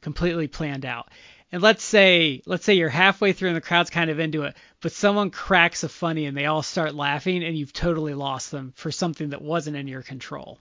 completely 0.00 0.46
planned 0.46 0.86
out 0.86 1.08
and 1.50 1.60
let's 1.60 1.82
say 1.82 2.40
let's 2.46 2.64
say 2.64 2.74
you're 2.74 2.88
halfway 2.88 3.32
through 3.32 3.48
and 3.48 3.56
the 3.56 3.62
crowd's 3.62 3.90
kind 3.90 4.10
of 4.10 4.20
into 4.20 4.44
it 4.44 4.56
but 4.80 4.92
someone 4.92 5.30
cracks 5.30 5.82
a 5.82 5.88
funny 5.88 6.26
and 6.26 6.36
they 6.36 6.46
all 6.46 6.62
start 6.62 6.94
laughing 6.94 7.42
and 7.42 7.58
you've 7.58 7.72
totally 7.72 8.14
lost 8.14 8.52
them 8.52 8.72
for 8.76 8.92
something 8.92 9.30
that 9.30 9.42
wasn't 9.42 9.76
in 9.76 9.88
your 9.88 10.02
control 10.02 10.60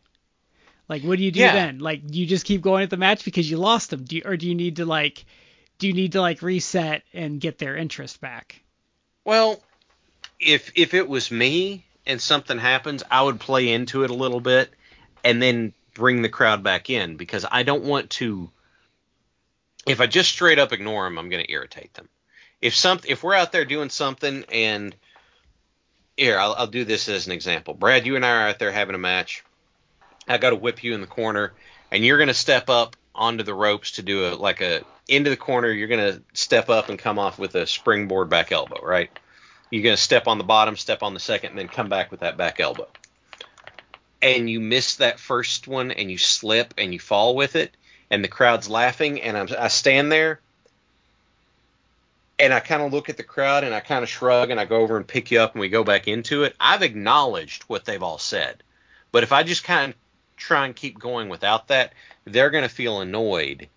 like 0.89 1.03
what 1.03 1.17
do 1.17 1.23
you 1.23 1.31
do 1.31 1.41
Yeah. 1.41 1.53
then 1.53 1.79
like 1.79 2.05
do 2.05 2.19
you 2.19 2.25
just 2.25 2.45
keep 2.45 2.61
going 2.61 2.83
at 2.83 2.89
the 2.89 2.97
match 2.97 3.25
because 3.25 3.49
you 3.49 3.57
lost 3.57 3.89
them 3.89 4.03
do 4.03 4.17
you, 4.17 4.21
or 4.25 4.37
do 4.37 4.47
you 4.47 4.55
need 4.55 4.77
to 4.77 4.85
like 4.85 5.25
do 5.79 5.87
you 5.87 5.93
need 5.93 6.13
to 6.13 6.21
like 6.21 6.41
reset 6.41 7.03
and 7.13 7.39
get 7.39 7.57
their 7.57 7.75
interest 7.75 8.19
back 8.21 8.61
Well, 9.25 9.59
if 10.39 10.71
if 10.75 10.93
it 10.93 11.07
was 11.07 11.31
me 11.31 11.85
and 12.05 12.21
something 12.21 12.57
happens, 12.57 13.03
I 13.11 13.21
would 13.21 13.39
play 13.39 13.69
into 13.73 14.03
it 14.03 14.09
a 14.09 14.13
little 14.15 14.39
bit 14.39 14.71
and 15.23 15.41
then 15.41 15.73
bring 15.93 16.21
the 16.21 16.29
crowd 16.29 16.63
back 16.63 16.89
in 16.89 17.17
because 17.17 17.45
I 17.49 17.63
don't 17.63 17.83
want 17.83 18.09
to. 18.11 18.49
If 19.85 19.99
I 20.01 20.07
just 20.07 20.29
straight 20.29 20.59
up 20.59 20.73
ignore 20.73 21.03
them, 21.05 21.17
I'm 21.17 21.29
going 21.29 21.43
to 21.43 21.51
irritate 21.51 21.93
them. 21.95 22.07
If 22.61 22.75
some 22.75 22.99
if 23.05 23.23
we're 23.23 23.33
out 23.33 23.51
there 23.51 23.65
doing 23.65 23.89
something 23.89 24.45
and 24.51 24.95
here 26.15 26.39
I'll, 26.39 26.53
I'll 26.57 26.67
do 26.67 26.85
this 26.85 27.09
as 27.09 27.25
an 27.27 27.33
example. 27.33 27.73
Brad, 27.73 28.05
you 28.05 28.15
and 28.15 28.25
I 28.25 28.29
are 28.31 28.47
out 28.49 28.59
there 28.59 28.71
having 28.71 28.95
a 28.95 28.99
match. 28.99 29.43
I 30.27 30.37
got 30.37 30.51
to 30.51 30.55
whip 30.55 30.83
you 30.83 30.93
in 30.93 31.01
the 31.01 31.07
corner, 31.07 31.53
and 31.91 32.03
you're 32.03 32.17
going 32.17 32.27
to 32.27 32.33
step 32.33 32.69
up 32.69 32.95
onto 33.15 33.43
the 33.43 33.53
ropes 33.53 33.91
to 33.91 34.03
do 34.03 34.27
a 34.27 34.35
like 34.35 34.61
a 34.61 34.81
into 35.07 35.29
the 35.29 35.37
corner. 35.37 35.71
You're 35.71 35.87
going 35.87 36.13
to 36.13 36.21
step 36.33 36.69
up 36.69 36.89
and 36.89 36.99
come 36.99 37.17
off 37.17 37.39
with 37.39 37.55
a 37.55 37.65
springboard 37.65 38.29
back 38.29 38.51
elbow, 38.51 38.79
right? 38.83 39.09
You're 39.69 39.83
going 39.83 39.95
to 39.95 40.01
step 40.01 40.27
on 40.27 40.37
the 40.37 40.43
bottom, 40.43 40.77
step 40.77 41.03
on 41.03 41.13
the 41.13 41.19
second, 41.19 41.51
and 41.51 41.59
then 41.59 41.67
come 41.67 41.89
back 41.89 42.11
with 42.11 42.21
that 42.21 42.37
back 42.37 42.59
elbow. 42.59 42.87
And 44.21 44.49
you 44.49 44.59
miss 44.59 44.95
that 44.97 45.19
first 45.19 45.67
one, 45.67 45.91
and 45.91 46.09
you 46.09 46.17
slip 46.17 46.73
and 46.77 46.93
you 46.93 46.99
fall 46.99 47.35
with 47.35 47.55
it, 47.55 47.75
and 48.09 48.23
the 48.23 48.29
crowd's 48.29 48.69
laughing, 48.69 49.21
and 49.21 49.37
I'm, 49.37 49.47
I 49.57 49.67
stand 49.67 50.11
there, 50.11 50.39
and 52.39 52.53
I 52.53 52.59
kind 52.59 52.81
of 52.81 52.93
look 52.93 53.09
at 53.09 53.17
the 53.17 53.23
crowd, 53.23 53.63
and 53.63 53.75
I 53.75 53.79
kind 53.79 54.03
of 54.03 54.09
shrug, 54.09 54.49
and 54.49 54.59
I 54.59 54.65
go 54.65 54.77
over 54.77 54.97
and 54.97 55.05
pick 55.05 55.31
you 55.31 55.39
up, 55.39 55.53
and 55.53 55.61
we 55.61 55.69
go 55.69 55.83
back 55.83 56.07
into 56.07 56.43
it. 56.43 56.55
I've 56.59 56.81
acknowledged 56.81 57.63
what 57.63 57.85
they've 57.85 58.01
all 58.01 58.17
said, 58.17 58.63
but 59.11 59.23
if 59.23 59.31
I 59.31 59.43
just 59.43 59.63
kind 59.63 59.93
of 59.93 59.99
try 60.37 60.65
and 60.65 60.75
keep 60.75 60.99
going 60.99 61.29
without 61.29 61.67
that, 61.67 61.93
they're 62.25 62.49
going 62.49 62.63
to 62.63 62.69
feel 62.69 63.01
annoyed 63.01 63.67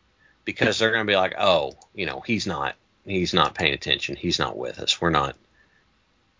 because 0.44 0.78
they're 0.78 0.92
going 0.92 1.06
to 1.06 1.10
be 1.10 1.16
like, 1.16 1.34
oh, 1.38 1.72
you 1.94 2.06
know, 2.06 2.20
he's 2.20 2.46
not, 2.46 2.76
he's 3.04 3.34
not 3.34 3.54
paying 3.54 3.74
attention, 3.74 4.16
he's 4.16 4.38
not 4.38 4.56
with 4.56 4.78
us, 4.78 5.00
we're 5.00 5.10
not. 5.10 5.36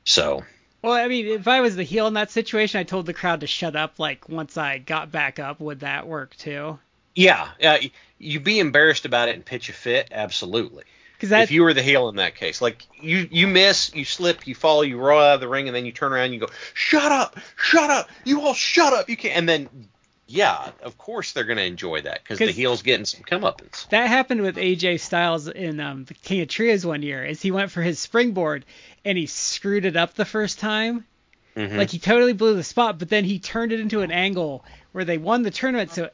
So 0.05 0.45
Well, 0.83 0.93
I 0.93 1.09
mean, 1.09 1.27
if 1.27 1.49
I 1.49 1.61
was 1.61 1.77
the 1.77 1.83
heel 1.83 2.07
in 2.07 2.15
that 2.15 2.31
situation, 2.31 2.81
I 2.81 2.85
told 2.85 3.07
the 3.07 3.15
crowd 3.15 3.41
to 3.41 3.47
shut 3.47 3.77
up. 3.77 3.99
Like 3.99 4.29
once 4.29 4.57
I 4.57 4.79
got 4.79 5.11
back 5.11 5.39
up, 5.39 5.61
would 5.61 5.81
that 5.81 6.07
work 6.07 6.37
too? 6.37 6.79
yeah, 7.15 7.49
uh, 7.63 7.79
you'd 8.19 8.45
be 8.45 8.59
embarrassed 8.59 9.05
about 9.05 9.29
it 9.29 9.35
and 9.35 9.45
pitch 9.45 9.69
a 9.69 9.73
fit, 9.73 10.09
absolutely. 10.13 10.85
Because 11.19 11.33
if 11.43 11.51
you 11.51 11.63
were 11.65 11.75
the 11.75 11.83
heel 11.83 12.09
in 12.09 12.17
that 12.17 12.35
case, 12.35 12.63
like 12.63 12.87
you 12.99 13.29
you 13.31 13.47
miss, 13.47 13.95
you 13.95 14.07
slip, 14.07 14.47
you 14.47 14.55
fall, 14.55 14.83
you 14.83 14.97
roll 14.97 15.21
out 15.21 15.35
of 15.35 15.41
the 15.41 15.49
ring, 15.49 15.69
and 15.69 15.77
then 15.77 15.85
you 15.85 15.93
turn 15.93 16.13
around, 16.13 16.27
and 16.27 16.35
you 16.35 16.41
go, 16.41 16.49
shut 16.73 17.13
up, 17.13 17.39
shut 17.57 17.91
up, 17.91 18.09
you 18.25 18.41
all 18.41 18.55
shut 18.55 18.95
up, 18.95 19.09
you 19.09 19.17
can't, 19.17 19.37
and 19.37 19.49
then. 19.49 19.69
Yeah, 20.33 20.71
of 20.85 20.97
course 20.97 21.33
they're 21.33 21.43
going 21.45 21.59
to 21.59 21.65
enjoy 21.65 22.03
that 22.03 22.23
because 22.23 22.39
the 22.39 22.53
heel's 22.53 22.83
getting 22.83 23.05
some 23.05 23.23
comeuppance. 23.25 23.89
that 23.89 24.07
happened 24.09 24.43
with 24.43 24.57
AJ 24.57 25.01
Styles 25.01 25.49
in 25.49 25.81
um, 25.81 26.05
the 26.05 26.15
King 26.15 26.43
of 26.43 26.49
Trios 26.49 26.87
one 26.87 27.03
year. 27.03 27.25
Is 27.25 27.43
he 27.43 27.51
went 27.51 27.73
for 27.73 27.83
his 27.83 27.99
springboard 27.99 28.65
and 29.05 29.19
he 29.19 29.27
screwed 29.27 29.85
it 29.85 29.97
up 29.97 30.15
the 30.15 30.25
first 30.25 30.61
time. 30.61 31.05
Mhm. 31.57 31.77
Like 31.77 31.91
he 31.91 31.99
totally 31.99 32.33
blew 32.33 32.55
the 32.55 32.63
spot, 32.63 33.01
but 33.01 33.09
then 33.09 33.25
he 33.25 33.41
turned 33.41 33.73
it 33.73 33.81
into 33.81 34.03
an 34.03 34.13
angle 34.13 34.65
where 34.93 35.05
they 35.05 35.19
won 35.19 35.43
the 35.43 35.51
tournament. 35.51 35.91
So 35.91 36.11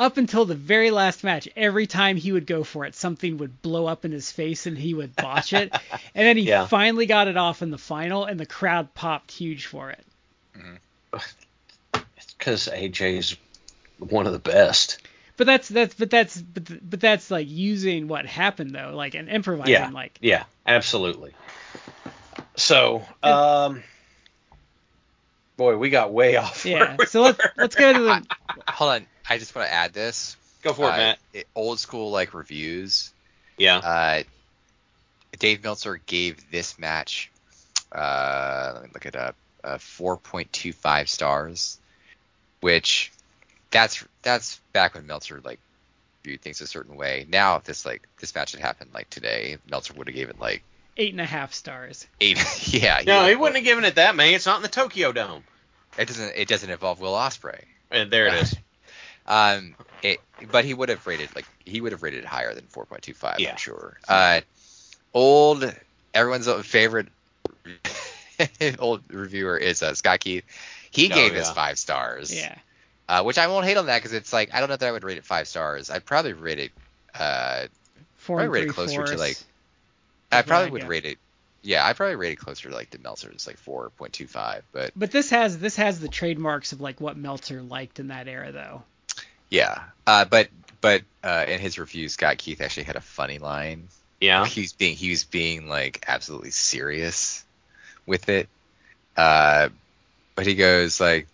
up 0.00 0.16
until 0.16 0.44
the 0.46 0.56
very 0.56 0.90
last 0.90 1.22
match, 1.22 1.48
every 1.54 1.86
time 1.86 2.16
he 2.16 2.32
would 2.32 2.46
go 2.48 2.64
for 2.64 2.84
it, 2.86 2.96
something 2.96 3.38
would 3.38 3.62
blow 3.62 3.86
up 3.86 4.04
in 4.04 4.10
his 4.10 4.32
face 4.32 4.66
and 4.66 4.76
he 4.76 4.94
would 4.94 5.14
botch 5.14 5.52
it. 5.52 5.70
and 5.92 6.26
then 6.26 6.36
he 6.36 6.42
Yeah. 6.42 6.66
finally 6.66 7.06
got 7.06 7.28
it 7.28 7.36
off 7.36 7.62
in 7.62 7.70
the 7.70 7.78
final, 7.78 8.24
and 8.24 8.40
the 8.40 8.46
crowd 8.46 8.92
popped 8.94 9.30
huge 9.30 9.66
for 9.66 9.90
it. 9.92 10.04
because 12.38 12.68
AJ's 12.68 13.36
one 13.98 14.26
of 14.26 14.32
the 14.32 14.38
best. 14.38 14.98
But 15.36 15.46
that's 15.46 15.68
that's 15.68 15.94
but 15.94 16.10
that's 16.10 16.40
but, 16.40 16.66
th- 16.66 16.80
but 16.82 17.00
that's 17.00 17.30
like 17.30 17.48
using 17.48 18.06
what 18.08 18.24
happened 18.26 18.70
though, 18.70 18.92
like 18.94 19.14
and 19.14 19.28
improvising. 19.28 19.72
Yeah, 19.72 19.90
Like 19.90 20.18
yeah, 20.20 20.44
absolutely. 20.66 21.32
So, 22.56 23.02
um, 23.22 23.82
boy, 25.56 25.76
we 25.76 25.90
got 25.90 26.12
way 26.12 26.36
off. 26.36 26.64
yeah. 26.64 26.96
we 26.96 27.06
So 27.06 27.22
let's 27.22 27.40
let's 27.56 27.74
go 27.74 27.92
to 27.92 27.98
the 27.98 28.26
Hold 28.68 28.90
on, 28.92 29.06
I 29.28 29.38
just 29.38 29.54
want 29.56 29.68
to 29.68 29.74
add 29.74 29.92
this. 29.92 30.36
go 30.62 30.72
for 30.72 30.88
it, 30.88 30.92
Uh, 30.92 30.96
Matt. 30.96 31.18
it- 31.32 31.48
old 31.56 31.80
school 31.80 32.10
like 32.12 32.32
reviews. 32.34 33.12
Yeah, 33.58 33.78
Uh, 33.78 34.22
Dave 35.38 35.64
Meltzer 35.64 35.96
gave 36.06 36.50
this 36.50 36.78
match. 36.78 37.30
Uh, 37.92 38.72
let 38.74 38.82
me 38.84 38.90
look 38.94 39.06
it 39.06 39.16
up. 39.16 39.34
Uh, 39.62 39.78
4.25 39.78 41.08
stars, 41.08 41.78
which 42.60 43.10
that's 43.74 44.02
that's 44.22 44.58
back 44.72 44.94
when 44.94 45.06
Meltzer 45.06 45.42
like 45.44 45.58
viewed 46.22 46.40
things 46.40 46.62
a 46.62 46.66
certain 46.66 46.96
way. 46.96 47.26
Now, 47.28 47.56
if 47.56 47.64
this 47.64 47.84
like 47.84 48.08
this 48.20 48.34
match 48.34 48.52
had 48.52 48.60
happened 48.62 48.90
like 48.94 49.10
today, 49.10 49.58
Meltzer 49.70 49.92
would 49.94 50.06
have 50.08 50.14
given 50.14 50.36
like 50.40 50.62
eight 50.96 51.12
and 51.12 51.20
a 51.20 51.26
half 51.26 51.52
stars. 51.52 52.06
eight. 52.20 52.38
yeah, 52.72 53.02
no, 53.04 53.20
he 53.20 53.26
would've- 53.34 53.40
wouldn't 53.40 53.56
have 53.56 53.64
given 53.64 53.84
it 53.84 53.96
that 53.96 54.16
many. 54.16 54.32
It's 54.32 54.46
not 54.46 54.56
in 54.56 54.62
the 54.62 54.68
Tokyo 54.68 55.12
Dome. 55.12 55.42
It 55.98 56.08
doesn't. 56.08 56.32
It 56.34 56.48
doesn't 56.48 56.70
involve 56.70 57.00
Will 57.00 57.12
Ospreay. 57.12 57.62
And 57.90 58.10
there 58.10 58.28
it 58.28 58.34
is. 58.34 58.56
Um, 59.26 59.74
it, 60.02 60.20
but 60.52 60.66
he 60.66 60.74
would 60.74 60.90
have 60.90 61.06
rated 61.06 61.34
like 61.34 61.46
he 61.64 61.80
would 61.80 61.92
have 61.92 62.02
rated 62.02 62.24
it 62.24 62.26
higher 62.26 62.52
than 62.52 62.64
4.25. 62.64 63.38
Yeah. 63.38 63.52
I'm 63.52 63.56
sure. 63.56 63.96
Uh, 64.06 64.42
old 65.14 65.74
everyone's 66.12 66.46
favorite 66.66 67.08
old 68.78 69.02
reviewer 69.10 69.56
is 69.56 69.82
uh, 69.82 69.94
Scott 69.94 70.20
Keith. 70.20 70.44
He 70.90 71.10
Oh, 71.10 71.14
gave 71.14 71.32
this 71.32 71.48
yeah. 71.48 71.54
five 71.54 71.78
stars. 71.78 72.34
Yeah. 72.34 72.54
Uh, 73.08 73.22
which 73.22 73.36
I 73.38 73.46
won't 73.48 73.66
hate 73.66 73.76
on 73.76 73.86
that 73.86 73.98
because 73.98 74.12
it's 74.14 74.32
like 74.32 74.54
I 74.54 74.60
don't 74.60 74.68
know 74.68 74.76
that 74.76 74.88
I 74.88 74.92
would 74.92 75.04
rate 75.04 75.18
it 75.18 75.24
five 75.24 75.46
stars. 75.46 75.90
I'd 75.90 76.04
probably 76.06 76.32
rate 76.32 76.58
it. 76.58 76.72
Uh, 77.14 77.66
Four 78.16 78.38
Probably 78.38 78.48
rate 78.60 78.60
it 78.68 78.72
three 78.74 78.86
closer 78.86 79.04
to, 79.04 79.16
like, 79.18 79.36
I 80.32 80.40
probably 80.40 80.68
I 80.68 80.70
would 80.70 80.88
rate 80.88 81.04
it. 81.04 81.18
Yeah, 81.62 81.84
I 81.86 81.92
probably 81.92 82.16
rate 82.16 82.32
it 82.32 82.36
closer 82.36 82.70
to 82.70 82.74
like 82.74 82.90
the 82.90 82.98
Meltzer's, 82.98 83.46
like 83.46 83.62
4.25. 83.62 84.62
But 84.72 84.92
But 84.96 85.10
this 85.10 85.30
has 85.30 85.58
this 85.58 85.76
has 85.76 86.00
the 86.00 86.08
trademarks 86.08 86.72
of 86.72 86.80
like 86.80 87.00
what 87.00 87.16
Meltzer 87.18 87.60
liked 87.62 87.98
in 88.00 88.08
that 88.08 88.26
era 88.28 88.52
though. 88.52 88.82
yeah, 89.50 89.82
uh, 90.06 90.24
but 90.24 90.48
but 90.80 91.02
uh, 91.22 91.44
in 91.48 91.60
his 91.60 91.78
review, 91.78 92.08
Scott 92.08 92.38
Keith 92.38 92.60
actually 92.62 92.84
had 92.84 92.96
a 92.96 93.00
funny 93.02 93.38
line 93.38 93.88
Yeah. 94.20 94.46
he 94.46 94.62
was 94.62 94.72
being 94.72 94.96
he 94.96 95.10
was 95.10 95.24
being 95.24 95.68
like 95.68 96.04
absolutely 96.08 96.50
serious 96.50 97.44
with 98.06 98.28
it. 98.30 98.48
Uh, 99.16 99.68
but 100.34 100.46
he 100.46 100.54
goes 100.54 101.00
like 101.00 101.26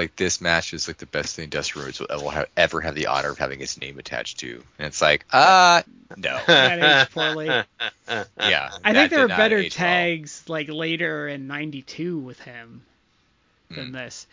like 0.00 0.16
this 0.16 0.40
match 0.40 0.72
is 0.74 0.88
like 0.88 0.96
the 0.98 1.06
best 1.06 1.36
thing 1.36 1.48
Dusty 1.48 1.78
Rhodes 1.78 2.00
will 2.00 2.08
ever 2.10 2.30
have, 2.30 2.46
ever 2.56 2.80
have 2.80 2.94
the 2.94 3.06
honor 3.06 3.30
of 3.30 3.38
having 3.38 3.58
his 3.60 3.80
name 3.80 3.98
attached 3.98 4.40
to, 4.40 4.62
and 4.78 4.86
it's 4.88 5.00
like 5.02 5.24
uh 5.32 5.82
no 6.16 6.40
That 6.46 7.02
aged 7.02 7.12
poorly. 7.12 7.46
yeah. 7.46 7.64
I 8.08 8.12
that 8.12 8.30
think 8.38 8.84
there 8.84 9.06
did 9.08 9.20
were 9.22 9.28
better 9.28 9.58
age 9.58 9.78
well. 9.78 9.86
tags 9.86 10.42
like 10.48 10.68
later 10.68 11.28
in 11.28 11.46
'92 11.46 12.18
with 12.18 12.40
him 12.40 12.82
than 13.70 13.90
Mm. 13.90 13.92
this. 13.92 14.26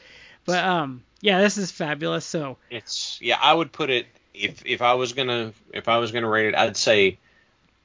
But 0.46 0.64
um, 0.64 1.04
yeah, 1.22 1.42
this 1.42 1.58
is 1.58 1.70
fabulous. 1.72 2.26
So 2.26 2.58
It's 2.72 3.20
yeah. 3.22 3.38
I 3.42 3.54
would 3.54 3.72
put 3.72 3.90
it 3.90 4.08
if 4.34 4.66
if 4.66 4.82
I 4.82 4.94
was 4.96 5.14
gonna 5.14 5.54
if 5.74 5.88
I 5.88 5.98
was 5.98 6.12
gonna 6.12 6.30
rate 6.30 6.48
it, 6.48 6.56
I'd 6.56 6.78
say 6.78 7.18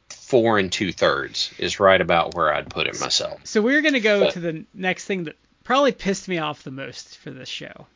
four 0.08 0.58
and 0.58 0.70
two 0.72 0.92
thirds 0.92 1.52
is 1.58 1.80
right 1.80 2.00
about 2.00 2.34
where 2.34 2.52
I'd 2.54 2.70
put 2.70 2.86
it 2.86 3.00
myself. 3.00 3.40
so 3.44 3.60
we're 3.62 3.82
gonna 3.82 4.00
go 4.00 4.20
But- 4.24 4.32
to 4.34 4.40
the 4.40 4.64
next 4.74 5.04
thing 5.06 5.24
that 5.24 5.36
probably 5.64 5.92
pissed 5.92 6.28
me 6.28 6.38
off 6.38 6.62
the 6.62 6.70
most 6.70 7.18
for 7.18 7.30
this 7.30 7.48
show. 7.48 7.86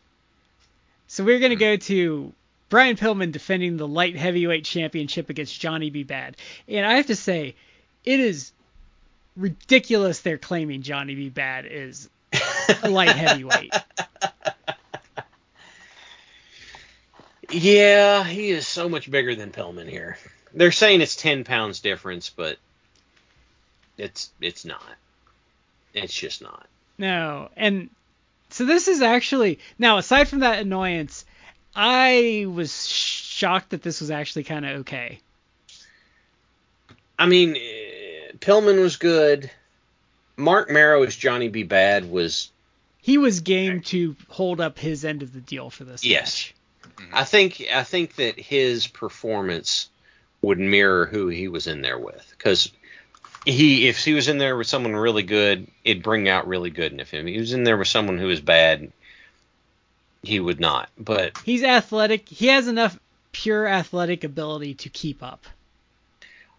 So 1.09 1.24
we're 1.24 1.38
gonna 1.38 1.56
go 1.56 1.76
to 1.76 2.32
Brian 2.68 2.97
Pillman 2.97 3.32
defending 3.32 3.76
the 3.76 3.86
light 3.86 4.16
heavyweight 4.16 4.64
championship 4.64 5.30
against 5.30 5.60
Johnny 5.60 5.90
B. 5.90 6.02
Bad, 6.02 6.36
and 6.68 6.84
I 6.84 6.94
have 6.94 7.06
to 7.06 7.16
say, 7.16 7.55
it 8.05 8.20
is 8.20 8.52
ridiculous 9.36 10.20
they're 10.20 10.38
claiming 10.38 10.82
Johnny 10.82 11.14
B. 11.14 11.28
Bad 11.28 11.66
is 11.66 12.09
a 12.82 12.88
light 12.88 13.09
heavyweight. 13.16 13.72
Yeah, 17.51 18.24
he 18.24 18.51
is 18.51 18.66
so 18.66 18.88
much 18.88 19.10
bigger 19.10 19.34
than 19.34 19.52
Pillman 19.52 19.88
here. 19.88 20.18
They're 20.52 20.72
saying 20.72 21.01
it's 21.01 21.16
ten 21.16 21.44
pounds 21.44 21.80
difference, 21.80 22.30
but 22.30 22.59
it's 23.97 24.30
it's 24.40 24.64
not. 24.64 24.82
It's 25.94 26.14
just 26.14 26.43
not. 26.43 26.66
No, 26.98 27.51
and 27.56 27.90
So 28.51 28.64
this 28.64 28.89
is 28.89 29.02
actually 29.02 29.59
now 29.78 29.98
aside 29.98 30.28
from 30.28 30.40
that 30.40 30.60
annoyance, 30.60 31.24
I 31.74 32.47
was 32.48 32.86
shocked 32.86 33.70
that 33.70 33.82
this 33.82 34.01
was 34.01 34.10
actually 34.10 34.44
kind 34.44 34.64
of 34.64 34.81
okay. 34.81 35.20
I 37.18 37.27
mean, 37.27 37.56
eh, 37.56 38.32
Pillman 38.39 38.81
was 38.81 38.97
good. 38.97 39.51
Marc 40.36 40.70
Mero 40.70 41.02
as 41.02 41.16
Johnny 41.16 41.48
B. 41.48 41.62
Bad 41.62 42.10
was 42.10 42.51
He 43.01 43.18
was 43.18 43.40
game 43.40 43.81
to 43.82 44.16
hold 44.28 44.60
up 44.60 44.78
his 44.78 45.05
end 45.05 45.23
of 45.23 45.32
the 45.32 45.40
deal 45.40 45.70
for 45.70 45.85
this. 45.85 46.05
Yes. 46.05 46.52
match. 46.98 47.09
I 47.12 47.24
think 47.24 47.62
I 47.73 47.82
think 47.82 48.16
that 48.16 48.39
his 48.39 48.86
performance 48.86 49.89
would 50.43 50.59
mirror 50.59 51.06
who 51.06 51.28
he 51.28 51.48
was 51.48 51.66
in 51.66 51.82
there 51.82 51.98
with 51.98 52.27
because 52.31 52.70
he 53.47 53.89
if 53.89 54.05
he 54.05 54.14
was 54.14 54.28
in 54.28 54.39
there 54.39 54.56
with 54.56 54.66
someone 54.66 54.94
really 54.94 55.23
good, 55.23 55.68
it'd 55.85 56.02
bring 56.02 56.28
out 56.28 56.48
really 56.48 56.70
good 56.70 56.93
in 56.93 56.98
him. 56.98 57.06
If 57.06 57.27
he 57.27 57.39
was 57.39 57.52
in 57.52 57.64
there 57.64 57.77
with 57.77 57.89
someone 57.89 58.18
who 58.18 58.27
was 58.27 58.40
bad, 58.40 58.93
he 60.23 60.40
would 60.40 60.60
not. 60.60 60.90
But 60.98 61.39
He's 61.44 61.62
athletic. 61.62 62.28
He 62.28 62.48
has 62.48 62.66
enough 62.66 62.98
pure 63.32 63.66
athletic 63.66 64.24
ability 64.24 64.74
to 64.74 64.89
keep 64.89 65.23
up. 65.23 65.44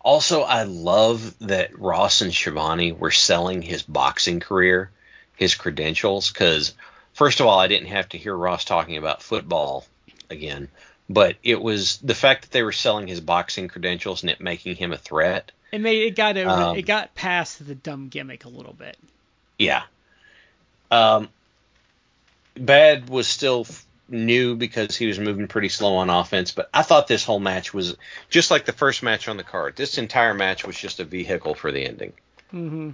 also, 0.02 0.44
I 0.44 0.64
love 0.64 1.38
that 1.40 1.78
Ross 1.78 2.22
and 2.22 2.34
Schiavone 2.34 2.94
were 2.94 3.12
selling 3.12 3.62
his 3.62 3.84
boxing 3.84 4.40
career, 4.40 4.90
his 5.36 5.56
credentials. 5.56 6.32
Because 6.32 6.74
first 7.14 7.42
of 7.42 7.48
all, 7.48 7.60
I 7.60 7.68
didn't 7.68 7.90
have 7.90 8.10
to 8.10 8.18
hear 8.18 8.36
Ross 8.36 8.64
talking 8.64 8.96
about 8.96 9.22
football 9.22 9.86
again. 10.30 10.70
But 11.10 11.36
it 11.44 11.62
was 11.62 11.98
the 11.98 12.16
fact 12.16 12.44
that 12.44 12.52
they 12.52 12.64
were 12.64 12.72
selling 12.72 13.08
his 13.08 13.22
boxing 13.22 13.68
credentials 13.68 14.24
and 14.24 14.30
it 14.30 14.40
making 14.40 14.76
him 14.76 14.94
a 14.94 14.98
threat. 14.98 15.52
It 15.72 15.82
made 15.82 16.04
it 16.04 16.16
got 16.16 16.38
over, 16.38 16.50
Um, 16.50 16.78
it 16.78 16.84
got 16.84 17.14
past 17.16 17.66
the 17.66 17.76
dumb 17.76 18.08
gimmick 18.08 18.46
a 18.46 18.50
little 18.50 18.74
bit. 18.74 18.98
Yeah. 19.60 19.84
Um, 20.92 21.30
Bad 22.56 23.10
was 23.10 23.28
still 23.28 23.66
f- 23.68 23.86
new 24.08 24.56
because 24.56 24.96
he 24.96 25.08
was 25.08 25.20
moving 25.20 25.48
pretty 25.48 25.70
slow 25.70 25.98
on 25.98 26.10
offense, 26.10 26.52
but 26.52 26.70
I 26.74 26.82
thought 26.84 27.08
this 27.08 27.26
whole 27.26 27.40
match 27.40 27.74
was 27.74 27.98
Just 28.30 28.50
like 28.52 28.66
the 28.66 28.72
first 28.72 29.04
match 29.04 29.28
on 29.28 29.36
the 29.38 29.44
card, 29.44 29.76
this 29.76 29.98
entire 29.98 30.34
match 30.34 30.66
was 30.66 30.78
just 30.78 31.00
a 31.00 31.04
vehicle 31.04 31.54
for 31.56 31.72
the 31.72 31.86
ending. 31.86 32.14
Mm-hmm. 32.54 32.92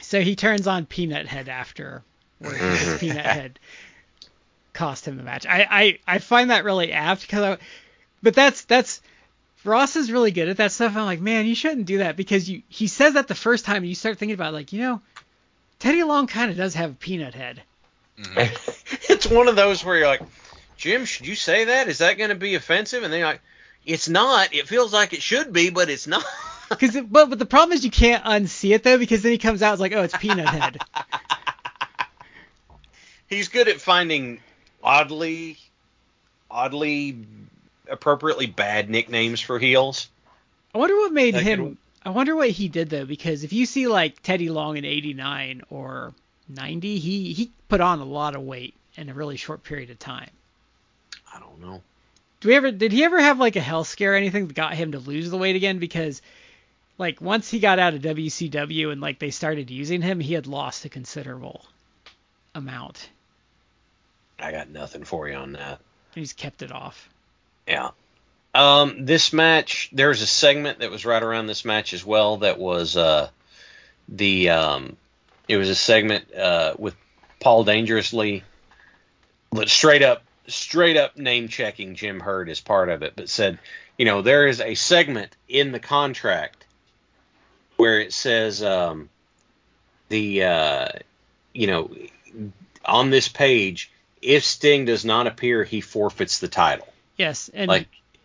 So 0.00 0.20
he 0.20 0.36
turns 0.36 0.66
on 0.66 0.84
Peanut 0.86 1.26
Head 1.26 1.48
after 1.48 2.02
where 2.38 2.52
Mm-hmm. 2.52 2.96
Peanut 2.98 3.24
Head 3.24 3.58
cost 4.74 5.08
him 5.08 5.16
the 5.16 5.22
match. 5.22 5.46
I, 5.46 5.66
I, 5.70 5.98
I 6.16 6.18
find 6.18 6.50
that 6.50 6.64
really 6.64 6.92
apt 6.92 7.22
because 7.22 7.42
I, 7.42 7.58
but 8.22 8.34
that's 8.34 8.64
that's 8.66 9.00
Ross 9.66 9.96
is 9.96 10.12
really 10.12 10.30
good 10.30 10.48
at 10.48 10.58
that 10.58 10.72
stuff. 10.72 10.96
I'm 10.96 11.04
like, 11.04 11.20
man, 11.20 11.46
you 11.46 11.54
shouldn't 11.54 11.86
do 11.86 11.98
that 11.98 12.16
because 12.16 12.48
you 12.48 12.62
he 12.68 12.86
says 12.86 13.14
that 13.14 13.28
the 13.28 13.34
first 13.34 13.64
time 13.64 13.78
and 13.78 13.86
you 13.86 13.94
start 13.94 14.18
thinking 14.18 14.34
about 14.34 14.52
it, 14.52 14.56
like, 14.56 14.72
you 14.72 14.80
know, 14.80 15.00
Teddy 15.78 16.02
Long 16.02 16.26
kind 16.26 16.50
of 16.50 16.56
does 16.56 16.74
have 16.74 16.92
a 16.92 16.94
peanut 16.94 17.34
head. 17.34 17.62
Mm-hmm. 18.18 18.92
it's 19.12 19.26
one 19.26 19.48
of 19.48 19.56
those 19.56 19.84
where 19.84 19.96
you're 19.96 20.06
like, 20.06 20.22
Jim, 20.76 21.04
should 21.04 21.26
you 21.26 21.34
say 21.34 21.64
that? 21.64 21.88
Is 21.88 21.98
that 21.98 22.18
going 22.18 22.30
to 22.30 22.36
be 22.36 22.54
offensive? 22.54 23.02
And 23.02 23.12
they're 23.12 23.24
like, 23.24 23.40
it's 23.84 24.08
not. 24.08 24.54
It 24.54 24.68
feels 24.68 24.92
like 24.92 25.12
it 25.12 25.22
should 25.22 25.52
be, 25.52 25.70
but 25.70 25.88
it's 25.88 26.06
not. 26.06 26.24
Cause 26.68 26.96
it, 26.96 27.10
but 27.10 27.30
but 27.30 27.38
the 27.38 27.46
problem 27.46 27.76
is 27.76 27.84
you 27.84 27.92
can't 27.92 28.24
unsee 28.24 28.74
it 28.74 28.82
though 28.82 28.98
because 28.98 29.22
then 29.22 29.30
he 29.30 29.38
comes 29.38 29.62
out 29.62 29.74
it's 29.74 29.80
like, 29.80 29.92
oh, 29.92 30.02
it's 30.02 30.16
Peanut 30.16 30.48
Head. 30.48 30.78
He's 33.28 33.48
good 33.48 33.68
at 33.68 33.80
finding 33.80 34.40
oddly, 34.82 35.58
oddly, 36.50 37.24
appropriately 37.90 38.46
bad 38.46 38.90
nicknames 38.90 39.40
for 39.40 39.58
heels. 39.58 40.08
I 40.74 40.78
wonder 40.78 40.96
what 40.96 41.12
made 41.12 41.34
That 41.34 41.42
him. 41.42 41.58
could- 41.68 41.76
I 42.04 42.10
wonder 42.10 42.36
what 42.36 42.50
he 42.50 42.68
did 42.68 42.88
though, 42.90 43.04
because 43.04 43.42
if 43.42 43.52
you 43.52 43.66
see 43.66 43.88
like 43.88 44.22
Teddy 44.22 44.48
Long 44.48 44.76
in 44.76 44.84
'89 44.84 45.62
or 45.70 46.14
'90, 46.48 46.98
he 46.98 47.32
he 47.32 47.50
put 47.68 47.80
on 47.80 47.98
a 47.98 48.04
lot 48.04 48.36
of 48.36 48.42
weight 48.42 48.74
in 48.96 49.08
a 49.08 49.14
really 49.14 49.36
short 49.36 49.64
period 49.64 49.90
of 49.90 49.98
time. 49.98 50.30
I 51.34 51.40
don't 51.40 51.60
know. 51.60 51.82
Do 52.40 52.48
we 52.48 52.54
ever? 52.54 52.70
Did 52.70 52.92
he 52.92 53.02
ever 53.02 53.20
have 53.20 53.40
like 53.40 53.56
a 53.56 53.60
health 53.60 53.88
scare 53.88 54.12
or 54.12 54.16
anything 54.16 54.46
that 54.46 54.54
got 54.54 54.74
him 54.74 54.92
to 54.92 55.00
lose 55.00 55.30
the 55.30 55.36
weight 55.36 55.56
again? 55.56 55.78
Because 55.80 56.22
like 56.96 57.20
once 57.20 57.50
he 57.50 57.58
got 57.58 57.80
out 57.80 57.94
of 57.94 58.02
WCW 58.02 58.92
and 58.92 59.00
like 59.00 59.18
they 59.18 59.30
started 59.30 59.68
using 59.70 60.00
him, 60.00 60.20
he 60.20 60.34
had 60.34 60.46
lost 60.46 60.84
a 60.84 60.88
considerable 60.88 61.64
amount, 62.54 63.10
I 64.38 64.52
got 64.52 64.68
nothing 64.70 65.02
for 65.04 65.28
you 65.28 65.34
on 65.34 65.52
that. 65.54 65.80
he's 66.14 66.32
kept 66.32 66.62
it 66.62 66.70
off. 66.70 67.08
Yeah. 67.66 67.90
Um, 68.54 69.04
this 69.04 69.32
match, 69.32 69.90
there 69.92 70.08
was 70.08 70.22
a 70.22 70.26
segment 70.26 70.78
that 70.78 70.90
was 70.90 71.04
right 71.04 71.22
around 71.22 71.46
this 71.46 71.64
match 71.64 71.92
as 71.92 72.04
well 72.04 72.38
that 72.38 72.58
was 72.58 72.96
uh, 72.96 73.28
the 74.08 74.50
um, 74.50 74.96
it 75.48 75.56
was 75.56 75.68
a 75.68 75.74
segment 75.74 76.32
uh, 76.34 76.74
with 76.78 76.94
Paul 77.38 77.64
Dangerously, 77.64 78.44
but 79.50 79.68
straight 79.68 80.02
up, 80.02 80.22
straight 80.46 80.96
up 80.96 81.18
name 81.18 81.48
checking 81.48 81.94
Jim 81.94 82.20
Herd 82.20 82.48
as 82.48 82.60
part 82.60 82.88
of 82.88 83.02
it, 83.02 83.12
but 83.14 83.28
said, 83.28 83.58
you 83.98 84.06
know, 84.06 84.22
there 84.22 84.46
is 84.46 84.60
a 84.60 84.74
segment 84.74 85.36
in 85.48 85.72
the 85.72 85.80
contract 85.80 86.64
where 87.76 88.00
it 88.00 88.14
says 88.14 88.62
um, 88.62 89.10
the 90.08 90.44
uh, 90.44 90.88
you 91.52 91.66
know 91.66 91.90
on 92.86 93.10
this 93.10 93.28
page 93.28 93.90
if 94.22 94.44
Sting 94.44 94.86
does 94.86 95.04
not 95.04 95.26
appear, 95.26 95.62
he 95.62 95.80
forfeits 95.80 96.38
the 96.38 96.48
title. 96.48 96.88
Yes, 97.16 97.50
and 97.52 97.68
Like 97.68 97.82
uh, 97.82 98.18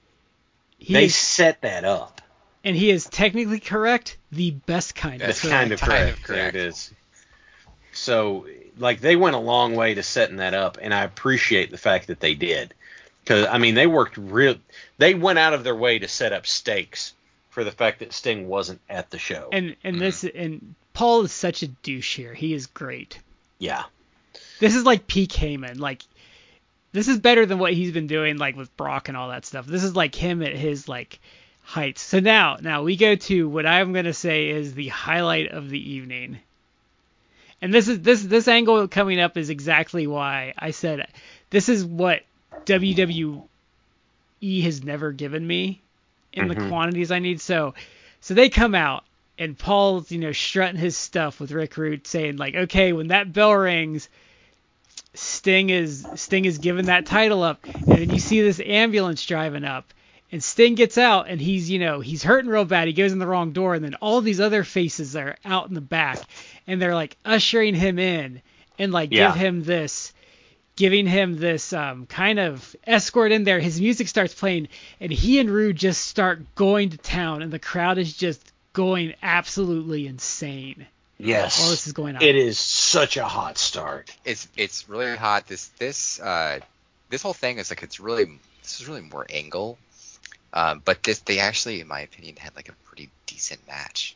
he 0.80 0.93
they 0.93 1.05
is, 1.05 1.15
set 1.15 1.61
that 1.61 1.84
up. 1.85 2.22
and 2.63 2.76
he 2.76 2.89
is 2.91 3.05
technically 3.05 3.59
correct, 3.59 4.18
the 4.31 4.51
best 4.51 4.95
kind 4.95 5.22
of 5.22 5.27
correct. 5.27 5.41
kind 5.41 5.72
of 5.72 5.80
Kind 5.80 5.91
correct. 5.91 6.19
of 6.22 6.27
There 6.27 6.38
correct. 6.38 6.55
it 6.55 6.65
is. 6.68 6.91
So, 7.93 8.47
like, 8.77 9.01
they 9.01 9.15
went 9.15 9.35
a 9.35 9.39
long 9.39 9.76
way 9.76 9.93
to 9.95 10.03
setting 10.03 10.38
that 10.38 10.53
up, 10.53 10.77
and 10.81 10.93
I 10.93 11.03
appreciate 11.03 11.72
the 11.72 11.77
fact 11.77 12.07
that 12.07 12.19
they 12.22 12.35
did. 12.35 12.73
Because 13.23 13.45
I 13.47 13.57
mean, 13.57 13.76
they 13.76 13.85
worked 13.85 14.18
real. 14.18 14.55
They 14.97 15.13
went 15.13 15.38
out 15.39 15.53
of 15.53 15.63
their 15.63 15.76
way 15.76 15.99
to 15.99 16.07
set 16.07 16.34
up 16.34 16.47
stakes 16.47 17.13
for 17.49 17.63
the 17.63 17.72
fact 17.72 17.99
that 17.99 18.13
Sting 18.13 18.47
wasn't 18.47 18.80
at 18.89 19.09
the 19.11 19.19
show. 19.19 19.49
And 19.51 19.76
and 19.84 19.95
mm-hmm. 19.97 20.03
this 20.05 20.23
and 20.23 20.73
Paul 20.93 21.22
is 21.26 21.31
such 21.31 21.61
a 21.63 21.68
douche 21.68 22.15
here. 22.15 22.34
He 22.34 22.53
is 22.53 22.65
great. 22.68 23.19
yeah, 23.59 23.84
This 24.59 24.73
is 24.73 24.85
like 24.85 25.05
peak 25.05 25.30
Heyman. 25.31 25.77
Like 25.80 26.01
this 26.93 27.07
is 27.07 27.19
better 27.19 27.45
than 27.45 27.59
what 27.59 27.73
he's 27.73 27.91
been 27.91 28.07
doing 28.07 28.38
like 28.38 28.55
with 28.55 28.76
Brock 28.77 29.07
and 29.07 29.18
all 29.18 29.30
that 29.30 29.45
stuff. 29.45 29.65
This 29.65 29.84
is 29.84 29.95
like 29.95 30.15
him 30.15 30.41
at 30.41 30.55
his 30.55 30.88
like 30.88 31.19
heights. 31.63 32.01
So 32.01 32.19
now 32.19 32.57
now 32.61 32.84
we 32.84 32.95
go 32.95 33.15
to 33.15 33.47
what 33.47 33.65
I'm 33.65 33.93
gonna 33.93 34.13
say 34.13 34.49
is 34.49 34.73
the 34.73 34.89
highlight 34.89 35.51
of 35.51 35.69
the 35.69 35.91
evening. 35.91 36.39
And 37.61 37.73
this 37.73 37.88
is 37.88 38.01
this 38.01 38.23
this 38.23 38.47
angle 38.47 38.88
coming 38.88 39.19
up 39.19 39.38
is 39.38 39.49
exactly 39.49 40.07
why 40.07 40.53
I 40.57 40.72
said 40.72 41.07
this 41.49 41.69
is 41.69 41.85
what 41.85 42.23
WWE 42.65 43.43
has 44.63 44.84
never 44.84 45.11
given 45.11 45.45
me 45.45 45.81
in 46.34 46.47
the 46.47 46.55
mm-hmm. 46.55 46.69
quantities 46.69 47.11
I 47.11 47.19
need. 47.19 47.39
So 47.39 47.73
so 48.19 48.34
they 48.34 48.49
come 48.49 48.76
out 48.76 49.03
and 49.38 49.57
Paul's, 49.57 50.11
you 50.11 50.19
know, 50.19 50.31
strutting 50.31 50.80
his 50.80 50.97
stuff 50.97 51.39
with 51.39 51.51
Rick 51.51 51.77
Rude 51.77 52.05
saying 52.05 52.38
like, 52.38 52.55
okay, 52.55 52.93
when 52.93 53.07
that 53.07 53.34
bell 53.34 53.53
rings, 53.55 54.09
Sting 55.13 55.69
is 55.69 56.07
Sting 56.15 56.45
is 56.45 56.57
giving 56.57 56.85
that 56.85 57.05
title 57.05 57.43
up, 57.43 57.65
and 57.65 57.97
then 57.97 58.09
you 58.11 58.19
see 58.19 58.41
this 58.41 58.61
ambulance 58.63 59.25
driving 59.25 59.65
up, 59.65 59.93
and 60.31 60.41
Sting 60.43 60.75
gets 60.75 60.97
out, 60.97 61.27
and 61.27 61.41
he's 61.41 61.69
you 61.69 61.79
know 61.79 61.99
he's 61.99 62.23
hurting 62.23 62.49
real 62.49 62.65
bad. 62.65 62.88
He 62.88 62.93
goes 62.93 63.11
in 63.11 63.19
the 63.19 63.27
wrong 63.27 63.51
door, 63.51 63.75
and 63.75 63.83
then 63.83 63.95
all 63.95 64.21
these 64.21 64.39
other 64.39 64.63
faces 64.63 65.15
are 65.15 65.35
out 65.43 65.67
in 65.67 65.73
the 65.73 65.81
back, 65.81 66.19
and 66.65 66.81
they're 66.81 66.95
like 66.95 67.17
ushering 67.25 67.75
him 67.75 67.99
in, 67.99 68.41
and 68.79 68.91
like 68.91 69.11
Yeah. 69.11 69.27
give 69.27 69.35
him 69.35 69.63
this, 69.63 70.13
giving 70.77 71.07
him 71.07 71.38
this 71.38 71.73
um, 71.73 72.05
kind 72.05 72.39
of 72.39 72.75
escort 72.88 73.33
in 73.33 73.43
there. 73.43 73.59
His 73.59 73.81
music 73.81 74.07
starts 74.07 74.33
playing, 74.33 74.69
and 75.01 75.11
he 75.11 75.39
and 75.39 75.49
Rude 75.49 75.75
just 75.75 76.05
start 76.05 76.55
going 76.55 76.91
to 76.91 76.97
town, 76.97 77.41
and 77.41 77.51
the 77.51 77.59
crowd 77.59 77.97
is 77.97 78.13
just 78.15 78.53
going 78.73 79.13
absolutely 79.21 80.07
insane 80.07 80.88
yes. 81.27 81.60
while 81.60 81.69
this 81.69 81.88
is 81.88 81.93
going 81.93 82.15
on. 82.15 82.22
It 82.22 82.35
is 82.35 82.60
such 82.60 83.18
a 83.18 83.26
hot 83.26 83.57
start. 83.57 84.15
It's 84.26 84.48
it's 84.56 84.89
really 84.89 85.15
hot. 85.15 85.48
This 85.48 85.68
this 85.77 86.19
uh 86.19 86.60
this 87.10 87.22
whole 87.22 87.34
thing 87.34 87.57
is 87.57 87.69
like 87.69 87.84
it's 87.84 87.99
really 87.99 88.39
this 88.61 88.80
is 88.80 88.88
really 88.88 89.02
more 89.02 89.26
angle. 89.30 89.77
Um, 90.53 90.81
but 90.84 91.03
this 91.03 91.19
they 91.19 91.39
actually, 91.39 91.81
in 91.81 91.88
my 91.88 92.02
opinion, 92.02 92.35
had 92.38 92.56
like 92.56 92.69
a 92.69 92.73
pretty 92.85 93.10
decent 93.26 93.65
match. 93.68 94.15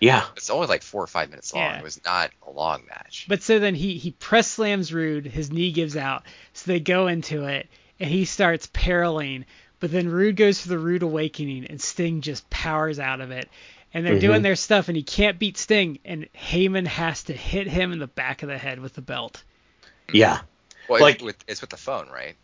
Yeah, 0.00 0.24
It's 0.36 0.50
only 0.50 0.66
like 0.66 0.82
four 0.82 1.02
or 1.02 1.06
five 1.06 1.30
minutes 1.30 1.54
long. 1.54 1.62
Yeah. 1.62 1.78
It 1.78 1.84
was 1.84 2.04
not 2.04 2.30
a 2.46 2.50
long 2.50 2.82
match. 2.86 3.24
But 3.28 3.42
so 3.42 3.58
then 3.58 3.74
he 3.74 3.96
he 3.96 4.10
press 4.10 4.48
slams 4.48 4.92
Rude, 4.92 5.24
his 5.24 5.50
knee 5.50 5.72
gives 5.72 5.96
out, 5.96 6.24
so 6.52 6.70
they 6.70 6.80
go 6.80 7.06
into 7.06 7.44
it, 7.44 7.68
and 7.98 8.10
he 8.10 8.24
starts 8.24 8.66
paraling. 8.66 9.44
But 9.84 9.90
then 9.90 10.08
Rude 10.08 10.36
goes 10.36 10.62
for 10.62 10.68
the 10.68 10.78
Rude 10.78 11.02
Awakening, 11.02 11.66
and 11.66 11.78
Sting 11.78 12.22
just 12.22 12.48
powers 12.48 12.98
out 12.98 13.20
of 13.20 13.30
it. 13.30 13.50
And 13.92 14.06
they're 14.06 14.18
doing 14.18 14.40
their 14.40 14.56
stuff, 14.56 14.88
and 14.88 14.96
he 14.96 15.02
can't 15.02 15.38
beat 15.38 15.58
Sting, 15.58 15.98
and 16.06 16.26
Heyman 16.32 16.86
has 16.86 17.24
to 17.24 17.34
hit 17.34 17.66
him 17.66 17.92
in 17.92 17.98
the 17.98 18.06
back 18.06 18.42
of 18.42 18.48
the 18.48 18.56
head 18.56 18.80
with 18.80 18.94
the 18.94 19.02
belt. 19.02 19.42
yeah. 20.10 20.40
well, 20.88 21.02
like- 21.02 21.20
with, 21.20 21.36
it's 21.46 21.60
with 21.60 21.68
the 21.68 21.76
phone, 21.76 22.08
right? 22.08 22.34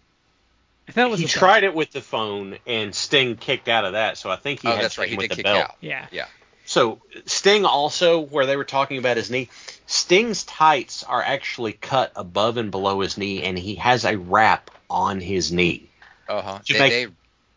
I 0.87 0.93
thought 0.93 1.07
it 1.07 1.11
was 1.13 1.21
He 1.21 1.25
the 1.25 1.33
belt. 1.33 1.39
tried 1.39 1.65
it 1.65 1.75
with 1.75 1.93
the 1.93 2.03
phone, 2.03 2.59
and 2.67 2.95
Sting 2.95 3.37
kicked 3.37 3.69
out 3.71 3.87
of 3.87 3.93
that. 3.95 4.19
So 4.19 4.31
I 4.31 4.37
think 4.37 4.61
he 4.61 4.69
oh, 4.69 4.73
had 4.73 4.85
that's 4.85 4.99
right. 4.99 5.09
something 5.09 5.13
He 5.13 5.17
with 5.17 5.31
did 5.31 5.31
the 5.31 5.37
kick 5.37 5.45
belt. 5.45 5.65
out. 5.65 5.77
Yeah. 5.81 6.09
Yeah. 6.13 6.27
So 6.67 7.01
Sting 7.25 7.65
also, 7.65 8.19
where 8.21 8.45
they 8.45 8.59
were 8.59 8.65
talking 8.65 8.99
about 8.99 9.17
his 9.17 9.31
knee, 9.31 9.49
Sting's 9.87 10.45
tights 10.45 11.05
are 11.05 11.23
actually 11.23 11.73
cut 11.73 12.13
above 12.17 12.59
and 12.59 12.71
below 12.71 13.01
his 13.01 13.17
knee, 13.17 13.45
and 13.45 13.59
he 13.59 13.77
has 13.77 14.05
a 14.05 14.19
wrap 14.19 14.71
on 14.91 15.23
his 15.23 15.51
knee. 15.51 15.89
Uh 16.29 16.43
huh. 16.43 16.59
They, 16.69 16.79
make- 16.79 16.93
they, 16.93 17.07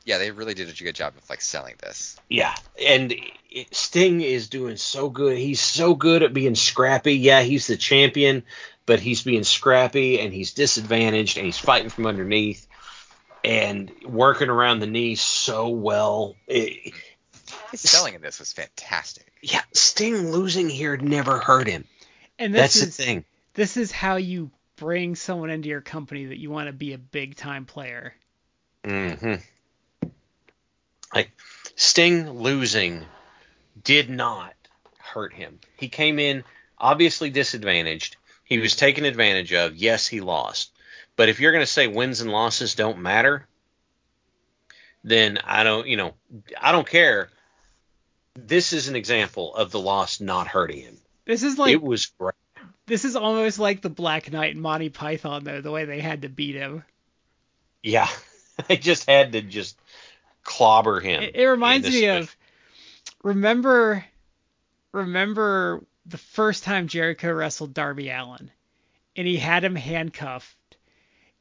yeah, 0.06 0.18
they 0.18 0.32
really 0.32 0.54
did 0.54 0.70
a 0.70 0.84
good 0.84 0.96
job 0.96 1.14
of 1.18 1.30
like 1.30 1.42
selling 1.42 1.76
this. 1.82 2.18
Yeah, 2.30 2.54
and 2.84 3.14
it, 3.50 3.74
Sting 3.74 4.22
is 4.22 4.50
doing 4.50 4.78
so 4.78 5.10
good. 5.10 5.38
He's 5.38 5.62
so 5.62 5.96
good 5.96 6.24
at 6.24 6.34
being 6.34 6.56
scrappy. 6.56 7.16
Yeah, 7.16 7.42
he's 7.42 7.68
the 7.68 7.78
champion, 7.78 8.44
but 8.86 9.00
he's 9.00 9.22
being 9.24 9.44
scrappy 9.44 10.20
and 10.20 10.34
he's 10.34 10.54
disadvantaged 10.54 11.38
and 11.38 11.46
he's 11.46 11.58
fighting 11.58 11.90
from 11.90 12.06
underneath 12.06 12.68
and 13.44 13.92
working 14.06 14.50
around 14.50 14.80
the 14.80 14.88
knee 14.88 15.16
so 15.16 15.70
well. 15.70 16.36
It- 16.48 16.94
His 17.72 17.82
selling 17.82 18.16
in 18.16 18.22
this 18.22 18.40
was 18.40 18.54
fantastic. 18.54 19.32
yeah, 19.42 19.62
Sting 19.74 20.32
losing 20.32 20.70
here 20.70 20.98
never 20.98 21.40
hurt 21.40 21.68
him. 21.68 21.86
And 22.40 22.54
this 22.54 22.62
That's 22.62 22.76
is 22.76 22.98
the 22.98 23.04
thing. 23.04 23.26
this 23.54 23.78
is 23.78 23.92
how 23.92 24.16
you 24.16 24.52
bring 24.76 25.16
someone 25.16 25.50
into 25.50 25.70
your 25.70 25.82
company 25.82 26.26
that 26.26 26.40
you 26.40 26.50
want 26.50 26.68
to 26.68 26.74
be 26.74 26.94
a 26.94 26.98
big 26.98 27.36
time 27.36 27.66
player. 27.66 28.16
hmm 28.86 29.36
Like 31.14 31.32
Sting 31.76 32.30
losing 32.30 33.06
did 33.84 34.10
not 34.10 34.54
hurt 34.98 35.34
him. 35.34 35.60
He 35.78 35.90
came 35.90 36.20
in 36.20 36.44
obviously 36.78 37.30
disadvantaged. 37.30 38.18
He 38.44 38.60
was 38.60 38.76
taken 38.76 39.06
advantage 39.06 39.54
of. 39.54 39.76
Yes, 39.76 40.08
he 40.08 40.22
lost. 40.22 40.72
But 41.16 41.30
if 41.30 41.40
you're 41.40 41.52
going 41.52 41.64
to 41.64 41.72
say 41.72 41.88
wins 41.88 42.22
and 42.22 42.32
losses 42.32 42.76
don't 42.76 43.00
matter, 43.00 43.48
then 45.04 45.40
I 45.44 45.64
don't, 45.64 45.88
you 45.88 45.98
know, 45.98 46.14
I 46.60 46.72
don't 46.72 46.88
care. 46.88 47.30
This 48.36 48.74
is 48.74 48.88
an 48.88 48.96
example 48.96 49.56
of 49.56 49.72
the 49.72 49.80
loss 49.80 50.20
not 50.20 50.48
hurting 50.48 50.82
him. 50.82 50.98
This 51.26 51.44
is 51.44 51.58
like 51.58 51.72
it 51.72 51.82
was 51.82 52.08
great. 52.08 52.34
this 52.88 53.06
is 53.06 53.16
almost 53.16 53.60
like 53.60 53.82
the 53.82 53.90
Black 53.90 54.32
Knight 54.32 54.54
and 54.54 54.62
Monty 54.62 54.90
Python 54.90 55.44
though, 55.44 55.62
the 55.62 55.72
way 55.72 55.86
they 55.86 56.00
had 56.00 56.24
to 56.24 56.30
beat 56.30 56.56
him. 56.56 56.84
Yeah. 57.84 58.10
they 58.68 58.78
just 58.78 59.08
had 59.08 59.34
to 59.34 59.42
just 59.42 59.78
clobber 60.44 61.00
him. 61.00 61.24
It, 61.24 61.36
it 61.36 61.46
reminds 61.48 61.88
me 61.90 62.06
of 62.08 62.36
remember 63.24 64.06
remember 64.92 65.84
the 66.06 66.18
first 66.18 66.64
time 66.64 66.88
Jericho 66.88 67.32
wrestled 67.32 67.74
Darby 67.74 68.10
Allin 68.10 68.52
and 69.16 69.28
he 69.28 69.38
had 69.38 69.64
him 69.64 69.76
handcuffed 69.76 70.56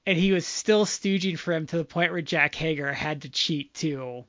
and 0.07 0.17
he 0.19 0.33
was 0.33 0.47
still 0.47 0.85
stooging 0.87 1.39
for 1.39 1.53
him 1.53 1.67
to 1.67 1.77
the 1.77 1.85
point 1.85 2.13
where 2.13 2.23
Jake 2.23 2.55
Hager 2.55 2.93
had 2.93 3.23
to 3.23 3.29
cheat 3.29 3.75
to 3.75 4.25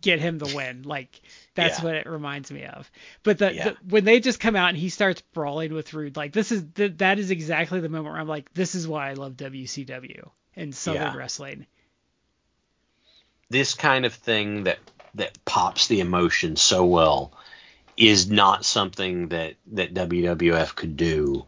get 0.00 0.18
him 0.20 0.38
the 0.38 0.54
win. 0.54 0.82
Like 0.82 1.20
that's 1.54 1.78
Yeah. 1.78 1.84
what 1.84 1.94
it 1.94 2.06
reminds 2.06 2.50
me 2.50 2.64
of. 2.64 2.90
But 3.22 3.38
the, 3.38 3.54
Yeah. 3.54 3.64
the 3.70 3.76
when 3.88 4.04
they 4.04 4.20
just 4.20 4.40
come 4.40 4.54
out 4.56 4.68
and 4.70 4.78
he 4.78 4.88
starts 4.90 5.22
brawling 5.32 5.72
with 5.72 5.92
Rude, 5.94 6.16
like 6.16 6.32
this 6.32 6.52
is 6.52 6.62
th- 6.74 6.98
that 6.98 7.18
is 7.18 7.30
exactly 7.30 7.80
the 7.80 7.88
moment 7.88 8.12
where 8.12 8.20
I'm 8.20 8.28
like, 8.28 8.52
this 8.54 8.74
is 8.74 8.86
why 8.86 9.10
I 9.10 9.14
love 9.14 9.34
WCW 9.36 10.28
and 10.56 10.74
Southern 10.74 11.02
Yeah. 11.02 11.16
wrestling. 11.16 11.66
This 13.50 13.74
kind 13.74 14.04
of 14.04 14.14
thing 14.14 14.64
that 14.64 14.78
that 15.14 15.44
pops 15.44 15.86
the 15.86 16.00
emotion 16.00 16.56
so 16.56 16.84
well 16.84 17.32
is 17.96 18.28
not 18.28 18.64
something 18.64 19.28
that 19.28 19.54
that 19.72 19.94
WWF 19.94 20.74
could 20.74 20.96
do 20.96 21.46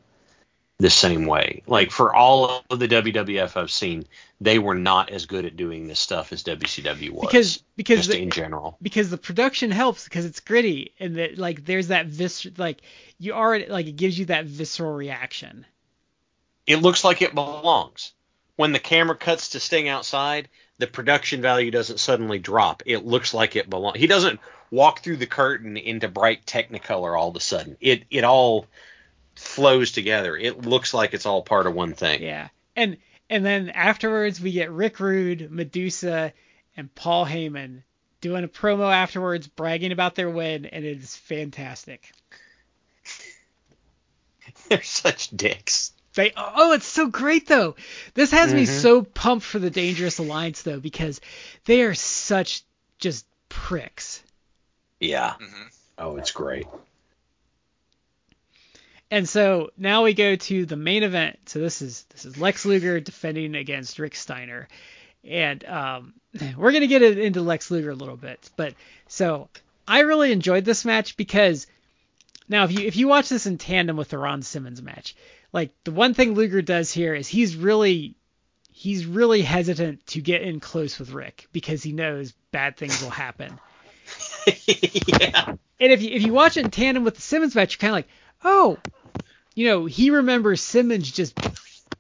the 0.78 0.90
same 0.90 1.27
way. 1.27 1.62
Like 1.66 1.90
for 1.90 2.14
all 2.14 2.62
of 2.68 2.78
the 2.78 2.89
WWF 2.89 3.56
I've 3.56 3.70
seen, 3.70 4.06
they 4.40 4.59
were 4.59 4.74
not 4.74 5.10
as 5.10 5.27
good 5.27 5.47
at 5.47 5.56
doing 5.56 5.89
this 5.89 5.98
stuff 5.98 6.32
as 6.32 6.43
WCW 6.44 7.10
was. 7.12 7.20
Because 7.23 7.62
because 7.77 7.98
just 8.01 8.10
the- 8.10 8.23
in 8.23 8.31
general. 8.31 8.77
because 8.82 9.10
the 9.10 9.16
production 9.18 9.70
helps 9.70 10.05
because 10.05 10.27
it's 10.27 10.40
gritty 10.40 10.93
and 11.01 11.16
that 11.16 11.39
like 11.39 11.64
there's 11.64 11.89
that 11.89 12.06
vis 12.06 12.47
like 12.59 12.82
you 13.18 13.32
already 13.32 13.66
like 13.66 13.86
it 13.86 13.97
gives 13.97 14.18
you 14.18 14.27
that 14.27 14.44
visceral 14.44 14.94
reaction. 14.94 15.64
It 16.66 16.77
looks 16.82 17.05
like 17.05 17.23
it 17.23 17.35
belongs. 17.35 18.12
When 18.56 18.73
the 18.73 18.78
camera 18.78 19.16
cuts 19.16 19.51
to 19.51 19.60
Sting 19.60 19.89
outside, 19.89 20.48
the 20.78 20.86
production 20.86 21.40
value 21.40 21.70
doesn't 21.70 22.00
suddenly 22.00 22.38
drop. 22.38 22.82
It 22.86 23.04
looks 23.04 23.32
like 23.32 23.56
it 23.56 23.70
belongs. 23.70 23.98
He 23.98 24.06
doesn't 24.06 24.40
walk 24.70 25.00
through 25.00 25.16
the 25.16 25.26
curtain 25.26 25.76
into 25.76 26.08
bright 26.08 26.44
Technicolor 26.44 27.18
all 27.18 27.30
of 27.30 27.36
a 27.36 27.40
sudden. 27.40 27.76
It 27.80 28.04
it 28.10 28.24
all 28.24 28.66
flows 29.34 29.92
together. 29.92 30.36
It 30.36 30.62
looks 30.62 30.92
like 30.92 31.14
it's 31.14 31.26
all 31.26 31.42
part 31.42 31.66
of 31.66 31.74
one 31.74 31.94
thing. 31.94 32.22
Yeah. 32.22 32.48
And 32.74 32.98
and 33.30 33.44
then 33.44 33.70
afterwards 33.70 34.40
we 34.40 34.52
get 34.52 34.70
Rick 34.70 35.00
Rude, 35.00 35.50
Medusa, 35.50 36.32
and 36.76 36.94
Paul 36.94 37.26
Heyman 37.26 37.82
doing 38.20 38.44
a 38.44 38.48
promo 38.48 38.92
afterwards 38.92 39.46
bragging 39.46 39.92
about 39.92 40.14
their 40.14 40.30
win 40.30 40.66
and 40.66 40.84
it 40.84 40.98
is 40.98 41.16
fantastic. 41.16 42.12
They're 44.68 44.82
such 44.82 45.30
dicks. 45.30 45.92
They 46.16 46.32
oh 46.36 46.72
it's 46.72 46.86
so 46.86 47.06
great 47.06 47.47
though. 47.47 47.76
This 48.14 48.32
has 48.32 48.52
me 48.52 48.64
Mhm. 48.64 48.68
so 48.80 49.02
pumped 49.02 49.47
for 49.47 49.59
the 49.60 49.70
Dangerous 49.70 50.18
Alliance 50.18 50.62
though 50.62 50.80
because 50.80 51.20
they 51.66 51.82
are 51.82 51.94
such 51.94 52.62
just 52.98 53.24
pricks. 53.48 54.22
Yeah. 54.98 55.34
hmm 55.38 55.62
Oh, 55.98 56.16
it's 56.16 56.32
great. 56.32 56.66
And 59.10 59.28
so 59.28 59.70
now 59.78 60.02
we 60.05 60.14
go 60.14 60.34
to 60.36 60.66
the 60.66 60.76
main 60.76 61.02
event. 61.02 61.38
So 61.47 61.60
this 61.60 61.80
is 61.80 62.05
this 62.10 62.24
is 62.24 62.36
Lex 62.38 62.64
Luger 62.64 62.98
defending 63.01 63.55
against 63.55 63.98
Rick 63.98 64.16
Steiner, 64.16 64.68
and 65.24 65.64
um, 65.64 66.14
we're 66.56 66.72
gonna 66.72 66.86
get 66.88 67.02
into 67.02 67.40
Lex 67.40 67.70
Luger 67.70 67.90
a 67.90 67.94
little 67.94 68.16
bit. 68.16 68.51
But 68.56 68.74
so 69.06 69.48
I 69.86 70.01
really 70.01 70.32
enjoyed 70.32 70.64
this 70.64 70.84
match 70.84 71.16
because 71.16 71.66
now 72.48 72.64
if 72.64 72.72
you 72.72 72.86
if 72.86 72.97
you 72.97 73.06
watch 73.06 73.28
this 73.28 73.47
in 73.47 73.59
tandem 73.59 73.97
with 73.97 74.09
the 74.09 74.18
Ron 74.18 74.43
Simmons 74.43 74.82
match, 74.82 75.14
like 75.56 75.72
the 75.84 75.90
one 75.90 76.12
thing 76.12 76.34
Luger 76.34 76.60
does 76.60 76.92
here 76.92 77.14
is 77.14 77.26
he's 77.26 77.56
really 77.56 78.14
he's 78.70 79.06
really 79.06 79.40
hesitant 79.40 80.06
to 80.08 80.20
get 80.20 80.42
in 80.42 80.60
close 80.60 80.98
with 80.98 81.12
Rick 81.12 81.48
because 81.50 81.82
he 81.82 81.92
knows 81.92 82.34
bad 82.52 82.76
things 82.76 83.02
will 83.02 83.08
happen. 83.08 83.58
yeah. 84.66 85.54
And 85.80 85.92
if 85.92 86.02
you 86.02 86.10
if 86.10 86.22
you 86.26 86.34
watch 86.34 86.58
it 86.58 86.66
in 86.66 86.70
tandem 86.70 87.04
with 87.04 87.14
the 87.16 87.22
Simmons 87.22 87.54
match, 87.54 87.72
you're 87.74 87.78
kind 87.78 87.90
of 87.92 87.94
like, 87.94 88.08
oh, 88.44 88.76
you 89.54 89.66
know, 89.66 89.86
he 89.86 90.10
remembers 90.10 90.60
Simmons 90.60 91.10
just 91.10 91.38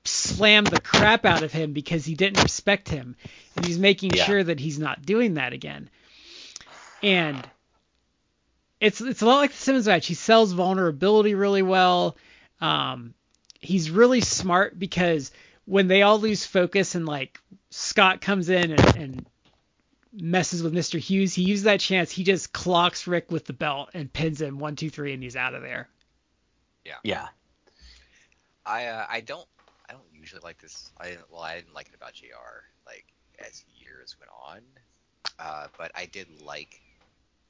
slammed 0.04 0.66
the 0.66 0.80
crap 0.80 1.24
out 1.24 1.42
of 1.42 1.50
him 1.50 1.72
because 1.72 2.04
he 2.04 2.14
didn't 2.14 2.42
respect 2.42 2.90
him, 2.90 3.16
and 3.56 3.64
he's 3.64 3.78
making 3.78 4.10
Yeah. 4.14 4.24
sure 4.24 4.44
that 4.44 4.60
he's 4.60 4.78
not 4.78 5.00
doing 5.00 5.34
that 5.34 5.54
again. 5.54 5.88
And 7.02 7.42
it's 8.80 9.00
it's 9.00 9.22
a 9.22 9.26
lot 9.26 9.38
like 9.38 9.52
the 9.52 9.56
Simmons 9.56 9.86
match. 9.86 10.06
He 10.06 10.14
sells 10.14 10.52
vulnerability 10.52 11.34
really 11.34 11.62
well. 11.62 12.18
Um, 12.60 13.14
he's 13.60 13.90
really 13.90 14.20
smart 14.20 14.78
because 14.78 15.30
when 15.64 15.88
they 15.88 16.02
all 16.02 16.18
lose 16.18 16.46
focus 16.46 16.94
and 16.94 17.06
like 17.06 17.40
Scott 17.70 18.20
comes 18.20 18.48
in 18.48 18.72
and, 18.72 18.96
and 18.96 19.26
messes 20.12 20.62
with 20.62 20.72
Mr. 20.72 20.98
Hughes, 20.98 21.34
he 21.34 21.42
uses 21.42 21.64
that 21.64 21.80
chance. 21.80 22.10
He 22.10 22.24
just 22.24 22.52
clocks 22.52 23.06
Rick 23.06 23.30
with 23.30 23.44
the 23.44 23.52
belt 23.52 23.90
and 23.94 24.12
pins 24.12 24.40
him 24.40 24.58
one, 24.58 24.76
two, 24.76 24.90
three, 24.90 25.12
and 25.12 25.22
he's 25.22 25.36
out 25.36 25.54
of 25.54 25.62
there. 25.62 25.88
Yeah. 26.84 26.94
Yeah. 27.02 27.28
I 28.64 28.86
uh, 28.86 29.06
I 29.08 29.20
don't 29.20 29.46
I 29.88 29.92
don't 29.92 30.04
usually 30.12 30.40
like 30.42 30.58
this. 30.60 30.90
I 30.98 31.10
didn't, 31.10 31.30
well 31.30 31.42
I 31.42 31.56
didn't 31.56 31.74
like 31.74 31.88
it 31.88 31.94
about 31.94 32.14
Jr. 32.14 32.64
Like 32.86 33.04
as 33.38 33.64
years 33.76 34.16
went 34.18 34.30
on, 34.32 34.60
uh, 35.38 35.66
but 35.78 35.92
I 35.94 36.06
did 36.06 36.26
like 36.42 36.80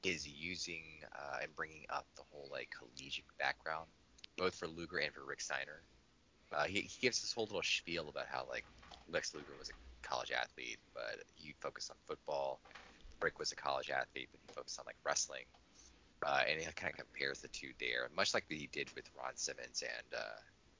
his 0.03 0.27
using 0.27 0.83
uh, 1.13 1.39
and 1.41 1.55
bringing 1.55 1.85
up 1.89 2.05
the 2.15 2.23
whole 2.31 2.49
like 2.51 2.69
collegiate 2.77 3.25
background, 3.39 3.87
both 4.37 4.55
for 4.55 4.67
Luger 4.67 4.97
and 4.97 5.13
for 5.13 5.25
Rick 5.25 5.41
Steiner. 5.41 5.81
Uh, 6.53 6.65
he, 6.65 6.81
he 6.81 6.97
gives 7.01 7.21
this 7.21 7.33
whole 7.33 7.45
little 7.45 7.61
spiel 7.63 8.07
about 8.09 8.25
how 8.31 8.45
like 8.49 8.65
Lex 9.09 9.33
Luger 9.33 9.53
was 9.57 9.69
a 9.69 10.07
college 10.07 10.31
athlete, 10.31 10.77
but 10.93 11.17
he 11.35 11.53
focused 11.59 11.91
on 11.91 11.97
football. 12.07 12.59
Rick 13.21 13.39
was 13.39 13.51
a 13.51 13.55
college 13.55 13.89
athlete, 13.89 14.29
but 14.31 14.39
he 14.41 14.47
focused 14.55 14.79
on 14.79 14.85
like 14.85 14.95
wrestling. 15.05 15.43
Uh, 16.25 16.41
and 16.49 16.59
he 16.59 16.65
kind 16.75 16.91
of 16.91 16.97
compares 16.97 17.39
the 17.41 17.47
two 17.49 17.69
there, 17.79 18.09
much 18.15 18.33
like 18.33 18.45
he 18.49 18.69
did 18.71 18.89
with 18.95 19.05
Ron 19.17 19.33
Simmons 19.35 19.83
and 19.83 20.13
uh, 20.19 20.37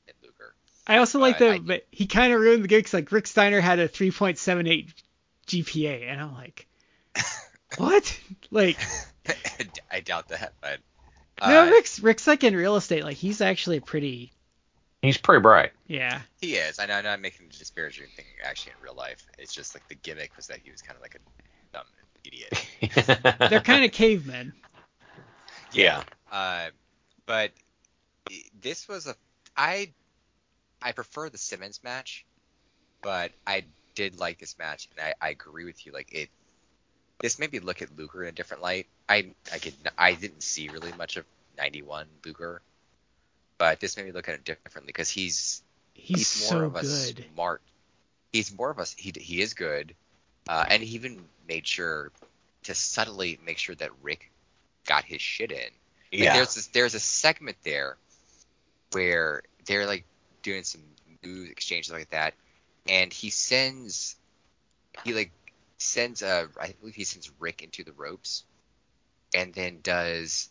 and 0.07 0.15
Luger. 0.23 0.53
I 0.87 0.97
also 0.97 1.19
like 1.19 1.37
that 1.39 1.51
I- 1.51 1.59
but 1.59 1.85
he 1.91 2.05
kind 2.07 2.33
of 2.33 2.39
ruined 2.39 2.63
the 2.63 2.67
game 2.67 2.79
because 2.79 2.93
like 2.93 3.11
Rick 3.11 3.27
Steiner 3.27 3.59
had 3.59 3.79
a 3.79 3.87
3.78 3.89 4.93
GPA, 5.47 6.07
and 6.09 6.21
I'm 6.21 6.33
like, 6.33 6.67
what? 7.77 8.19
Like, 8.51 8.77
I 9.91 9.99
doubt 9.99 10.29
that, 10.29 10.53
but 10.61 10.79
no, 11.41 11.67
uh, 11.67 11.69
Rick's 11.69 11.99
Rick's 11.99 12.25
like 12.27 12.43
in 12.43 12.55
real 12.55 12.75
estate. 12.77 13.03
Like 13.03 13.17
he's 13.17 13.41
actually 13.41 13.79
pretty, 13.79 14.31
He's 15.01 15.17
pretty 15.17 15.41
bright. 15.41 15.71
yeah. 15.87 16.21
he 16.41 16.55
is. 16.55 16.79
I 16.79 16.85
know 16.87 16.95
I'm 16.95 17.03
not 17.03 17.21
making 17.21 17.47
a 17.47 17.57
disparaging 17.57 18.07
thing 18.15 18.25
actually 18.43 18.73
in 18.77 18.83
real 18.83 18.95
life. 18.95 19.25
It's 19.37 19.53
just 19.53 19.75
like 19.75 19.87
the 19.87 19.95
gimmick 19.95 20.35
was 20.35 20.47
that 20.47 20.59
he 20.63 20.71
was 20.71 20.81
kind 20.81 20.95
of 20.95 21.01
like 21.01 21.15
a 21.15 21.73
dumb 21.73 21.85
idiot. 22.23 23.39
They're 23.49 23.61
kind 23.61 23.85
of 23.85 23.91
cavemen. 23.91 24.53
yeah. 25.71 26.03
Uh, 26.31 26.67
but 27.25 27.51
this 28.59 28.87
was 28.87 29.07
a 29.07 29.15
I 29.55 29.91
I 30.81 30.91
prefer 30.91 31.29
the 31.29 31.37
Simmons 31.37 31.83
match, 31.83 32.25
but 33.01 33.31
I 33.45 33.65
did 33.95 34.19
like 34.19 34.37
this 34.39 34.57
match, 34.59 34.87
and 34.91 35.07
I, 35.07 35.27
I 35.27 35.29
agree 35.29 35.65
with 35.65 35.85
you. 35.85 35.91
Like 35.91 36.13
it, 36.13 36.29
this 37.19 37.39
made 37.39 37.51
me 37.51 37.59
look 37.59 37.81
at 37.81 37.95
Luger 37.97 38.23
in 38.23 38.29
a 38.29 38.31
different 38.31 38.63
light. 38.63 38.87
I 39.09 39.31
I 39.51 39.59
could 39.59 39.73
I 39.97 40.13
didn't 40.13 40.43
see 40.43 40.69
really 40.69 40.91
much 40.93 41.17
of 41.17 41.25
91 41.57 42.07
Luger, 42.25 42.61
but 43.57 43.79
this 43.79 43.97
made 43.97 44.05
me 44.05 44.11
look 44.11 44.29
at 44.29 44.35
it 44.35 44.43
differently 44.43 44.87
because 44.87 45.09
he's 45.09 45.63
He's, 45.97 46.41
more 46.41 46.61
so 46.61 46.65
of 46.65 46.75
a 46.75 46.81
good. 46.81 47.25
smart. 47.33 47.61
He's 48.31 48.55
more 48.55 48.69
of 48.69 48.77
a 48.77 48.85
he 48.95 49.11
he 49.19 49.41
is 49.41 49.53
good, 49.55 49.95
uh, 50.47 50.65
and 50.69 50.83
he 50.83 50.95
even 50.95 51.25
made 51.47 51.65
sure 51.65 52.11
to 52.63 52.75
subtly 52.75 53.39
make 53.43 53.57
sure 53.57 53.75
that 53.75 53.89
Rick 54.03 54.31
got 54.85 55.03
his 55.03 55.21
shit 55.21 55.51
in. 55.51 55.57
Like, 55.57 55.71
Yeah. 56.11 56.33
There's 56.35 56.55
this, 56.55 56.67
there's 56.67 56.93
a 56.93 56.99
segment 56.99 57.57
there 57.63 57.97
where 58.91 59.41
they're 59.65 59.87
like 59.87 60.05
doing 60.43 60.63
some 60.63 60.81
move 61.25 61.49
exchanges 61.49 61.91
like 61.91 62.09
that, 62.11 62.35
and 62.87 63.11
he 63.11 63.31
sends 63.31 64.15
he 65.03 65.13
like 65.13 65.31
sends 65.77 66.21
uh 66.21 66.45
I 66.61 66.73
believe 66.79 66.95
he 66.95 67.05
sends 67.05 67.31
Rick 67.39 67.63
into 67.63 67.83
the 67.83 67.93
ropes, 67.93 68.43
and 69.33 69.53
then 69.53 69.79
does 69.81 70.49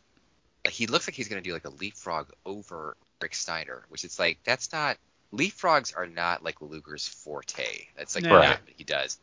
like 0.66 0.74
he 0.74 0.86
looks 0.86 1.08
like 1.08 1.14
he's 1.14 1.28
gonna 1.28 1.42
do 1.42 1.52
like 1.52 1.66
a 1.66 1.70
leapfrog 1.70 2.30
over 2.46 2.96
Rick 3.22 3.34
Steiner, 3.34 3.84
which 3.88 4.04
it's 4.04 4.18
like 4.18 4.38
that's 4.44 4.72
not 4.72 4.98
leapfrogs 5.32 5.96
are 5.96 6.06
not 6.06 6.44
like 6.44 6.60
Luger's 6.60 7.08
forte. 7.08 7.86
That's 7.96 8.14
like 8.14 8.24
No. 8.24 8.38
Right. 8.38 8.58
he 8.76 8.84
does, 8.84 9.18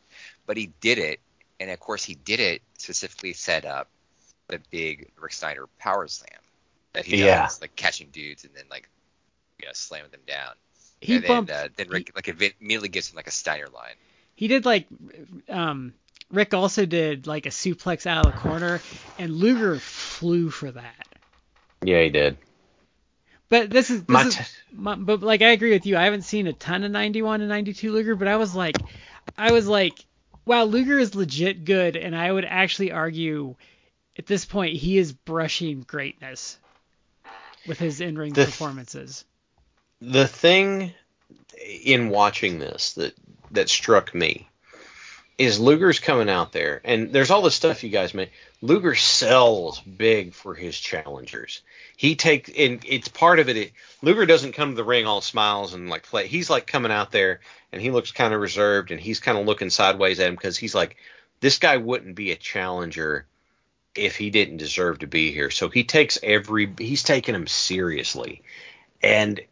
but 0.46 0.56
he 0.56 0.68
did 0.80 0.98
it, 0.98 1.20
and 1.60 1.70
of 1.70 1.80
course 1.80 2.04
he 2.04 2.14
did 2.14 2.40
it 2.40 2.62
specifically 2.78 3.32
set 3.34 3.64
up 3.64 3.88
the 4.48 4.60
big 4.70 5.10
Rick 5.20 5.32
Steiner 5.32 5.66
power 5.78 6.08
slam 6.08 6.40
that 6.94 7.06
he 7.06 7.16
Yeah. 7.16 7.44
does, 7.44 7.60
like 7.60 7.76
catching 7.76 8.08
dudes 8.10 8.44
and 8.44 8.54
then 8.54 8.64
like 8.70 8.88
you 9.60 9.66
know 9.66 9.72
slamming 9.74 10.10
them 10.10 10.20
down. 10.26 10.54
He 11.00 11.16
and 11.16 11.24
then, 11.24 11.50
uh, 11.50 11.68
then 11.76 11.88
Rick 11.88 12.12
like 12.14 12.28
immediately 12.28 12.88
gives 12.88 13.10
him 13.10 13.16
like 13.16 13.26
a 13.28 13.32
Steiner 13.32 13.68
line. 13.68 13.96
He 14.34 14.48
did 14.48 14.64
like 14.64 14.86
um 15.48 15.94
Rick 16.30 16.54
also 16.54 16.86
did 16.86 17.26
like 17.26 17.46
a 17.46 17.50
suplex 17.50 18.06
out 18.06 18.26
of 18.26 18.32
the 18.34 18.40
corner 18.40 18.80
and 19.18 19.32
Luger 19.32 19.78
flew 19.78 20.50
for 20.50 20.72
that. 20.72 21.03
Yeah, 21.84 22.02
he 22.02 22.08
did. 22.10 22.36
But 23.48 23.70
this 23.70 23.90
is 23.90 24.00
this 24.00 24.08
My 24.08 24.22
is 24.22 24.56
my, 24.72 24.94
but 24.96 25.22
like 25.22 25.42
I 25.42 25.50
agree 25.50 25.70
with 25.72 25.86
you. 25.86 25.96
I 25.96 26.04
haven't 26.04 26.22
seen 26.22 26.46
a 26.46 26.52
ton 26.52 26.82
of 26.82 26.90
91 26.90 27.40
and 27.40 27.48
92 27.48 27.92
Luger, 27.92 28.16
but 28.16 28.26
I 28.28 28.36
was 28.36 28.54
like 28.54 28.76
I 29.36 29.52
was 29.52 29.66
like 29.68 29.94
wow, 30.46 30.64
Luger 30.64 30.98
is 30.98 31.14
legit 31.14 31.64
good 31.64 31.96
and 31.96 32.14
I 32.16 32.30
would 32.30 32.44
actually 32.44 32.92
argue 32.92 33.54
at 34.18 34.26
this 34.26 34.44
point 34.44 34.76
he 34.76 34.98
is 34.98 35.12
brushing 35.12 35.82
greatness 35.82 36.58
with 37.66 37.78
his 37.78 38.00
in-ring 38.00 38.32
The- 38.32 38.44
performances. 38.46 39.24
the 40.00 40.26
thing 40.26 40.92
in 41.84 42.08
watching 42.10 42.58
this 42.58 42.94
that 42.94 43.14
that 43.52 43.68
struck 43.68 44.14
me 44.14 44.48
is 45.38 45.58
Luger's 45.58 45.98
coming 45.98 46.28
out 46.30 46.52
there, 46.52 46.80
and 46.84 47.12
there's 47.12 47.30
all 47.30 47.42
the 47.42 47.50
stuff 47.50 47.82
you 47.82 47.90
guys 47.90 48.14
made. 48.14 48.30
Luger 48.64 48.94
sells 48.94 49.78
big 49.80 50.32
for 50.32 50.54
his 50.54 50.80
challengers. 50.80 51.60
He 51.98 52.16
takes, 52.16 52.48
and 52.48 52.82
it's 52.86 53.08
part 53.08 53.38
of 53.38 53.50
it. 53.50 53.58
it- 53.58 53.72
Luger 54.00 54.24
doesn't 54.24 54.54
come 54.54 54.70
to 54.70 54.74
the 54.76 54.82
ring 54.82 55.06
all 55.06 55.20
smiles 55.20 55.74
and 55.74 55.90
like 55.90 56.04
play. 56.04 56.28
He's 56.28 56.48
like 56.48 56.66
coming 56.66 56.90
out 56.90 57.12
there, 57.12 57.40
and 57.72 57.82
he 57.82 57.90
looks 57.90 58.10
kind 58.10 58.32
of 58.32 58.40
reserved, 58.40 58.90
and 58.90 58.98
he's 58.98 59.20
kind 59.20 59.36
of 59.36 59.44
looking 59.44 59.68
sideways 59.68 60.18
at 60.18 60.28
him 60.28 60.34
because 60.34 60.56
he's 60.56 60.74
like, 60.74 60.96
this 61.40 61.58
guy 61.58 61.76
wouldn't 61.76 62.14
be 62.14 62.32
a 62.32 62.36
challenger 62.36 63.26
if 63.94 64.16
he 64.16 64.30
didn't 64.30 64.56
deserve 64.56 65.00
to 65.00 65.06
be 65.06 65.30
here. 65.30 65.50
So 65.50 65.68
he 65.68 65.84
takes 65.84 66.18
every, 66.22 66.72
he's 66.78 67.02
taking 67.02 67.34
him 67.34 67.46
seriously, 67.46 68.40
and 69.02 69.42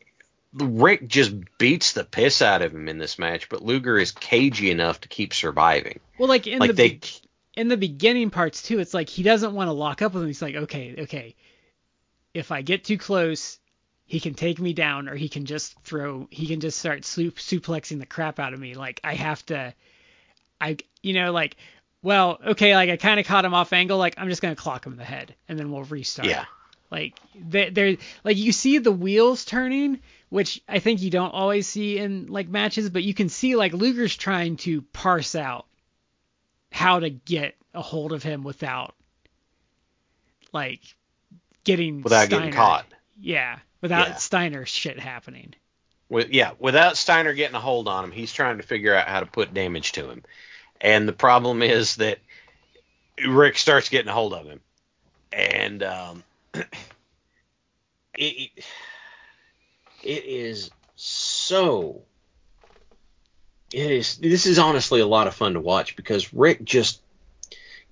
Rick 0.55 1.07
just 1.07 1.35
beats 1.59 1.93
the 1.93 2.05
piss 2.05 2.41
out 2.41 2.63
of 2.63 2.75
him 2.75 2.89
in 2.89 2.97
this 2.97 3.19
match, 3.19 3.51
but 3.51 3.63
Luger 3.63 3.99
is 3.99 4.11
cagey 4.11 4.71
enough 4.71 5.03
to 5.03 5.09
keep 5.09 5.35
surviving. 5.35 6.01
Well, 6.17 6.31
like 6.31 6.47
in 6.47 6.61
like 6.61 6.69
the 6.69 6.75
they, 6.75 7.01
in 7.55 7.69
the 7.69 7.77
beginning 7.77 8.31
parts 8.31 8.63
too, 8.63 8.79
it's 8.79 8.95
like 8.95 9.09
he 9.09 9.23
doesn't 9.23 9.55
want 9.55 9.69
to 9.69 9.73
lock 9.73 10.03
up 10.03 10.15
with 10.15 10.23
him. 10.23 10.29
He's 10.29 10.43
like, 10.43 10.55
okay, 10.55 10.95
okay, 11.01 11.35
if 12.35 12.51
I 12.51 12.63
get 12.63 12.85
too 12.85 12.99
close, 12.99 13.59
he 14.07 14.21
can 14.21 14.35
take 14.35 14.59
me 14.59 14.73
down, 14.73 15.09
or 15.09 15.15
he 15.15 15.29
can 15.29 15.45
just 15.45 15.79
throw, 15.81 16.27
he 16.31 16.47
can 16.47 16.61
just 16.61 16.79
start 16.79 17.05
sup- 17.05 17.37
suplexing 17.37 17.99
the 17.99 18.07
crap 18.07 18.39
out 18.39 18.53
of 18.55 18.61
me. 18.61 18.75
Like 18.75 19.01
I 19.05 19.15
have 19.15 19.45
to, 19.47 19.75
I, 20.61 20.77
you 21.03 21.13
know, 21.15 21.33
like, 21.33 21.57
well, 22.03 22.39
okay, 22.49 22.75
like 22.75 22.91
I 22.91 22.97
kind 22.97 23.21
of 23.21 23.27
caught 23.27 23.45
him 23.45 23.55
off 23.55 23.73
angle. 23.73 23.99
Like 23.99 24.15
I'm 24.19 24.29
just 24.29 24.43
gonna 24.43 24.57
clock 24.57 24.87
him 24.87 24.93
in 24.93 24.99
the 24.99 25.05
head, 25.05 25.35
and 25.49 25.59
then 25.59 25.71
we'll 25.71 25.85
restart. 25.85 26.29
yeah, 26.29 26.47
Like 26.91 27.19
they 27.35 27.71
they're 27.71 27.97
like 28.25 28.37
you 28.37 28.53
see 28.53 28.79
the 28.79 28.93
wheels 28.93 29.45
turning, 29.45 30.01
which 30.31 30.63
I 30.69 30.79
think 30.79 31.01
you 31.03 31.11
don't 31.11 31.31
always 31.33 31.67
see 31.67 31.99
in 31.99 32.27
like 32.27 32.49
matches, 32.49 32.91
but 32.91 33.03
you 33.03 33.15
can 33.15 33.29
see 33.29 33.57
like 33.57 33.73
Luger's 33.73 34.17
trying 34.17 34.57
to 34.59 34.83
parse 34.83 35.35
out 35.35 35.67
how 36.73 36.99
to 36.99 37.11
get 37.11 37.55
a 37.75 37.83
hold 37.83 38.13
of 38.13 38.23
him 38.23 38.43
without 38.43 38.95
like 40.53 40.81
getting 41.65 42.03
without 42.03 42.25
Steiner. 42.25 42.41
getting 42.41 42.55
caught. 42.55 42.87
Yeah, 43.21 43.59
without 43.81 44.09
Yeah. 44.09 44.15
Steiner 44.17 44.67
shit 44.67 44.99
happening. 44.99 45.55
With, 46.09 46.31
yeah, 46.31 46.53
without 46.59 46.97
Steiner 46.97 47.33
getting 47.33 47.55
a 47.55 47.61
hold 47.61 47.89
on 47.89 48.05
him, 48.05 48.13
he's 48.13 48.33
trying 48.33 48.59
to 48.59 48.63
figure 48.63 48.95
out 48.95 49.09
how 49.09 49.21
to 49.21 49.27
put 49.27 49.55
damage 49.55 49.93
to 49.93 50.11
him. 50.11 50.25
And 50.81 51.09
the 51.09 51.13
problem 51.13 51.63
is 51.63 51.97
that 51.97 52.19
Rick 53.27 53.57
starts 53.57 53.89
getting 53.89 54.09
a 54.09 54.13
hold 54.13 54.35
of 54.35 54.47
him, 54.47 54.61
and 55.33 55.83
um, 55.83 56.25
it, 56.55 56.65
it 58.15 58.51
it 60.03 60.25
is 60.25 60.71
so. 60.97 62.03
It 63.73 63.91
is. 63.91 64.17
This 64.19 64.47
is 64.47 64.59
honestly 64.59 65.01
a 65.01 65.07
lot 65.07 65.27
of 65.27 65.35
fun 65.35 65.55
to 65.55 65.61
watch 65.61 65.97
because 65.97 66.33
Rick 66.35 66.63
just 66.65 67.01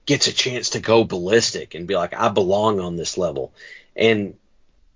gets 0.07 0.27
a 0.27 0.33
chance 0.33 0.71
to 0.71 0.81
go 0.81 1.05
ballistic 1.05 1.75
and 1.75 1.87
be 1.87 1.95
like, 1.97 2.15
I 2.15 2.29
belong 2.29 2.81
on 2.81 2.97
this 2.97 3.17
level, 3.17 3.53
and 3.97 4.35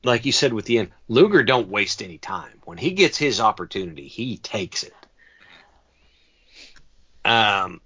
like 0.02 0.27
you 0.27 0.32
said 0.32 0.52
with 0.52 0.66
the 0.66 0.78
end, 0.78 0.90
Luger 1.09 1.43
don't 1.43 1.69
waste 1.69 2.02
any 2.02 2.19
time. 2.19 2.61
When 2.65 2.77
he 2.77 2.90
gets 2.90 3.16
his 3.16 3.40
opportunity, 3.40 4.06
he 4.09 4.36
takes 4.36 4.82
it. 4.82 4.94
Um, 7.24 7.81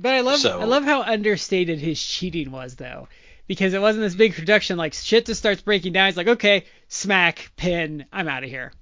But 0.00 0.14
I 0.14 0.20
love 0.20 0.40
So- 0.40 0.60
I 0.60 0.64
love 0.64 0.84
how 0.84 1.02
understated 1.02 1.78
his 1.78 2.02
cheating 2.02 2.50
was 2.50 2.76
though. 2.76 3.08
Because 3.46 3.74
it 3.74 3.80
wasn't 3.80 4.04
this 4.04 4.14
big 4.14 4.34
production, 4.34 4.78
like 4.78 4.94
shit 4.94 5.26
just 5.26 5.38
starts 5.38 5.60
breaking 5.60 5.92
down. 5.92 6.06
He's 6.08 6.16
like, 6.16 6.28
okay, 6.28 6.64
smack, 6.88 7.52
pin, 7.56 8.06
I'm 8.10 8.26
out 8.26 8.42
of 8.42 8.48
here. 8.48 8.72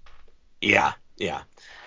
yeah, 0.61 0.93
yeah. 1.17 1.43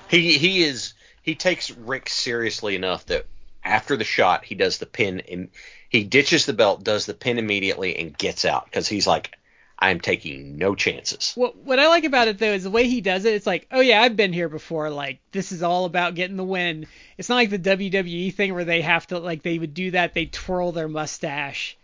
He 0.10 0.38
he 0.38 0.62
is 0.64 0.94
he 1.26 1.34
takes 1.34 1.72
Rick 1.72 2.08
seriously 2.08 2.76
enough 2.76 3.08
that 3.08 3.26
after 3.64 3.98
the 3.98 4.04
shot, 4.04 4.46
he 4.46 4.54
does 4.54 4.78
the 4.78 4.86
pin 4.86 5.22
and 5.22 5.50
he 5.90 6.04
ditches 6.04 6.46
the 6.46 6.54
belt, 6.54 6.84
does 6.84 7.08
the 7.08 7.16
pin 7.16 7.40
immediately, 7.40 7.98
and 7.98 8.16
gets 8.16 8.46
out 8.46 8.66
because 8.66 8.88
he's 8.88 9.08
like, 9.08 9.36
I'm 9.80 10.00
taking 10.00 10.60
no 10.60 10.76
chances. 10.76 11.34
What 11.34 11.58
what 11.58 11.80
I 11.80 11.88
like 11.88 12.04
about 12.04 12.28
it 12.28 12.38
though 12.38 12.54
is 12.54 12.64
the 12.64 12.70
way 12.70 12.88
he 12.88 13.02
does 13.02 13.26
it. 13.26 13.34
It's 13.34 13.48
like, 13.48 13.68
oh 13.72 13.82
yeah, 13.82 14.04
I've 14.04 14.16
been 14.16 14.34
here 14.34 14.50
before. 14.50 14.92
Like 14.92 15.20
this 15.32 15.52
is 15.52 15.64
all 15.64 15.86
about 15.86 16.14
getting 16.14 16.38
the 16.38 16.44
win. 16.44 16.86
It's 17.18 17.28
not 17.28 17.36
like 17.36 17.50
the 17.50 17.58
WWE 17.58 18.32
thing 18.32 18.54
where 18.54 18.64
they 18.64 18.82
have 18.82 19.08
to 19.08 19.18
like 19.18 19.42
they 19.42 19.58
would 19.58 19.74
do 19.74 19.92
that. 19.92 20.14
They 20.14 20.28
twirl 20.28 20.74
their 20.74 20.88
mustache, 20.88 21.76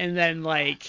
and 0.00 0.16
then 0.16 0.42
like 0.42 0.84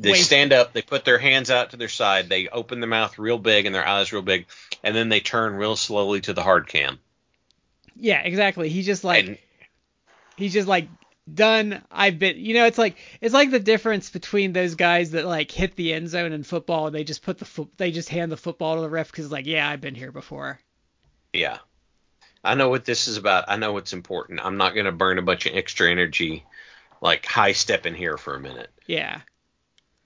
They 0.00 0.12
Wait. 0.12 0.22
stand 0.22 0.54
up, 0.54 0.72
they 0.72 0.80
put 0.80 1.04
their 1.04 1.18
hands 1.18 1.50
out 1.50 1.70
to 1.70 1.76
their 1.76 1.88
side, 1.88 2.30
they 2.30 2.48
open 2.48 2.80
their 2.80 2.88
mouth 2.88 3.18
real 3.18 3.36
big 3.36 3.66
and 3.66 3.74
their 3.74 3.86
eyes 3.86 4.14
real 4.14 4.22
big, 4.22 4.46
and 4.82 4.94
then 4.94 5.08
they 5.08 5.20
turn 5.20 5.54
real 5.54 5.76
slowly 5.76 6.20
to 6.22 6.32
the 6.32 6.42
hard 6.42 6.68
cam. 6.68 6.98
yeah, 7.96 8.20
exactly. 8.22 8.68
He 8.68 8.82
just 8.82 9.04
like 9.04 9.26
and 9.26 9.38
he's 10.36 10.52
just 10.52 10.68
like 10.68 10.88
done. 11.32 11.82
I've 11.90 12.18
been, 12.18 12.38
you 12.38 12.54
know, 12.54 12.66
it's 12.66 12.78
like 12.78 12.96
it's 13.20 13.34
like 13.34 13.50
the 13.50 13.60
difference 13.60 14.10
between 14.10 14.52
those 14.52 14.74
guys 14.74 15.12
that 15.12 15.26
like 15.26 15.50
hit 15.50 15.76
the 15.76 15.92
end 15.92 16.08
zone 16.08 16.32
in 16.32 16.42
football 16.42 16.86
and 16.86 16.94
they 16.94 17.04
just 17.04 17.22
put 17.22 17.38
the 17.38 17.44
foot, 17.44 17.68
they 17.76 17.90
just 17.90 18.08
hand 18.08 18.32
the 18.32 18.36
football 18.36 18.76
to 18.76 18.80
the 18.80 18.88
ref 18.88 19.10
because 19.10 19.30
like 19.30 19.46
yeah, 19.46 19.68
I've 19.68 19.80
been 19.80 19.94
here 19.94 20.12
before. 20.12 20.58
Yeah. 21.32 21.58
I 22.42 22.54
know 22.54 22.70
what 22.70 22.86
this 22.86 23.06
is 23.06 23.18
about. 23.18 23.44
I 23.48 23.56
know 23.56 23.74
what's 23.74 23.92
important. 23.92 24.40
I'm 24.42 24.56
not 24.56 24.72
going 24.72 24.86
to 24.86 24.92
burn 24.92 25.18
a 25.18 25.22
bunch 25.22 25.44
of 25.44 25.54
extra 25.54 25.90
energy 25.90 26.46
like 27.02 27.26
high 27.26 27.52
stepping 27.52 27.94
here 27.94 28.16
for 28.16 28.34
a 28.34 28.40
minute. 28.40 28.70
Yeah, 28.86 29.20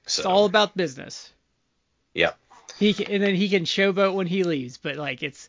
So 0.07 0.21
it's 0.21 0.27
all 0.27 0.45
about 0.45 0.77
business. 0.77 1.33
Yep. 2.15 2.37
He 2.79 2.95
can, 2.95 3.07
and 3.11 3.23
then 3.23 3.35
he 3.35 3.49
can 3.49 3.65
showboat 3.65 4.15
when 4.15 4.27
he 4.27 4.43
leaves, 4.43 4.79
but 4.79 4.97
like 4.97 5.23
it's 5.23 5.49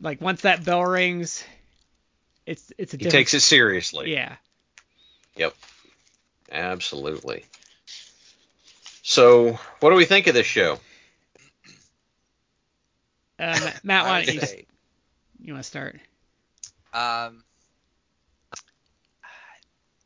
like 0.00 0.20
once 0.20 0.42
that 0.42 0.64
bell 0.64 0.84
rings, 0.84 1.44
it's 2.46 2.72
it's 2.78 2.94
a 2.94 2.96
He 2.96 3.06
takes 3.06 3.34
it 3.34 3.40
seriously. 3.40 4.12
Yeah. 4.12 4.36
Yep. 5.36 5.54
Absolutely. 6.52 7.44
So, 9.02 9.58
what 9.80 9.90
do 9.90 9.96
we 9.96 10.04
think 10.04 10.26
of 10.26 10.34
this 10.34 10.46
show? 10.46 10.78
Uh, 13.38 13.70
Matt, 13.82 14.04
why 14.04 14.22
don't 14.22 14.34
you 14.34 14.40
say, 14.40 14.66
you 15.40 15.54
want 15.54 15.64
to 15.64 15.68
start? 15.68 15.98
um, 16.92 17.42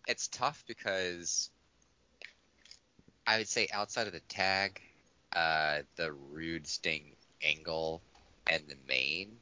it's 0.06 0.28
tough 0.28 0.62
because 0.68 1.50
I 3.26 3.38
would 3.38 3.48
say 3.48 3.68
outside 3.72 4.06
of 4.06 4.12
the 4.12 4.20
tag, 4.20 4.80
uh, 5.34 5.82
the 5.96 6.12
rude 6.12 6.66
sting 6.66 7.16
angle 7.42 8.02
and 8.46 8.64
the 8.68 8.76
main, 8.88 9.38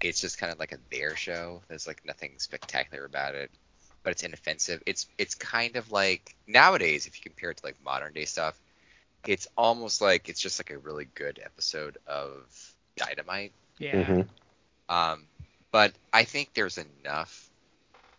it's 0.00 0.20
just 0.20 0.38
kind 0.38 0.52
of 0.52 0.58
like 0.58 0.72
a 0.72 0.78
bear 0.78 1.16
show. 1.16 1.62
There's 1.68 1.86
like 1.86 2.02
nothing 2.04 2.36
spectacular 2.38 3.04
about 3.04 3.34
it. 3.34 3.50
but 4.04 4.12
it's 4.12 4.22
inoffensive. 4.22 4.82
It's 4.86 5.06
it's 5.18 5.34
kind 5.34 5.76
of 5.76 5.90
like 5.92 6.34
nowadays, 6.46 7.06
if 7.06 7.16
you 7.16 7.22
compare 7.30 7.50
it 7.50 7.58
to 7.58 7.66
like 7.66 7.76
modern 7.84 8.12
day 8.14 8.24
stuff, 8.26 8.60
it's 9.26 9.48
almost 9.56 10.00
like 10.00 10.28
it's 10.28 10.40
just 10.40 10.58
like 10.60 10.70
a 10.70 10.78
really 10.78 11.06
good 11.14 11.40
episode 11.44 11.98
of 12.06 12.74
Dynamite. 12.96 13.54
Yeah. 13.78 14.06
Mhm. 14.06 14.28
Um, 14.88 15.28
but 15.72 15.94
I 16.12 16.24
think 16.24 16.52
there's 16.54 16.78
enough. 16.78 17.50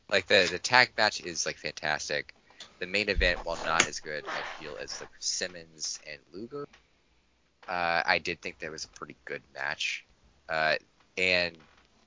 Like 0.10 0.28
the 0.28 0.48
the 0.52 0.60
tag 0.60 0.94
match 0.98 1.22
is 1.22 1.46
like 1.46 1.58
fantastic. 1.58 2.34
The 2.82 2.88
main 2.88 3.10
event, 3.10 3.42
while 3.46 3.58
not 3.58 3.88
as 3.88 4.02
good, 4.02 4.28
I 4.36 4.44
feel 4.44 4.78
as 4.78 5.00
the 5.00 5.08
Simmons 5.20 6.02
and 6.08 6.20
Luger. 6.34 6.68
Uh, 7.68 8.04
I 8.06 8.20
did 8.20 8.42
think 8.42 8.60
that 8.60 8.72
was 8.72 8.86
a 8.86 8.90
pretty 8.90 9.18
good 9.26 9.44
match. 9.54 10.06
Uh, 10.50 10.78
and 11.18 11.58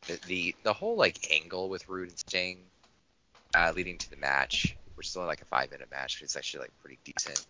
the, 0.08 0.20
the 0.26 0.56
the 0.64 0.74
whole 0.74 0.96
like 0.96 1.18
angle 1.32 1.70
with 1.70 1.88
Rude 1.88 2.10
and 2.10 2.18
Sting, 2.18 2.70
uh, 3.54 3.72
leading 3.76 3.98
to 3.98 4.10
the 4.10 4.16
match, 4.16 4.78
which 4.96 5.08
is 5.08 5.16
only 5.16 5.28
like 5.28 5.42
a 5.42 5.46
five 5.46 5.70
minute 5.70 5.90
match, 5.90 6.18
but 6.20 6.24
it's 6.24 6.36
actually 6.36 6.62
like 6.62 6.78
pretty 6.80 7.00
decent 7.04 7.46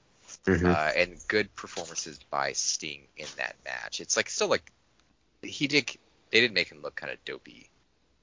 Mhm. 0.46 0.76
uh, 0.76 0.92
and 0.96 1.20
good 1.28 1.54
performances 1.56 2.20
by 2.30 2.52
Sting 2.52 3.08
in 3.16 3.28
that 3.36 3.56
match. 3.64 4.00
It's 4.00 4.16
like 4.16 4.30
still 4.30 4.48
like 4.48 4.72
he 5.42 5.68
did 5.68 5.90
they 6.32 6.40
did 6.40 6.54
make 6.54 6.70
him 6.70 6.82
look 6.82 6.96
kind 6.96 7.12
of 7.12 7.24
dopey 7.24 7.70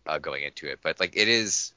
uh, 0.08 0.20
going 0.20 0.44
into 0.44 0.68
it, 0.68 0.80
but 0.84 1.00
like 1.00 1.18
it 1.18 1.30
is 1.30 1.74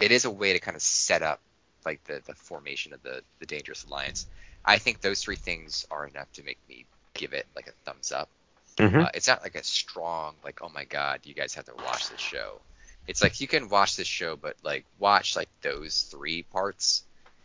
it 0.00 0.12
is 0.12 0.26
a 0.26 0.30
way 0.30 0.54
to 0.54 0.60
kind 0.60 0.76
of 0.76 0.82
set 0.82 1.22
up 1.22 1.40
like 1.84 2.02
the 2.04 2.22
the 2.26 2.34
formation 2.34 2.92
of 2.92 3.02
the 3.02 3.22
the 3.40 3.46
Dangerous 3.46 3.84
Alliance. 3.84 4.26
I 4.64 4.78
think 4.78 5.00
those 5.00 5.22
three 5.22 5.36
things 5.36 5.84
are 5.90 6.06
enough 6.06 6.30
to 6.32 6.42
make 6.42 6.58
me 6.68 6.86
give 7.14 7.32
it 7.32 7.46
like 7.56 7.66
a 7.68 7.72
thumbs 7.84 8.12
up. 8.12 8.30
Mhm. 8.78 9.04
Uh, 9.04 9.10
it's 9.14 9.28
not 9.28 9.42
like 9.42 9.54
a 9.56 9.64
strong 9.64 10.36
like 10.44 10.60
oh 10.62 10.68
my 10.70 10.84
god 10.84 11.20
you 11.24 11.34
guys 11.34 11.54
have 11.54 11.66
to 11.66 11.74
watch 11.76 12.08
this 12.08 12.20
show. 12.20 12.62
It's 13.06 13.22
like 13.22 13.40
you 13.40 13.48
can 13.48 13.68
watch 13.68 13.96
this 13.96 14.06
show, 14.08 14.36
but 14.36 14.56
like 14.62 14.86
watch 14.98 15.36
like 15.36 15.50
those 15.62 16.02
three 16.02 16.42
parts, 16.44 17.04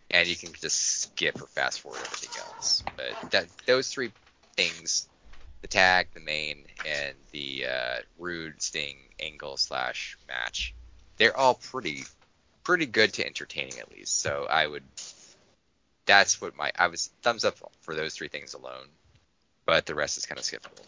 and 0.10 0.28
you 0.28 0.36
can 0.36 0.54
just 0.54 1.02
skip 1.02 1.42
or 1.42 1.48
fast 1.48 1.82
forward 1.82 2.02
everything 2.06 2.42
else. 2.42 2.84
But 2.96 3.32
that 3.32 3.48
those 3.66 3.90
three 3.90 4.12
things, 4.56 5.10
the 5.62 5.68
tag, 5.68 6.08
the 6.14 6.20
main, 6.22 6.66
and 6.86 7.16
the 7.32 7.66
uh, 7.66 8.02
rude 8.18 8.62
sting 8.62 8.98
angle 9.20 9.58
slash 9.58 10.18
match, 10.28 10.76
they're 11.18 11.36
all 11.38 11.56
pretty 11.56 12.04
pretty 12.66 12.86
good 12.86 13.14
to 13.14 13.26
entertaining 13.26 13.80
at 13.80 13.90
least. 13.90 14.20
So 14.20 14.46
I 14.50 14.68
would. 14.68 14.84
That's 16.06 16.42
what 16.42 16.58
my 16.58 16.72
I 16.78 16.88
was 16.88 17.10
thumbs 17.22 17.46
up 17.46 17.58
for 17.82 17.96
those 17.96 18.14
three 18.16 18.28
things 18.28 18.54
alone, 18.54 18.88
but 19.66 19.86
the 19.86 19.96
rest 19.96 20.18
is 20.18 20.26
kind 20.26 20.38
of 20.38 20.44
skippable. 20.44 20.84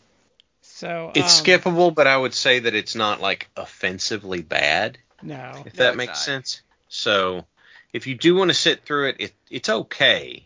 So 0.62 1.12
It's 1.16 1.40
um, 1.40 1.46
skippable, 1.46 1.96
but 1.96 2.08
I 2.08 2.18
would 2.18 2.34
say 2.34 2.60
that 2.60 2.76
it's 2.76 2.94
not 2.94 3.22
like 3.22 3.50
offensively 3.56 4.42
bad, 4.42 4.98
No. 5.22 5.64
if 5.66 5.74
No, 5.76 5.86
that 5.86 5.96
makes 5.96 6.10
not. 6.10 6.18
sense. 6.18 6.62
So 6.90 7.46
if 7.94 8.06
you 8.06 8.16
do 8.16 8.36
want 8.36 8.50
to 8.50 8.54
sit 8.54 8.84
through 8.84 9.10
it, 9.10 9.16
it 9.20 9.34
it's 9.50 9.70
okay. 9.70 10.46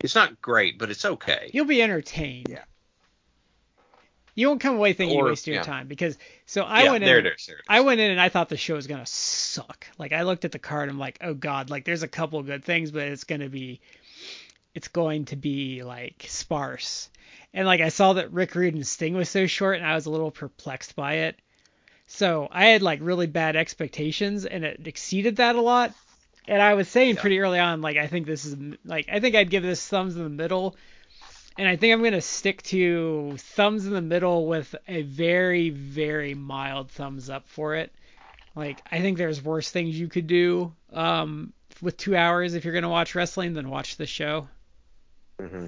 It's 0.00 0.14
not 0.14 0.40
great, 0.42 0.78
but 0.78 0.90
it's 0.90 1.04
okay. 1.04 1.50
You'll 1.52 1.64
be 1.64 1.82
entertained. 1.82 2.48
Yeah. 2.50 2.64
You 4.38 4.48
won't 4.48 4.60
come 4.60 4.76
away 4.76 4.92
thinking 4.92 5.18
you 5.18 5.24
Or- 5.24 5.28
wasted 5.30 5.48
your 5.48 5.56
yeah. 5.56 5.62
time 5.62 5.88
because 5.88 6.16
so 6.46 6.62
I 6.62 6.84
yeah, 6.84 6.90
went 6.92 7.04
there 7.04 7.18
in. 7.18 7.26
it 7.26 7.34
is. 7.40 7.46
There 7.46 7.56
it 7.56 7.60
is. 7.60 7.64
I 7.68 7.80
went 7.80 8.00
in 8.00 8.10
and 8.12 8.20
I 8.20 8.28
thought 8.28 8.48
the 8.48 8.56
show 8.56 8.74
was 8.76 8.86
gonna 8.86 9.04
suck. 9.06 9.86
Like 9.98 10.12
I 10.12 10.22
looked 10.22 10.44
at 10.44 10.52
the 10.52 10.58
card, 10.60 10.84
and 10.84 10.92
I'm 10.92 10.98
like, 11.00 11.18
oh 11.22 11.34
god, 11.34 11.70
like 11.70 11.84
there's 11.84 12.02
a 12.04 12.08
couple 12.08 12.40
good 12.44 12.64
things, 12.64 12.90
but 12.92 13.02
it's 13.02 13.24
gonna 13.24 13.48
be, 13.48 13.80
it's 14.74 14.88
going 14.88 15.24
to 15.26 15.36
be 15.36 15.82
like 15.82 16.24
sparse. 16.28 17.10
And 17.52 17.66
like 17.66 17.80
I 17.80 17.88
saw 17.88 18.12
that 18.12 18.32
Rick 18.32 18.54
Rude 18.54 18.74
and 18.74 18.86
Sting 18.86 19.14
was 19.14 19.28
so 19.28 19.46
short, 19.46 19.78
and 19.78 19.86
I 19.86 19.94
was 19.94 20.06
a 20.06 20.10
little 20.10 20.30
perplexed 20.30 20.94
by 20.94 21.14
it. 21.14 21.36
So 22.06 22.48
I 22.50 22.66
had 22.66 22.80
like 22.82 23.00
really 23.02 23.26
bad 23.26 23.56
expectations, 23.56 24.46
and 24.46 24.64
it 24.64 24.86
exceeded 24.86 25.36
that 25.36 25.56
a 25.56 25.60
lot. 25.60 25.92
And 26.46 26.62
I 26.62 26.74
was 26.74 26.88
saying 26.88 27.16
Yeah. 27.16 27.20
pretty 27.20 27.40
early 27.40 27.58
on, 27.58 27.80
like 27.80 27.96
I 27.96 28.06
think 28.06 28.26
this 28.26 28.44
is 28.44 28.56
like 28.84 29.08
I 29.10 29.18
think 29.20 29.34
I'd 29.34 29.50
give 29.50 29.62
this 29.64 29.86
thumbs 29.86 30.16
in 30.16 30.22
the 30.22 30.28
middle. 30.30 30.76
And 31.58 31.66
I 31.66 31.74
think 31.74 31.92
I'm 31.92 32.04
gonna 32.04 32.20
stick 32.20 32.62
to 32.64 33.34
thumbs 33.36 33.84
in 33.84 33.92
the 33.92 34.00
middle 34.00 34.46
with 34.46 34.74
a 34.86 35.02
very, 35.02 35.70
very 35.70 36.34
mild 36.34 36.90
thumbs 36.90 37.28
up 37.28 37.48
for 37.48 37.74
it. 37.74 37.92
Like 38.54 38.80
I 38.90 39.00
think 39.00 39.18
there's 39.18 39.42
worse 39.42 39.68
things 39.70 39.98
you 39.98 40.06
could 40.08 40.28
do 40.28 40.72
um, 40.92 41.52
with 41.82 41.96
two 41.96 42.16
hours 42.16 42.54
if 42.54 42.64
you're 42.64 42.74
gonna 42.74 42.88
watch 42.88 43.16
wrestling 43.16 43.54
than 43.54 43.68
watch 43.70 43.96
the 43.96 44.06
show. 44.06 44.46
Mm-hmm. 45.40 45.66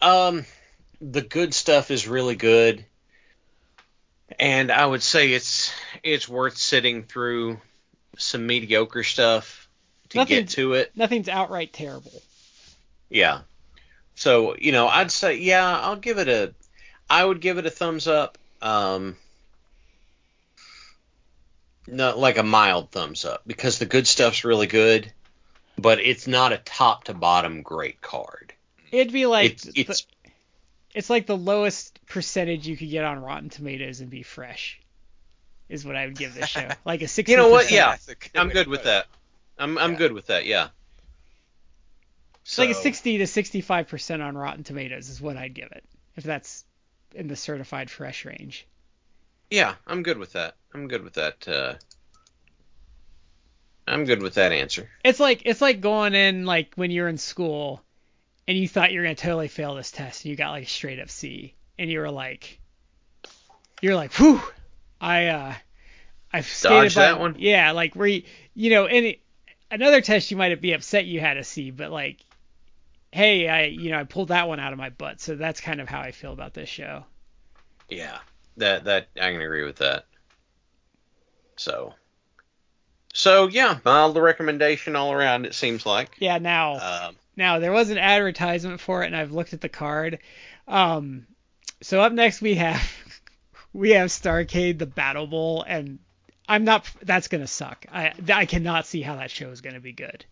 Um, 0.00 0.46
the 1.00 1.20
good 1.20 1.52
stuff 1.52 1.90
is 1.90 2.08
really 2.08 2.34
good, 2.34 2.84
and 4.38 4.72
I 4.72 4.84
would 4.84 5.02
say 5.02 5.32
it's 5.32 5.72
it's 6.02 6.26
worth 6.26 6.56
sitting 6.56 7.02
through 7.02 7.60
some 8.16 8.46
mediocre 8.46 9.04
stuff 9.04 9.68
to 10.08 10.18
Nothing- 10.18 10.36
get 10.38 10.48
to 10.50 10.72
it. 10.72 10.92
Nothing's 10.96 11.28
outright 11.28 11.72
terrible. 11.72 12.22
Yeah. 13.10 13.40
So 14.14 14.56
you 14.58 14.72
know, 14.72 14.88
I'd 14.88 15.10
say 15.10 15.36
yeah, 15.38 15.78
I'll 15.80 15.96
give 15.96 16.18
it 16.18 16.28
a, 16.28 16.54
I 17.08 17.24
would 17.24 17.40
give 17.40 17.58
it 17.58 17.66
a 17.66 17.70
thumbs 17.70 18.06
up. 18.08 18.38
Um, 18.60 19.16
no, 21.86 22.16
like 22.18 22.38
a 22.38 22.42
mild 22.42 22.90
thumbs 22.90 23.24
up 23.24 23.42
because 23.46 23.78
the 23.78 23.86
good 23.86 24.06
stuff's 24.06 24.44
really 24.44 24.66
good, 24.68 25.12
but 25.78 26.00
it's 26.00 26.26
not 26.26 26.52
a 26.52 26.58
top 26.58 27.04
to 27.04 27.14
bottom 27.14 27.62
great 27.62 28.00
card. 28.00 28.52
It'd 28.92 29.12
be 29.12 29.26
like 29.26 29.52
it's 29.52 29.62
the- 29.64 29.80
it's 29.80 30.06
it's 30.94 31.10
like 31.10 31.26
the 31.26 31.36
lowest 31.36 31.98
percentage 32.06 32.66
you 32.68 32.76
could 32.76 32.90
get 32.90 33.04
on 33.04 33.20
Rotten 33.20 33.48
Tomatoes 33.48 34.00
and 34.00 34.10
be 34.10 34.22
fresh. 34.22 34.78
Is 35.68 35.86
what 35.86 35.96
I 35.96 36.04
would 36.04 36.18
give 36.18 36.34
this 36.34 36.48
show. 36.50 36.68
Like 36.84 37.00
a 37.02 37.08
sixty. 37.08 37.32
You 37.32 37.38
know 37.38 37.48
what? 37.48 37.70
Yeah, 37.70 37.96
good 38.06 38.16
I'm 38.34 38.50
good 38.50 38.68
with 38.68 38.84
that. 38.84 39.06
I'm 39.58 39.78
I'm 39.78 39.92
Yeah. 39.92 39.98
good 39.98 40.12
with 40.12 40.26
that. 40.26 40.44
Yeah. 40.44 40.68
It's 42.44 42.58
like 42.58 42.70
a 42.70 42.74
60 42.74 43.18
to 43.18 43.26
65 43.26 43.88
percent 43.88 44.22
on 44.22 44.36
Rotten 44.36 44.64
Tomatoes 44.64 45.08
is 45.08 45.20
what 45.20 45.36
I'd 45.36 45.54
give 45.54 45.70
it 45.70 45.84
if 46.16 46.24
that's 46.24 46.64
in 47.14 47.28
the 47.28 47.36
certified 47.36 47.90
fresh 47.90 48.24
range. 48.24 48.66
Yeah, 49.50 49.74
I'm 49.86 50.02
good 50.02 50.18
with 50.18 50.32
that. 50.32 50.56
I'm 50.74 50.88
good 50.88 51.04
with 51.04 51.14
that. 51.14 51.46
Uh, 51.46 51.74
I'm 53.86 54.04
good 54.04 54.22
with 54.22 54.34
that 54.34 54.52
answer. 54.52 54.88
It's 55.04 55.20
like 55.20 55.42
it's 55.44 55.60
like 55.60 55.80
going 55.80 56.14
in 56.14 56.46
like 56.46 56.72
when 56.74 56.90
you're 56.90 57.08
in 57.08 57.18
school 57.18 57.82
and 58.48 58.56
you 58.56 58.68
thought 58.68 58.92
you 58.92 59.00
were 59.00 59.04
gonna 59.04 59.14
totally 59.14 59.48
fail 59.48 59.74
this 59.74 59.90
test 59.90 60.24
and 60.24 60.30
you 60.30 60.36
got 60.36 60.50
like 60.50 60.64
a 60.64 60.68
straight 60.68 60.98
up 60.98 61.10
C 61.10 61.54
and 61.78 61.90
you 61.90 62.00
were 62.00 62.10
like 62.10 62.60
you're 63.80 63.96
like 63.96 64.12
whew 64.14 64.40
I 65.00 65.26
uh 65.26 65.54
I've 66.32 66.46
skated 66.46 66.84
Dodged 66.84 66.94
by 66.94 67.02
that 67.02 67.20
one? 67.20 67.36
yeah 67.38 67.72
like 67.72 67.94
where 67.94 68.06
you 68.06 68.22
you 68.54 68.70
know 68.70 68.86
any 68.86 69.20
another 69.70 70.00
test 70.00 70.30
you 70.30 70.36
might 70.36 70.58
be 70.60 70.72
upset 70.72 71.04
you 71.04 71.20
had 71.20 71.36
a 71.36 71.44
C 71.44 71.70
but 71.70 71.90
like 71.90 72.18
hey 73.12 73.48
I 73.48 73.64
you 73.64 73.90
know 73.90 74.00
I 74.00 74.04
pulled 74.04 74.28
that 74.28 74.48
one 74.48 74.58
out 74.58 74.72
of 74.72 74.78
my 74.78 74.90
butt 74.90 75.20
so 75.20 75.36
that's 75.36 75.60
kind 75.60 75.80
of 75.80 75.88
how 75.88 76.00
I 76.00 76.10
feel 76.10 76.32
about 76.32 76.54
this 76.54 76.68
show. 76.68 77.04
Yeah, 77.88 78.18
that 78.56 78.84
that 78.84 79.08
I 79.20 79.30
can 79.30 79.40
agree 79.40 79.64
with 79.64 79.76
that. 79.76 80.06
So, 81.56 81.94
so 83.12 83.46
yeah, 83.48 83.78
mild 83.84 84.16
recommendation 84.16 84.96
all 84.96 85.12
around. 85.12 85.44
It 85.44 85.54
seems 85.54 85.86
like. 85.86 86.16
Yeah 86.18 86.38
now 86.38 86.78
Um, 86.78 87.16
Now 87.36 87.58
there 87.58 87.72
was 87.72 87.90
an 87.90 87.98
advertisement 87.98 88.80
for 88.80 89.02
it, 89.02 89.06
and 89.06 89.16
I've 89.16 89.32
looked 89.32 89.52
at 89.52 89.60
the 89.60 89.68
card. 89.68 90.18
Um, 90.66 91.26
so 91.82 92.00
up 92.00 92.12
next 92.12 92.40
we 92.40 92.54
have 92.54 92.82
we 93.72 93.90
have 93.90 94.08
Starcade, 94.08 94.78
the 94.78 94.86
Battle 94.86 95.26
Bowl, 95.26 95.62
and 95.66 95.98
I'm 96.48 96.64
not. 96.64 96.90
That's 97.02 97.28
gonna 97.28 97.46
suck. 97.46 97.86
I 97.92 98.12
I 98.32 98.46
cannot 98.46 98.86
see 98.86 99.02
how 99.02 99.16
that 99.16 99.30
show 99.30 99.50
is 99.50 99.60
gonna 99.60 99.80
be 99.80 99.92
good. 99.92 100.24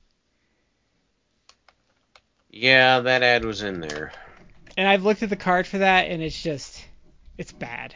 Yeah, 2.51 3.01
that 3.01 3.23
ad 3.23 3.45
was 3.45 3.63
in 3.63 3.81
there. 3.81 4.13
And 4.77 4.87
I've 4.89 5.05
looked 5.05 5.23
at 5.23 5.31
the 5.31 5.37
card 5.37 5.67
for 5.67 5.79
that, 5.79 6.09
and 6.09 6.23
it's 6.23 6.41
just 6.41 6.85
it's 7.39 7.53
bad. 7.53 7.95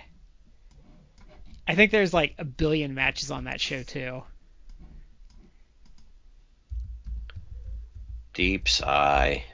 I 1.66 1.74
think 1.74 1.90
there's 1.90 2.12
like 2.14 2.34
a 2.38 2.44
billion 2.44 2.94
matches 2.94 3.30
on 3.30 3.44
that 3.44 3.60
show 3.60 3.82
too. 3.82 4.22
Deep 8.34 8.68
sigh. 8.68 9.44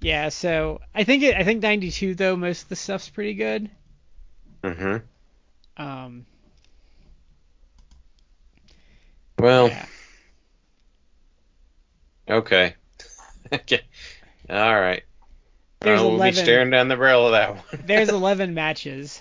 Yeah, 0.00 0.28
so 0.28 0.80
I 0.94 1.04
think 1.04 1.22
it. 1.22 1.34
I 1.36 1.44
think 1.44 1.62
92 1.62 2.14
though. 2.14 2.36
Most 2.36 2.64
of 2.64 2.68
the 2.68 2.76
stuff's 2.76 3.08
pretty 3.08 3.34
good. 3.34 3.70
Mm-hmm. 4.62 5.82
Um, 5.82 6.26
Well, 9.38 9.68
yeah. 9.68 9.86
okay. 12.28 12.74
okay. 13.52 13.80
All 14.50 14.80
right. 14.80 15.02
There's 15.80 16.00
I 16.00 16.04
will 16.04 16.18
11 16.18 16.20
be 16.20 16.32
staring 16.32 16.70
down 16.70 16.88
the 16.88 16.96
barrel 16.96 17.26
of 17.26 17.32
that 17.32 17.54
one. 17.56 17.64
There's 17.82 18.10
11 18.10 18.54
matches. 18.54 19.20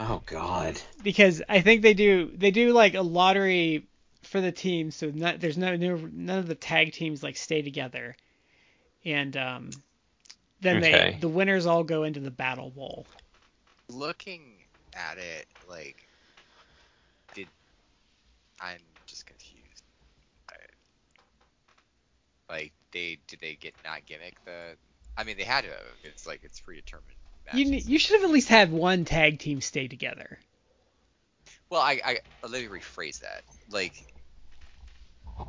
Oh 0.00 0.22
God. 0.26 0.80
because 1.02 1.42
I 1.48 1.60
think 1.60 1.82
they 1.82 1.94
do 1.94 2.30
they 2.34 2.50
do 2.50 2.72
like 2.72 2.94
a 2.94 3.02
lottery 3.02 3.88
for 4.24 4.40
the 4.40 4.52
teams, 4.52 4.96
so 4.96 5.10
not, 5.10 5.40
there's 5.40 5.58
no, 5.58 5.76
no 5.76 5.96
none 5.96 6.38
of 6.38 6.46
the 6.48 6.54
tag 6.54 6.92
teams 6.92 7.22
like 7.22 7.36
stay 7.36 7.62
together, 7.62 8.16
and 9.04 9.36
um, 9.36 9.82
then 10.60 10.78
Okay. 10.78 11.12
they 11.12 11.18
the 11.20 11.28
winners 11.28 11.66
all 11.66 11.84
go 11.84 12.04
into 12.04 12.20
the 12.20 12.30
battle 12.30 12.70
bowl. 12.70 13.08
looking 13.88 14.64
at 14.94 15.18
it, 15.18 15.46
like, 15.68 16.08
did 17.34 17.48
I'm 18.60 18.80
just 19.06 19.26
confused. 19.26 19.84
Like 22.48 22.72
they 22.92 23.18
did 23.26 23.40
they 23.40 23.54
get 23.54 23.74
not 23.84 24.04
gimmick 24.06 24.36
the? 24.44 24.76
I 25.16 25.24
mean 25.24 25.36
they 25.36 25.44
had 25.44 25.64
to. 25.64 25.70
It's 26.04 26.26
like 26.26 26.40
it's 26.44 26.60
predetermined. 26.60 27.06
You 27.52 27.70
matches. 27.70 27.88
you 27.88 27.98
should 27.98 28.16
have 28.20 28.24
at 28.24 28.32
least 28.32 28.48
had 28.48 28.70
one 28.70 29.04
tag 29.04 29.38
team 29.38 29.60
stay 29.60 29.88
together. 29.88 30.38
Well, 31.68 31.80
I, 31.80 32.00
I 32.04 32.18
let 32.48 32.62
me 32.62 32.68
rephrase 32.68 33.20
that. 33.20 33.42
Like, 33.70 34.04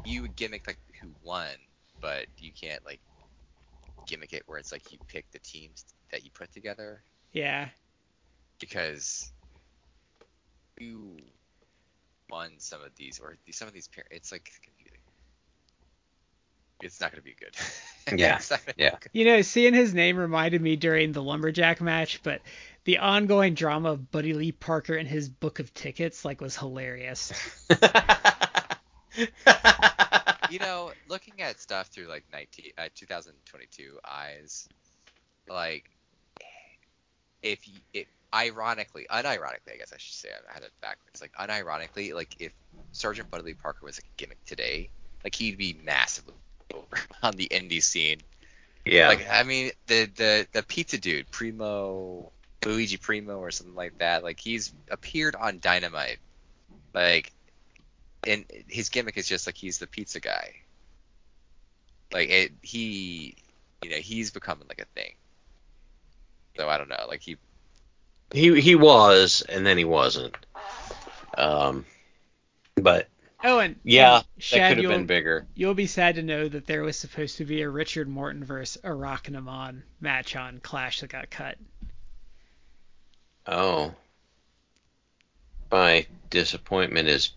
you 0.05 0.21
would 0.23 0.35
gimmick 0.35 0.67
like 0.67 0.77
who 1.01 1.09
won, 1.23 1.49
but 1.99 2.25
you 2.37 2.51
can't 2.51 2.83
like 2.85 2.99
gimmick 4.07 4.33
it 4.33 4.43
where 4.45 4.57
it's 4.57 4.71
like 4.71 4.91
you 4.91 4.97
pick 5.07 5.29
the 5.31 5.39
teams 5.39 5.85
that 6.11 6.23
you 6.23 6.31
put 6.31 6.51
together 6.51 7.01
Yeah. 7.33 7.69
because 8.59 9.31
you 10.79 11.17
won 12.29 12.51
some 12.57 12.81
of 12.81 12.89
these 12.95 13.19
or 13.21 13.37
some 13.51 13.67
of 13.67 13.73
these. 13.73 13.89
It's 14.09 14.31
like. 14.31 14.51
It's 16.81 16.99
not 16.99 17.11
gonna 17.11 17.21
be 17.21 17.35
good. 17.39 17.55
Yeah, 18.17 18.37
It's 18.37 18.49
not 18.49 18.65
gonna 18.65 18.73
be 18.75 18.83
yeah. 18.83 18.95
good. 18.99 19.09
You 19.13 19.25
know, 19.25 19.41
seeing 19.43 19.73
his 19.75 19.93
name 19.93 20.17
reminded 20.17 20.59
me 20.61 20.75
during 20.75 21.11
the 21.11 21.21
lumberjack 21.21 21.81
match, 21.81 22.21
but 22.23 22.41
the 22.83 22.97
ongoing 22.97 23.53
drama 23.53 23.91
of 23.91 24.11
Buddy 24.11 24.33
Lee 24.33 24.51
Parker 24.51 24.95
and 24.95 25.07
his 25.07 25.29
book 25.29 25.59
of 25.59 25.71
tickets 25.73 26.25
like 26.25 26.41
was 26.41 26.57
hilarious. 26.57 27.31
you 30.49 30.59
know, 30.59 30.91
looking 31.07 31.41
at 31.41 31.59
stuff 31.59 31.87
through 31.87 32.07
like 32.07 32.23
19, 32.33 32.71
uh, 32.77 32.87
2022 32.95 33.99
eyes, 34.03 34.67
like 35.47 35.89
if 37.43 37.67
you, 37.67 37.75
it, 37.93 38.07
ironically, 38.33 39.05
unironically, 39.11 39.73
I 39.73 39.77
guess 39.77 39.93
I 39.93 39.97
should 39.97 40.13
say, 40.15 40.29
I 40.49 40.53
had 40.53 40.63
it 40.63 40.71
backwards. 40.81 41.21
Like 41.21 41.33
unironically, 41.33 42.13
like 42.13 42.35
if 42.39 42.51
Sergeant 42.91 43.29
Buddy 43.29 43.43
Lee 43.43 43.53
Parker 43.53 43.85
was 43.85 43.99
a 43.99 44.01
gimmick 44.17 44.43
today, 44.45 44.89
like 45.23 45.35
he'd 45.35 45.57
be 45.57 45.77
massively 45.83 46.33
over 46.33 46.40
on 47.23 47.35
the 47.35 47.47
indie 47.49 47.81
scene. 47.81 48.19
yeah. 48.85 49.07
Like 49.07 49.27
I 49.29 49.43
mean, 49.43 49.71
the 49.87 50.05
the 50.15 50.47
the 50.51 50.63
pizza 50.63 50.97
dude, 50.97 51.29
Primo, 51.31 52.31
Luigi 52.65 52.97
Primo 52.97 53.37
or 53.39 53.51
something 53.51 53.75
like 53.75 53.97
that. 53.99 54.23
Like 54.23 54.39
he's 54.39 54.73
appeared 54.89 55.35
on 55.35 55.59
Dynamite, 55.59 56.19
like, 56.93 57.31
and 58.25 58.45
his 58.67 58.89
gimmick 58.89 59.17
is 59.17 59.27
just 59.27 59.47
like 59.47 59.57
he's 59.57 59.79
the 59.79 59.87
pizza 59.87 60.19
guy. 60.19 60.55
Like 62.11 62.29
it, 62.29 62.51
he, 62.61 63.35
you 63.81 63.89
know, 63.89 63.97
he's 63.97 64.31
becoming 64.31 64.67
like 64.67 64.81
a 64.81 64.99
thing. 64.99 65.13
So 66.57 66.67
I 66.67 66.77
don't 66.77 66.89
know, 66.89 67.05
like 67.07 67.21
he, 67.21 67.37
he 68.33 68.59
he 68.59 68.75
was, 68.75 69.41
and 69.47 69.65
then 69.65 69.77
he 69.77 69.85
wasn't. 69.85 70.35
Um, 71.37 71.85
but 72.75 73.07
Oh, 73.43 73.59
and 73.59 73.79
yeah, 73.83 74.15
and 74.17 74.23
that 74.49 74.63
Shad, 74.63 74.63
could 74.63 74.77
have 74.77 74.85
you'll, 74.85 74.87
been 74.87 75.05
bigger. 75.05 75.47
you'll 75.53 75.73
be 75.75 75.87
sad 75.87 76.15
to 76.15 76.23
know 76.23 76.47
that 76.47 76.65
there 76.65 76.83
was 76.83 76.97
supposed 76.97 77.37
to 77.37 77.45
be 77.45 77.61
a 77.61 77.69
Richard 77.69 78.07
Morton 78.07 78.43
versus 78.43 78.81
Arachnaman 78.83 79.83
match 79.99 80.35
on 80.35 80.59
Clash 80.59 81.01
that 81.01 81.09
got 81.11 81.29
cut. 81.29 81.57
Oh, 83.45 83.93
my 85.71 86.05
disappointment 86.29 87.07
is 87.09 87.33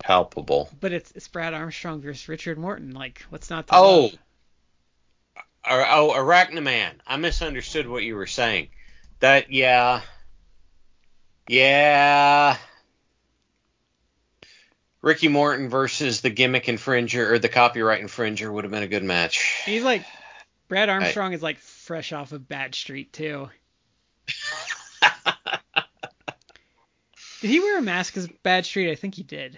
palpable. 0.00 0.70
But 0.80 0.92
it's 0.92 1.10
it's 1.12 1.28
Brad 1.28 1.52
Armstrong 1.54 2.00
versus 2.00 2.26
Richard 2.28 2.58
Morton. 2.58 2.92
Like, 2.92 3.22
what's 3.28 3.50
not 3.50 3.68
to 3.68 3.74
Oh, 3.74 3.80
love? 3.80 4.18
Ar- 5.64 5.86
oh, 5.90 6.10
Arachnaman. 6.16 7.00
I 7.06 7.16
misunderstood 7.16 7.86
what 7.88 8.02
you 8.02 8.16
were 8.16 8.26
saying. 8.26 8.70
That 9.20 9.52
yeah, 9.52 10.02
yeah. 11.48 12.56
Ricky 15.02 15.28
Morton 15.28 15.68
versus 15.68 16.20
the 16.20 16.30
gimmick 16.30 16.64
infringer 16.64 17.30
or 17.30 17.38
the 17.38 17.48
copyright 17.48 18.02
infringer 18.02 18.52
would 18.52 18.64
have 18.64 18.70
been 18.72 18.82
a 18.82 18.88
good 18.88 19.04
match. 19.04 19.62
He's 19.64 19.84
like 19.84 20.04
Brad 20.68 20.88
Armstrong 20.88 21.32
is 21.32 21.42
like 21.42 21.58
fresh 21.58 22.12
off 22.12 22.32
of 22.32 22.48
Bad 22.48 22.74
Street 22.74 23.12
too. 23.12 23.48
Did 27.40 27.50
he 27.50 27.60
wear 27.60 27.78
a 27.78 27.82
mask 27.82 28.16
as 28.16 28.26
Bad 28.42 28.66
Street? 28.66 28.90
I 28.90 28.96
think 28.96 29.14
he 29.14 29.22
did. 29.22 29.56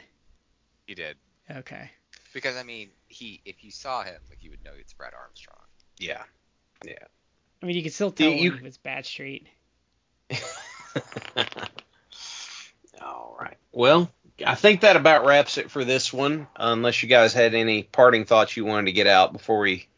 he 0.86 0.94
did 0.94 1.16
Okay. 1.50 1.90
because 2.34 2.56
I 2.56 2.62
mean 2.62 2.90
he, 3.08 3.40
if 3.46 3.64
you 3.64 3.70
saw 3.70 4.02
him, 4.02 4.20
like 4.28 4.42
you 4.42 4.50
would 4.50 4.62
know 4.62 4.72
it's 4.78 4.92
Brad 4.92 5.14
Armstrong. 5.14 5.56
yeah, 5.98 6.22
Yeah. 6.84 6.92
I 7.62 7.66
mean, 7.66 7.76
you 7.76 7.82
could 7.82 7.92
still 7.94 8.10
tell 8.10 8.30
You- 8.30 8.50
when 8.50 8.58
he 8.60 8.64
was 8.64 8.76
Bad 8.78 9.04
Street. 9.06 9.46
All 13.02 13.36
right. 13.40 13.56
Well, 13.72 14.10
I 14.44 14.54
think 14.54 14.82
that 14.82 14.96
about 14.96 15.24
wraps 15.24 15.58
it 15.58 15.70
for 15.70 15.84
this 15.84 16.12
one. 16.12 16.46
Unless 16.56 17.02
you 17.02 17.08
guys 17.08 17.32
had 17.32 17.54
any 17.54 17.82
parting 17.82 18.24
thoughts 18.24 18.56
you 18.56 18.64
wanted 18.64 18.86
to 18.86 18.92
get 18.92 19.06
out 19.06 19.32
before 19.32 19.60
we 19.60 19.88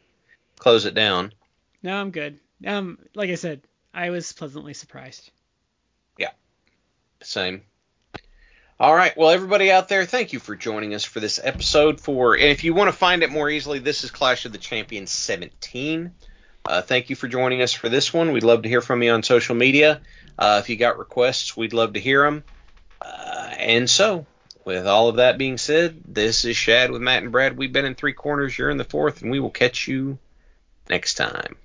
close 0.58 0.84
it 0.84 0.94
down. 0.94 1.32
No, 1.82 1.96
I'm 1.96 2.10
good. 2.10 2.38
Um, 2.66 2.98
like 3.14 3.30
I 3.30 3.34
said, 3.34 3.62
I 3.92 4.10
was 4.10 4.32
pleasantly 4.32 4.74
surprised. 4.74 5.30
Yeah, 6.18 6.30
same. 7.22 7.62
All 8.78 8.94
right. 8.94 9.16
Well, 9.16 9.30
everybody 9.30 9.70
out 9.70 9.88
there, 9.88 10.06
thank 10.06 10.32
you 10.32 10.40
for 10.40 10.56
joining 10.56 10.94
us 10.94 11.04
for 11.04 11.20
this 11.20 11.38
episode. 11.42 12.00
For 12.00 12.34
and 12.34 12.44
if 12.44 12.64
you 12.64 12.74
want 12.74 12.88
to 12.88 12.96
find 12.96 13.22
it 13.22 13.30
more 13.30 13.48
easily, 13.48 13.78
this 13.78 14.02
is 14.02 14.10
Clash 14.10 14.44
of 14.44 14.52
the 14.52 14.58
Champions 14.58 15.10
17. 15.10 16.12
Uh, 16.64 16.82
thank 16.82 17.10
you 17.10 17.16
for 17.16 17.28
joining 17.28 17.62
us 17.62 17.72
for 17.72 17.88
this 17.88 18.12
one. 18.12 18.32
We'd 18.32 18.44
love 18.44 18.62
to 18.62 18.68
hear 18.68 18.80
from 18.80 19.02
you 19.02 19.12
on 19.12 19.22
social 19.22 19.54
media. 19.54 20.00
Uh, 20.38 20.60
if 20.62 20.68
you 20.68 20.76
got 20.76 20.98
requests, 20.98 21.56
we'd 21.56 21.72
love 21.72 21.92
to 21.92 22.00
hear 22.00 22.24
them. 22.24 22.44
Uh, 23.00 23.50
and 23.58 23.90
so, 23.90 24.26
with 24.64 24.86
all 24.86 25.08
of 25.08 25.16
that 25.16 25.38
being 25.38 25.58
said, 25.58 26.00
this 26.06 26.44
is 26.44 26.56
Shad 26.56 26.90
with 26.90 27.02
Matt 27.02 27.22
and 27.22 27.32
Brad. 27.32 27.56
We've 27.56 27.72
been 27.72 27.84
in 27.84 27.94
three 27.94 28.12
corners. 28.12 28.56
You're 28.56 28.70
in 28.70 28.78
the 28.78 28.84
fourth, 28.84 29.22
and 29.22 29.30
we 29.30 29.40
will 29.40 29.50
catch 29.50 29.88
you 29.88 30.18
next 30.88 31.14
time. 31.14 31.56